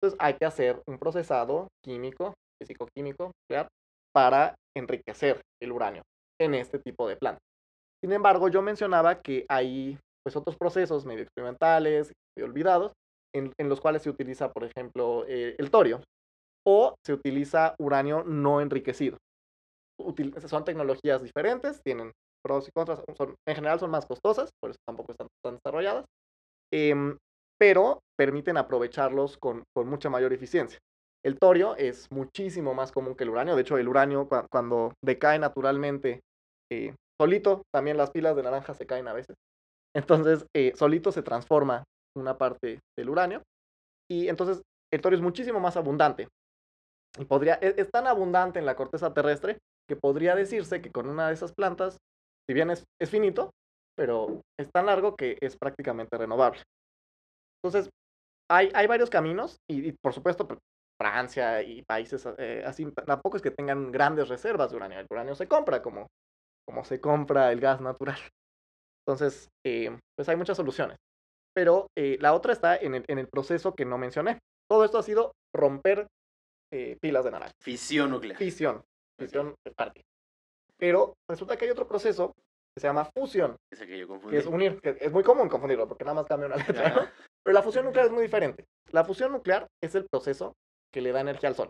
Entonces 0.06 0.20
hay 0.24 0.36
que 0.36 0.46
hacer 0.46 0.84
un 0.88 1.00
procesado 1.00 1.68
químico, 1.84 2.36
físico-químico, 2.62 3.32
para 4.14 4.54
enriquecer 4.78 5.42
el 5.60 5.72
uranio 5.72 6.04
en 6.40 6.54
este 6.54 6.78
tipo 6.78 7.08
de 7.08 7.16
plantas. 7.16 7.42
Sin 8.04 8.14
embargo, 8.14 8.48
yo 8.50 8.62
mencionaba 8.62 9.20
que 9.20 9.46
hay 9.50 9.98
pues, 10.24 10.36
otros 10.36 10.58
procesos 10.58 11.06
medio 11.06 11.24
experimentales, 11.24 12.12
medio 12.38 12.48
olvidados, 12.48 12.92
en, 13.34 13.52
en 13.60 13.68
los 13.68 13.82
cuales 13.82 14.04
se 14.04 14.12
utiliza, 14.12 14.52
por 14.52 14.64
ejemplo, 14.64 15.26
eh, 15.28 15.56
el 15.58 15.72
torio, 15.72 16.04
o 16.68 16.94
se 17.04 17.14
utiliza 17.14 17.74
uranio 17.80 18.24
no 18.24 18.62
enriquecido. 18.62 19.18
son 20.46 20.66
tecnologías 20.66 21.24
diferentes, 21.24 21.82
tienen 21.84 22.12
pros 22.44 22.68
y 22.68 22.72
contras, 22.72 23.02
son, 23.18 23.34
en 23.48 23.56
general 23.56 23.80
son 23.80 23.90
más 23.90 24.06
costosas, 24.06 24.52
por 24.62 24.70
eso 24.70 24.80
tampoco 24.88 25.14
están 25.14 25.28
tan 25.44 25.56
desarrolladas, 25.56 26.06
em, 26.72 27.18
pero 27.58 28.02
permiten 28.18 28.58
aprovecharlos 28.58 29.38
con, 29.38 29.64
con, 29.76 29.88
mucha 29.88 30.10
mayor 30.10 30.34
eficiencia. 30.34 30.80
El 31.24 31.40
torio 31.40 31.76
es 31.76 32.12
muchísimo 32.12 32.74
más 32.74 32.92
común 32.92 33.16
que 33.16 33.24
el 33.24 33.32
uranio, 33.32 33.56
de 33.56 33.62
hecho 33.62 33.78
el 33.78 33.88
uranio 33.88 34.30
cuando 34.52 34.94
decae 35.04 35.40
naturalmente 35.40 36.22
eh, 36.72 36.94
solito, 37.20 37.64
también 37.74 37.98
las 37.98 38.12
pilas 38.12 38.36
de 38.36 38.44
naranja 38.44 38.74
se 38.74 38.86
caen 38.86 39.08
a 39.08 39.14
veces, 39.14 39.36
entonces 39.96 40.46
eh, 40.56 40.74
solito 40.76 41.12
se 41.12 41.24
transforma 41.24 41.84
una 42.16 42.38
parte 42.38 42.80
del 42.98 43.10
uranio 43.10 43.42
y 44.10 44.28
entonces 44.28 44.62
el 44.94 45.02
torio 45.02 45.18
es 45.18 45.24
muchísimo 45.24 45.60
más 45.60 45.78
abundante. 45.78 46.28
Y 47.18 47.26
podría, 47.26 47.56
e, 47.62 47.76
es, 47.78 47.90
tan 47.90 48.08
abundante 48.08 48.60
en 48.60 48.66
la 48.66 48.76
corteza 48.76 49.14
terrestre 49.14 49.58
que 49.88 49.96
podría 49.96 50.36
decirse 50.36 50.82
que 50.82 50.92
con 50.92 51.10
una 51.10 51.28
de 51.28 51.34
esas 51.34 51.54
plantas, 51.54 51.98
si 52.48 52.54
bien 52.54 52.70
es, 52.70 52.84
es 53.02 53.10
finito, 53.10 53.52
pero 53.96 54.42
es 54.60 54.70
tan 54.72 54.88
largo 54.88 55.16
que 55.16 55.38
es 55.42 55.58
prácticamente 55.58 56.18
renovable. 56.18 56.62
Entonces, 57.66 57.90
hay, 58.50 58.70
hay 58.76 58.86
varios 58.86 59.10
caminos 59.10 59.58
y, 59.68 59.92
por 60.04 60.14
supuesto 60.14 60.48
pues, 60.48 60.60
Francia 61.02 61.64
y 61.64 61.82
países 61.82 62.26
eh, 62.38 62.64
así, 62.66 62.86
tampoco 63.06 63.38
es 63.38 63.44
que 63.44 63.52
tengan 63.52 63.92
grandes 63.92 64.30
reservas 64.30 64.70
de 64.70 64.78
uranio. 64.78 65.00
El 65.00 65.08
uranio 65.10 65.36
se 65.36 65.48
compra 65.48 65.82
como, 65.82 66.08
como 66.68 66.86
se 66.86 67.02
compra 67.02 67.52
el 67.52 67.60
gas 67.60 67.82
natural. 67.82 68.20
Entonces, 69.06 69.50
eh, 69.66 69.98
pues 70.16 70.30
hay 70.30 70.36
muchas 70.36 70.58
soluciones. 70.58 70.98
Pero 71.56 71.88
eh, 71.98 72.18
la 72.22 72.34
otra 72.34 72.54
está 72.54 72.76
en 72.76 72.96
el, 72.96 73.06
en 73.08 73.18
el 73.18 73.28
proceso 73.28 73.74
que 73.74 73.86
no 73.86 73.98
mencioné. 73.98 74.40
Todo 74.70 74.86
esto 74.86 74.98
ha 74.98 75.04
sido 75.04 75.32
romper 75.56 76.08
eh, 76.74 76.98
pilas 77.02 77.26
de 77.26 77.32
naranja. 77.32 77.54
Fisión 77.62 78.12
nuclear. 78.12 78.38
Fisión. 78.38 78.84
Fisión 79.20 79.56
de 79.66 79.74
parte. 79.74 80.02
Pero 80.78 81.14
resulta 81.30 81.58
que 81.58 81.66
hay 81.66 81.72
otro 81.72 81.88
proceso 81.88 82.34
que 82.76 82.82
se 82.82 82.88
llama 82.88 83.10
fusión. 83.16 83.56
Ese 83.72 83.88
que 83.88 83.98
yo 83.98 84.08
confundí. 84.08 84.36
Que 84.36 84.42
es 84.42 84.46
unir. 84.46 84.80
Que 84.82 84.98
es 85.00 85.12
muy 85.12 85.24
común 85.24 85.48
confundirlo 85.48 85.88
porque 85.88 86.04
nada 86.04 86.16
más 86.16 86.26
cambia 86.26 86.48
una 86.48 86.58
letra. 86.58 87.12
Pero 87.46 87.54
la 87.54 87.62
fusión 87.62 87.86
nuclear 87.86 88.08
es 88.08 88.12
muy 88.12 88.24
diferente. 88.24 88.66
La 88.92 89.06
fusión 89.06 89.32
nuclear 89.32 89.68
es 89.82 89.94
el 89.94 90.08
proceso 90.10 90.56
que 90.92 91.02
le 91.02 91.12
da 91.12 91.22
energía 91.22 91.50
al 91.50 91.56
sol. 91.56 91.70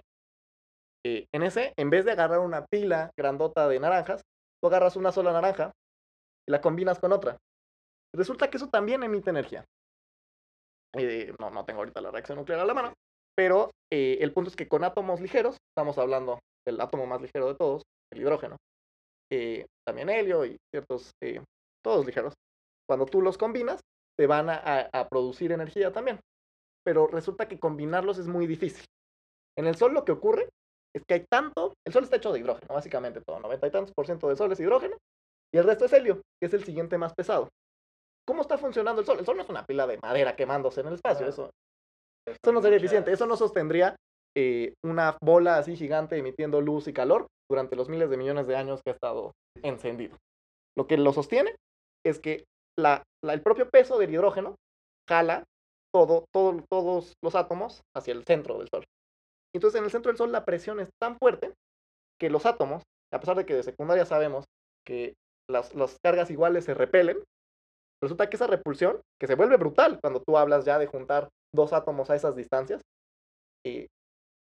Eh, 1.05 1.28
en 1.34 1.43
ese, 1.43 1.73
en 1.76 1.89
vez 1.89 2.05
de 2.05 2.13
agarrar 2.13 2.39
una 2.39 2.65
pila 2.65 3.11
grandota 3.17 3.67
de 3.67 3.80
naranjas, 3.80 4.21
tú 4.61 4.67
agarras 4.69 4.95
una 4.95 5.11
sola 5.11 5.34
naranja 5.34 5.73
y 6.47 6.51
la 6.51 6.61
combinas 6.61 6.99
con 6.99 7.11
otra. 7.11 7.38
Resulta 8.15 8.49
que 8.49 8.57
eso 8.57 8.69
también 8.69 9.03
emite 9.03 9.30
energía. 9.30 9.65
Eh, 10.93 11.34
no, 11.39 11.49
no 11.51 11.65
tengo 11.65 11.82
ahorita 11.82 11.99
la 11.99 12.11
reacción 12.11 12.38
nuclear 12.38 12.61
a 12.61 12.65
la 12.65 12.73
mano, 12.73 12.93
pero 13.36 13.69
eh, 13.91 14.19
el 14.21 14.32
punto 14.32 14.49
es 14.49 14.55
que 14.55 14.69
con 14.69 14.86
átomos 14.86 15.19
ligeros, 15.19 15.57
estamos 15.71 15.97
hablando 15.97 16.39
del 16.65 16.80
átomo 16.80 17.05
más 17.05 17.21
ligero 17.21 17.49
de 17.49 17.55
todos, 17.55 17.84
el 18.13 18.21
hidrógeno, 18.21 18.55
también 19.86 20.09
helio 20.09 20.45
y 20.45 20.55
ciertos, 20.73 21.11
todos 21.84 22.05
ligeros, 22.05 22.34
cuando 22.88 23.05
tú 23.05 23.21
los 23.21 23.38
combinas, 23.38 23.82
te 24.18 24.28
van 24.28 24.49
a, 24.49 24.89
a, 24.91 25.07
producir 25.07 25.51
energía 25.51 25.91
también. 25.91 26.20
Pero 26.84 27.07
resulta 27.07 27.47
que 27.47 27.59
combinarlos 27.59 28.18
es 28.18 28.28
muy 28.28 28.47
difícil. 28.47 28.86
En 29.57 29.68
el 29.68 29.76
Sol 29.76 29.93
lo 29.93 30.05
que 30.05 30.11
ocurre 30.11 30.49
es 30.95 31.03
que 31.05 31.16
hay 31.16 31.26
tanto, 31.30 31.74
el 31.86 31.93
Sol 31.93 32.03
está 32.03 32.18
hecho 32.18 32.32
de 32.32 32.39
hidrógeno, 32.39 32.74
básicamente 32.74 33.22
todo, 33.22 33.39
90 33.39 33.68
y 33.68 33.72
tantos 33.72 33.93
por 33.93 34.05
ciento 34.05 34.28
del 34.28 34.38
Sol 34.38 34.51
es 34.51 34.59
hidrógeno, 34.59 34.95
y 35.53 35.57
el 35.57 35.66
resto 35.66 35.86
es 35.86 35.93
helio, 35.93 36.22
que 36.39 36.47
es 36.47 36.53
el 36.53 36.63
siguiente 36.63 36.97
más 36.97 37.13
pesado. 37.13 37.49
¿Cómo 38.26 38.41
está 38.41 38.57
funcionando 38.57 39.01
el 39.01 39.05
Sol? 39.05 39.20
El 39.20 39.26
Sol 39.26 39.36
no 39.36 39.43
es 39.43 39.49
una 39.49 39.66
pila 39.66 39.88
de 39.88 39.99
madera 40.01 40.36
quemándose 40.36 40.82
en 40.82 40.88
el 40.88 40.93
espacio, 40.93 41.28
eso, 41.28 41.51
eso 42.28 42.51
no 42.51 42.61
sería 42.61 42.78
eficiente, 42.78 43.11
eso 43.11 43.26
no 43.28 43.36
sostendría 43.36 43.95
eh, 44.38 44.74
una 44.84 45.18
bola 45.22 45.57
así 45.57 45.76
gigante 45.76 46.18
emitiendo 46.18 46.59
luz 46.59 46.88
y 46.88 46.93
calor 46.93 47.28
durante 47.49 47.76
los 47.76 47.89
miles 47.89 48.09
de 48.09 48.18
millones 48.18 48.47
de 48.47 48.55
años 48.55 48.82
que 48.84 48.91
ha 48.91 48.93
estado 48.93 49.32
encendido. 49.63 50.18
Lo 50.78 50.88
que 50.88 50.97
lo 50.97 51.13
sostiene 51.13 51.55
es 52.05 52.20
que 52.20 52.43
la, 52.78 53.03
el 53.23 53.41
propio 53.41 53.69
peso 53.69 53.97
del 53.97 54.13
hidrógeno 54.13 54.55
jala 55.09 55.43
todo, 55.93 56.26
todo, 56.34 56.63
todos 56.69 57.13
los 57.23 57.36
átomos 57.36 57.82
hacia 57.95 58.13
el 58.13 58.26
centro 58.26 58.57
del 58.57 58.69
Sol. 58.69 58.84
Entonces 59.53 59.80
en 59.80 59.86
el 59.86 59.91
centro 59.91 60.11
del 60.11 60.17
Sol 60.17 60.32
la 60.32 60.45
presión 60.45 60.80
es 60.80 60.89
tan 61.01 61.17
fuerte 61.17 61.53
que 62.19 62.30
los 62.30 62.45
átomos, 62.45 62.84
a 63.13 63.19
pesar 63.19 63.38
de 63.38 63.45
que 63.45 63.53
de 63.53 63.63
secundaria 63.63 64.05
sabemos 64.05 64.45
que 64.86 65.13
las, 65.49 65.73
las 65.76 65.97
cargas 66.03 66.30
iguales 66.32 66.65
se 66.65 66.73
repelen, 66.73 67.23
Resulta 68.01 68.30
que 68.30 68.36
esa 68.36 68.47
repulsión, 68.47 69.01
que 69.19 69.28
se 69.28 69.36
vuelve 69.36 69.57
brutal 69.57 69.99
cuando 70.01 70.21
tú 70.21 70.38
hablas 70.38 70.65
ya 70.65 70.78
de 70.78 70.88
juntar 70.88 71.30
dos 71.53 71.73
átomos 71.73 72.09
a 72.09 72.15
esas 72.15 72.36
distancias, 72.36 72.82
eh, 73.65 73.88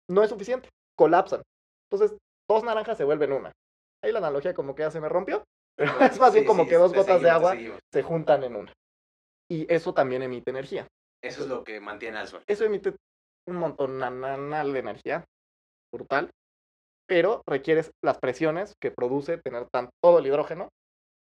no 0.08 0.22
es 0.22 0.30
suficiente, 0.30 0.68
colapsan. 0.96 1.42
Entonces, 1.90 2.16
dos 2.48 2.62
naranjas 2.62 2.98
se 2.98 3.04
vuelven 3.04 3.32
una. 3.32 3.52
Ahí 4.04 4.12
la 4.12 4.18
analogía 4.18 4.54
como 4.54 4.74
que 4.74 4.82
ya 4.82 4.90
se 4.90 5.00
me 5.00 5.08
rompió, 5.08 5.42
pero 5.80 5.92
es 6.12 6.20
más 6.20 6.34
bien 6.34 6.44
como 6.44 6.68
que 6.68 6.74
dos 6.74 6.92
gotas 6.92 7.22
de 7.22 7.30
agua 7.30 7.56
se 7.90 8.02
juntan 8.02 8.44
en 8.44 8.54
una. 8.54 8.72
Y 9.50 9.72
eso 9.72 9.94
también 9.94 10.22
emite 10.22 10.50
energía. 10.50 10.86
Eso 11.24 11.42
es 11.42 11.48
lo 11.48 11.64
que 11.64 11.80
mantiene 11.80 12.18
al 12.18 12.28
sol. 12.28 12.42
Eso 12.46 12.64
emite 12.64 12.94
un 13.48 13.56
montón 13.56 13.98
de 13.98 14.78
energía, 14.78 15.24
brutal, 15.90 16.30
pero 17.08 17.40
requieres 17.48 17.92
las 18.04 18.18
presiones 18.18 18.74
que 18.78 18.90
produce 18.90 19.38
tener 19.38 19.68
tan, 19.72 19.88
todo 20.02 20.18
el 20.18 20.26
hidrógeno 20.26 20.68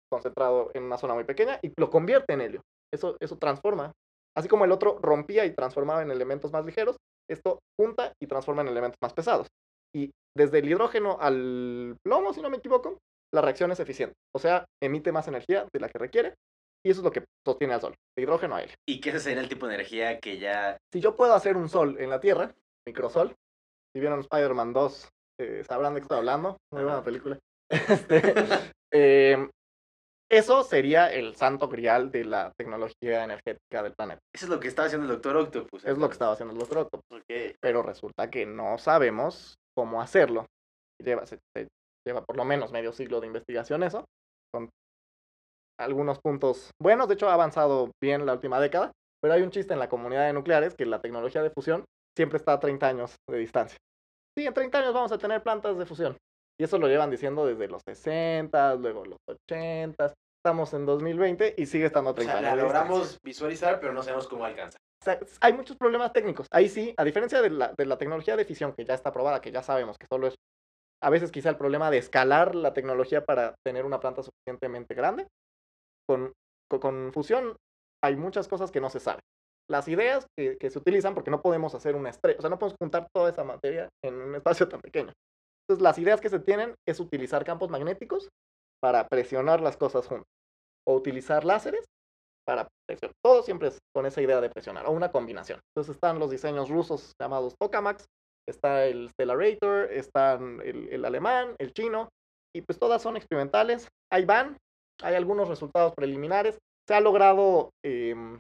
concentrado 0.10 0.72
en 0.74 0.84
una 0.84 0.98
zona 0.98 1.16
muy 1.16 1.26
pequeña 1.26 1.60
y 1.62 1.74
lo 1.78 1.90
convierte 1.90 2.34
en 2.34 2.42
helio. 2.42 2.62
Eso, 2.94 3.18
eso 3.20 3.38
transforma. 3.38 3.92
Así 4.38 4.48
como 4.48 4.64
el 4.64 4.72
otro 4.72 5.00
rompía 5.02 5.46
y 5.46 5.54
transformaba 5.54 6.02
en 6.02 6.12
elementos 6.12 6.54
más 6.54 6.64
ligeros, 6.64 6.96
esto 7.30 7.60
junta 7.78 8.14
y 8.22 8.28
transforma 8.28 8.62
en 8.62 8.70
elementos 8.70 8.98
más 9.02 9.14
pesados. 9.14 9.48
Y 9.94 10.12
desde 10.34 10.60
el 10.60 10.70
hidrógeno 10.70 11.18
al 11.20 11.98
plomo, 12.06 12.34
si 12.34 12.42
no 12.42 12.50
me 12.50 12.58
equivoco, 12.58 12.98
la 13.36 13.42
reacción 13.42 13.72
es 13.72 13.80
eficiente. 13.80 14.16
O 14.34 14.40
sea, 14.40 14.66
emite 14.82 15.12
más 15.12 15.28
energía 15.28 15.68
de 15.72 15.80
la 15.80 15.90
que 15.90 16.00
requiere 16.00 16.36
y 16.86 16.92
eso 16.92 17.02
es 17.02 17.04
lo 17.04 17.12
que 17.12 17.24
sostiene 17.46 17.74
al 17.74 17.82
Sol, 17.82 17.96
de 18.16 18.24
hidrógeno 18.24 18.56
a 18.56 18.62
helio. 18.62 18.76
¿Y 18.88 19.02
qué 19.02 19.20
sería 19.20 19.42
el 19.42 19.50
tipo 19.50 19.68
de 19.68 19.76
energía 19.76 20.20
que 20.20 20.38
ya... 20.38 20.78
Si 20.94 21.02
yo 21.02 21.16
puedo 21.16 21.34
hacer 21.34 21.58
un 21.58 21.68
Sol 21.68 21.98
en 22.00 22.10
la 22.10 22.20
Tierra, 22.20 22.54
microsol, 22.88 23.36
si 23.94 24.00
vieron 24.00 24.20
Spider-Man 24.20 24.74
2, 24.74 25.10
eh, 25.42 25.64
sabrán 25.68 25.96
de 25.96 26.00
qué 26.00 26.04
estoy 26.04 26.20
hablando, 26.20 26.58
muy 26.72 26.84
buena 26.84 27.04
película. 27.04 27.38
Este, 27.68 28.22
eh, 28.94 29.50
eso 30.30 30.64
sería 30.64 31.12
el 31.12 31.36
santo 31.36 31.68
grial 31.68 32.12
de 32.12 32.26
la 32.26 32.52
tecnología 32.56 33.24
energética 33.24 33.82
del 33.82 33.94
planeta. 33.94 34.20
Eso 34.34 34.46
es 34.46 34.50
lo 34.50 34.60
que 34.60 34.68
estaba 34.68 34.86
haciendo 34.86 35.08
el 35.08 35.14
Doctor 35.14 35.38
Octopus. 35.38 35.84
Es 35.84 35.98
lo 35.98 36.08
que 36.08 36.14
estaba 36.14 36.34
haciendo 36.34 36.54
el 36.54 36.60
Doctor 36.60 36.78
Octopus. 36.80 37.24
Pero 37.60 37.82
resulta 37.82 38.30
que 38.30 38.46
no 38.46 38.78
sabemos 38.78 39.56
cómo 39.76 40.00
hacerlo. 40.00 40.46
Lleva, 41.04 41.26
se, 41.26 41.40
lleva 42.06 42.24
por 42.24 42.38
lo 42.38 42.46
menos 42.46 42.72
medio 42.72 42.94
siglo 42.94 43.20
de 43.20 43.28
investigación 43.28 43.84
eso. 43.84 44.06
Con 44.54 44.70
algunos 45.80 46.20
puntos 46.20 46.72
buenos. 46.82 47.08
De 47.08 47.16
hecho, 47.16 47.30
ha 47.30 47.34
avanzado 47.34 47.92
bien 48.02 48.26
la 48.26 48.34
última 48.34 48.60
década. 48.60 48.92
Pero 49.22 49.34
hay 49.34 49.42
un 49.42 49.50
chiste 49.50 49.74
en 49.74 49.80
la 49.80 49.90
comunidad 49.90 50.28
de 50.28 50.34
nucleares 50.34 50.76
que 50.76 50.86
la 50.86 51.02
tecnología 51.02 51.42
de 51.42 51.50
fusión 51.50 51.84
siempre 52.16 52.38
está 52.38 52.54
a 52.54 52.60
30 52.60 52.88
años 52.88 53.16
de 53.30 53.38
distancia. 53.38 53.78
Sí, 54.38 54.46
en 54.46 54.54
30 54.54 54.80
años 54.80 54.94
vamos 54.94 55.12
a 55.12 55.18
tener 55.18 55.42
plantas 55.42 55.78
de 55.78 55.86
fusión. 55.86 56.18
Y 56.60 56.64
eso 56.64 56.78
lo 56.78 56.88
llevan 56.88 57.10
diciendo 57.10 57.46
desde 57.46 57.68
los 57.68 57.82
60, 57.88 58.76
luego 58.76 59.06
los 59.06 59.18
80. 59.28 60.14
Estamos 60.38 60.74
en 60.74 60.86
2020 60.86 61.56
y 61.58 61.66
sigue 61.66 61.88
estando 61.88 62.12
a 62.12 62.14
30 62.14 62.34
o 62.36 62.40
sea, 62.40 62.56
La 62.56 62.56
logramos 62.56 63.20
visualizar, 63.24 63.80
pero 63.80 63.94
no 63.94 64.04
sabemos 64.04 64.28
cómo 64.28 64.46
alcanza. 64.46 64.78
hay 65.42 65.54
muchos 65.54 65.76
problemas 65.76 66.14
técnicos. 66.14 66.48
Ahí 66.52 66.70
sí, 66.70 66.94
a 66.96 67.04
diferencia 67.04 67.42
de 67.42 67.50
la, 67.50 67.74
de 67.76 67.86
la 67.86 67.98
tecnología 67.98 68.38
de 68.38 68.46
fisión, 68.46 68.74
que 68.74 68.86
ya 68.86 68.94
está 68.94 69.12
probada, 69.12 69.42
que 69.42 69.52
ya 69.52 69.64
sabemos 69.64 69.98
que 69.98 70.06
solo 70.08 70.28
es 70.28 70.36
a 71.06 71.10
veces 71.12 71.32
quizá 71.32 71.50
el 71.50 71.58
problema 71.58 71.92
de 71.92 72.00
escalar 72.00 72.56
la 72.56 72.74
tecnología 72.74 73.24
para 73.24 73.54
tener 73.64 73.86
una 73.86 74.00
planta 74.00 74.24
suficientemente 74.24 74.96
grande. 74.96 75.28
Con, 76.10 76.34
con, 76.68 77.14
fusión 77.14 77.56
hay 78.04 78.16
muchas 78.16 78.48
cosas 78.48 78.72
que 78.72 78.82
no 78.82 78.90
se 78.90 79.00
saben. 79.00 79.22
Las 79.70 79.88
ideas 79.88 80.26
que, 80.36 80.58
que, 80.58 80.72
se 80.72 80.80
utilizan, 80.80 81.14
porque 81.14 81.30
no 81.30 81.44
podemos 81.44 81.76
hacer 81.76 81.96
una 81.96 82.10
estrella, 82.10 82.40
o 82.40 82.42
sea, 82.42 82.50
no 82.50 82.58
podemos 82.58 82.78
juntar 82.82 83.08
toda 83.14 83.30
esa 83.30 83.44
materia 83.44 83.88
en 84.04 84.16
un 84.16 84.34
espacio 84.34 84.68
tan 84.68 84.82
pequeño. 84.82 85.14
Entonces, 85.64 85.84
las 85.84 86.00
ideas 86.00 86.22
que 86.22 86.30
se 86.30 86.40
tienen 86.40 86.74
es 86.88 87.00
utilizar 87.00 87.46
campos 87.46 87.70
magnéticos 87.70 88.30
para 88.82 89.08
presionar 89.08 89.62
las 89.62 89.78
cosas 89.78 90.08
juntas. 90.08 90.28
O 90.88 90.96
utilizar 90.96 91.46
láseres 91.46 91.86
para 92.48 92.68
presionar. 92.88 93.14
Todo 93.24 93.44
siempre 93.44 93.68
es 93.68 93.78
con 93.94 94.08
esa 94.08 94.24
idea 94.24 94.42
de 94.42 94.50
presionar, 94.50 94.88
o 94.88 94.92
una 94.92 95.12
combinación. 95.12 95.60
Entonces 95.70 95.96
están 95.96 96.18
los 96.18 96.32
diseños 96.32 96.70
rusos 96.70 97.14
llamados 97.22 97.54
Tokamaks, 97.60 98.06
está 98.48 98.86
el 98.86 99.10
Stellarator, 99.10 99.92
están 99.92 100.62
el, 100.64 101.04
alemán, 101.04 101.56
el 101.60 101.74
chino, 101.74 102.10
y 102.56 102.62
pues 102.62 102.80
todas 102.80 103.02
son 103.02 103.18
experimentales. 103.18 103.88
Ahí 104.12 104.26
van, 104.26 104.58
hay 105.02 105.16
algunos 105.16 105.50
resultados 105.50 105.94
preliminares. 105.96 106.58
Se 106.88 106.94
ha 106.94 107.02
logrado 107.02 107.72
em, 107.84 108.40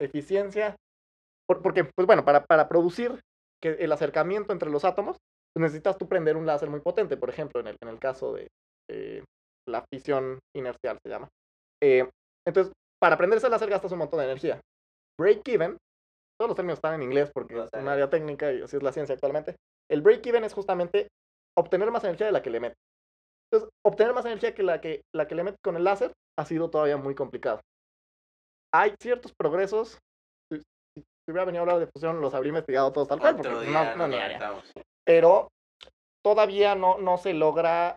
eficiencia, 0.00 0.76
porque, 1.46 1.84
pues 1.84 2.06
bueno, 2.06 2.24
para, 2.24 2.44
para 2.44 2.68
producir 2.68 3.20
que 3.62 3.70
el 3.80 3.92
acercamiento 3.92 4.52
entre 4.52 4.70
los 4.70 4.84
átomos, 4.84 5.16
pues, 5.52 5.62
necesitas 5.62 5.98
tú 5.98 6.08
prender 6.08 6.36
un 6.36 6.46
láser 6.46 6.70
muy 6.70 6.80
potente, 6.80 7.16
por 7.16 7.30
ejemplo, 7.30 7.60
en 7.60 7.68
el, 7.68 7.76
en 7.82 7.88
el 7.88 7.98
caso 7.98 8.32
de 8.32 8.48
la 9.68 9.84
fisión 9.92 10.38
inercial 10.56 10.98
se 11.02 11.10
llama. 11.10 11.28
Eh, 11.82 12.08
entonces, 12.46 12.72
para 13.00 13.16
prender 13.16 13.38
ese 13.38 13.48
láser 13.48 13.68
gastas 13.68 13.92
un 13.92 13.98
montón 13.98 14.20
de 14.20 14.26
energía. 14.26 14.60
Break-even, 15.20 15.76
todos 16.38 16.48
los 16.48 16.56
términos 16.56 16.78
están 16.78 16.94
en 16.94 17.02
inglés 17.02 17.30
porque 17.34 17.58
es 17.60 17.68
un 17.72 17.88
área 17.88 18.08
técnica 18.08 18.52
y 18.52 18.62
así 18.62 18.76
es 18.76 18.82
la 18.82 18.92
ciencia 18.92 19.14
actualmente. 19.14 19.56
El 19.90 20.02
break-even 20.02 20.44
es 20.44 20.54
justamente 20.54 21.08
obtener 21.56 21.90
más 21.90 22.04
energía 22.04 22.26
de 22.26 22.32
la 22.32 22.42
que 22.42 22.50
le 22.50 22.60
metes. 22.60 22.78
Entonces, 23.50 23.70
obtener 23.84 24.14
más 24.14 24.24
energía 24.24 24.54
que 24.54 24.62
la 24.62 24.80
que, 24.80 25.02
la 25.14 25.26
que 25.26 25.34
le 25.34 25.42
metes 25.42 25.60
con 25.64 25.76
el 25.76 25.84
láser 25.84 26.12
ha 26.38 26.44
sido 26.44 26.70
todavía 26.70 26.96
muy 26.96 27.14
complicado. 27.14 27.60
Hay 28.72 28.94
ciertos 29.00 29.32
progresos. 29.34 29.98
Si, 30.52 30.60
si 30.94 31.04
hubiera 31.26 31.46
venido 31.46 31.62
a 31.62 31.64
hablar 31.64 31.78
de 31.80 31.90
fusión, 31.92 32.20
los 32.20 32.34
habría 32.34 32.50
investigado 32.50 32.92
todos 32.92 33.08
tal 33.08 33.18
cual, 33.18 33.36
porque 33.36 33.50
no, 33.50 33.60
día 33.60 33.96
no 33.96 34.04
haría. 34.04 34.26
aventamos. 34.26 34.70
Pero 35.04 35.48
todavía 36.22 36.74
no, 36.74 36.98
no 36.98 37.16
se 37.16 37.32
logra 37.32 37.96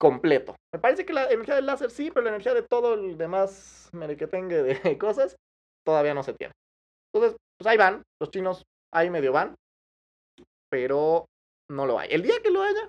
completo. 0.00 0.54
Me 0.72 0.80
parece 0.80 1.04
que 1.04 1.12
la 1.12 1.26
energía 1.26 1.56
del 1.56 1.66
láser 1.66 1.90
sí, 1.90 2.10
pero 2.10 2.24
la 2.24 2.30
energía 2.30 2.54
de 2.54 2.62
todo 2.62 2.94
el 2.94 3.18
demás 3.18 3.90
merequetengue 3.92 4.62
de 4.62 4.98
cosas 4.98 5.36
todavía 5.84 6.14
no 6.14 6.22
se 6.22 6.34
tiene. 6.34 6.52
Entonces, 7.12 7.36
pues 7.58 7.66
ahí 7.66 7.76
van, 7.76 8.02
los 8.20 8.30
chinos 8.30 8.62
ahí 8.92 9.10
medio 9.10 9.32
van, 9.32 9.54
pero 10.70 11.26
no 11.70 11.86
lo 11.86 11.98
hay. 11.98 12.10
El 12.10 12.22
día 12.22 12.40
que 12.42 12.50
lo 12.50 12.62
haya, 12.62 12.88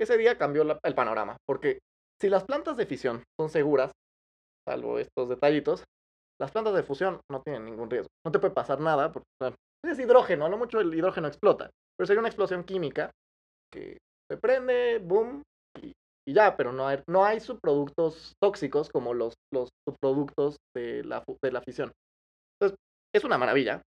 ese 0.00 0.16
día 0.16 0.38
cambió 0.38 0.62
el 0.62 0.94
panorama, 0.94 1.36
porque 1.46 1.78
si 2.20 2.28
las 2.28 2.44
plantas 2.44 2.76
de 2.76 2.86
fisión 2.86 3.22
son 3.38 3.50
seguras, 3.50 3.92
salvo 4.66 4.98
estos 4.98 5.28
detallitos, 5.28 5.84
las 6.40 6.52
plantas 6.52 6.74
de 6.74 6.82
fusión 6.82 7.20
no 7.30 7.42
tienen 7.42 7.64
ningún 7.64 7.90
riesgo. 7.90 8.08
No 8.24 8.30
te 8.30 8.38
puede 8.38 8.54
pasar 8.54 8.80
nada, 8.80 9.12
porque 9.12 9.26
es 9.84 9.98
hidrógeno, 9.98 10.46
a 10.46 10.48
lo 10.48 10.58
mucho 10.58 10.80
el 10.80 10.94
hidrógeno 10.94 11.28
explota, 11.28 11.70
pero 11.96 12.06
sería 12.06 12.20
una 12.20 12.28
explosión 12.28 12.64
química 12.64 13.10
que 13.72 13.98
se 14.30 14.36
prende, 14.36 14.98
boom, 14.98 15.42
y, 15.82 15.92
y 16.26 16.34
ya, 16.34 16.56
pero 16.56 16.72
no 16.72 16.86
hay, 16.86 17.02
no 17.08 17.24
hay 17.24 17.40
subproductos 17.40 18.34
tóxicos 18.42 18.88
como 18.90 19.14
los, 19.14 19.34
los 19.52 19.68
subproductos 19.88 20.56
de 20.76 21.04
la, 21.04 21.24
de 21.42 21.52
la 21.52 21.62
fisión. 21.62 21.92
Entonces, 22.60 22.78
es 23.14 23.24
una 23.24 23.38
maravilla. 23.38 23.82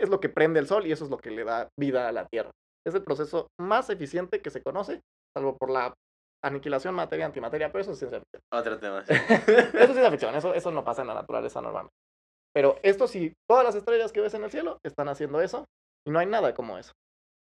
Es 0.00 0.08
lo 0.08 0.20
que 0.20 0.28
prende 0.28 0.58
el 0.60 0.66
sol 0.66 0.86
y 0.86 0.92
eso 0.92 1.04
es 1.04 1.10
lo 1.10 1.18
que 1.18 1.30
le 1.30 1.44
da 1.44 1.68
vida 1.78 2.08
a 2.08 2.12
la 2.12 2.26
Tierra. 2.26 2.50
Es 2.86 2.94
el 2.94 3.02
proceso 3.02 3.48
más 3.60 3.88
eficiente 3.90 4.40
que 4.42 4.50
se 4.50 4.62
conoce, 4.62 5.00
salvo 5.36 5.56
por 5.56 5.70
la 5.70 5.94
aniquilación 6.44 6.94
materia-antimateria, 6.94 7.70
pero 7.72 7.82
eso 7.82 7.92
es 7.92 7.98
ciencia 7.98 8.20
ficción. 8.20 8.42
Otro 8.52 8.78
tema. 8.78 9.00
Eso 9.08 9.72
es 9.72 9.86
ciencia 9.92 10.10
ficción, 10.10 10.34
eso, 10.34 10.54
eso 10.54 10.70
no 10.70 10.84
pasa 10.84 11.02
en 11.02 11.08
la 11.08 11.14
naturaleza 11.14 11.60
normalmente. 11.60 11.94
Pero 12.54 12.78
esto 12.82 13.06
sí, 13.08 13.32
todas 13.48 13.64
las 13.64 13.74
estrellas 13.74 14.12
que 14.12 14.20
ves 14.20 14.34
en 14.34 14.44
el 14.44 14.50
cielo 14.50 14.78
están 14.84 15.08
haciendo 15.08 15.40
eso 15.40 15.64
y 16.06 16.10
no 16.10 16.18
hay 16.18 16.26
nada 16.26 16.54
como 16.54 16.78
eso. 16.78 16.92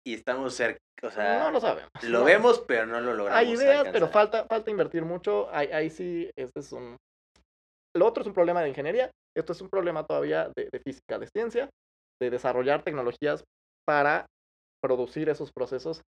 y 0.05 0.13
estamos 0.15 0.53
cerca, 0.55 0.79
o 1.03 1.11
sea, 1.11 1.43
no 1.43 1.51
lo 1.51 1.59
sabemos. 1.61 1.89
lo 2.03 2.19
No. 2.19 2.25
vemos, 2.25 2.59
pero 2.67 2.85
no 2.85 2.99
lo 3.01 3.13
logramos. 3.13 3.39
Hay 3.39 3.51
ideas, 3.53 3.87
pero 3.91 4.07
falta, 4.09 4.45
falta 4.47 4.69
invertir 4.71 5.05
mucho. 5.05 5.47
Ahí, 5.51 5.67
ahí 5.71 5.89
sí, 5.89 6.29
este 6.37 6.59
es 6.59 6.71
un... 6.71 6.97
Lo 7.95 8.07
otro 8.07 8.21
es 8.21 8.27
un 8.27 8.33
problema 8.33 8.61
de 8.61 8.69
ingeniería. 8.69 9.09
Esto 9.37 9.53
es 9.53 9.61
un 9.61 9.69
problema 9.69 10.03
todavía 10.05 10.49
de, 10.55 10.69
de 10.71 10.79
física, 10.79 11.17
de 11.19 11.27
ciencia, 11.27 11.69
de 12.21 12.29
desarrollar 12.29 12.83
tecnologías 12.83 13.43
para 13.85 14.27
producir 14.81 15.27
esos 15.29 15.51
procesos 15.51 16.01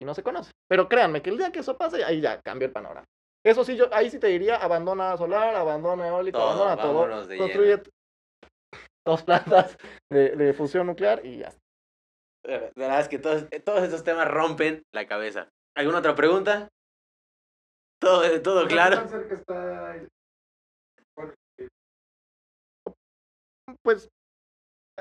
y 0.00 0.04
no 0.04 0.14
se 0.14 0.22
conoce. 0.22 0.52
Pero 0.68 0.88
créanme 0.88 1.22
que 1.22 1.30
el 1.30 1.38
día 1.38 1.50
que 1.50 1.60
eso 1.60 1.76
pase, 1.76 2.04
ahí 2.04 2.20
ya 2.20 2.40
cambia 2.42 2.66
el 2.66 2.72
panorama. 2.72 3.06
Eso 3.44 3.64
sí, 3.64 3.76
yo 3.76 3.92
ahí 3.92 4.10
sí 4.10 4.18
te 4.18 4.28
diría, 4.28 4.56
abandona 4.56 5.16
solar, 5.16 5.54
abandona 5.54 6.06
eólico, 6.06 6.38
Todo, 6.38 6.64
abandona 6.64 7.26
todo. 7.26 7.38
Construye 7.38 7.76
lleno. 7.76 7.82
dos 9.06 9.22
plantas 9.24 9.76
de, 10.12 10.36
de 10.36 10.52
fusión 10.52 10.86
nuclear 10.86 11.24
y 11.24 11.38
ya 11.38 11.48
está. 11.48 11.60
La 12.44 12.58
verdad 12.74 13.00
es 13.00 13.08
que 13.08 13.18
todos, 13.18 13.46
todos 13.64 13.82
estos 13.82 14.04
temas 14.04 14.28
rompen 14.28 14.82
la 14.92 15.06
cabeza. 15.06 15.48
¿Alguna 15.76 15.98
otra 15.98 16.14
pregunta? 16.14 16.68
Todo, 18.00 18.42
todo 18.42 18.66
claro. 18.66 19.08
cerca 19.08 19.34
está 19.34 20.08
Pues 23.82 24.06
eh, 24.06 24.08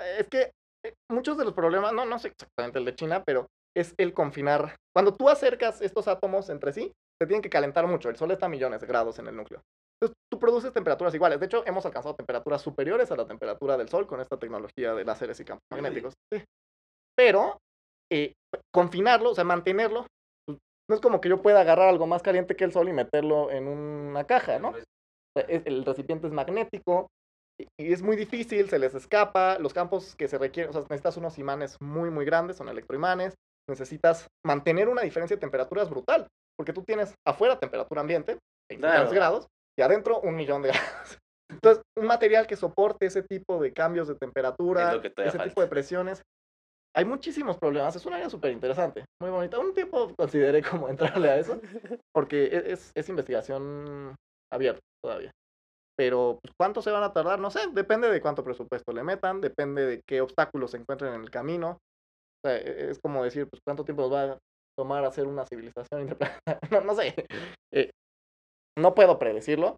es 0.02 0.28
que 0.30 0.52
eh, 0.86 0.94
muchos 1.10 1.38
de 1.38 1.46
los 1.46 1.54
problemas, 1.54 1.94
no, 1.94 2.06
no 2.06 2.20
sé 2.20 2.30
exactamente 2.30 2.80
el 2.80 2.86
de 2.86 2.96
China, 2.96 3.24
pero 3.26 3.48
es 3.76 3.94
el 3.98 4.14
confinar. 4.14 4.76
Cuando 4.94 5.14
tú 5.14 5.30
acercas 5.30 5.82
estos 5.82 6.08
átomos 6.08 6.50
entre 6.50 6.74
sí, 6.74 6.92
se 7.22 7.28
tienen 7.28 7.42
que 7.42 7.50
calentar 7.50 7.88
mucho. 7.88 8.10
El 8.10 8.16
sol 8.18 8.32
está 8.32 8.48
a 8.48 8.50
millones 8.50 8.82
de 8.82 8.88
grados 8.88 9.20
en 9.20 9.28
el 9.28 9.36
núcleo. 9.36 9.62
Entonces, 10.02 10.18
tú 10.32 10.40
produces 10.40 10.74
temperaturas 10.74 11.14
iguales. 11.14 11.40
De 11.40 11.46
hecho, 11.46 11.64
hemos 11.68 11.86
alcanzado 11.86 12.16
temperaturas 12.16 12.62
superiores 12.62 13.12
a 13.12 13.16
la 13.16 13.28
temperatura 13.28 13.78
del 13.78 13.88
sol 13.90 14.08
con 14.08 14.20
esta 14.20 14.38
tecnología 14.38 14.94
de 14.96 15.06
láseres 15.06 15.40
y 15.40 15.46
campos 15.46 15.64
magnéticos. 15.72 16.14
Sí. 16.34 16.44
Pero 17.16 17.60
eh, 18.12 18.34
confinarlo, 18.74 19.32
o 19.32 19.36
sea, 19.36 19.44
mantenerlo, 19.44 20.08
pues, 20.46 20.58
no 20.90 20.96
es 20.96 21.02
como 21.02 21.22
que 21.22 21.30
yo 21.30 21.42
pueda 21.42 21.62
agarrar 21.62 21.90
algo 21.90 22.08
más 22.08 22.24
caliente 22.24 22.56
que 22.56 22.64
el 22.64 22.72
sol 22.72 22.90
y 22.90 22.94
meterlo 22.94 23.52
en 23.52 23.68
una 23.68 24.24
caja, 24.26 24.60
¿no? 24.60 24.70
O 24.70 24.74
sea, 24.74 25.46
es- 25.48 25.66
el 25.66 25.86
recipiente 25.86 26.28
es 26.28 26.34
magnético 26.34 27.08
y- 27.60 27.68
es 27.94 28.02
muy 28.02 28.16
difícil, 28.16 28.70
se 28.70 28.80
les 28.80 28.94
escapa, 28.96 29.58
los 29.60 29.74
campos 29.74 30.16
que 30.16 30.28
se 30.28 30.38
requieren, 30.38 30.70
o 30.70 30.74
sea, 30.74 30.82
necesitas 30.84 31.18
unos 31.18 31.38
imanes 31.38 31.78
muy, 31.82 32.10
muy 32.10 32.26
grandes, 32.26 32.58
son 32.58 32.70
electroimanes, 32.70 33.34
necesitas 33.70 34.28
mantener 34.46 34.90
una 34.90 35.02
diferencia 35.04 35.36
de 35.38 35.42
temperaturas 35.42 35.90
brutal, 35.90 36.28
porque 36.58 36.74
tú 36.74 36.84
tienes 36.84 37.14
afuera 37.28 37.60
temperatura 37.60 38.02
ambiente, 38.02 38.38
20 38.70 38.88
Claro. 38.88 39.10
grados, 39.12 39.48
y 39.78 39.82
adentro 39.84 40.20
un 40.22 40.36
millón 40.36 40.62
de 40.62 40.70
grados. 40.74 41.18
Entonces, 41.50 41.84
un 41.98 42.06
material 42.08 42.48
que 42.48 42.56
soporte 42.56 43.06
ese 43.06 43.24
tipo 43.24 43.62
de 43.62 43.74
cambios 43.74 44.08
de 44.08 44.16
temperatura, 44.16 44.96
ese 44.96 45.32
falta. 45.32 45.44
tipo 45.50 45.62
de 45.62 45.68
presiones, 45.68 46.22
hay 46.96 47.06
muchísimos 47.06 47.58
problemas, 47.58 47.96
es 47.96 48.06
un 48.06 48.14
área 48.14 48.30
súper 48.30 48.52
interesante, 48.52 49.06
muy 49.22 49.30
bonita. 49.32 49.60
Un 49.60 49.74
tiempo 49.74 50.14
consideré 50.18 50.62
como 50.64 50.88
entrarle 51.24 51.30
a 51.30 51.38
eso, 51.38 51.60
porque 52.14 52.46
e- 52.46 52.72
es, 52.74 52.92
es 52.96 53.10
investigación 53.10 54.16
abierta 54.52 54.80
todavía. 55.04 55.32
Pero 56.02 56.40
pues, 56.42 56.52
¿cuánto 56.58 56.82
se 56.82 56.90
van 56.90 57.04
a 57.04 57.14
tardar? 57.14 57.40
No 57.40 57.52
sé, 57.52 57.60
depende 57.74 58.10
de 58.10 58.22
cuánto 58.22 58.44
presupuesto 58.44 58.92
le 58.92 59.04
metan, 59.04 59.40
depende 59.40 59.86
de 59.86 60.02
qué 60.02 60.20
obstáculos 60.22 60.72
se 60.72 60.78
encuentren 60.78 61.14
en 61.14 61.22
el 61.22 61.30
camino. 61.30 61.78
O 62.44 62.50
sea, 62.50 62.58
e- 62.58 62.90
es 62.90 63.00
como 63.00 63.24
decir, 63.24 63.48
pues 63.48 63.62
cuánto 63.64 63.86
tiempo 63.86 64.02
nos 64.02 64.12
va 64.12 64.24
a 64.32 64.38
tomar 64.76 65.06
hacer 65.06 65.28
una 65.28 65.46
civilización 65.46 66.02
interplanetaria. 66.02 66.60
No, 66.72 66.82
no 66.82 66.96
sé. 66.96 67.14
Eh, 67.72 67.92
no 68.80 68.96
puedo 68.96 69.20
predecirlo. 69.20 69.78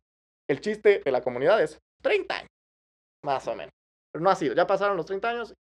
El 0.49 0.61
chiste 0.61 1.01
de 1.03 1.11
la 1.11 1.21
comunidad 1.21 1.61
es 1.61 1.77
30 2.01 2.37
años, 2.37 2.49
más 3.25 3.45
o 3.49 3.55
menos. 3.57 3.73
Pero 4.13 4.23
no 4.23 4.29
ha 4.29 4.35
sido. 4.35 4.55
Ya 4.55 4.65
pasaron 4.65 4.95
los 4.95 5.05
30 5.05 5.29
años, 5.29 5.53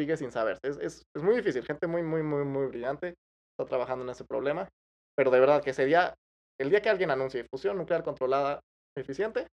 sigue 0.00 0.16
sin 0.16 0.32
saberse. 0.32 0.62
Es, 0.64 0.78
es, 0.78 1.02
es 1.16 1.22
muy 1.22 1.36
difícil. 1.36 1.64
Gente 1.64 1.86
muy, 1.86 2.02
muy, 2.02 2.24
muy, 2.24 2.44
muy 2.44 2.66
brillante 2.66 3.14
está 3.56 3.68
trabajando 3.68 4.04
en 4.04 4.10
ese 4.10 4.24
problema. 4.24 4.68
Pero 5.16 5.30
de 5.30 5.38
verdad 5.38 5.62
que 5.62 5.70
ese 5.70 5.86
día, 5.86 6.14
el 6.58 6.70
día 6.70 6.82
que 6.82 6.90
alguien 6.90 7.12
anuncie 7.12 7.46
fusión 7.48 7.78
nuclear 7.78 8.02
controlada 8.02 8.58
eficiente, 8.96 9.46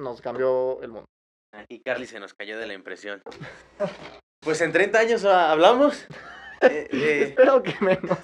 nos 0.00 0.20
cambió 0.20 0.80
el 0.82 0.88
mundo. 0.88 1.04
Aquí 1.54 1.80
Carly 1.84 2.06
se 2.06 2.18
nos 2.20 2.34
cayó 2.34 2.58
de 2.58 2.66
la 2.66 2.74
impresión. 2.74 3.22
Pues 4.42 4.60
en 4.60 4.72
30 4.72 4.98
años 4.98 5.24
ah, 5.24 5.52
hablamos. 5.52 6.06
Eh, 6.64 6.86
eh, 6.92 7.22
Espero 7.24 7.60
que 7.60 7.74
menos. 7.80 8.16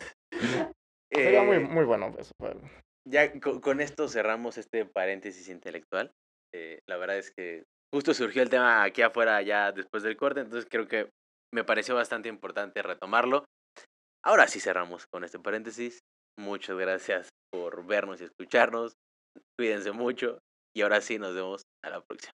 Sería 1.12 1.42
muy, 1.42 1.56
eh, 1.56 1.58
muy 1.58 1.84
bueno 1.84 2.14
eso. 2.16 2.30
pero- 2.38 2.60
Ya 3.04 3.32
co- 3.40 3.60
con, 3.60 3.80
esto 3.80 4.06
cerramos 4.08 4.58
este 4.58 4.84
paréntesis 4.84 5.48
intelectual. 5.48 6.12
La 6.88 6.96
verdad 6.98 7.18
es 7.18 7.32
que 7.36 7.64
justo 7.92 8.14
surgió 8.14 8.42
el 8.44 8.48
tema 8.48 8.84
aquí 8.84 9.02
afuera 9.02 9.42
ya 9.42 9.72
después 9.72 10.04
del 10.04 10.16
corte, 10.16 10.38
entonces 10.42 10.68
creo 10.70 10.86
que 10.86 11.10
me 11.52 11.64
pareció 11.64 11.96
bastante 11.96 12.28
importante 12.28 12.80
retomarlo. 12.80 13.44
Ahora 14.24 14.46
sí 14.46 14.60
cerramos 14.60 15.06
con 15.12 15.24
este 15.24 15.40
paréntesis. 15.40 15.98
Muchas 16.38 16.76
gracias 16.78 17.30
por 17.52 17.84
vernos 17.86 18.20
y 18.20 18.24
escucharnos. 18.26 18.92
Cuídense 19.58 19.90
mucho 19.90 20.38
y 20.78 20.82
ahora 20.82 21.00
sí 21.00 21.18
nos 21.18 21.34
vemos 21.34 21.66
a 21.82 21.90
la 21.90 22.00
próxima. 22.04 22.32